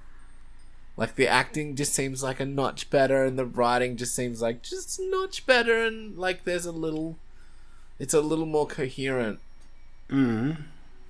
Like 0.97 1.15
the 1.15 1.27
acting 1.27 1.76
just 1.76 1.93
seems 1.93 2.23
like 2.23 2.39
a 2.39 2.45
notch 2.45 2.89
better, 2.89 3.23
and 3.23 3.38
the 3.38 3.45
writing 3.45 3.95
just 3.95 4.15
seems 4.15 4.41
like 4.41 4.63
just 4.63 4.99
a 4.99 5.09
notch 5.09 5.45
better, 5.45 5.85
and 5.85 6.17
like 6.17 6.43
there's 6.43 6.65
a 6.65 6.71
little, 6.71 7.17
it's 7.99 8.13
a 8.13 8.21
little 8.21 8.45
more 8.45 8.67
coherent. 8.67 9.39
Mm. 10.09 10.63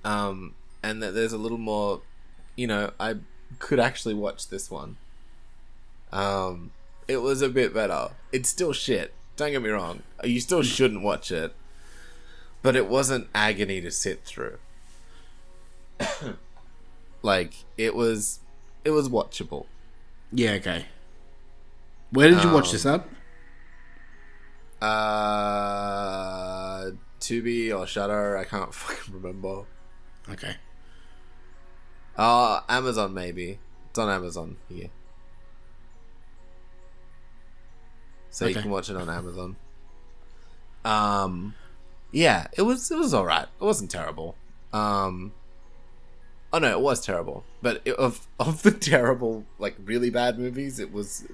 Um, 0.04 0.54
and 0.82 1.02
that 1.02 1.14
there's 1.14 1.32
a 1.32 1.38
little 1.38 1.58
more, 1.58 2.02
you 2.56 2.66
know, 2.66 2.92
I 2.98 3.16
could 3.58 3.80
actually 3.80 4.14
watch 4.14 4.48
this 4.48 4.70
one. 4.70 4.96
Um, 6.12 6.72
it 7.08 7.18
was 7.18 7.42
a 7.42 7.48
bit 7.48 7.74
better. 7.74 8.10
It's 8.32 8.48
still 8.48 8.72
shit. 8.72 9.12
Don't 9.36 9.52
get 9.52 9.62
me 9.62 9.70
wrong. 9.70 10.02
You 10.24 10.40
still 10.40 10.62
shouldn't 10.62 11.02
watch 11.02 11.30
it, 11.30 11.54
but 12.62 12.76
it 12.76 12.88
wasn't 12.88 13.28
agony 13.34 13.80
to 13.80 13.90
sit 13.90 14.24
through. 14.24 14.58
like 17.22 17.52
it 17.76 17.94
was, 17.94 18.40
it 18.84 18.90
was 18.90 19.08
watchable. 19.08 19.66
Yeah. 20.32 20.52
Okay. 20.52 20.86
Where 22.10 22.28
did 22.30 22.42
you 22.42 22.50
watch 22.50 22.66
Um, 22.66 22.72
this 22.72 22.86
at? 22.86 23.08
Uh, 24.82 26.90
Tubi 27.20 27.76
or 27.76 27.86
Shudder, 27.86 28.36
I 28.36 28.44
can't 28.44 28.74
fucking 28.74 29.14
remember. 29.14 29.62
Okay. 30.28 30.56
Uh, 32.20 32.60
Amazon 32.68 33.14
maybe. 33.14 33.58
It's 33.88 33.98
on 33.98 34.10
Amazon 34.10 34.58
here. 34.68 34.90
So 38.28 38.46
you 38.46 38.54
can 38.54 38.70
watch 38.70 38.90
it 38.90 38.96
on 38.96 39.08
Amazon. 39.08 39.56
Um 40.84 41.54
yeah, 42.12 42.46
it 42.56 42.62
was 42.62 42.90
it 42.90 42.98
was 42.98 43.14
alright. 43.14 43.48
It 43.60 43.64
wasn't 43.64 43.90
terrible. 43.90 44.36
Um 44.72 45.32
Oh 46.52 46.58
no, 46.58 46.70
it 46.70 46.80
was 46.80 47.04
terrible. 47.04 47.44
But 47.62 47.80
it, 47.86 47.94
of 47.96 48.26
of 48.38 48.62
the 48.62 48.70
terrible 48.70 49.46
like 49.58 49.76
really 49.82 50.10
bad 50.10 50.38
movies, 50.38 50.78
it 50.78 50.92
was 50.92 51.26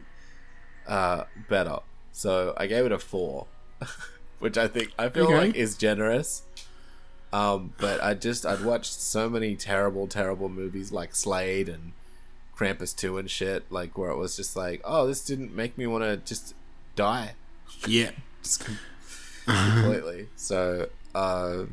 uh 0.86 1.24
better. 1.48 1.78
So 2.12 2.54
I 2.56 2.66
gave 2.66 2.86
it 2.86 2.92
a 2.92 2.98
4, 2.98 3.46
which 4.38 4.56
I 4.56 4.68
think 4.68 4.92
I 4.98 5.08
feel 5.10 5.24
Okay. 5.24 5.34
like 5.48 5.54
is 5.56 5.76
generous. 5.76 6.44
Um, 7.36 7.74
but 7.78 8.02
I 8.02 8.14
just 8.14 8.46
I'd 8.46 8.64
watched 8.64 8.94
so 8.94 9.28
many 9.28 9.56
terrible, 9.56 10.06
terrible 10.06 10.48
movies 10.48 10.90
like 10.90 11.14
Slade 11.14 11.68
and 11.68 11.92
Krampus 12.56 12.96
two 12.96 13.18
and 13.18 13.30
shit, 13.30 13.70
like 13.70 13.98
where 13.98 14.10
it 14.10 14.16
was 14.16 14.36
just 14.36 14.56
like, 14.56 14.80
oh, 14.84 15.06
this 15.06 15.22
didn't 15.22 15.54
make 15.54 15.76
me 15.76 15.86
want 15.86 16.02
to 16.04 16.16
just 16.16 16.54
die 16.94 17.34
Yeah. 17.86 18.12
just 18.42 18.66
completely. 19.44 20.28
So, 20.36 20.88
uh, 21.14 21.64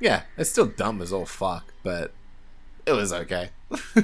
yeah, 0.00 0.22
it's 0.36 0.50
still 0.50 0.66
dumb 0.66 1.00
as 1.00 1.12
all 1.12 1.26
fuck, 1.26 1.72
but 1.84 2.12
it 2.86 2.92
was 2.92 3.12
okay. 3.12 3.50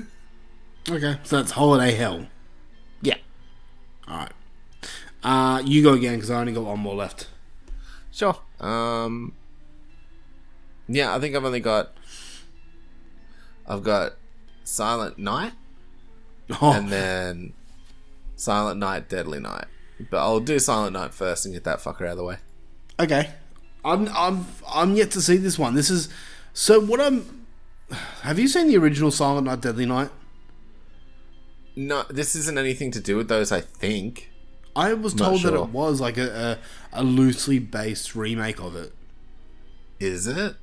Okay. 0.88 1.18
So 1.24 1.38
that's 1.38 1.50
Holiday 1.50 1.96
Hell. 1.96 2.28
Yeah. 3.02 3.16
All 4.06 4.18
right. 4.18 4.32
Uh, 5.20 5.60
you 5.64 5.82
go 5.82 5.94
again 5.94 6.14
because 6.14 6.30
I 6.30 6.38
only 6.38 6.52
got 6.52 6.62
one 6.62 6.78
more 6.78 6.94
left. 6.94 7.26
Sure. 8.12 8.36
Um, 8.60 9.32
yeah, 10.88 11.14
I 11.14 11.18
think 11.20 11.34
I've 11.34 11.44
only 11.44 11.60
got 11.60 11.92
I've 13.66 13.82
got 13.82 14.14
Silent 14.64 15.18
Night 15.18 15.52
Oh, 16.60 16.72
and 16.72 16.90
then 16.90 17.52
Silent 18.36 18.78
Night, 18.78 19.08
Deadly 19.08 19.40
Night. 19.40 19.64
But 20.10 20.18
I'll 20.18 20.40
do 20.40 20.58
Silent 20.58 20.92
Night 20.92 21.12
first 21.12 21.44
and 21.44 21.54
get 21.54 21.64
that 21.64 21.78
fucker 21.80 22.02
out 22.02 22.12
of 22.12 22.16
the 22.18 22.24
way. 22.24 22.36
okay. 23.00 23.30
I'm 23.84 24.08
I'm 24.08 24.46
I'm 24.68 24.94
yet 24.96 25.12
to 25.12 25.20
see 25.20 25.36
this 25.36 25.58
one. 25.58 25.74
This 25.74 25.90
is 25.90 26.08
so. 26.52 26.80
What 26.80 27.00
I'm. 27.00 27.46
Have 28.22 28.36
you 28.36 28.48
seen 28.48 28.66
the 28.66 28.76
original 28.76 29.12
Silent 29.12 29.46
Night, 29.46 29.60
Deadly 29.60 29.86
Night? 29.86 30.10
No, 31.76 32.02
this 32.10 32.34
isn't 32.34 32.58
anything 32.58 32.90
to 32.92 33.00
do 33.00 33.16
with 33.16 33.28
those. 33.28 33.52
I 33.52 33.60
think. 33.60 34.30
I 34.74 34.92
was 34.92 35.14
told 35.14 35.42
that 35.42 35.54
it 35.54 35.68
was 35.68 36.00
like 36.00 36.18
a, 36.18 36.58
a 36.92 37.00
a 37.00 37.04
loosely 37.04 37.60
based 37.60 38.16
remake 38.16 38.60
of 38.60 38.74
it. 38.74 38.92
Is 40.00 40.26
it? 40.26 40.56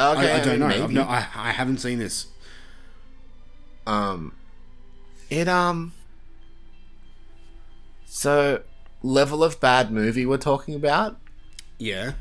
Okay, 0.00 0.32
I, 0.32 0.40
I 0.40 0.44
don't 0.44 0.58
know. 0.58 0.68
maybe. 0.68 0.82
I've 0.82 0.92
no, 0.92 1.02
I 1.02 1.26
I 1.34 1.50
haven't 1.52 1.78
seen 1.78 1.98
this. 1.98 2.26
Um, 3.86 4.32
it 5.28 5.48
um. 5.48 5.92
So, 8.06 8.62
level 9.02 9.44
of 9.44 9.60
bad 9.60 9.92
movie 9.92 10.26
we're 10.26 10.36
talking 10.36 10.74
about 10.74 11.16
Yeah. 11.78 12.12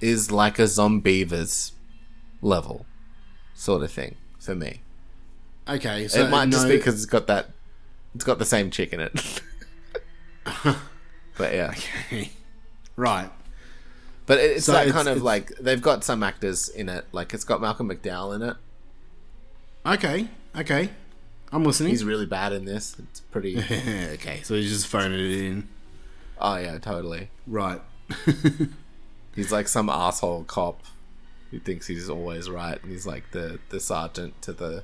is 0.00 0.30
like 0.32 0.58
a 0.58 0.62
Zombeavers 0.62 1.72
level, 2.40 2.86
sort 3.54 3.82
of 3.82 3.92
thing 3.92 4.16
for 4.40 4.54
me. 4.54 4.80
Okay, 5.68 6.08
so 6.08 6.24
it 6.24 6.30
might 6.30 6.48
just 6.48 6.66
be 6.66 6.76
because 6.78 6.94
it's 6.94 7.04
got 7.04 7.26
that, 7.26 7.50
it's 8.14 8.24
got 8.24 8.38
the 8.38 8.46
same 8.46 8.70
chick 8.70 8.92
in 8.94 9.00
it. 9.00 9.42
but 11.36 11.52
yeah, 11.52 11.74
right. 12.96 13.30
But 14.26 14.38
it- 14.38 14.56
it's 14.58 14.66
So 14.66 14.72
that 14.72 14.86
it's- 14.86 14.94
kind 14.94 15.08
of 15.08 15.22
like 15.22 15.52
they've 15.58 15.82
got 15.82 16.04
some 16.04 16.22
actors 16.22 16.68
in 16.68 16.88
it. 16.88 17.06
Like 17.12 17.34
it's 17.34 17.44
got 17.44 17.60
Malcolm 17.60 17.88
McDowell 17.90 18.34
in 18.36 18.42
it. 18.42 18.56
Okay, 19.84 20.28
okay. 20.56 20.90
I'm 21.52 21.64
listening. 21.64 21.90
He's 21.90 22.04
really 22.04 22.24
bad 22.26 22.52
in 22.52 22.64
this. 22.64 22.96
It's 22.98 23.20
pretty. 23.20 23.58
okay, 24.14 24.40
so 24.42 24.54
he's 24.54 24.70
just 24.70 24.86
phoning 24.86 25.18
it 25.18 25.32
in. 25.44 25.68
Oh 26.40 26.56
yeah, 26.56 26.78
totally. 26.78 27.28
Right. 27.46 27.80
He's 29.34 29.50
like 29.50 29.66
some 29.68 29.88
asshole 29.88 30.44
cop 30.44 30.82
who 31.50 31.58
thinks 31.58 31.86
he's 31.86 32.10
always 32.10 32.50
right, 32.50 32.82
and 32.82 32.92
he's 32.92 33.06
like 33.06 33.30
the 33.30 33.58
the 33.70 33.80
sergeant 33.80 34.40
to 34.42 34.52
the 34.52 34.82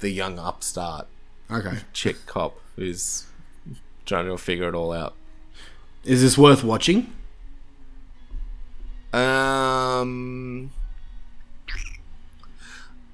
the 0.00 0.10
young 0.10 0.38
upstart 0.38 1.06
Okay. 1.50 1.78
chick 1.92 2.26
cop 2.26 2.58
who's 2.76 3.26
trying 4.06 4.26
to 4.26 4.36
figure 4.36 4.68
it 4.68 4.74
all 4.74 4.92
out. 4.92 5.14
Is 6.04 6.20
this 6.22 6.36
worth 6.36 6.62
watching? 6.64 7.12
Um, 9.12 10.70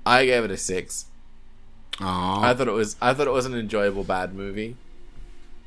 I 0.05 0.25
gave 0.27 0.45
it 0.45 0.51
a 0.51 0.57
six. 0.57 1.07
Oh, 2.01 2.41
I 2.43 2.53
thought 2.55 2.69
it 2.69 2.73
was 2.73 2.97
I 3.01 3.15
thought 3.15 3.27
it 3.27 3.31
was 3.33 3.47
an 3.47 3.55
enjoyable 3.55 4.05
bad 4.05 4.35
movie. 4.35 4.77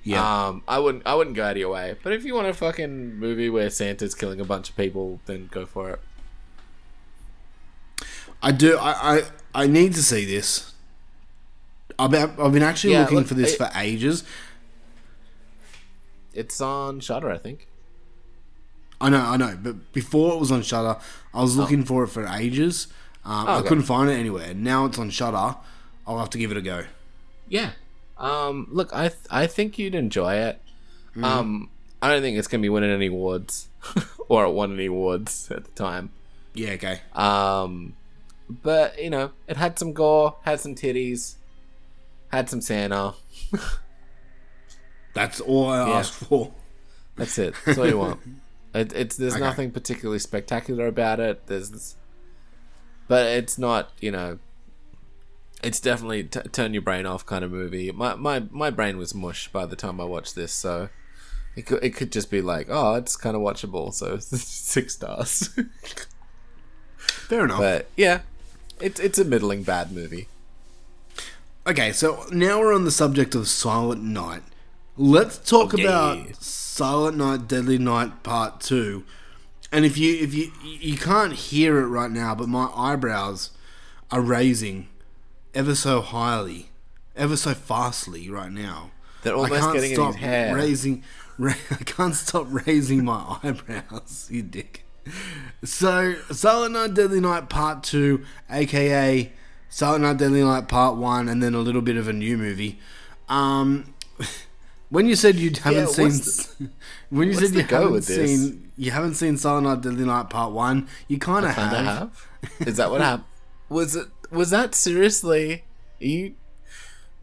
Yeah. 0.03 0.47
Um, 0.47 0.63
I 0.67 0.79
wouldn't 0.79 1.05
I 1.07 1.15
wouldn't 1.15 1.35
go 1.35 1.43
out 1.43 1.51
of 1.51 1.57
your 1.57 1.71
way, 1.73 1.95
but 2.03 2.13
if 2.13 2.23
you 2.23 2.35
want 2.35 2.47
a 2.47 2.53
fucking 2.53 3.15
movie 3.15 3.49
where 3.49 3.69
Santa's 3.69 4.13
killing 4.15 4.39
a 4.39 4.45
bunch 4.45 4.69
of 4.69 4.77
people, 4.77 5.19
then 5.25 5.49
go 5.51 5.65
for 5.65 5.89
it. 5.89 5.99
I 8.41 8.51
do. 8.51 8.77
I, 8.77 9.17
I 9.17 9.23
I 9.63 9.67
need 9.67 9.93
to 9.95 10.03
see 10.03 10.23
this. 10.25 10.73
I've 11.97 12.11
been, 12.11 12.31
I've 12.39 12.53
been 12.53 12.63
actually 12.63 12.93
Yeah, 12.93 13.01
looking 13.01 13.17
look, 13.17 13.27
for 13.27 13.33
this 13.33 13.53
it- 13.53 13.57
for 13.57 13.69
ages. 13.75 14.23
It's 16.33 16.61
on 16.61 16.99
Shudder, 17.01 17.29
I 17.31 17.37
think. 17.37 17.67
I 19.01 19.09
know, 19.09 19.19
I 19.21 19.37
know. 19.37 19.57
But 19.61 19.93
before 19.93 20.33
it 20.33 20.39
was 20.39 20.51
on 20.51 20.61
Shudder, 20.61 20.97
I 21.33 21.41
was 21.41 21.55
looking 21.55 21.83
for 21.85 22.03
it 22.03 22.07
for 22.09 22.25
ages. 22.27 22.87
Um, 23.25 23.45
Oh, 23.47 23.59
I 23.59 23.61
couldn't 23.61 23.83
find 23.83 24.09
it 24.09 24.13
anywhere. 24.13 24.53
Now 24.53 24.85
it's 24.85 24.97
on 24.99 25.09
Shudder. 25.09 25.55
I'll 26.07 26.19
have 26.19 26.29
to 26.31 26.37
give 26.37 26.51
it 26.51 26.57
a 26.57 26.61
go. 26.61 26.85
Yeah. 27.47 27.71
Um, 28.17 28.67
look, 28.71 28.93
I 28.93 29.09
th- 29.09 29.19
I 29.29 29.47
think 29.47 29.77
you'd 29.79 29.95
enjoy 29.95 30.33
it. 30.35 30.61
Mhm. 31.15 31.23
Um, 31.23 31.69
I 32.01 32.09
don't 32.09 32.21
think 32.21 32.37
it's 32.37 32.47
gonna 32.47 32.61
be 32.61 32.69
winning 32.69 32.91
any 32.91 33.07
awards, 33.07 33.69
or 34.27 34.45
it 34.45 34.51
won 34.51 34.73
any 34.73 34.87
awards 34.87 35.49
at 35.51 35.63
the 35.65 35.71
time. 35.71 36.11
Yeah. 36.53 36.71
Okay. 36.71 37.01
Um, 37.13 37.93
but 38.49 38.99
you 39.01 39.09
know, 39.09 39.31
it 39.47 39.55
had 39.57 39.79
some 39.79 39.93
gore, 39.93 40.35
had 40.43 40.59
some 40.59 40.75
titties, 40.75 41.35
had 42.31 42.49
some 42.49 42.59
Santa. 42.61 43.13
That's 45.13 45.39
all 45.41 45.69
I 45.69 45.87
Yeah. 45.87 45.97
asked 45.99 46.13
for. 46.13 46.53
That's 47.15 47.37
it. 47.37 47.53
That's 47.65 47.77
all 47.77 47.87
you 47.87 47.97
want. 47.97 48.19
It, 48.73 48.93
it's 48.93 49.17
there's 49.17 49.33
Okay. 49.33 49.41
nothing 49.43 49.71
particularly 49.71 50.19
spectacular 50.19 50.85
about 50.87 51.19
it. 51.19 51.47
There's, 51.47 51.71
this, 51.71 51.95
but 53.07 53.25
it's 53.27 53.57
not 53.57 53.91
you 53.99 54.11
know. 54.11 54.39
It's 55.61 55.79
definitely 55.81 56.23
t- 56.23 56.39
turn 56.51 56.73
your 56.73 56.81
brain 56.81 57.05
off 57.05 57.25
kind 57.25 57.43
of 57.43 57.51
movie. 57.51 57.91
My 57.91 58.15
my 58.15 58.43
my 58.51 58.69
brain 58.69 58.97
was 58.97 59.13
mush 59.15 59.47
by 59.51 59.65
the 59.65 59.75
time 59.75 59.99
I 59.99 60.05
watched 60.05 60.35
this, 60.35 60.53
so 60.53 60.89
it 61.55 61.65
could 61.65 61.83
it 61.83 61.89
could 61.95 62.11
just 62.11 62.29
be 62.31 62.41
like, 62.41 62.67
oh, 62.69 62.93
it's 62.95 63.15
kind 63.17 63.35
of 63.35 63.41
watchable. 63.41 63.93
So 63.93 64.17
six 64.19 64.93
stars. 64.95 65.49
Fair 66.97 67.45
enough. 67.45 67.59
but 67.59 67.87
yeah, 67.97 68.21
it's 68.79 68.99
it's 68.99 69.17
a 69.19 69.25
middling 69.25 69.63
bad 69.63 69.91
movie. 69.91 70.27
Okay, 71.67 71.91
so 71.91 72.25
now 72.31 72.59
we're 72.59 72.73
on 72.73 72.85
the 72.85 72.91
subject 72.91 73.35
of 73.35 73.47
Silent 73.47 74.01
Night. 74.03 74.43
Let's 75.01 75.37
talk 75.37 75.73
Okay. 75.73 75.83
about 75.85 76.35
Silent 76.43 77.15
Night, 77.15 77.47
Deadly 77.47 77.77
Night 77.77 78.21
Part 78.23 78.59
Two. 78.59 79.05
And 79.71 79.85
if 79.85 79.97
you 79.97 80.13
if 80.21 80.33
you 80.33 80.51
you 80.61 80.97
can't 80.97 81.31
hear 81.31 81.79
it 81.79 81.85
right 81.87 82.11
now, 82.11 82.35
but 82.35 82.49
my 82.49 82.69
eyebrows 82.75 83.51
are 84.11 84.19
raising 84.19 84.89
ever 85.53 85.73
so 85.73 86.01
highly, 86.01 86.69
ever 87.15 87.37
so 87.37 87.53
fastly 87.53 88.29
right 88.29 88.51
now. 88.51 88.91
They're 89.23 89.35
almost 89.35 89.53
I 89.53 89.59
can't 89.59 89.73
getting 89.75 89.91
in 89.91 89.95
stop 89.95 90.13
his 90.15 90.21
hair. 90.21 90.55
Raising, 90.55 91.03
ra- 91.37 91.53
I 91.71 91.83
can't 91.85 92.15
stop 92.15 92.47
raising 92.49 93.05
my 93.05 93.37
eyebrows. 93.43 94.27
You 94.29 94.41
dick. 94.41 94.83
So, 95.63 96.15
Silent 96.31 96.73
Night, 96.73 96.93
Deadly 96.93 97.21
Night 97.21 97.47
Part 97.49 97.83
Two, 97.83 98.25
aka 98.49 99.31
Silent 99.69 100.03
Night, 100.03 100.17
Deadly 100.17 100.43
Night 100.43 100.67
Part 100.67 100.97
One, 100.97 101.29
and 101.29 101.41
then 101.41 101.53
a 101.55 101.59
little 101.59 101.81
bit 101.81 101.95
of 101.95 102.09
a 102.09 102.13
new 102.13 102.37
movie. 102.37 102.79
Um, 103.29 103.93
when 104.89 105.05
you 105.05 105.15
said 105.15 105.35
you 105.35 105.51
haven't 105.61 105.79
Yeah, 105.79 105.85
seen, 105.87 106.05
what's 106.05 106.55
when 107.09 107.27
you 107.27 107.33
said 107.35 107.51
you 107.53 107.63
haven't 107.63 107.91
with 107.91 108.07
this? 108.07 108.29
seen, 108.29 108.71
you 108.77 108.91
haven't 108.91 109.15
seen 109.15 109.37
Silent 109.37 109.67
Night, 109.67 109.81
Deadly 109.81 110.05
Night 110.05 110.29
Part 110.29 110.51
One, 110.51 110.87
you 111.07 111.17
kind 111.19 111.45
of 111.45 111.51
have. 111.51 111.85
have. 111.85 112.27
Is 112.67 112.77
that 112.77 112.89
what 112.91 113.01
happened? 113.01 113.25
Was 113.69 113.95
it? 113.95 114.07
Was 114.31 114.49
that 114.51 114.73
seriously? 114.75 115.63
Are 116.01 116.05
you? 116.05 116.35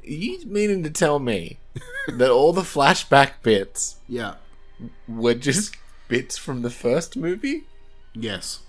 Are 0.04 0.10
you 0.10 0.46
meaning 0.46 0.82
to 0.84 0.90
tell 0.90 1.18
me 1.18 1.58
that 2.08 2.30
all 2.30 2.52
the 2.52 2.62
flashback 2.62 3.42
bits 3.42 3.96
Yeah. 4.08 4.34
were 5.08 5.34
just 5.34 5.74
bits 6.08 6.38
from 6.38 6.62
the 6.62 6.70
first 6.70 7.16
movie? 7.16 7.64
Yes. 8.14 8.60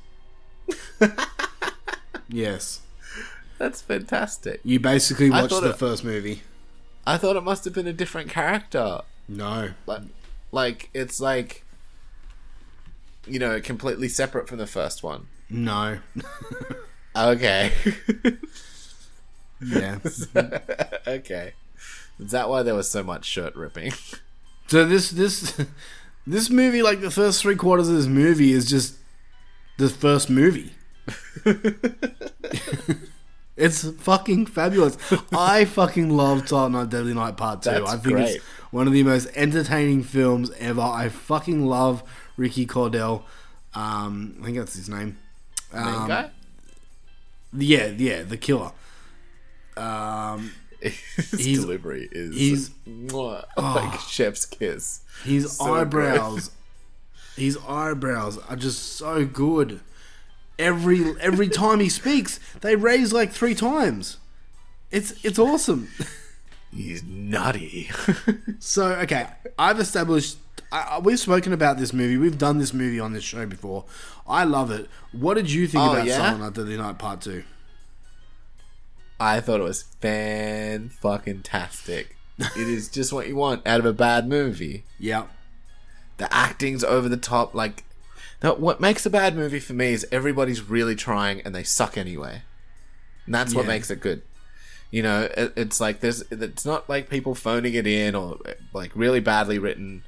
yes. 2.30 2.82
That's 3.57 3.82
fantastic. 3.82 4.60
You 4.64 4.80
basically 4.80 5.30
watched 5.30 5.61
the 5.61 5.69
it- 5.72 5.78
first 5.80 6.03
movie. 6.03 6.41
I 7.07 7.17
thought 7.17 7.38
it 7.38 7.43
must 7.43 7.63
have 7.65 7.73
been 7.73 7.88
a 7.88 7.93
different 7.93 8.29
character. 8.29 9.01
No. 9.29 9.69
Like, 9.85 10.01
like 10.51 10.89
it's 10.93 11.19
like, 11.19 11.63
you 13.25 13.39
know, 13.39 13.61
completely 13.61 14.09
separate 14.09 14.47
from 14.47 14.57
the 14.57 14.67
first 14.67 15.03
one. 15.03 15.27
No. 15.49 15.99
Okay. 17.15 17.71
Yeah. 19.65 19.97
okay. 21.07 21.53
Is 22.19 22.31
that 22.31 22.49
why 22.49 22.63
there 22.63 22.75
was 22.75 22.89
so 22.89 23.03
much 23.03 23.25
shirt 23.25 23.55
ripping? 23.55 23.93
So 24.69 24.84
this 24.84 25.11
this 25.11 25.57
this 26.27 26.49
movie, 26.49 26.81
like 26.81 26.99
the 26.99 27.09
first 27.09 27.41
three 27.41 27.55
quarters 27.55 27.88
of 27.88 27.95
this 27.95 28.05
movie, 28.05 28.51
is 28.51 28.69
just 28.69 28.95
the 29.77 29.88
first 29.88 30.29
movie. 30.29 30.73
It's 33.57 33.89
fucking 33.89 34.45
fabulous. 34.45 34.97
I 35.31 35.65
fucking 35.65 36.09
love 36.15 36.47
Silent 36.47 36.73
Night, 36.75 36.89
Deadly 36.89 37.13
Night 37.13 37.35
Part 37.38 37.63
Two. 37.63 37.71
That's 37.71 37.89
I 37.91 37.97
think 37.97 38.15
great. 38.15 38.35
it's 38.35 38.43
one 38.71 38.85
of 38.88 38.93
the 38.93 39.03
most 39.03 39.27
entertaining 39.35 40.03
films 40.03 40.51
ever. 40.59 40.81
I 40.81 41.09
fucking 41.09 41.65
love 41.65 42.03
Ricky 42.38 42.65
Caldwell. 42.67 43.25
Um, 43.73 44.38
I 44.41 44.45
think 44.45 44.57
that's 44.57 44.75
his 44.75 44.89
name. 44.89 45.17
Um, 45.73 46.07
guy? 46.07 46.29
Yeah, 47.53 47.88
yeah, 47.88 48.21
the 48.23 48.38
killer. 48.38 48.71
Um, 49.75 50.51
His 50.81 51.61
delivery 51.61 52.07
is 52.11 52.35
he's- 52.35 52.69
mwah, 52.88 53.43
Oh. 53.57 53.73
like 53.91 53.99
chef's 54.01 54.45
kiss. 54.45 55.01
His 55.23 55.53
So 55.57 55.73
eyebrows, 55.73 56.51
his 57.35 57.57
eyebrows 57.67 58.38
are 58.49 58.55
just 58.55 58.84
so 58.97 59.25
good. 59.25 59.79
Every 60.59 61.13
every 61.19 61.49
time 61.49 61.79
he 61.79 61.89
speaks, 61.89 62.39
they 62.61 62.75
raise 62.75 63.13
like 63.13 63.31
three 63.31 63.53
times. 63.55 64.17
It's 64.91 65.13
it's 65.23 65.38
awesome. 65.39 65.89
He's 66.73 67.03
nutty. 67.03 67.89
so 68.59 68.88
okay, 68.93 69.27
I've 69.59 69.79
established. 69.79 70.38
I, 70.71 70.99
we've 70.99 71.19
spoken 71.19 71.53
about 71.53 71.77
this 71.77 71.93
movie. 71.93 72.17
We've 72.17 72.38
done 72.38 72.57
this 72.57 72.73
movie 72.73 72.99
on 72.99 73.13
this 73.13 73.23
show 73.23 73.45
before. 73.45 73.85
I 74.27 74.43
love 74.43 74.69
it. 74.71 74.89
What 75.13 75.35
did 75.35 75.49
you 75.49 75.65
think 75.67 75.84
Oh, 75.84 75.91
about 75.93 76.05
yeah? 76.05 76.17
Silent 76.17 76.41
Night, 76.41 76.53
Deadly 76.53 76.75
Night 76.77 76.97
Part 76.97 77.21
Two? 77.21 77.43
I 79.19 79.39
thought 79.39 79.59
it 79.59 79.63
was 79.63 79.84
fan 79.84 80.89
fucking 80.89 81.41
tastic. 81.43 82.15
it 82.38 82.67
is 82.67 82.88
just 82.89 83.11
what 83.13 83.27
you 83.27 83.35
want 83.35 83.65
out 83.65 83.79
of 83.79 83.85
a 83.85 83.93
bad 83.93 84.27
movie. 84.27 84.84
Yeah. 84.99 85.27
The 86.17 86.31
acting's 86.34 86.84
over 86.84 87.07
the 87.07 87.17
top. 87.17 87.53
Like, 87.53 87.84
now, 88.43 88.55
what 88.55 88.80
makes 88.80 89.05
a 89.05 89.09
bad 89.09 89.35
movie 89.35 89.59
for 89.59 89.73
me 89.73 89.93
is 89.93 90.05
everybody's 90.11 90.61
really 90.61 90.95
trying 90.95 91.41
and 91.41 91.55
they 91.55 91.64
suck 91.64 91.97
anyway. 91.97 92.43
And 93.26 93.35
that's 93.35 93.53
what 93.53 93.65
makes 93.65 93.89
it 93.89 93.99
good. 93.99 94.22
You 94.91 95.03
know, 95.03 95.30
it, 95.35 95.53
it's 95.57 95.81
like 95.81 95.99
there's. 95.99 96.22
It's 96.31 96.65
not 96.65 96.88
like 96.88 97.09
people 97.09 97.35
phoning 97.35 97.73
it 97.73 97.85
in 97.85 98.15
or 98.15 98.38
like 98.73 98.91
really 98.95 99.19
badly 99.19 99.59
written 99.59 100.03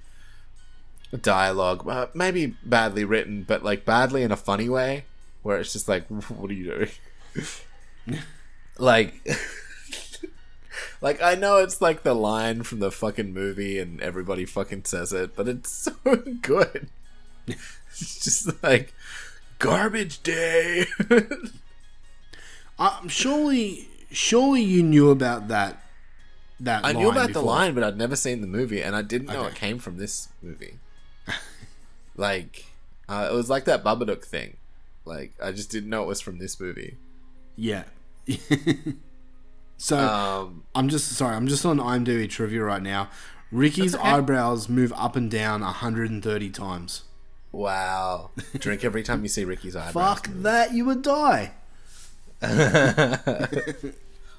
dialogue. 1.21 1.85
Uh, 1.87 2.07
maybe 2.13 2.55
badly 2.63 3.03
written, 3.03 3.43
but 3.43 3.63
like 3.63 3.83
badly 3.83 4.23
in 4.23 4.31
a 4.31 4.37
funny 4.37 4.69
way, 4.69 5.03
where 5.43 5.57
it's 5.57 5.73
just 5.73 5.89
like, 5.89 6.07
what 6.29 6.49
are 6.49 6.53
you 6.53 6.87
doing? 7.35 8.19
like 8.77 9.21
Like 11.01 11.21
I 11.21 11.35
know 11.35 11.57
it's 11.57 11.81
like 11.81 12.03
the 12.03 12.13
line 12.13 12.63
from 12.63 12.79
the 12.79 12.91
fucking 12.91 13.33
movie 13.33 13.79
and 13.79 14.01
everybody 14.01 14.45
fucking 14.45 14.85
says 14.85 15.13
it, 15.13 15.35
but 15.35 15.47
it's 15.47 15.71
so 15.71 15.93
good. 16.41 16.89
It's 18.01 18.23
just 18.23 18.63
like 18.63 18.93
garbage 19.59 20.21
day. 20.23 20.85
Um, 22.77 23.09
surely, 23.09 23.89
surely 24.09 24.63
you 24.63 24.81
knew 24.83 25.09
about 25.09 25.49
that. 25.49 25.83
That 26.61 26.85
I 26.85 26.93
knew 26.93 27.09
about 27.09 27.33
the 27.33 27.41
line, 27.41 27.73
but 27.73 27.83
I'd 27.83 27.97
never 27.97 28.15
seen 28.15 28.41
the 28.41 28.47
movie, 28.47 28.81
and 28.81 28.95
I 28.95 29.01
didn't 29.01 29.27
know 29.27 29.41
Okay. 29.41 29.49
it 29.49 29.55
came 29.55 29.79
from 29.79 29.97
this 29.97 30.29
movie. 30.41 30.75
like, 32.15 32.65
uh, 33.07 33.29
it 33.31 33.33
was 33.33 33.49
like 33.49 33.65
that 33.65 33.83
Babadook 33.83 34.23
thing. 34.25 34.57
Like, 35.05 35.33
I 35.43 35.51
just 35.51 35.69
didn't 35.71 35.89
know 35.89 36.03
it 36.03 36.07
was 36.07 36.21
from 36.21 36.37
this 36.39 36.59
movie. 36.59 36.95
Yeah. 37.55 37.83
so 39.77 39.97
Um, 39.97 40.63
I'm 40.75 40.89
just 40.89 41.07
sorry. 41.13 41.35
I'm 41.35 41.47
just 41.47 41.65
on 41.65 41.77
IMDb 41.79 42.29
trivia 42.29 42.63
right 42.63 42.81
now. 42.81 43.09
Ricky's 43.51 43.95
okay. 43.95 44.03
eyebrows 44.07 44.69
move 44.69 44.93
up 44.95 45.15
and 45.15 45.29
down 45.31 45.61
130 45.61 46.49
times. 46.49 47.03
Wow. 47.51 48.31
Drink 48.57 48.83
every 48.83 49.03
time 49.03 49.23
you 49.23 49.29
see 49.29 49.43
Ricky's 49.43 49.75
eyebrows. 49.75 50.19
Fuck 50.19 50.27
that! 50.27 50.73
You 50.73 50.85
would 50.85 51.01
die. 51.01 51.53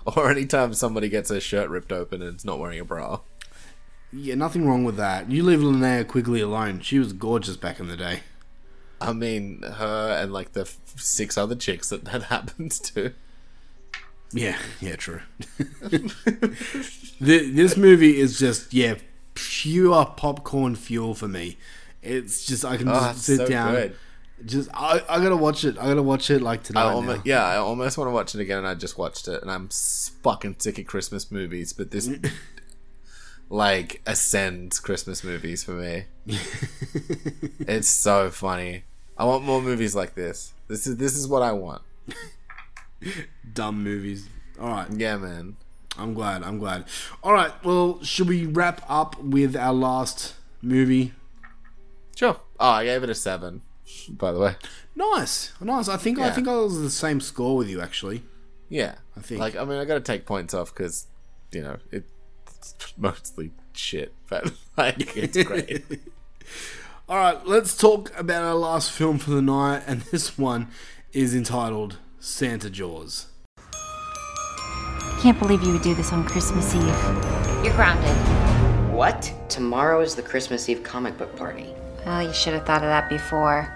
or 0.06 0.30
anytime 0.30 0.72
somebody 0.74 1.08
gets 1.08 1.28
their 1.28 1.40
shirt 1.40 1.68
ripped 1.68 1.92
open 1.92 2.22
and 2.22 2.34
it's 2.34 2.44
not 2.44 2.58
wearing 2.58 2.80
a 2.80 2.84
bra. 2.84 3.20
Yeah, 4.12 4.34
nothing 4.34 4.66
wrong 4.66 4.84
with 4.84 4.96
that. 4.96 5.30
You 5.30 5.42
leave 5.42 5.60
Linnea 5.60 6.06
Quigley 6.06 6.40
alone. 6.40 6.80
She 6.80 6.98
was 6.98 7.12
gorgeous 7.12 7.56
back 7.56 7.78
in 7.78 7.88
the 7.88 7.96
day. 7.96 8.20
I 9.00 9.12
mean, 9.12 9.62
her 9.62 10.18
and 10.20 10.32
like 10.32 10.52
the 10.52 10.62
f- 10.62 10.78
six 10.96 11.38
other 11.38 11.54
chicks 11.54 11.88
that 11.90 12.04
that 12.06 12.22
happens 12.34 12.78
to. 12.80 13.12
Yeah, 14.32 14.58
yeah, 14.80 14.96
true. 14.96 15.20
Th- 15.90 16.12
this 17.18 17.76
movie 17.76 18.18
is 18.18 18.38
just 18.38 18.72
yeah, 18.72 18.94
pure 19.34 20.06
popcorn 20.16 20.76
fuel 20.76 21.14
for 21.14 21.28
me. 21.28 21.56
It's 22.02 22.46
just 22.46 22.64
I 22.64 22.76
can 22.76 22.88
Oh, 22.88 22.92
just 22.94 23.22
sit 23.24 23.36
so 23.38 23.46
down. 23.46 23.72
good. 23.74 23.96
Just 24.46 24.70
I, 24.72 25.02
I 25.08 25.22
gotta 25.22 25.36
watch 25.36 25.64
it. 25.64 25.76
I 25.78 25.86
gotta 25.88 26.02
watch 26.02 26.30
it 26.30 26.40
like 26.40 26.62
tonight. 26.62 26.84
I 26.86 26.92
almost, 26.92 27.26
yeah, 27.26 27.44
I 27.44 27.56
almost 27.56 27.98
want 27.98 28.08
to 28.08 28.12
watch 28.12 28.34
it 28.34 28.40
again, 28.40 28.58
and 28.58 28.66
I 28.66 28.74
just 28.74 28.96
watched 28.96 29.28
it, 29.28 29.42
and 29.42 29.50
I'm 29.50 29.68
fucking 30.22 30.56
sick 30.60 30.78
of 30.78 30.86
Christmas 30.86 31.30
movies. 31.30 31.74
But 31.74 31.90
this, 31.90 32.08
like, 33.50 34.00
ascends 34.06 34.80
Christmas 34.80 35.22
movies 35.22 35.62
for 35.62 35.72
me. 35.72 36.04
it's 37.60 37.88
so 37.88 38.30
funny. 38.30 38.84
I 39.18 39.24
want 39.24 39.44
more 39.44 39.60
movies 39.60 39.94
like 39.94 40.14
this. 40.14 40.54
This 40.68 40.86
is 40.86 40.96
this 40.96 41.14
is 41.16 41.28
what 41.28 41.42
I 41.42 41.52
want. 41.52 41.82
Dumb 43.52 43.82
movies. 43.84 44.26
All 44.58 44.68
right. 44.68 44.88
Yeah, 44.90 45.16
man. 45.18 45.56
I'm 45.98 46.14
glad. 46.14 46.42
I'm 46.42 46.58
glad. 46.58 46.84
All 47.22 47.32
right. 47.34 47.52
Well, 47.64 48.02
should 48.02 48.28
we 48.28 48.46
wrap 48.46 48.82
up 48.88 49.20
with 49.22 49.54
our 49.56 49.74
last 49.74 50.34
movie? 50.62 51.12
Sure. 52.20 52.36
Oh, 52.60 52.68
I 52.68 52.84
gave 52.84 53.02
it 53.02 53.08
a 53.08 53.14
seven. 53.14 53.62
By 54.10 54.30
the 54.30 54.38
way, 54.38 54.54
Nice, 54.94 55.54
nice. 55.58 55.88
I 55.88 55.96
think 55.96 56.18
I 56.18 56.30
think 56.30 56.48
I 56.48 56.54
was 56.54 56.78
the 56.78 56.90
same 56.90 57.18
score 57.18 57.56
with 57.56 57.66
you 57.70 57.80
actually. 57.80 58.24
yeah. 58.68 58.96
I 59.16 59.20
think. 59.20 59.40
Like, 59.40 59.56
I 59.56 59.64
mean, 59.64 59.78
I 59.78 59.86
got 59.86 59.94
to 59.94 60.00
take 60.02 60.26
points 60.26 60.52
off 60.52 60.74
because, 60.74 61.06
you 61.50 61.62
know, 61.62 61.78
it's 61.90 62.12
mostly 62.98 63.52
shit, 63.72 64.12
but 64.28 64.52
like, 64.76 65.16
it's 65.16 65.42
great. 65.44 65.82
All 67.08 67.16
right, 67.16 67.46
let's 67.46 67.74
talk 67.74 68.12
about 68.18 68.42
our 68.42 68.54
last 68.54 68.92
film 68.92 69.16
for 69.16 69.30
the 69.30 69.40
night, 69.40 69.84
and 69.86 70.02
this 70.02 70.36
one 70.36 70.68
is 71.14 71.34
entitled 71.34 71.96
Santa 72.18 72.68
Jaws. 72.68 73.28
Can't 75.22 75.38
believe 75.38 75.62
you 75.62 75.72
would 75.72 75.80
do 75.80 75.94
this 75.94 76.12
on 76.12 76.26
Christmas 76.26 76.74
Eve. 76.74 77.64
You're 77.64 77.74
grounded. 77.76 78.14
What? 78.92 79.32
Tomorrow 79.48 80.02
is 80.02 80.14
the 80.14 80.22
Christmas 80.22 80.68
Eve 80.68 80.82
comic 80.82 81.16
book 81.16 81.34
party. 81.34 81.74
Well, 82.06 82.22
you 82.22 82.32
should 82.32 82.54
have 82.54 82.64
thought 82.64 82.82
of 82.82 82.88
that 82.88 83.08
before. 83.08 83.68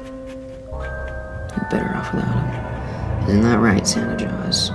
You're 0.00 1.68
better 1.70 1.92
off 1.96 2.14
without 2.14 2.32
him. 2.32 3.28
Isn't 3.28 3.42
that 3.42 3.58
right, 3.58 3.86
Santa 3.86 4.16
Jaws? 4.16 4.70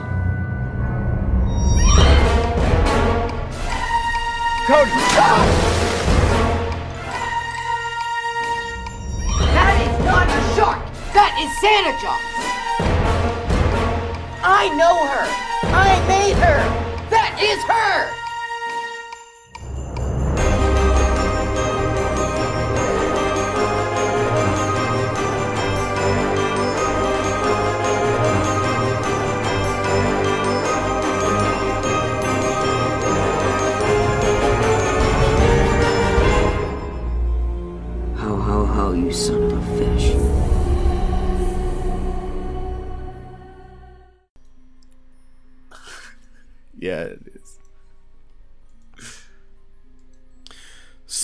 Cody! 4.68 4.92
That 9.56 9.76
is 9.82 10.06
not 10.06 10.28
a 10.28 10.42
shark! 10.56 10.80
That 11.14 11.34
is 11.40 11.52
Santa 11.62 11.94
Jaws! 12.02 12.24
I 14.44 14.68
know 14.76 15.08
her! 15.08 15.26
I 15.74 16.00
made 16.08 16.36
her! 16.36 16.60
That 17.10 17.40
is 17.42 17.64
her! 17.64 18.17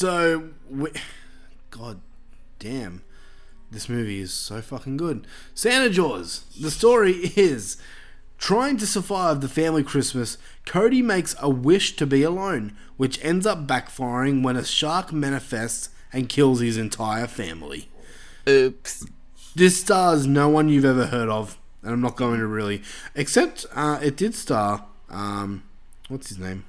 So, 0.03 0.49
we, 0.69 0.89
God 1.71 2.01
damn, 2.59 3.03
this 3.71 3.87
movie 3.87 4.19
is 4.19 4.33
so 4.33 4.61
fucking 4.61 4.97
good. 4.97 5.25
Santa 5.55 5.89
Jaws. 5.89 6.43
The 6.59 6.71
story 6.71 7.31
is 7.37 7.77
trying 8.37 8.75
to 8.79 8.85
survive 8.85 9.39
the 9.39 9.47
family 9.47 9.81
Christmas. 9.81 10.37
Cody 10.65 11.01
makes 11.01 11.37
a 11.39 11.49
wish 11.49 11.95
to 11.95 12.05
be 12.05 12.21
alone, 12.21 12.75
which 12.97 13.23
ends 13.23 13.45
up 13.45 13.65
backfiring 13.65 14.43
when 14.43 14.57
a 14.57 14.65
shark 14.65 15.13
manifests 15.13 15.87
and 16.11 16.27
kills 16.27 16.59
his 16.59 16.75
entire 16.75 17.25
family. 17.25 17.87
Oops. 18.45 19.05
This 19.55 19.79
stars 19.79 20.27
no 20.27 20.49
one 20.49 20.67
you've 20.67 20.83
ever 20.83 21.05
heard 21.05 21.29
of, 21.29 21.57
and 21.81 21.93
I'm 21.93 22.01
not 22.01 22.17
going 22.17 22.41
to 22.41 22.47
really, 22.47 22.81
except 23.15 23.65
uh, 23.73 23.99
it 24.03 24.17
did 24.17 24.35
star, 24.35 24.85
um, 25.09 25.63
what's 26.09 26.27
his 26.27 26.39
name? 26.39 26.65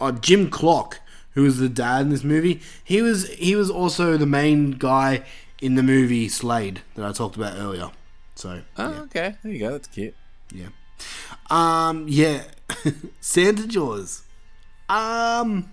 Oh, 0.00 0.12
Jim 0.12 0.48
Klock, 0.48 1.00
who 1.36 1.42
was 1.44 1.58
the 1.58 1.68
dad 1.68 2.00
in 2.00 2.08
this 2.10 2.24
movie. 2.24 2.60
He 2.82 3.00
was 3.00 3.28
he 3.34 3.54
was 3.54 3.70
also 3.70 4.16
the 4.16 4.26
main 4.26 4.72
guy 4.72 5.22
in 5.60 5.76
the 5.76 5.82
movie 5.84 6.28
Slade 6.28 6.80
that 6.96 7.06
I 7.06 7.12
talked 7.12 7.36
about 7.36 7.56
earlier. 7.56 7.92
So 8.34 8.62
Oh, 8.76 8.92
okay. 9.04 9.36
There 9.42 9.52
you 9.52 9.60
go. 9.60 9.70
That's 9.70 9.86
cute. 9.88 10.14
yeah, 10.52 10.68
um, 11.50 12.06
yeah, 12.08 12.42
Santa 13.20 13.66
Jaws. 13.68 14.24
Um, 14.88 15.70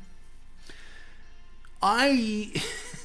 I 1.82 2.54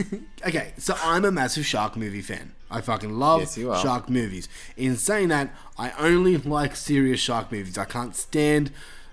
okay, 0.46 0.72
so 0.78 0.94
I'm 1.02 1.24
a 1.24 1.32
massive 1.32 1.66
shark 1.66 1.96
movie 1.96 2.22
fan. 2.22 2.52
I 2.70 2.80
fucking 2.80 3.12
love 3.18 3.40
Yes, 3.40 3.82
shark 3.82 4.08
movies. 4.10 4.48
In 4.76 4.96
saying 4.96 5.28
that, 5.28 5.54
I 5.78 5.92
only 5.98 6.36
like 6.36 6.76
serious 6.76 7.18
shark 7.18 7.50
movies. 7.50 7.78
I 7.78 7.84
can't 7.86 8.14
stand 8.14 8.70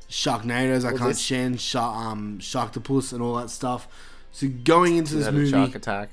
Sharknadoes. 0.09 0.83
I 0.85 0.89
Well, 0.89 0.97
can't 0.97 1.09
this- 1.11 1.19
stand 1.21 1.59
shark, 1.61 1.95
um, 1.97 2.39
Sharktopus 2.39 3.13
and 3.13 3.21
all 3.21 3.35
that 3.35 3.49
stuff. 3.49 3.87
So 4.31 4.47
going 4.47 4.97
into 4.97 5.15
this 5.15 5.31
movie, 5.31 5.49
shark 5.51 5.75
attack? 5.75 6.09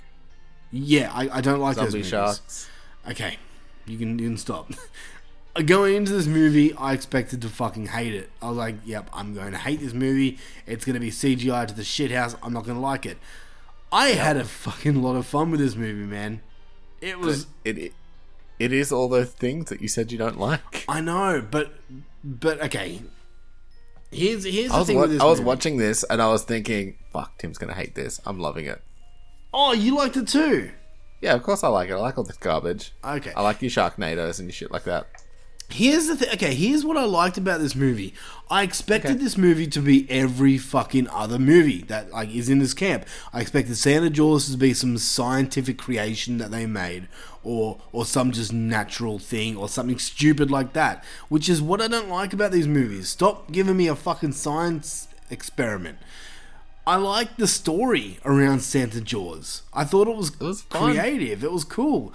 yeah, 0.70 1.10
I, 1.12 1.38
I 1.38 1.40
don't 1.40 1.60
like 1.60 1.76
those 1.76 1.86
Zombie 1.86 1.98
movies. 1.98 2.10
sharks. 2.10 2.68
Okay, 3.10 3.36
you 3.86 3.98
can 3.98 4.18
you 4.18 4.28
can 4.28 4.36
stop. 4.36 4.70
Going 5.66 5.96
into 5.96 6.12
this 6.12 6.26
movie, 6.26 6.72
I 6.76 6.94
expected 6.94 7.42
to 7.42 7.48
fucking 7.50 7.88
hate 7.88 8.14
it. 8.14 8.30
I 8.40 8.48
was 8.48 8.56
like, 8.56 8.76
"Yep, 8.86 9.10
I'm 9.12 9.34
going 9.34 9.52
to 9.52 9.58
hate 9.58 9.80
this 9.80 9.92
movie. 9.92 10.38
It's 10.66 10.86
going 10.86 10.94
to 10.94 11.00
be 11.00 11.10
CGI 11.10 11.66
to 11.68 11.74
the 11.74 11.82
shithouse. 11.82 12.34
I'm 12.42 12.54
not 12.54 12.64
going 12.64 12.76
to 12.76 12.80
like 12.80 13.04
it." 13.04 13.18
I 13.92 14.10
had 14.12 14.38
a 14.38 14.44
fucking 14.44 15.02
lot 15.02 15.14
of 15.14 15.26
fun 15.26 15.50
with 15.50 15.60
this 15.60 15.76
movie, 15.76 16.06
man. 16.06 16.40
It 17.02 17.18
was. 17.18 17.48
It, 17.66 17.76
it 17.76 17.92
it 18.58 18.72
is 18.72 18.92
all 18.92 19.10
those 19.10 19.28
things 19.30 19.68
that 19.68 19.82
you 19.82 19.88
said 19.88 20.10
you 20.10 20.16
don't 20.16 20.38
like. 20.40 20.86
I 20.88 21.02
know, 21.02 21.44
but 21.50 21.74
but 22.24 22.58
okay. 22.62 23.02
Here's 24.12 24.44
here's 24.44 24.70
I 24.70 24.74
the 24.74 24.78
was, 24.80 24.86
thing 24.86 24.96
wa- 24.96 25.02
I 25.04 25.06
was 25.30 25.38
movie. 25.38 25.44
watching 25.44 25.76
this 25.78 26.04
and 26.04 26.20
I 26.20 26.28
was 26.28 26.44
thinking, 26.44 26.96
"Fuck, 27.12 27.38
Tim's 27.38 27.58
gonna 27.58 27.74
hate 27.74 27.94
this. 27.94 28.20
I'm 28.26 28.38
loving 28.38 28.66
it." 28.66 28.82
Oh, 29.54 29.72
you 29.72 29.96
liked 29.96 30.16
it 30.16 30.28
too. 30.28 30.70
Yeah, 31.20 31.34
of 31.34 31.42
course 31.42 31.62
I 31.64 31.68
like 31.68 31.88
it. 31.88 31.92
I 31.94 31.96
like 31.96 32.18
all 32.18 32.24
this 32.24 32.36
garbage. 32.36 32.92
Okay. 33.04 33.32
I 33.34 33.42
like 33.42 33.62
your 33.62 33.70
Sharknadoes 33.70 34.38
and 34.38 34.48
your 34.48 34.52
shit 34.52 34.70
like 34.70 34.84
that. 34.84 35.06
Here's 35.72 36.06
the 36.06 36.16
thing. 36.16 36.28
Okay, 36.34 36.54
here's 36.54 36.84
what 36.84 36.96
I 36.98 37.04
liked 37.04 37.38
about 37.38 37.60
this 37.60 37.74
movie. 37.74 38.12
I 38.50 38.62
expected 38.62 39.20
this 39.20 39.38
movie 39.38 39.66
to 39.68 39.80
be 39.80 40.08
every 40.10 40.58
fucking 40.58 41.08
other 41.08 41.38
movie 41.38 41.82
that 41.84 42.10
like 42.10 42.34
is 42.34 42.50
in 42.50 42.58
this 42.58 42.74
camp. 42.74 43.06
I 43.32 43.40
expected 43.40 43.76
Santa 43.76 44.10
Jaws 44.10 44.50
to 44.50 44.58
be 44.58 44.74
some 44.74 44.98
scientific 44.98 45.78
creation 45.78 46.36
that 46.38 46.50
they 46.50 46.66
made, 46.66 47.08
or 47.42 47.80
or 47.90 48.04
some 48.04 48.32
just 48.32 48.52
natural 48.52 49.18
thing, 49.18 49.56
or 49.56 49.68
something 49.68 49.98
stupid 49.98 50.50
like 50.50 50.74
that. 50.74 51.02
Which 51.30 51.48
is 51.48 51.62
what 51.62 51.80
I 51.80 51.88
don't 51.88 52.10
like 52.10 52.34
about 52.34 52.52
these 52.52 52.68
movies. 52.68 53.08
Stop 53.08 53.50
giving 53.50 53.76
me 53.76 53.86
a 53.86 53.96
fucking 53.96 54.32
science 54.32 55.08
experiment. 55.30 55.98
I 56.86 56.96
liked 56.96 57.38
the 57.38 57.46
story 57.46 58.18
around 58.24 58.60
Santa 58.60 59.00
Jaws. 59.00 59.62
I 59.72 59.84
thought 59.84 60.08
it 60.08 60.16
was, 60.16 60.30
fun. 60.62 60.92
creative. 60.92 61.44
It 61.44 61.52
was 61.52 61.64
cool. 61.64 62.12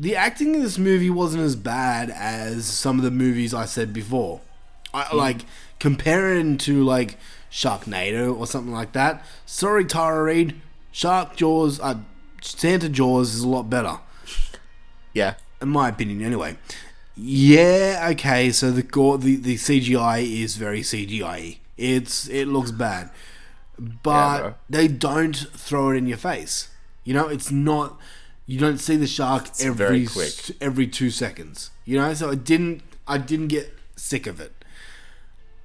The 0.00 0.14
acting 0.14 0.54
in 0.54 0.62
this 0.62 0.78
movie 0.78 1.10
wasn't 1.10 1.42
as 1.42 1.56
bad 1.56 2.10
as 2.10 2.66
some 2.66 2.98
of 2.98 3.04
the 3.04 3.10
movies 3.10 3.52
I 3.52 3.64
said 3.64 3.92
before. 3.92 4.40
I 4.94 5.14
like 5.14 5.42
comparing 5.78 6.56
to 6.58 6.84
like 6.84 7.18
Sharknado 7.50 8.36
or 8.36 8.46
something 8.46 8.72
like 8.72 8.92
that. 8.92 9.24
Sorry, 9.44 9.84
Tara 9.84 10.22
Reid. 10.22 10.60
Shark 10.92 11.36
Jaws, 11.36 11.78
uh, 11.80 11.98
Santa 12.40 12.88
Jaws 12.88 13.34
is 13.34 13.42
a 13.42 13.48
lot 13.48 13.64
better. 13.64 13.98
Yeah. 15.12 15.34
In 15.60 15.68
my 15.68 15.88
opinion, 15.88 16.22
anyway. 16.22 16.56
Yeah, 17.16 18.08
okay. 18.12 18.50
So 18.52 18.70
the 18.70 18.82
gore, 18.82 19.18
the, 19.18 19.36
the 19.36 19.56
CGI 19.56 20.42
is 20.42 20.56
very 20.56 20.82
CGI. 20.82 21.58
It's 21.76 22.28
it 22.28 22.46
looks 22.46 22.70
bad, 22.70 23.10
but 23.78 24.40
bro. 24.40 24.54
they 24.70 24.88
don't 24.88 25.36
throw 25.36 25.90
it 25.90 25.96
in 25.96 26.06
your 26.06 26.18
face. 26.18 26.70
You 27.04 27.14
know, 27.14 27.28
it's 27.28 27.50
not. 27.50 27.98
You 28.48 28.58
don't 28.58 28.78
see 28.78 28.96
the 28.96 29.06
shark 29.06 29.46
It's 29.48 29.62
every 29.62 29.76
very 29.76 30.04
s- 30.06 30.12
quick. 30.46 30.56
every 30.60 30.86
two 30.88 31.10
seconds. 31.10 31.70
You 31.84 31.98
know, 32.00 32.12
so 32.14 32.30
I 32.30 32.34
didn't. 32.34 32.82
I 33.06 33.18
didn't 33.18 33.48
get 33.48 33.72
sick 33.94 34.26
of 34.26 34.40
it. 34.40 34.52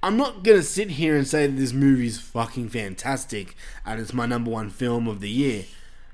I'm 0.02 0.16
not 0.18 0.42
gonna 0.44 0.62
sit 0.62 0.90
here 0.90 1.16
and 1.16 1.26
say 1.26 1.46
that 1.46 1.56
this 1.56 1.72
movie's 1.72 2.18
fucking 2.20 2.68
fantastic 2.68 3.56
and 3.86 3.98
it's 4.00 4.12
my 4.12 4.26
number 4.26 4.50
one 4.50 4.68
film 4.68 5.08
of 5.08 5.20
the 5.20 5.30
year, 5.30 5.64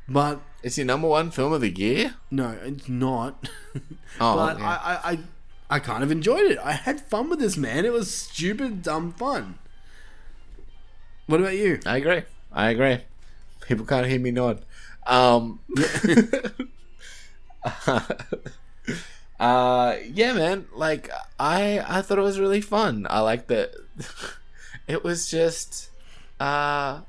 but 0.09 0.41
It's 0.63 0.79
your 0.79 0.87
number 0.87 1.09
one 1.09 1.33
film 1.33 1.53
of 1.53 1.61
the 1.61 1.71
year? 1.71 2.15
no, 2.31 2.57
it's 2.63 2.89
not. 2.89 3.49
Oh, 4.21 4.37
but 4.37 4.57
okay. 4.57 4.65
I, 4.65 4.75
I, 4.75 5.11
I, 5.13 5.19
I 5.71 5.79
kind 5.81 6.03
of 6.05 6.11
enjoyed 6.13 6.51
it. 6.51 6.59
I 6.63 6.73
had 6.73 7.01
fun 7.01 7.31
with 7.31 7.39
this 7.41 7.57
man. 7.57 7.85
It 7.85 7.93
was 7.93 8.13
stupid, 8.15 8.83
dumb 8.83 9.13
fun. 9.13 9.59
What 11.27 11.41
about 11.41 11.55
you? 11.57 11.79
I 11.87 11.97
agree. 11.99 12.23
I 12.53 12.71
agree. 12.71 12.99
People 13.67 13.87
can't 13.87 14.07
hear 14.07 14.19
me 14.19 14.31
nod. 14.33 14.65
Um, 15.07 15.61
uh, 19.41 19.97
yeah, 20.13 20.33
man. 20.33 20.67
Like 20.75 21.11
I, 21.39 21.85
I 21.87 22.03
thought 22.03 22.19
it 22.19 22.23
was 22.23 22.41
really 22.41 22.61
fun. 22.61 23.07
I 23.09 23.21
like 23.21 23.47
that. 23.49 23.75
it 24.89 25.05
was 25.05 25.31
just, 25.31 25.91
uh, 26.41 27.01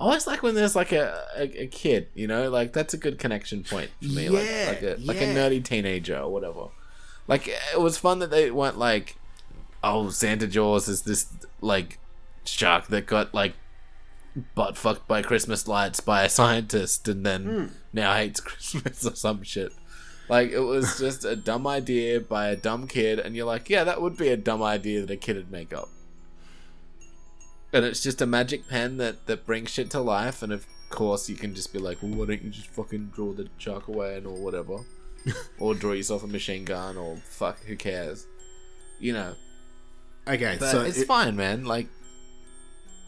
I 0.00 0.02
always 0.02 0.26
like 0.26 0.42
when 0.42 0.54
there's 0.54 0.74
like 0.74 0.92
a, 0.92 1.24
a, 1.36 1.62
a 1.62 1.66
kid, 1.66 2.08
you 2.14 2.26
know, 2.26 2.48
like 2.48 2.72
that's 2.72 2.94
a 2.94 2.96
good 2.96 3.18
connection 3.18 3.64
point 3.64 3.90
for 4.00 4.08
me. 4.08 4.28
Yeah, 4.28 4.66
like, 4.68 4.82
like 4.82 4.82
a 4.82 4.96
like 5.02 5.20
a 5.20 5.26
nerdy 5.26 5.62
teenager 5.62 6.18
or 6.18 6.32
whatever. 6.32 6.68
Like 7.28 7.48
it 7.48 7.80
was 7.80 7.98
fun 7.98 8.18
that 8.20 8.30
they 8.30 8.50
weren't 8.50 8.78
like, 8.78 9.16
oh, 9.84 10.08
Santa 10.08 10.46
Jaws 10.46 10.88
is 10.88 11.02
this 11.02 11.26
like 11.60 11.98
shark 12.44 12.86
that 12.88 13.06
got 13.06 13.34
like 13.34 13.54
butt 14.54 14.76
fucked 14.76 15.06
by 15.08 15.22
Christmas 15.22 15.66
lights 15.66 16.00
by 16.00 16.22
a 16.22 16.28
scientist 16.28 17.08
and 17.08 17.24
then 17.26 17.44
Hmm. 17.44 17.66
now 17.92 18.14
hates 18.14 18.40
Christmas 18.40 19.04
or 19.06 19.14
some 19.14 19.42
shit. 19.42 19.72
Like 20.28 20.50
it 20.52 20.60
was 20.60 20.98
just 20.98 21.24
a 21.24 21.34
dumb 21.34 21.66
idea 21.66 22.20
by 22.20 22.48
a 22.48 22.56
dumb 22.56 22.86
kid, 22.86 23.18
and 23.18 23.34
you're 23.34 23.46
like, 23.46 23.68
yeah, 23.68 23.82
that 23.84 24.00
would 24.00 24.16
be 24.16 24.28
a 24.28 24.36
dumb 24.36 24.62
idea 24.62 25.00
that 25.00 25.10
a 25.10 25.16
kid 25.16 25.36
would 25.36 25.50
make 25.50 25.72
up. 25.72 25.88
And 27.72 27.84
it's 27.84 28.02
just 28.02 28.20
a 28.20 28.26
magic 28.26 28.68
pen 28.68 28.96
that 28.98 29.26
that 29.26 29.46
brings 29.46 29.70
shit 29.70 29.90
to 29.90 30.00
life, 30.00 30.42
and 30.42 30.52
of 30.52 30.66
course 30.88 31.28
you 31.28 31.36
can 31.36 31.54
just 31.54 31.72
be 31.72 31.78
like, 31.78 32.02
well, 32.02 32.12
why 32.12 32.26
don't 32.26 32.42
you 32.42 32.50
just 32.50 32.68
fucking 32.68 33.10
draw 33.14 33.32
the 33.32 33.48
shark 33.58 33.86
away 33.88 34.16
and 34.16 34.26
or 34.26 34.36
whatever, 34.36 34.78
or 35.58 35.74
draw 35.74 35.92
yourself 35.92 36.22
a 36.24 36.26
machine 36.26 36.64
gun 36.64 36.96
or 36.96 37.16
fuck, 37.16 37.64
who 37.64 37.76
cares, 37.76 38.26
you 38.98 39.12
know? 39.12 39.34
Okay, 40.28 40.56
But 40.60 40.70
so 40.70 40.82
it's 40.82 40.98
it- 40.98 41.06
fine, 41.08 41.36
man. 41.36 41.64
Like, 41.64 41.86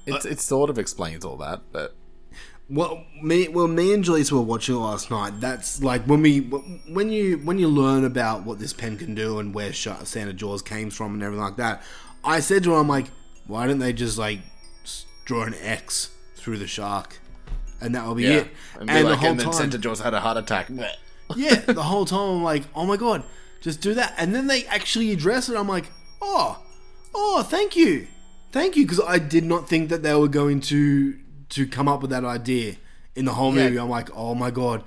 it's 0.06 0.26
uh, 0.26 0.30
it 0.30 0.40
sort 0.40 0.70
of 0.70 0.78
explains 0.78 1.24
all 1.24 1.36
that, 1.38 1.60
but 1.72 1.94
Well, 2.70 3.04
me, 3.22 3.48
well, 3.48 3.68
me 3.68 3.92
and 3.92 4.02
Jaleesa 4.04 4.32
were 4.32 4.40
watching 4.40 4.76
it 4.76 4.78
last 4.78 5.10
night. 5.10 5.40
That's 5.40 5.82
like 5.82 6.04
when 6.04 6.22
we, 6.22 6.40
when 6.40 7.10
you, 7.10 7.38
when 7.38 7.58
you 7.58 7.68
learn 7.68 8.04
about 8.04 8.44
what 8.44 8.58
this 8.58 8.72
pen 8.72 8.96
can 8.96 9.14
do 9.14 9.38
and 9.38 9.54
where 9.54 9.72
Santa 9.72 10.32
Jaws 10.32 10.62
came 10.62 10.90
from 10.90 11.14
and 11.14 11.22
everything 11.22 11.44
like 11.44 11.56
that. 11.56 11.82
I 12.24 12.40
said 12.40 12.62
to 12.64 12.72
her, 12.72 12.78
I'm 12.78 12.88
like, 12.88 13.08
why 13.46 13.66
don't 13.66 13.78
they 13.78 13.92
just 13.92 14.16
like 14.16 14.40
draw 15.24 15.42
an 15.42 15.54
X 15.60 16.10
through 16.36 16.58
the 16.58 16.66
shark, 16.66 17.20
and 17.80 17.94
that 17.94 18.06
will 18.06 18.14
be 18.14 18.24
yeah, 18.24 18.30
it. 18.30 18.48
and, 18.78 18.88
be 18.88 19.02
like, 19.02 19.22
and 19.22 19.38
then 19.38 19.46
time, 19.46 19.52
Santa 19.52 19.78
Jaws 19.78 20.00
had 20.00 20.14
a 20.14 20.20
heart 20.20 20.36
attack. 20.36 20.68
Yeah, 21.36 21.54
the 21.66 21.82
whole 21.82 22.04
time 22.04 22.36
I'm 22.36 22.42
like, 22.42 22.64
oh 22.74 22.86
my 22.86 22.96
god, 22.96 23.24
just 23.60 23.80
do 23.80 23.94
that. 23.94 24.14
And 24.18 24.34
then 24.34 24.46
they 24.46 24.64
actually 24.66 25.12
address 25.12 25.48
it. 25.48 25.56
I'm 25.56 25.68
like, 25.68 25.90
oh, 26.20 26.62
oh, 27.14 27.42
thank 27.42 27.76
you, 27.76 28.06
thank 28.52 28.76
you, 28.76 28.84
because 28.84 29.00
I 29.00 29.18
did 29.18 29.44
not 29.44 29.68
think 29.68 29.88
that 29.90 30.02
they 30.02 30.14
were 30.14 30.28
going 30.28 30.60
to 30.62 31.18
to 31.50 31.66
come 31.66 31.86
up 31.88 32.00
with 32.00 32.10
that 32.10 32.24
idea 32.24 32.76
in 33.14 33.24
the 33.26 33.32
whole 33.34 33.54
Yeah. 33.54 33.64
movie. 33.64 33.78
I'm 33.78 33.90
like, 33.90 34.08
oh 34.14 34.34
my 34.34 34.50
god, 34.50 34.84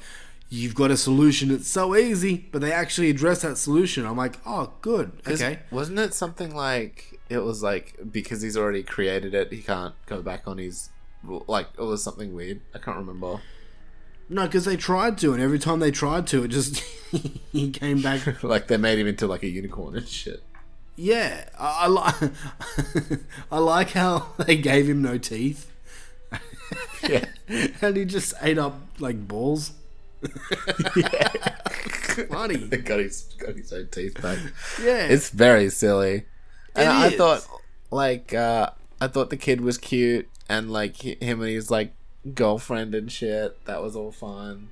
you've 0.50 0.74
got 0.76 0.90
a 0.92 0.98
solution. 0.98 1.52
It's 1.52 1.68
so 1.68 1.96
easy, 1.96 2.48
but 2.52 2.62
they 2.62 2.72
actually 2.72 3.10
address 3.10 3.42
that 3.42 3.58
solution. 3.58 4.06
I'm 4.06 4.18
like, 4.18 4.40
oh, 4.46 4.72
good, 4.82 5.12
okay. 5.28 5.60
Wasn't 5.70 6.00
it 6.00 6.14
something 6.14 6.56
like 6.56 7.20
it 7.30 7.40
was 7.40 7.62
like 7.64 7.96
because 8.12 8.42
he's 8.42 8.56
already 8.58 8.84
created 8.84 9.34
it, 9.34 9.52
he 9.52 9.62
can't 9.62 9.94
go 10.06 10.22
back 10.22 10.48
on 10.48 10.58
his 10.58 10.90
like 11.48 11.68
it 11.78 11.82
was 11.82 12.04
something 12.04 12.34
weird. 12.34 12.62
I 12.74 12.80
can't 12.80 12.98
remember. 12.98 13.42
No, 14.28 14.46
because 14.46 14.66
they 14.66 14.76
tried 14.76 15.20
to, 15.20 15.34
and 15.34 15.42
every 15.42 15.60
time 15.60 15.80
they 15.80 15.92
tried 15.92 16.26
to, 16.28 16.44
it 16.44 16.48
just 16.48 16.80
he 17.52 17.70
came 17.70 18.02
back. 18.02 18.44
like 18.44 18.68
they 18.68 18.78
made 18.78 18.98
him 18.98 19.06
into 19.08 19.28
like 19.28 19.44
a 19.44 19.48
unicorn 19.48 19.96
and 19.98 20.08
shit. 20.08 20.42
Yeah, 20.96 21.46
I, 21.60 21.84
I 21.84 21.88
like. 21.88 22.16
I 23.52 23.60
like 23.60 23.92
how 23.92 24.28
they 24.38 24.56
gave 24.56 24.90
him 24.90 25.02
no 25.02 25.18
teeth. 25.18 25.72
Yeah. 27.08 27.26
and 27.82 27.98
he 27.98 28.06
just 28.06 28.34
ate 28.42 28.58
up 28.58 28.80
like 29.00 29.28
balls. 29.28 29.74
Funny. 32.30 32.58
got 32.58 33.00
his 33.00 33.36
got 33.38 33.56
his 33.56 33.72
own 33.72 33.88
teeth 33.92 34.20
back. 34.22 34.40
Yeah. 34.82 35.06
It's 35.06 35.30
very 35.30 35.70
silly. 35.70 36.26
And 36.76 36.90
I 36.90 37.08
is. 37.10 37.16
thought 37.16 37.48
like 37.92 38.34
uh 38.34 38.72
I 39.00 39.08
thought 39.08 39.30
the 39.30 39.38
kid 39.38 39.62
was 39.62 39.78
cute 39.78 40.28
and 40.50 40.72
like 40.72 40.98
him 40.98 41.42
and 41.42 41.52
his 41.52 41.70
like 41.70 41.94
girlfriend 42.34 42.96
and 42.96 43.12
shit. 43.12 43.64
That 43.66 43.84
was 43.84 43.96
all 43.96 44.12
fun. 44.12 44.70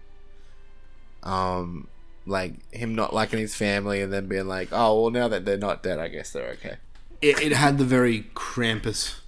Um 1.21 1.87
like 2.25 2.53
him 2.73 2.95
not 2.95 3.13
liking 3.13 3.39
his 3.39 3.55
family 3.55 4.01
and 4.01 4.11
then 4.13 4.27
being 4.27 4.47
like, 4.47 4.69
"Oh, 4.71 5.01
well 5.01 5.11
now 5.11 5.27
that 5.27 5.45
they're 5.45 5.57
not 5.57 5.83
dead, 5.83 5.99
I 5.99 6.07
guess 6.07 6.31
they're 6.31 6.49
okay." 6.51 6.77
It, 7.21 7.39
it 7.41 7.51
had 7.53 7.77
the 7.77 7.85
very 7.85 8.23
Krampus 8.35 9.19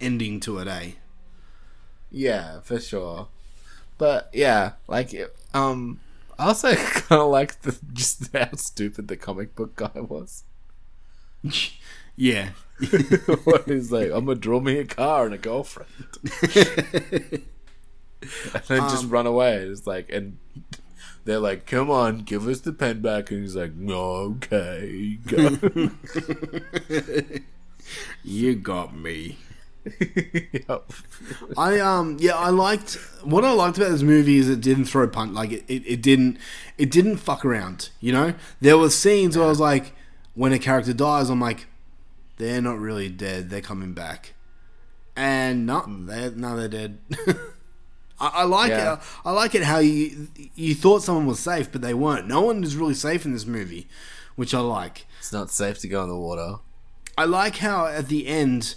ending 0.00 0.40
to 0.40 0.58
it, 0.58 0.68
eh? 0.68 0.90
Yeah, 2.10 2.60
for 2.60 2.78
sure. 2.80 3.28
But 3.98 4.30
yeah, 4.32 4.72
like 4.86 5.12
it- 5.14 5.36
um 5.54 6.00
I 6.38 6.46
also 6.48 6.74
kind 6.76 7.20
of 7.22 7.30
like 7.30 7.62
the 7.62 7.78
just 7.92 8.30
how 8.34 8.50
stupid 8.54 9.08
the 9.08 9.16
comic 9.16 9.54
book 9.54 9.76
guy 9.76 10.00
was. 10.00 10.44
Yeah. 12.20 12.50
he's 12.80 13.92
like, 13.92 14.10
I'm 14.10 14.24
gonna 14.26 14.34
draw 14.34 14.58
me 14.58 14.78
a 14.78 14.84
car 14.84 15.24
and 15.26 15.34
a 15.34 15.38
girlfriend, 15.38 15.88
and 16.52 17.42
then 18.66 18.80
just 18.88 19.04
Um, 19.04 19.10
run 19.10 19.26
away. 19.26 19.56
It's 19.58 19.86
like, 19.86 20.10
and 20.10 20.38
they're 21.28 21.38
like, 21.38 21.66
"Come 21.66 21.90
on, 21.90 22.20
give 22.20 22.48
us 22.48 22.60
the 22.60 22.72
pen 22.72 23.02
back," 23.02 23.30
and 23.30 23.42
he's 23.42 23.54
like, 23.54 23.74
"No, 23.74 24.36
okay, 24.40 25.18
go." 25.26 25.58
you 28.24 28.54
got 28.54 28.96
me. 28.96 29.38
Yep. 30.68 30.92
I 31.56 31.78
um 31.80 32.16
yeah 32.20 32.34
I 32.34 32.50
liked 32.50 32.98
what 33.22 33.42
I 33.44 33.52
liked 33.52 33.78
about 33.78 33.90
this 33.90 34.02
movie 34.02 34.36
is 34.36 34.48
it 34.48 34.60
didn't 34.60 34.84
throw 34.84 35.04
a 35.04 35.08
punt. 35.08 35.32
like 35.32 35.50
it, 35.50 35.64
it, 35.66 35.82
it 35.86 36.02
didn't 36.02 36.36
it 36.76 36.90
didn't 36.90 37.16
fuck 37.18 37.42
around 37.44 37.88
you 38.00 38.12
know 38.12 38.34
there 38.60 38.76
were 38.76 38.90
scenes 38.90 39.36
where 39.36 39.46
I 39.46 39.48
was 39.48 39.60
like 39.60 39.94
when 40.34 40.52
a 40.52 40.58
character 40.58 40.92
dies 40.92 41.30
I'm 41.30 41.40
like 41.40 41.68
they're 42.36 42.60
not 42.60 42.78
really 42.78 43.08
dead 43.08 43.48
they're 43.48 43.62
coming 43.62 43.94
back 43.94 44.34
and 45.16 45.64
no 45.64 45.86
they 45.86 46.30
no 46.30 46.54
they're 46.56 46.68
dead 46.68 46.98
I, 48.20 48.28
I 48.28 48.42
like 48.44 48.70
Yeah. 48.70 48.94
it 48.94 49.00
I 49.24 49.30
like 49.32 49.54
it 49.54 49.62
how 49.64 49.78
you 49.78 50.28
you 50.54 50.74
thought 50.74 51.02
someone 51.02 51.26
was 51.26 51.38
safe 51.38 51.70
but 51.70 51.80
they 51.82 51.94
weren't 51.94 52.26
no 52.26 52.40
one 52.42 52.62
is 52.64 52.76
really 52.76 52.94
safe 52.94 53.24
in 53.24 53.32
this 53.32 53.46
movie 53.46 53.86
which 54.36 54.52
I 54.54 54.60
like 54.60 55.06
it's 55.18 55.32
not 55.32 55.50
safe 55.50 55.78
to 55.80 55.88
go 55.88 56.02
in 56.02 56.08
the 56.08 56.16
water. 56.16 56.56
I 57.16 57.24
like 57.24 57.56
how 57.56 57.86
at 57.86 58.06
the 58.08 58.28
end, 58.28 58.76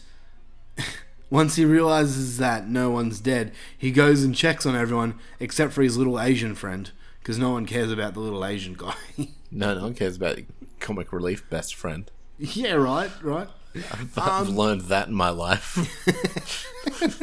once 1.29 1.55
he 1.55 1.63
realizes 1.65 2.37
that 2.39 2.67
no 2.67 2.89
one's 2.89 3.19
dead, 3.19 3.51
he 3.77 3.91
goes 3.91 4.23
and 4.23 4.33
checks 4.35 4.65
on 4.65 4.75
everyone 4.75 5.19
except 5.39 5.73
for 5.73 5.83
his 5.83 5.95
little 5.97 6.19
Asian 6.19 6.55
friend 6.55 6.89
because 7.19 7.37
no 7.37 7.51
one 7.51 7.67
cares 7.67 7.91
about 7.91 8.15
the 8.15 8.19
little 8.19 8.43
Asian 8.45 8.73
guy. 8.73 8.95
No, 9.53 9.75
no 9.75 9.81
one 9.83 9.93
cares 9.95 10.15
about 10.15 10.39
comic 10.79 11.11
relief 11.11 11.47
best 11.49 11.75
friend. 11.75 12.09
Yeah, 12.39 12.73
right, 12.75 13.11
right. 13.21 13.49
I've 13.91 14.17
Um, 14.17 14.55
learned 14.55 14.81
that 14.83 15.09
in 15.09 15.13
my 15.13 15.29
life. 15.29 15.77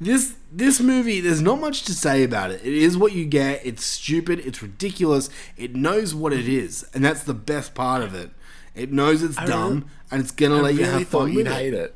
This 0.00 0.34
this 0.50 0.80
movie, 0.80 1.20
there's 1.20 1.42
not 1.42 1.60
much 1.60 1.82
to 1.84 1.92
say 1.94 2.24
about 2.24 2.50
it. 2.50 2.60
It 2.64 2.72
is 2.72 2.96
what 2.96 3.12
you 3.12 3.26
get. 3.26 3.64
It's 3.66 3.84
stupid. 3.84 4.38
It's 4.40 4.62
ridiculous. 4.62 5.28
It 5.58 5.76
knows 5.76 6.14
what 6.14 6.32
it 6.32 6.48
is, 6.48 6.88
and 6.94 7.04
that's 7.04 7.22
the 7.22 7.34
best 7.34 7.74
part 7.74 8.02
of 8.02 8.14
it. 8.14 8.30
It 8.74 8.90
knows 8.92 9.22
it's 9.22 9.36
I 9.36 9.44
dumb, 9.46 9.70
really- 9.72 9.84
and 10.10 10.20
it's 10.22 10.30
gonna 10.30 10.56
I 10.56 10.60
let 10.60 10.74
you 10.74 10.84
have 10.84 11.06
fun 11.08 11.28
you'd 11.32 11.46
with 11.46 11.46
hate 11.48 11.74
it. 11.74 11.94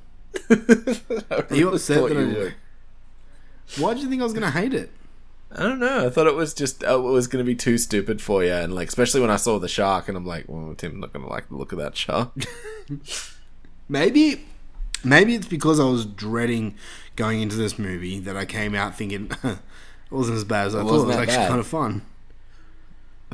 Are 1.51 1.55
you 1.57 1.71
upset 1.71 2.09
that 2.09 2.15
you 2.19 2.27
would. 2.37 2.55
Why 3.79 3.95
do 3.95 4.01
you 4.01 4.09
think 4.11 4.21
I 4.21 4.25
was 4.25 4.35
gonna 4.35 4.51
hate 4.51 4.75
it? 4.75 4.91
I 5.57 5.63
don't 5.63 5.79
know. 5.79 6.07
I 6.07 6.11
thought 6.11 6.27
it 6.27 6.35
was 6.35 6.53
just 6.53 6.83
uh, 6.85 6.99
it 6.99 7.03
was 7.03 7.29
going 7.29 7.43
to 7.43 7.47
be 7.47 7.55
too 7.55 7.79
stupid 7.79 8.21
for 8.21 8.43
you, 8.43 8.51
and 8.53 8.75
like 8.75 8.89
especially 8.89 9.21
when 9.21 9.31
I 9.31 9.37
saw 9.37 9.61
the 9.61 9.69
shark, 9.69 10.09
and 10.09 10.17
I'm 10.17 10.27
like, 10.27 10.47
well, 10.49 10.75
Tim's 10.75 10.97
not 10.97 11.13
going 11.13 11.25
to 11.25 11.31
like 11.31 11.49
the 11.49 11.55
look 11.55 11.71
of 11.71 11.79
that 11.79 11.97
shark. 11.97 12.33
Maybe, 13.89 14.47
maybe 15.05 15.35
it's 15.35 15.47
because 15.47 15.79
I 15.79 15.85
was 15.85 16.07
dreading 16.07 16.75
going 17.17 17.41
into 17.43 17.57
this 17.57 17.79
movie 17.79 18.19
that 18.21 18.37
I 18.37 18.45
came 18.45 18.75
out 18.75 18.97
thinking 18.97 19.31
it 19.45 19.59
wasn't 20.11 20.37
as 20.37 20.45
bad 20.45 20.69
as 20.69 20.75
I 20.75 20.81
It 20.81 20.85
thought. 20.85 20.89
It 20.91 20.93
was 20.93 21.05
that 21.07 21.19
actually 21.23 21.37
bad. 21.37 21.49
kind 21.49 21.61
of 21.61 21.67
fun. 21.67 22.03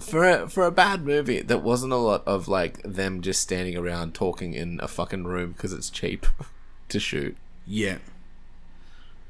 for 0.01 0.24
a, 0.28 0.48
for 0.48 0.65
a 0.66 0.70
bad 0.70 1.05
movie, 1.05 1.40
there 1.43 1.59
wasn't 1.59 1.93
a 1.93 1.97
lot 1.97 2.23
of 2.27 2.48
like 2.48 2.82
them 2.82 3.20
just 3.23 3.40
standing 3.43 3.77
around 3.77 4.15
talking 4.15 4.55
in 4.55 4.81
a 4.82 4.89
fucking 4.89 5.24
room 5.24 5.52
because 5.52 5.73
it's 5.73 5.90
cheap 5.90 6.27
to 6.89 6.98
shoot. 7.01 7.36
Yeah. 7.66 7.98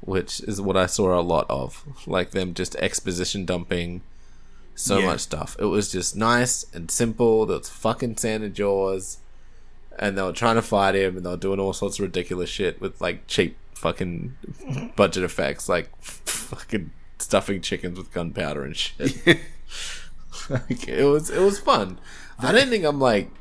which 0.01 0.39
is 0.41 0.59
what 0.59 0.75
I 0.77 0.85
saw 0.87 1.19
a 1.19 1.21
lot 1.21 1.45
of, 1.49 1.83
like 2.07 2.31
them 2.31 2.53
just 2.53 2.75
exposition 2.77 3.45
dumping 3.45 4.01
so 4.73 4.97
Yeah. 4.97 5.05
much 5.07 5.19
stuff. 5.21 5.55
It 5.59 5.65
was 5.65 5.91
just 5.91 6.15
nice 6.15 6.65
and 6.73 6.89
simple. 6.89 7.45
There 7.45 7.57
was 7.57 7.69
fucking 7.69 8.17
Santa 8.17 8.49
Jaws, 8.49 9.17
and 9.99 10.17
they 10.17 10.21
were 10.23 10.31
trying 10.33 10.55
to 10.55 10.61
fight 10.63 10.95
him, 10.95 11.17
and 11.17 11.25
they 11.25 11.29
were 11.29 11.37
doing 11.37 11.59
all 11.59 11.73
sorts 11.73 11.99
of 11.99 12.03
ridiculous 12.03 12.49
shit 12.49 12.81
with 12.81 12.99
like 12.99 13.27
cheap 13.27 13.57
fucking 13.81 14.35
budget 14.95 15.23
effects, 15.23 15.67
like 15.67 15.89
fucking 16.01 16.91
stuffing 17.17 17.61
chickens 17.61 17.97
with 17.97 18.13
gunpowder 18.13 18.63
and 18.63 18.77
shit. 18.77 19.25
like, 20.49 20.87
it 20.87 21.05
was 21.05 21.29
it 21.31 21.41
was 21.41 21.59
fun. 21.59 21.99
I 22.39 22.51
don't 22.51 22.69
think 22.69 22.85
I'm 22.85 22.99
like 22.99 23.31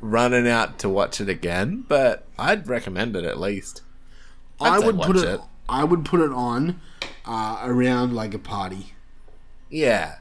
running 0.00 0.48
out 0.48 0.78
to 0.80 0.88
watch 0.88 1.20
it 1.20 1.28
again, 1.28 1.84
but 1.88 2.26
I'd 2.36 2.66
recommend 2.68 3.14
it 3.14 3.24
at 3.24 3.38
least. 3.38 3.82
I'd 4.60 4.82
I 4.82 4.86
would 4.86 4.98
put 5.00 5.16
watch 5.16 5.24
it, 5.24 5.40
I 5.68 5.84
would 5.84 6.04
put 6.04 6.20
it 6.20 6.32
on 6.32 6.80
uh, 7.24 7.60
around 7.62 8.12
like 8.12 8.34
a 8.34 8.38
party, 8.38 8.92
Yeah, 9.70 10.16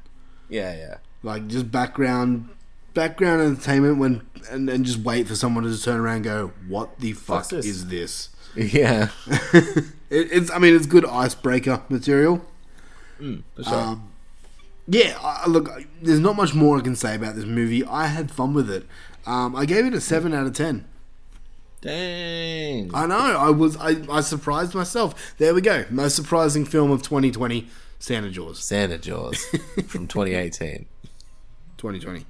yeah, 0.48 0.76
yeah. 0.76 0.98
like 1.24 1.48
just 1.48 1.72
background 1.72 2.50
background 2.94 3.42
entertainment 3.42 3.98
when 3.98 4.22
and, 4.52 4.70
and 4.70 4.86
just 4.86 5.00
wait 5.00 5.28
for 5.28 5.36
someone 5.36 5.64
to 5.64 5.72
just 5.72 5.84
turn 5.84 6.00
around 6.00 6.18
and 6.18 6.24
go, 6.26 6.52
"What 6.68 7.00
the 7.00 7.14
fuck 7.14 7.50
this?" 7.50 7.66
is 7.66 7.88
this?" 7.88 8.30
Yeah. 8.56 9.10
it, 9.28 9.86
it's 10.10 10.52
I 10.52 10.60
mean 10.60 10.76
it's 10.76 10.86
good 10.86 11.06
icebreaker 11.06 11.82
material. 11.90 12.46
Mm, 13.20 13.44
for 13.56 13.64
sure. 13.64 13.74
Um, 13.74 14.10
yeah, 14.88 15.18
I, 15.22 15.48
look, 15.48 15.70
there's 16.02 16.20
not 16.20 16.36
much 16.36 16.54
more 16.54 16.78
I 16.78 16.82
can 16.82 16.96
say 16.96 17.16
about 17.16 17.36
this 17.36 17.46
movie. 17.46 17.86
I 17.86 18.08
had 18.08 18.30
fun 18.30 18.54
with 18.54 18.70
it. 18.70 18.86
Um, 19.26 19.56
I 19.56 19.66
gave 19.66 19.86
it 19.86 19.94
a 19.94 20.02
seven 20.02 20.34
out 20.34 20.46
of 20.46 20.54
ten. 20.54 20.86
Dang. 21.80 22.92
I 22.94 23.06
know. 23.06 23.16
I 23.16 23.50
was. 23.50 23.78
I, 23.78 24.02
I 24.10 24.22
surprised 24.22 24.74
myself. 24.74 25.36
There 25.38 25.54
we 25.54 25.62
go. 25.62 25.86
Most 25.90 26.16
surprising 26.16 26.66
film 26.66 26.92
of 26.92 27.02
2020, 27.02 27.68
Santa 28.00 28.30
Jaws. 28.30 28.64
Santa 28.64 28.98
Jaws 28.98 29.44
from 29.88 30.08
2018. 30.08 30.86
2020. 31.78 32.26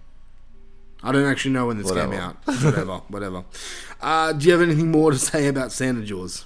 I 1.03 1.11
don't 1.11 1.25
actually 1.25 1.51
know 1.51 1.67
when 1.67 1.77
this 1.77 1.91
came 1.91 2.13
out. 2.13 2.37
Whatever. 2.45 2.97
whatever. 3.09 3.43
Uh, 4.01 4.31
do 4.33 4.45
you 4.45 4.51
have 4.53 4.61
anything 4.61 4.89
more 4.91 5.11
to 5.11 5.17
say 5.17 5.47
about 5.47 5.71
Santa 5.71 6.03
Jaws? 6.03 6.45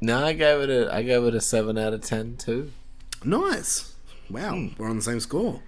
No, 0.00 0.24
I 0.24 0.32
gave 0.34 0.60
it 0.60 0.70
a 0.70 0.94
I 0.94 1.02
gave 1.02 1.24
it 1.24 1.34
a 1.34 1.40
seven 1.40 1.76
out 1.78 1.92
of 1.94 2.02
ten 2.02 2.36
too. 2.36 2.70
Nice. 3.24 3.94
Wow, 4.30 4.68
we're 4.78 4.88
on 4.88 4.96
the 4.96 5.02
same 5.02 5.20
score. 5.20 5.62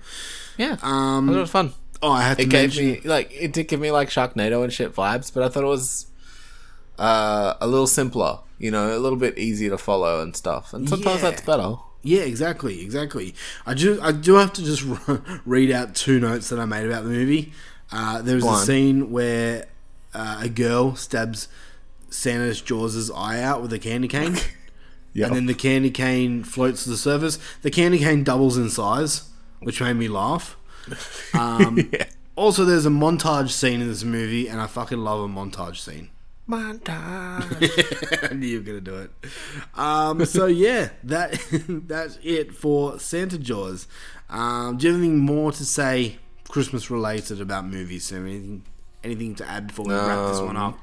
Yeah, 0.57 0.77
Um, 0.83 1.29
it 1.29 1.37
was 1.39 1.51
fun. 1.51 1.73
Oh, 2.03 2.11
I 2.11 2.23
had 2.23 2.37
to 2.39 2.43
It 2.45 2.51
gave 2.51 2.77
me 2.77 3.01
like 3.05 3.31
it 3.33 3.53
did 3.53 3.69
give 3.69 3.81
me 3.81 3.91
like 3.91 4.09
Sharknado 4.11 4.63
and 4.63 4.73
shit 4.73 4.95
vibes, 4.95 5.33
but 5.33 5.43
I 5.43 5.49
thought 5.49 5.65
it 5.65 5.67
was 5.69 6.07
uh, 6.99 7.55
a 7.61 7.67
little 7.67 7.87
simpler. 7.87 8.41
You 8.59 8.73
know, 8.73 8.97
a 8.97 8.99
little 8.99 9.19
bit 9.19 9.39
easier 9.39 9.71
to 9.71 9.79
follow 9.79 10.21
and 10.21 10.35
stuff. 10.37 10.75
And 10.75 10.89
sometimes 10.89 11.23
Yeah. 11.23 11.31
that's 11.31 11.43
better. 11.43 11.77
Yeah, 12.03 12.23
exactly, 12.23 12.81
exactly. 12.83 13.35
I 13.67 13.75
do, 13.75 14.01
I 14.03 14.11
do 14.13 14.35
have 14.35 14.53
to 14.55 14.65
just 14.65 14.85
read 15.47 15.71
out 15.71 15.95
two 15.95 16.19
notes 16.19 16.49
that 16.49 16.59
I 16.59 16.65
made 16.65 16.85
about 16.87 17.05
the 17.05 17.11
movie. 17.11 17.53
Uh, 17.91 18.23
there 18.23 18.35
was 18.35 18.45
Go 18.45 18.51
a 18.51 18.53
on. 18.55 18.67
scene 18.67 19.11
where 19.11 19.67
uh, 20.15 20.41
a 20.43 20.49
girl 20.49 20.95
stabs 20.97 21.49
Santa's 22.11 22.61
Jaws' 22.61 23.11
eye 23.11 23.41
out 23.43 23.63
with 23.63 23.73
a 23.73 23.79
candy 23.79 24.09
cane, 24.09 24.37
Yep. 25.15 25.27
and 25.29 25.37
then 25.37 25.47
the 25.47 25.55
candy 25.55 25.91
cane 25.91 26.45
floats 26.45 26.85
to 26.85 26.91
the 26.91 26.97
surface. 26.97 27.39
The 27.63 27.71
candy 27.71 27.99
cane 27.99 28.25
doubles 28.25 28.57
in 28.59 28.69
size, 28.71 29.29
which 29.61 29.81
made 29.81 29.95
me 29.95 30.09
laugh. 30.09 30.57
Um, 31.35 31.91
Also, 32.37 32.65
there's 32.65 32.87
a 32.87 32.91
montage 32.91 33.51
scene 33.51 33.81
in 33.81 33.89
this 33.89 34.05
movie, 34.05 34.47
and 34.49 34.61
I 34.61 34.67
fucking 34.69 34.99
love 34.99 35.21
a 35.21 35.27
montage 35.29 35.77
scene. 35.79 36.09
Montage. 36.49 38.31
I 38.31 38.35
knew 38.35 38.47
you 38.47 38.59
were 38.59 38.65
gonna 38.65 38.81
do 38.81 38.95
it. 38.97 39.11
Um, 39.75 40.25
so 40.25 40.47
yeah, 40.47 40.91
that 41.05 41.39
that's 41.69 42.19
it 42.23 42.55
for 42.55 42.99
Santa 43.01 43.39
Jaws. 43.39 43.87
Um, 44.31 44.77
do 44.79 44.87
you 44.87 44.93
have 44.93 45.01
anything 45.03 45.19
more 45.19 45.53
to 45.53 45.65
say, 45.65 46.19
Christmas 46.49 46.91
related 46.91 47.41
about 47.41 47.67
movies? 47.67 48.07
So 48.07 48.17
anything, 48.17 48.65
anything 49.05 49.35
to 49.37 49.49
add 49.49 49.69
before 49.69 49.85
we 49.87 49.95
wrap 49.95 50.29
this 50.33 50.41
one 50.41 50.57
Um, 50.57 50.75
up? 50.75 50.79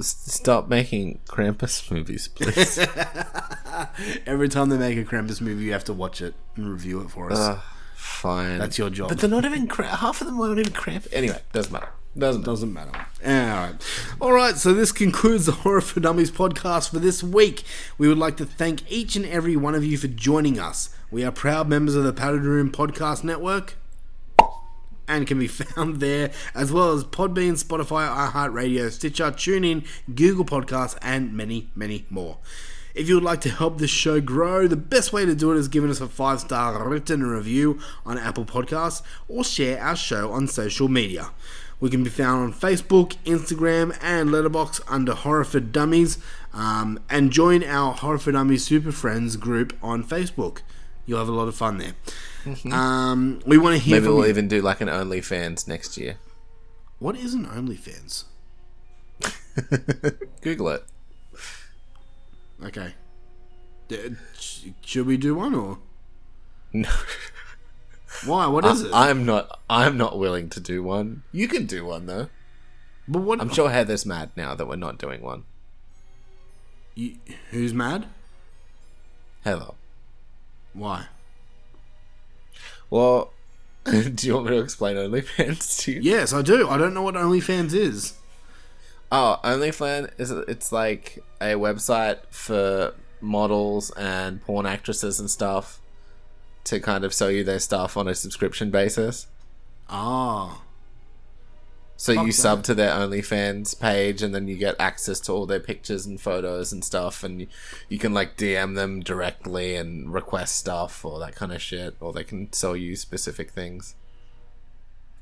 Stop 0.00 0.68
making 0.68 1.18
Krampus 1.28 1.90
movies, 1.90 2.28
please. 2.28 2.78
Every 4.26 4.48
time 4.48 4.68
they 4.68 4.78
make 4.78 4.96
a 4.96 5.04
Krampus 5.04 5.40
movie, 5.40 5.64
you 5.64 5.72
have 5.72 5.84
to 5.84 5.92
watch 5.92 6.22
it 6.22 6.34
and 6.54 6.68
review 6.70 7.00
it 7.00 7.10
for 7.10 7.32
us. 7.32 7.38
Ugh, 7.38 7.58
fine. 7.96 8.58
That's 8.58 8.78
your 8.78 8.88
job. 8.90 9.08
But 9.08 9.18
they're 9.18 9.28
not 9.28 9.44
even 9.44 9.66
cra- 9.66 9.88
half 9.96 10.20
of 10.20 10.28
them 10.28 10.38
weren't 10.38 10.60
even 10.60 10.72
Krampus. 10.72 11.08
Anyway, 11.12 11.40
doesn't 11.52 11.72
matter. 11.72 11.88
Doesn't 12.16 12.42
matter. 12.42 12.50
Doesn't 12.50 12.72
matter. 12.72 12.92
All 13.24 13.32
right. 13.32 13.74
All 14.20 14.32
right. 14.32 14.56
So 14.56 14.72
this 14.72 14.92
concludes 14.92 15.46
the 15.46 15.52
Horror 15.52 15.80
for 15.80 15.98
Dummies 16.00 16.30
podcast 16.30 16.90
for 16.90 17.00
this 17.00 17.22
week. 17.22 17.64
We 17.98 18.06
would 18.08 18.18
like 18.18 18.36
to 18.38 18.44
thank 18.44 18.88
each 18.90 19.16
and 19.16 19.26
every 19.26 19.56
one 19.56 19.74
of 19.74 19.84
you 19.84 19.98
for 19.98 20.06
joining 20.08 20.58
us. 20.60 20.90
We 21.12 21.24
are 21.24 21.32
proud 21.32 21.68
members 21.68 21.96
of 21.96 22.04
the 22.04 22.12
Padded 22.12 22.44
Room 22.44 22.70
Podcast 22.70 23.24
Network 23.24 23.74
and 25.08 25.26
can 25.26 25.40
be 25.40 25.48
found 25.48 25.98
there 25.98 26.30
as 26.54 26.70
well 26.70 26.92
as 26.92 27.02
Podbean, 27.02 27.60
Spotify, 27.60 28.30
iHeartRadio, 28.30 28.92
Stitcher, 28.92 29.32
TuneIn, 29.32 29.84
Google 30.14 30.44
Podcasts, 30.44 30.96
and 31.02 31.32
many, 31.36 31.68
many 31.74 32.06
more. 32.10 32.38
If 32.94 33.08
you 33.08 33.16
would 33.16 33.24
like 33.24 33.40
to 33.40 33.50
help 33.50 33.78
this 33.78 33.90
show 33.90 34.20
grow, 34.20 34.68
the 34.68 34.76
best 34.76 35.12
way 35.12 35.26
to 35.26 35.34
do 35.34 35.50
it 35.50 35.56
is 35.56 35.66
giving 35.66 35.90
us 35.90 36.00
a 36.00 36.06
five 36.06 36.38
star 36.38 36.88
written 36.88 37.24
review 37.24 37.80
on 38.06 38.16
Apple 38.16 38.44
Podcasts 38.44 39.02
or 39.26 39.42
share 39.42 39.80
our 39.80 39.96
show 39.96 40.30
on 40.30 40.46
social 40.46 40.86
media. 40.86 41.30
We 41.80 41.90
can 41.90 42.04
be 42.04 42.10
found 42.10 42.44
on 42.44 42.52
Facebook, 42.52 43.16
Instagram, 43.24 43.98
and 44.00 44.30
Letterboxd 44.30 44.82
under 44.86 45.14
Horror 45.14 45.44
for 45.44 45.58
Dummies, 45.58 46.18
um, 46.52 47.00
and 47.10 47.32
join 47.32 47.64
our 47.64 47.94
Horror 47.94 48.18
for 48.18 48.30
Dummies 48.30 48.64
Super 48.64 48.92
Friends 48.92 49.34
group 49.36 49.76
on 49.82 50.04
Facebook. 50.04 50.60
You'll 51.06 51.18
have 51.18 51.28
a 51.28 51.32
lot 51.32 51.48
of 51.48 51.54
fun 51.56 51.78
there. 51.78 51.94
Um, 52.72 53.40
we 53.46 53.58
want 53.58 53.76
to 53.76 53.82
hear 53.82 53.96
Maybe 54.00 54.08
we'll 54.12 54.24
you. 54.24 54.30
even 54.30 54.48
do 54.48 54.62
like 54.62 54.80
an 54.80 54.88
OnlyFans 54.88 55.66
next 55.66 55.96
year. 55.96 56.16
What 56.98 57.16
is 57.16 57.34
an 57.34 57.46
OnlyFans? 57.46 58.24
Google 60.42 60.68
it. 60.68 60.84
Okay. 62.62 62.94
D- 63.88 64.14
Should 64.82 65.06
we 65.06 65.16
do 65.16 65.34
one 65.34 65.54
or 65.54 65.78
No. 66.72 66.88
why? 68.26 68.46
What 68.46 68.64
is 68.66 68.84
I- 68.84 68.86
it? 68.86 68.92
I'm 69.10 69.24
not. 69.26 69.60
I'm 69.68 69.96
not 69.96 70.18
willing 70.18 70.48
to 70.50 70.60
do 70.60 70.82
one. 70.82 71.22
You 71.32 71.48
can 71.48 71.66
do 71.66 71.84
one 71.84 72.06
though. 72.06 72.28
but 73.08 73.20
what? 73.22 73.40
I'm 73.40 73.48
sure 73.50 73.70
Heather's 73.70 74.06
mad 74.06 74.30
now 74.36 74.54
that 74.54 74.66
we're 74.66 74.76
not 74.76 74.98
doing 74.98 75.22
one. 75.22 75.44
You, 76.94 77.16
who's 77.50 77.72
mad? 77.74 78.06
Heather. 79.44 79.70
Why? 80.72 81.06
Well, 82.88 83.32
do 83.84 84.26
you 84.26 84.34
want 84.34 84.46
me 84.46 84.52
to 84.52 84.62
explain 84.62 84.96
OnlyFans 84.96 85.82
to 85.84 85.92
you? 85.92 86.00
Yes, 86.02 86.32
I 86.32 86.42
do. 86.42 86.68
I 86.68 86.76
don't 86.76 86.94
know 86.94 87.02
what 87.02 87.14
OnlyFans 87.14 87.72
is. 87.72 88.14
Oh, 89.12 89.38
OnlyFans 89.42 90.10
is 90.18 90.30
it's 90.30 90.70
like 90.70 91.22
a 91.40 91.54
website 91.54 92.18
for 92.30 92.94
models 93.20 93.90
and 93.90 94.40
porn 94.42 94.66
actresses 94.66 95.18
and 95.18 95.30
stuff 95.30 95.80
to 96.64 96.78
kind 96.80 97.04
of 97.04 97.12
sell 97.12 97.30
you 97.30 97.42
their 97.42 97.58
stuff 97.58 97.96
on 97.96 98.06
a 98.06 98.14
subscription 98.14 98.70
basis. 98.70 99.26
Ah. 99.88 100.62
So 102.00 102.14
Fuck 102.14 102.24
you 102.24 102.32
that. 102.32 102.38
sub 102.38 102.62
to 102.62 102.74
their 102.74 102.92
OnlyFans 102.92 103.78
page, 103.78 104.22
and 104.22 104.34
then 104.34 104.48
you 104.48 104.56
get 104.56 104.74
access 104.78 105.20
to 105.20 105.32
all 105.32 105.44
their 105.44 105.60
pictures 105.60 106.06
and 106.06 106.18
photos 106.18 106.72
and 106.72 106.82
stuff, 106.82 107.22
and 107.22 107.42
you, 107.42 107.46
you 107.90 107.98
can 107.98 108.14
like 108.14 108.38
DM 108.38 108.74
them 108.74 109.00
directly 109.00 109.76
and 109.76 110.10
request 110.10 110.56
stuff 110.56 111.04
or 111.04 111.20
that 111.20 111.34
kind 111.34 111.52
of 111.52 111.60
shit, 111.60 111.96
or 112.00 112.14
they 112.14 112.24
can 112.24 112.50
sell 112.54 112.74
you 112.74 112.96
specific 112.96 113.50
things. 113.50 113.96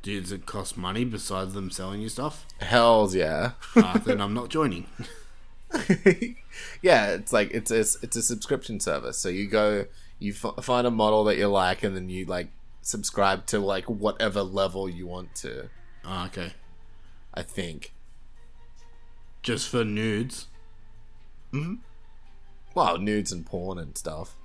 Does 0.03 0.31
it 0.31 0.47
cost 0.47 0.77
money 0.77 1.05
besides 1.05 1.53
them 1.53 1.73
selling 1.73 2.01
you 2.01 2.09
stuff? 2.09 2.47
Hells 2.61 3.13
yeah. 3.13 3.55
Ah, 3.75 4.01
then 4.07 4.21
I'm 4.21 4.33
not 4.33 4.49
joining. 4.49 4.87
yeah, 6.81 7.09
it's 7.09 7.33
like 7.33 7.51
it's 7.51 7.73
a, 7.73 7.81
it's 7.81 8.15
a 8.15 8.23
subscription 8.23 8.79
service. 8.79 9.19
So 9.19 9.29
you 9.31 9.49
go, 9.49 9.87
you 10.21 10.33
f- 10.33 10.65
find 10.65 10.87
a 10.87 10.93
model 10.93 11.25
that 11.25 11.39
you 11.39 11.49
like, 11.49 11.83
and 11.83 11.97
then 11.97 12.09
you 12.09 12.25
like 12.25 12.51
subscribe 12.83 13.47
to 13.47 13.59
like 13.59 13.87
whatever 13.87 14.45
level 14.45 14.89
you 14.89 15.09
want 15.09 15.35
to. 15.35 15.71
Ah, 16.05 16.27
okay. 16.27 16.53
I 17.35 17.43
think. 17.43 17.93
Just 19.43 19.69
for 19.69 19.85
nudes. 19.85 20.47
hmm 21.53 21.77
Well, 22.75 22.99
nudes 22.99 23.33
and 23.33 23.47
porn 23.47 23.79
and 23.79 23.97
stuff. 23.97 24.37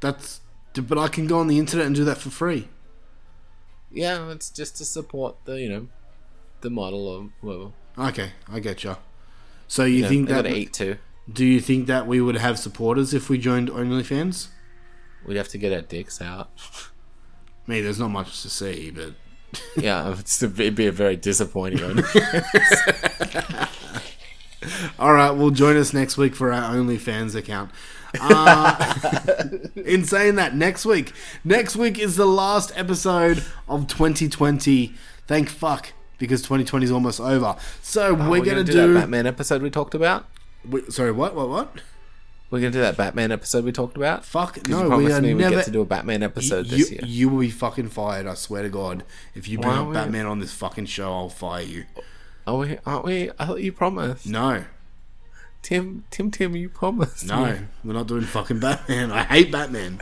That's. 0.00 0.40
But 0.74 0.98
I 0.98 1.08
can 1.08 1.26
go 1.26 1.38
on 1.38 1.46
the 1.46 1.58
internet 1.58 1.86
and 1.86 1.94
do 1.94 2.04
that 2.04 2.18
for 2.18 2.28
free. 2.30 2.68
Yeah, 3.90 4.30
it's 4.30 4.50
just 4.50 4.76
to 4.76 4.84
support 4.84 5.36
the 5.46 5.58
you 5.60 5.68
know, 5.70 5.88
the 6.60 6.68
model 6.68 7.08
or 7.08 7.28
whatever. 7.40 7.72
Okay, 8.10 8.32
I 8.50 8.60
get 8.60 8.84
you. 8.84 8.96
So 9.68 9.84
you 9.84 10.02
Yeah, 10.02 10.08
think 10.08 10.28
I 10.28 10.34
that 10.34 10.42
gotta 10.44 10.56
eat 10.56 10.72
too. 10.74 10.98
Do 11.32 11.44
you 11.44 11.60
think 11.60 11.86
that 11.86 12.06
we 12.06 12.20
would 12.20 12.36
have 12.36 12.58
supporters 12.58 13.14
if 13.14 13.30
we 13.30 13.38
joined 13.38 13.68
OnlyFans? 13.70 14.48
We'd 15.24 15.36
have 15.38 15.48
to 15.48 15.58
get 15.58 15.72
our 15.72 15.80
dicks 15.80 16.20
out. 16.20 16.50
Me, 17.66 17.80
there's 17.80 17.98
not 17.98 18.10
much 18.10 18.42
to 18.42 18.50
see, 18.50 18.90
but 18.90 19.14
yeah, 19.76 20.12
it's 20.18 20.42
a, 20.42 20.46
it'd 20.46 20.74
be 20.74 20.86
a 20.86 20.92
very 20.92 21.16
disappointing 21.16 21.82
one. 21.82 22.04
All 24.98 25.12
right, 25.12 25.30
well, 25.30 25.50
join 25.50 25.76
us 25.76 25.92
next 25.92 26.16
week 26.16 26.34
for 26.34 26.52
our 26.52 26.74
OnlyFans 26.74 27.34
account. 27.34 27.70
Uh, 28.20 28.94
in 29.76 30.04
saying 30.04 30.36
that, 30.36 30.54
next 30.56 30.84
week, 30.86 31.12
next 31.44 31.76
week 31.76 31.98
is 31.98 32.16
the 32.16 32.26
last 32.26 32.72
episode 32.74 33.44
of 33.68 33.86
2020. 33.86 34.94
Thank 35.26 35.48
fuck, 35.50 35.92
because 36.18 36.40
2020 36.42 36.84
is 36.86 36.90
almost 36.90 37.20
over. 37.20 37.56
So 37.82 38.08
Oh, 38.08 38.30
we're, 38.30 38.38
gonna, 38.38 38.62
gonna, 38.62 38.64
do, 38.64 38.72
do. 38.72 38.92
that 38.94 39.00
Batman 39.00 39.26
episode 39.26 39.62
we 39.62 39.70
talked 39.70 39.94
about. 39.94 40.26
we- 40.68 40.88
sorry, 40.90 41.12
what? 41.12 41.34
What? 41.34 41.48
What? 41.48 41.76
We're 42.50 42.60
gonna 42.60 42.70
do 42.70 42.80
that 42.80 42.96
Batman 42.96 43.32
episode 43.32 43.64
we 43.64 43.72
talked 43.72 43.96
about. 43.96 44.24
Fuck 44.24 44.68
no, 44.68 44.84
you 44.84 45.06
we 45.06 45.12
are 45.12 45.20
me 45.20 45.34
never. 45.34 45.50
we 45.50 45.56
get 45.56 45.64
to 45.64 45.70
do 45.72 45.80
a 45.80 45.84
Batman 45.84 46.22
episode 46.22 46.66
you, 46.66 46.78
this 46.78 46.90
year. 46.92 47.00
You 47.04 47.28
will 47.28 47.40
be 47.40 47.50
fucking 47.50 47.88
fired. 47.88 48.26
I 48.26 48.34
swear 48.34 48.62
to 48.62 48.68
God. 48.68 49.02
If 49.34 49.48
you 49.48 49.58
bring 49.58 49.74
up 49.74 49.92
Batman 49.92 50.26
on 50.26 50.38
this 50.38 50.52
fucking 50.52 50.86
show, 50.86 51.12
I'll 51.12 51.28
fire 51.28 51.62
you. 51.62 51.86
Are 52.46 52.56
we? 52.56 52.78
Aren't 52.86 53.04
we? 53.04 53.30
I 53.38 53.46
thought 53.46 53.62
you 53.62 53.72
promised. 53.72 54.26
No, 54.26 54.64
Tim, 55.62 56.04
Tim, 56.12 56.30
Tim, 56.30 56.54
you 56.54 56.68
promised. 56.68 57.26
No, 57.26 57.46
me. 57.46 57.58
we're 57.82 57.94
not 57.94 58.06
doing 58.06 58.22
fucking 58.22 58.60
Batman. 58.60 59.10
I 59.10 59.24
hate 59.24 59.50
Batman. 59.50 60.00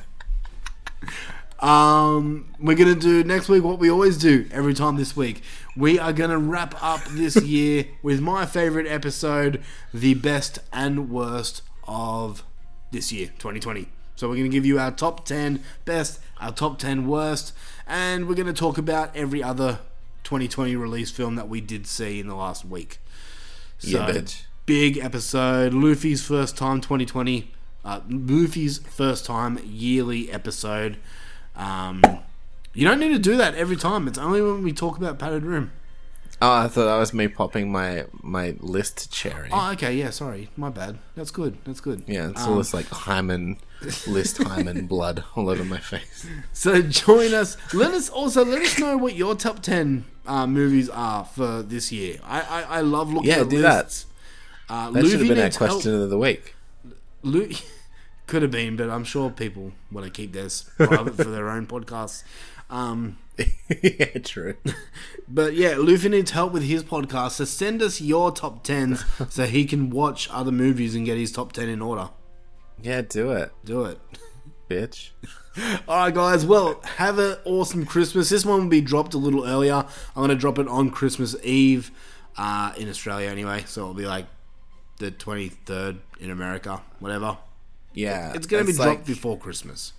Um, 1.60 2.52
we're 2.60 2.76
gonna 2.76 2.94
do 2.94 3.24
next 3.24 3.48
week 3.48 3.64
what 3.64 3.78
we 3.78 3.90
always 3.90 4.18
do 4.18 4.46
every 4.52 4.74
time 4.74 4.96
this 4.96 5.16
week. 5.16 5.40
We 5.74 5.98
are 5.98 6.12
gonna 6.12 6.36
wrap 6.36 6.74
up 6.82 7.02
this 7.06 7.36
year 7.36 7.86
with 8.02 8.20
my 8.20 8.44
favorite 8.44 8.86
episode, 8.86 9.62
the 9.94 10.12
best 10.12 10.58
and 10.70 11.08
worst 11.08 11.62
of 11.86 12.42
this 12.90 13.12
year, 13.12 13.28
2020. 13.38 13.88
So 14.16 14.28
we're 14.28 14.36
gonna 14.36 14.48
give 14.48 14.66
you 14.66 14.78
our 14.78 14.90
top 14.90 15.24
10 15.24 15.62
best, 15.84 16.20
our 16.40 16.52
top 16.52 16.78
10 16.78 17.06
worst, 17.06 17.52
and 17.86 18.28
we're 18.28 18.34
gonna 18.34 18.52
talk 18.52 18.78
about 18.78 19.14
every 19.16 19.42
other 19.42 19.80
2020 20.22 20.76
release 20.76 21.10
film 21.10 21.34
that 21.36 21.48
we 21.48 21.60
did 21.60 21.86
see 21.86 22.20
in 22.20 22.28
the 22.28 22.34
last 22.34 22.64
week. 22.64 22.98
Yeah, 23.80 24.08
bitch. 24.10 24.42
Big 24.66 24.98
episode. 24.98 25.74
Luffy's 25.74 26.22
first 26.24 26.56
time 26.56 26.80
2020. 26.80 27.50
Uh, 27.84 28.00
Luffy's 28.08 28.78
first 28.78 29.26
time 29.26 29.58
yearly 29.64 30.30
episode. 30.30 30.96
Um, 31.54 32.02
you 32.72 32.86
don't 32.88 32.98
need 32.98 33.12
to 33.12 33.18
do 33.18 33.36
that 33.36 33.54
every 33.54 33.76
time. 33.76 34.08
It's 34.08 34.18
only 34.18 34.40
when 34.40 34.62
we 34.62 34.72
talk 34.72 34.96
about 34.96 35.18
padded 35.18 35.44
room. 35.44 35.70
Oh, 36.44 36.52
I 36.52 36.68
thought 36.68 36.84
that 36.86 36.96
was 36.98 37.12
me 37.14 37.28
popping 37.28 37.72
my 37.72 38.06
my 38.22 38.54
list 38.60 39.10
cherry. 39.12 39.48
Oh, 39.52 39.72
okay. 39.72 39.94
Yeah, 39.96 40.10
sorry. 40.10 40.50
My 40.56 40.68
bad. 40.70 40.98
That's 41.16 41.30
good. 41.30 41.56
That's 41.64 41.80
good. 41.80 42.04
yeah, 42.06 42.30
it's 42.30 42.42
Um, 42.42 42.50
all 42.52 42.58
this 42.58 42.74
like 42.74 42.86
hymen 42.88 43.56
list 44.06 44.42
hymen 44.42 44.86
blood 44.94 45.24
all 45.36 45.48
over 45.48 45.64
my 45.64 45.78
face. 45.78 46.26
So 46.52 46.82
join 46.82 47.32
us. 47.34 47.56
Let 47.72 47.92
us 47.92 48.08
also 48.10 48.44
let 48.44 48.62
us 48.62 48.78
know 48.78 48.96
what 48.96 49.14
your 49.14 49.34
top 49.34 49.60
ten 49.60 50.04
uh, 50.26 50.46
movies 50.46 50.88
are 50.90 51.24
for 51.24 51.62
this 51.62 51.90
year. 51.92 52.18
I 52.24 52.40
I, 52.40 52.62
I 52.62 52.80
love 52.82 53.12
looking 53.12 53.30
Yeah, 53.30 53.40
at 53.40 53.48
do 53.48 53.62
lists. 53.62 54.04
that. 54.68 54.74
Uh, 54.74 54.90
That 54.90 55.04
should 55.06 55.20
have 55.20 55.28
been 55.28 55.38
our 55.38 55.44
needs 55.44 55.56
help. 55.56 55.70
question 55.70 55.94
of 56.02 56.10
the 56.10 56.18
week. 56.18 56.54
Lu- 57.22 57.50
could 58.26 58.42
have 58.42 58.50
been, 58.50 58.76
but 58.76 58.88
I'm 58.90 59.04
sure 59.04 59.30
people 59.30 59.72
want 59.92 60.04
to 60.06 60.10
keep 60.10 60.32
theirs 60.32 60.70
private 60.78 61.14
for 61.16 61.24
their 61.24 61.48
own 61.50 61.66
podcasts. 61.66 62.22
Um, 62.70 63.18
yeah, 63.82 64.18
true. 64.22 64.56
but 65.28 65.54
yeah, 65.54 65.74
Luffy 65.76 66.08
needs 66.08 66.30
help 66.30 66.52
with 66.52 66.62
his 66.64 66.84
podcast, 66.84 67.32
so 67.32 67.44
send 67.44 67.82
us 67.82 68.00
your 68.00 68.30
top 68.32 68.62
tens 68.62 69.04
so 69.28 69.44
he 69.46 69.64
can 69.64 69.90
watch 69.90 70.28
other 70.30 70.52
movies 70.52 70.94
and 70.94 71.04
get 71.06 71.16
his 71.18 71.32
top 71.32 71.52
ten 71.52 71.68
in 71.68 71.82
order. 71.82 72.10
Yeah, 72.82 73.02
do 73.02 73.32
it, 73.32 73.52
Do 73.64 73.84
it. 73.84 73.98
bitch. 74.68 75.10
All 75.88 75.96
right, 75.98 76.14
guys. 76.14 76.44
Well, 76.44 76.80
have 76.96 77.18
an 77.18 77.36
awesome 77.44 77.86
Christmas. 77.86 78.28
This 78.28 78.44
one 78.44 78.62
will 78.62 78.68
be 78.68 78.80
dropped 78.80 79.14
a 79.14 79.18
little 79.18 79.46
earlier. 79.46 79.74
I'm 79.74 79.86
going 80.14 80.28
to 80.30 80.34
drop 80.34 80.58
it 80.58 80.66
on 80.66 80.90
Christmas 80.90 81.36
Eve 81.44 81.92
uh, 82.36 82.72
in 82.76 82.88
Australia, 82.88 83.30
anyway. 83.30 83.62
So 83.66 83.82
it'll 83.82 83.94
be 83.94 84.04
like 84.06 84.26
the 84.98 85.12
23rd 85.12 85.98
in 86.18 86.30
America, 86.30 86.82
whatever. 86.98 87.38
Yeah, 87.94 88.32
It's 88.34 88.48
going 88.48 88.64
to 88.64 88.66
be 88.66 88.70
it's 88.72 88.78
dropped 88.82 89.06
before 89.06 89.38
Christmas. 89.38 89.92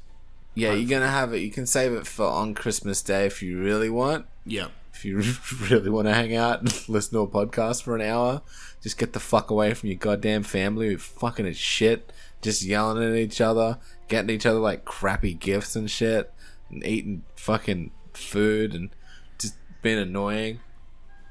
Yeah, 0.55 0.73
you're 0.73 0.89
gonna 0.89 1.11
have 1.11 1.33
it. 1.33 1.39
You 1.39 1.51
can 1.51 1.67
save 1.67 1.91
it 1.91 2.07
for 2.07 2.25
on 2.25 2.53
Christmas 2.53 3.01
Day 3.01 3.25
if 3.25 3.43
you 3.43 3.61
really 3.61 3.89
want. 3.89 4.25
Yeah. 4.45 4.67
If 4.93 5.03
you 5.03 5.21
really 5.69 5.89
want 5.89 6.07
to 6.07 6.13
hang 6.13 6.35
out 6.35 6.61
and 6.61 6.69
listen 6.89 7.13
to 7.13 7.19
a 7.19 7.27
podcast 7.27 7.83
for 7.83 7.95
an 7.95 8.01
hour, 8.01 8.41
just 8.81 8.97
get 8.97 9.11
the 9.13 9.19
fuck 9.19 9.51
away 9.51 9.73
from 9.73 9.89
your 9.89 9.97
goddamn 9.97 10.43
family 10.43 10.87
who 10.87 10.97
fucking 10.97 11.45
as 11.45 11.57
shit, 11.57 12.11
just 12.41 12.63
yelling 12.63 13.03
at 13.03 13.15
each 13.15 13.41
other, 13.41 13.77
getting 14.07 14.29
each 14.29 14.45
other 14.45 14.59
like 14.59 14.85
crappy 14.85 15.33
gifts 15.33 15.75
and 15.75 15.91
shit, 15.91 16.31
and 16.69 16.85
eating 16.85 17.23
fucking 17.35 17.91
food 18.13 18.73
and 18.73 18.91
just 19.37 19.55
being 19.81 19.99
annoying. 19.99 20.61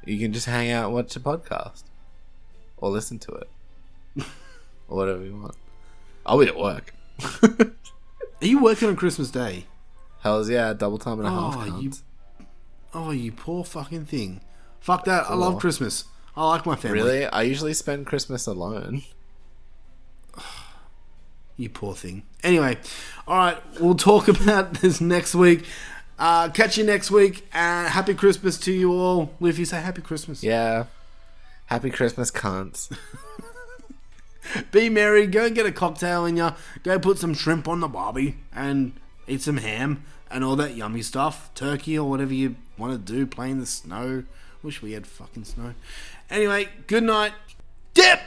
You 0.05 0.19
can 0.19 0.35
just 0.35 0.47
hang 0.47 0.71
out 0.71 0.87
and 0.87 0.95
watch 0.95 1.17
a 1.17 1.21
podcast 1.21 1.85
or 2.77 2.91
listen 2.91 3.19
to 3.21 3.33
it 3.33 3.49
or 4.89 4.99
whatever 4.99 5.25
you 5.25 5.37
want. 5.37 5.57
I'll 6.27 6.39
be 6.39 6.47
at 6.47 6.59
work. 6.59 6.93
Are 8.41 8.47
you 8.47 8.63
working 8.63 8.89
on 8.89 8.97
Christmas 8.97 9.31
Day? 9.31 9.67
Hell's 10.21 10.49
yeah, 10.49 10.73
double 10.73 10.99
time 10.99 11.19
and 11.19 11.29
a 11.29 11.31
half. 11.31 11.55
Oh, 11.57 11.81
you, 11.81 11.93
oh, 12.95 13.11
you 13.11 13.33
poor 13.33 13.65
fucking 13.65 14.07
thing. 14.07 14.41
Fuck 14.81 15.05
that. 15.05 15.27
I 15.29 15.35
love 15.35 15.59
Christmas. 15.61 16.05
I 16.37 16.49
like 16.49 16.67
my 16.67 16.77
family. 16.77 16.99
Really? 16.99 17.27
I 17.27 17.43
usually 17.43 17.75
spend 17.75 18.07
Christmas 18.07 18.47
alone. 18.47 19.03
You 21.57 21.69
poor 21.69 21.95
thing. 21.95 22.25
Anyway, 22.43 22.79
all 23.29 23.37
right, 23.37 23.81
we'll 23.81 23.95
talk 23.95 24.27
about 24.43 24.75
this 24.75 25.01
next 25.01 25.37
week. 25.37 25.65
Uh, 26.19 26.49
catch 26.49 26.77
you 26.77 26.83
next 26.83 27.13
week. 27.13 27.47
Uh, 27.55 27.87
happy 27.87 28.13
Christmas 28.13 28.59
to 28.59 28.73
you 28.73 28.93
all. 28.93 29.33
Luffy, 29.39 29.65
say 29.65 29.81
happy 29.81 30.03
Christmas. 30.03 30.43
Yeah. 30.43 30.87
Happy 31.67 31.91
Christmas, 31.91 32.33
cunts. 32.33 32.91
Be 34.73 34.89
merry. 34.89 35.27
Go 35.27 35.47
and 35.47 35.55
get 35.55 35.67
a 35.67 35.73
cocktail 35.73 36.25
in 36.25 36.37
ya. 36.37 36.55
Go 36.83 36.99
put 36.99 37.19
some 37.19 37.35
shrimp 37.35 37.69
on 37.69 37.81
the 37.81 37.89
barbie 37.89 38.37
and 38.55 38.93
eat 39.27 39.43
some 39.43 39.59
ham 39.59 40.05
and 40.31 40.45
all 40.45 40.57
that 40.57 40.75
yummy 40.77 41.03
stuff. 41.03 41.51
Turkey 41.55 41.99
or 41.99 42.09
whatever 42.09 42.35
you 42.35 42.57
want 42.79 42.93
to 42.93 43.13
do. 43.13 43.27
Play 43.27 43.51
in 43.51 43.61
the 43.61 43.67
snow. 43.67 44.25
Wish 44.63 44.83
we 44.83 44.93
had 44.93 45.07
fucking 45.07 45.45
snow. 45.45 45.75
Anyway, 46.31 46.69
good 46.87 47.05
night. 47.05 47.33
Dip! 47.93 48.21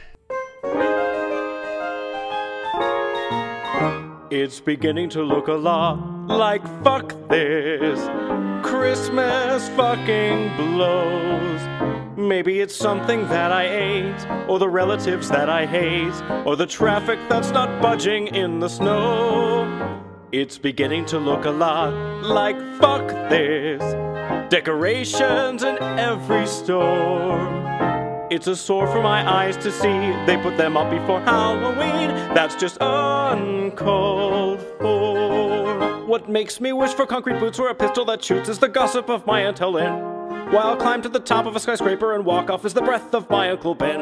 It's 4.30 4.60
beginning 4.60 5.10
to 5.12 5.24
look 5.24 5.48
a 5.48 5.54
lot 5.54 6.28
like 6.28 6.62
fuck 6.84 7.14
this. 7.30 8.00
Christmas 8.66 9.70
fucking 9.70 10.56
blows. 10.58 11.97
Maybe 12.18 12.62
it's 12.62 12.76
something 12.76 13.28
that 13.28 13.52
I 13.52 13.68
ate, 13.70 14.50
or 14.50 14.58
the 14.58 14.68
relatives 14.68 15.30
that 15.30 15.52
I 15.52 15.68
hate, 15.68 16.16
or 16.48 16.56
the 16.56 16.66
traffic 16.66 17.20
that's 17.30 17.52
not 17.52 17.80
budging 17.80 18.26
in 18.30 18.60
the 18.60 18.68
snow. 18.68 20.02
It's 20.32 20.58
beginning 20.58 21.06
to 21.06 21.20
look 21.20 21.46
a 21.46 21.52
lot 21.52 21.94
like 22.24 22.58
fuck 22.80 23.08
this. 23.30 23.84
Decorations 24.50 25.62
in 25.62 25.78
every 25.78 26.48
store. 26.48 27.38
It's 28.30 28.48
a 28.48 28.58
sore 28.58 28.88
for 28.88 29.02
my 29.02 29.26
eyes 29.26 29.56
to 29.58 29.72
see. 29.72 29.88
They 30.26 30.38
put 30.42 30.58
them 30.58 30.76
up 30.76 30.92
before 30.92 31.22
Halloween. 31.22 32.10
That's 32.34 32.56
just 32.56 32.78
uncalled 32.82 34.62
for. 34.80 36.06
What 36.06 36.28
makes 36.28 36.60
me 36.60 36.74
wish 36.74 36.94
for 36.94 37.06
concrete 37.06 37.40
boots 37.40 37.58
or 37.58 37.70
a 37.70 37.76
pistol 37.76 38.04
that 38.06 38.22
shoots 38.22 38.50
is 38.50 38.60
the 38.60 38.68
gossip 38.68 39.08
of 39.08 39.26
my 39.26 39.46
Aunt 39.46 39.60
Helen. 39.60 40.18
While 40.52 40.68
I'll 40.68 40.76
climb 40.76 41.02
to 41.04 41.10
the 41.10 41.22
top 41.22 41.46
of 41.46 41.56
a 41.56 41.60
skyscraper 41.60 42.16
and 42.16 42.26
walk 42.26 42.50
off 42.50 42.66
is 42.66 42.74
the 42.74 42.82
breath 42.82 43.14
of 43.14 43.30
my 43.30 43.50
Uncle 43.50 43.76
Ben. 43.76 44.02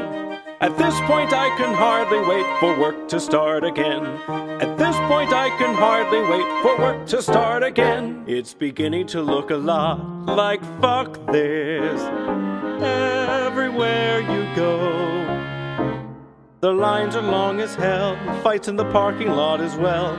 At 0.60 0.76
this 0.76 1.00
point, 1.02 1.32
I 1.32 1.56
can 1.58 1.76
hardly 1.76 2.20
wait 2.22 2.46
for 2.60 2.80
work 2.80 3.08
to 3.10 3.20
start 3.20 3.64
again. 3.64 4.06
At 4.28 4.76
this 4.78 4.96
point, 5.08 5.34
I 5.34 5.50
can 5.60 5.76
hardly 5.76 6.22
wait 6.22 6.64
for 6.64 6.78
work 6.80 7.06
to 7.08 7.22
start 7.22 7.62
again. 7.62 8.24
It's 8.26 8.56
beginning 8.56 9.06
to 9.08 9.22
look 9.22 9.52
a 9.52 9.58
lot 9.58 10.26
like 10.26 10.64
fuck 10.82 11.14
this. 11.32 12.55
Everywhere 12.84 14.22
you 14.22 14.56
go. 14.56 15.06
The 16.62 16.72
lines 16.72 17.16
are 17.16 17.22
long 17.22 17.60
as 17.62 17.76
hell, 17.76 18.16
fights 18.42 18.68
in 18.68 18.76
the 18.76 18.90
parking 18.92 19.30
lot 19.30 19.62
as 19.62 19.76
well. 19.76 20.18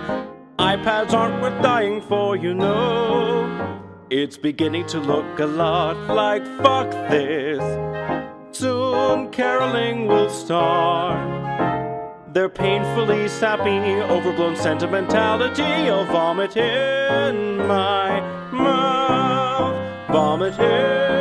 iPads 0.59 1.13
aren't 1.13 1.43
worth 1.43 1.61
dying 1.63 2.01
for, 2.03 2.37
you 2.37 2.55
know. 2.55 3.83
It's 4.11 4.37
beginning 4.37 4.87
to 4.87 5.01
look 5.01 5.41
a 5.41 5.47
lot 5.47 5.97
like 6.15 6.45
fuck 6.63 6.91
this. 7.11 7.61
Soon 8.57 9.31
caroling 9.31 10.07
will 10.07 10.31
start. 10.31 11.19
Their 12.33 12.49
painfully 12.49 13.29
sappy, 13.29 13.79
overblown 14.03 14.57
sentimentality. 14.57 15.63
I'll 15.63 16.05
vomit 16.05 16.57
in 16.57 17.57
my 17.67 18.21
mouth. 18.53 20.09
Vomit 20.13 20.59
in 20.61 21.16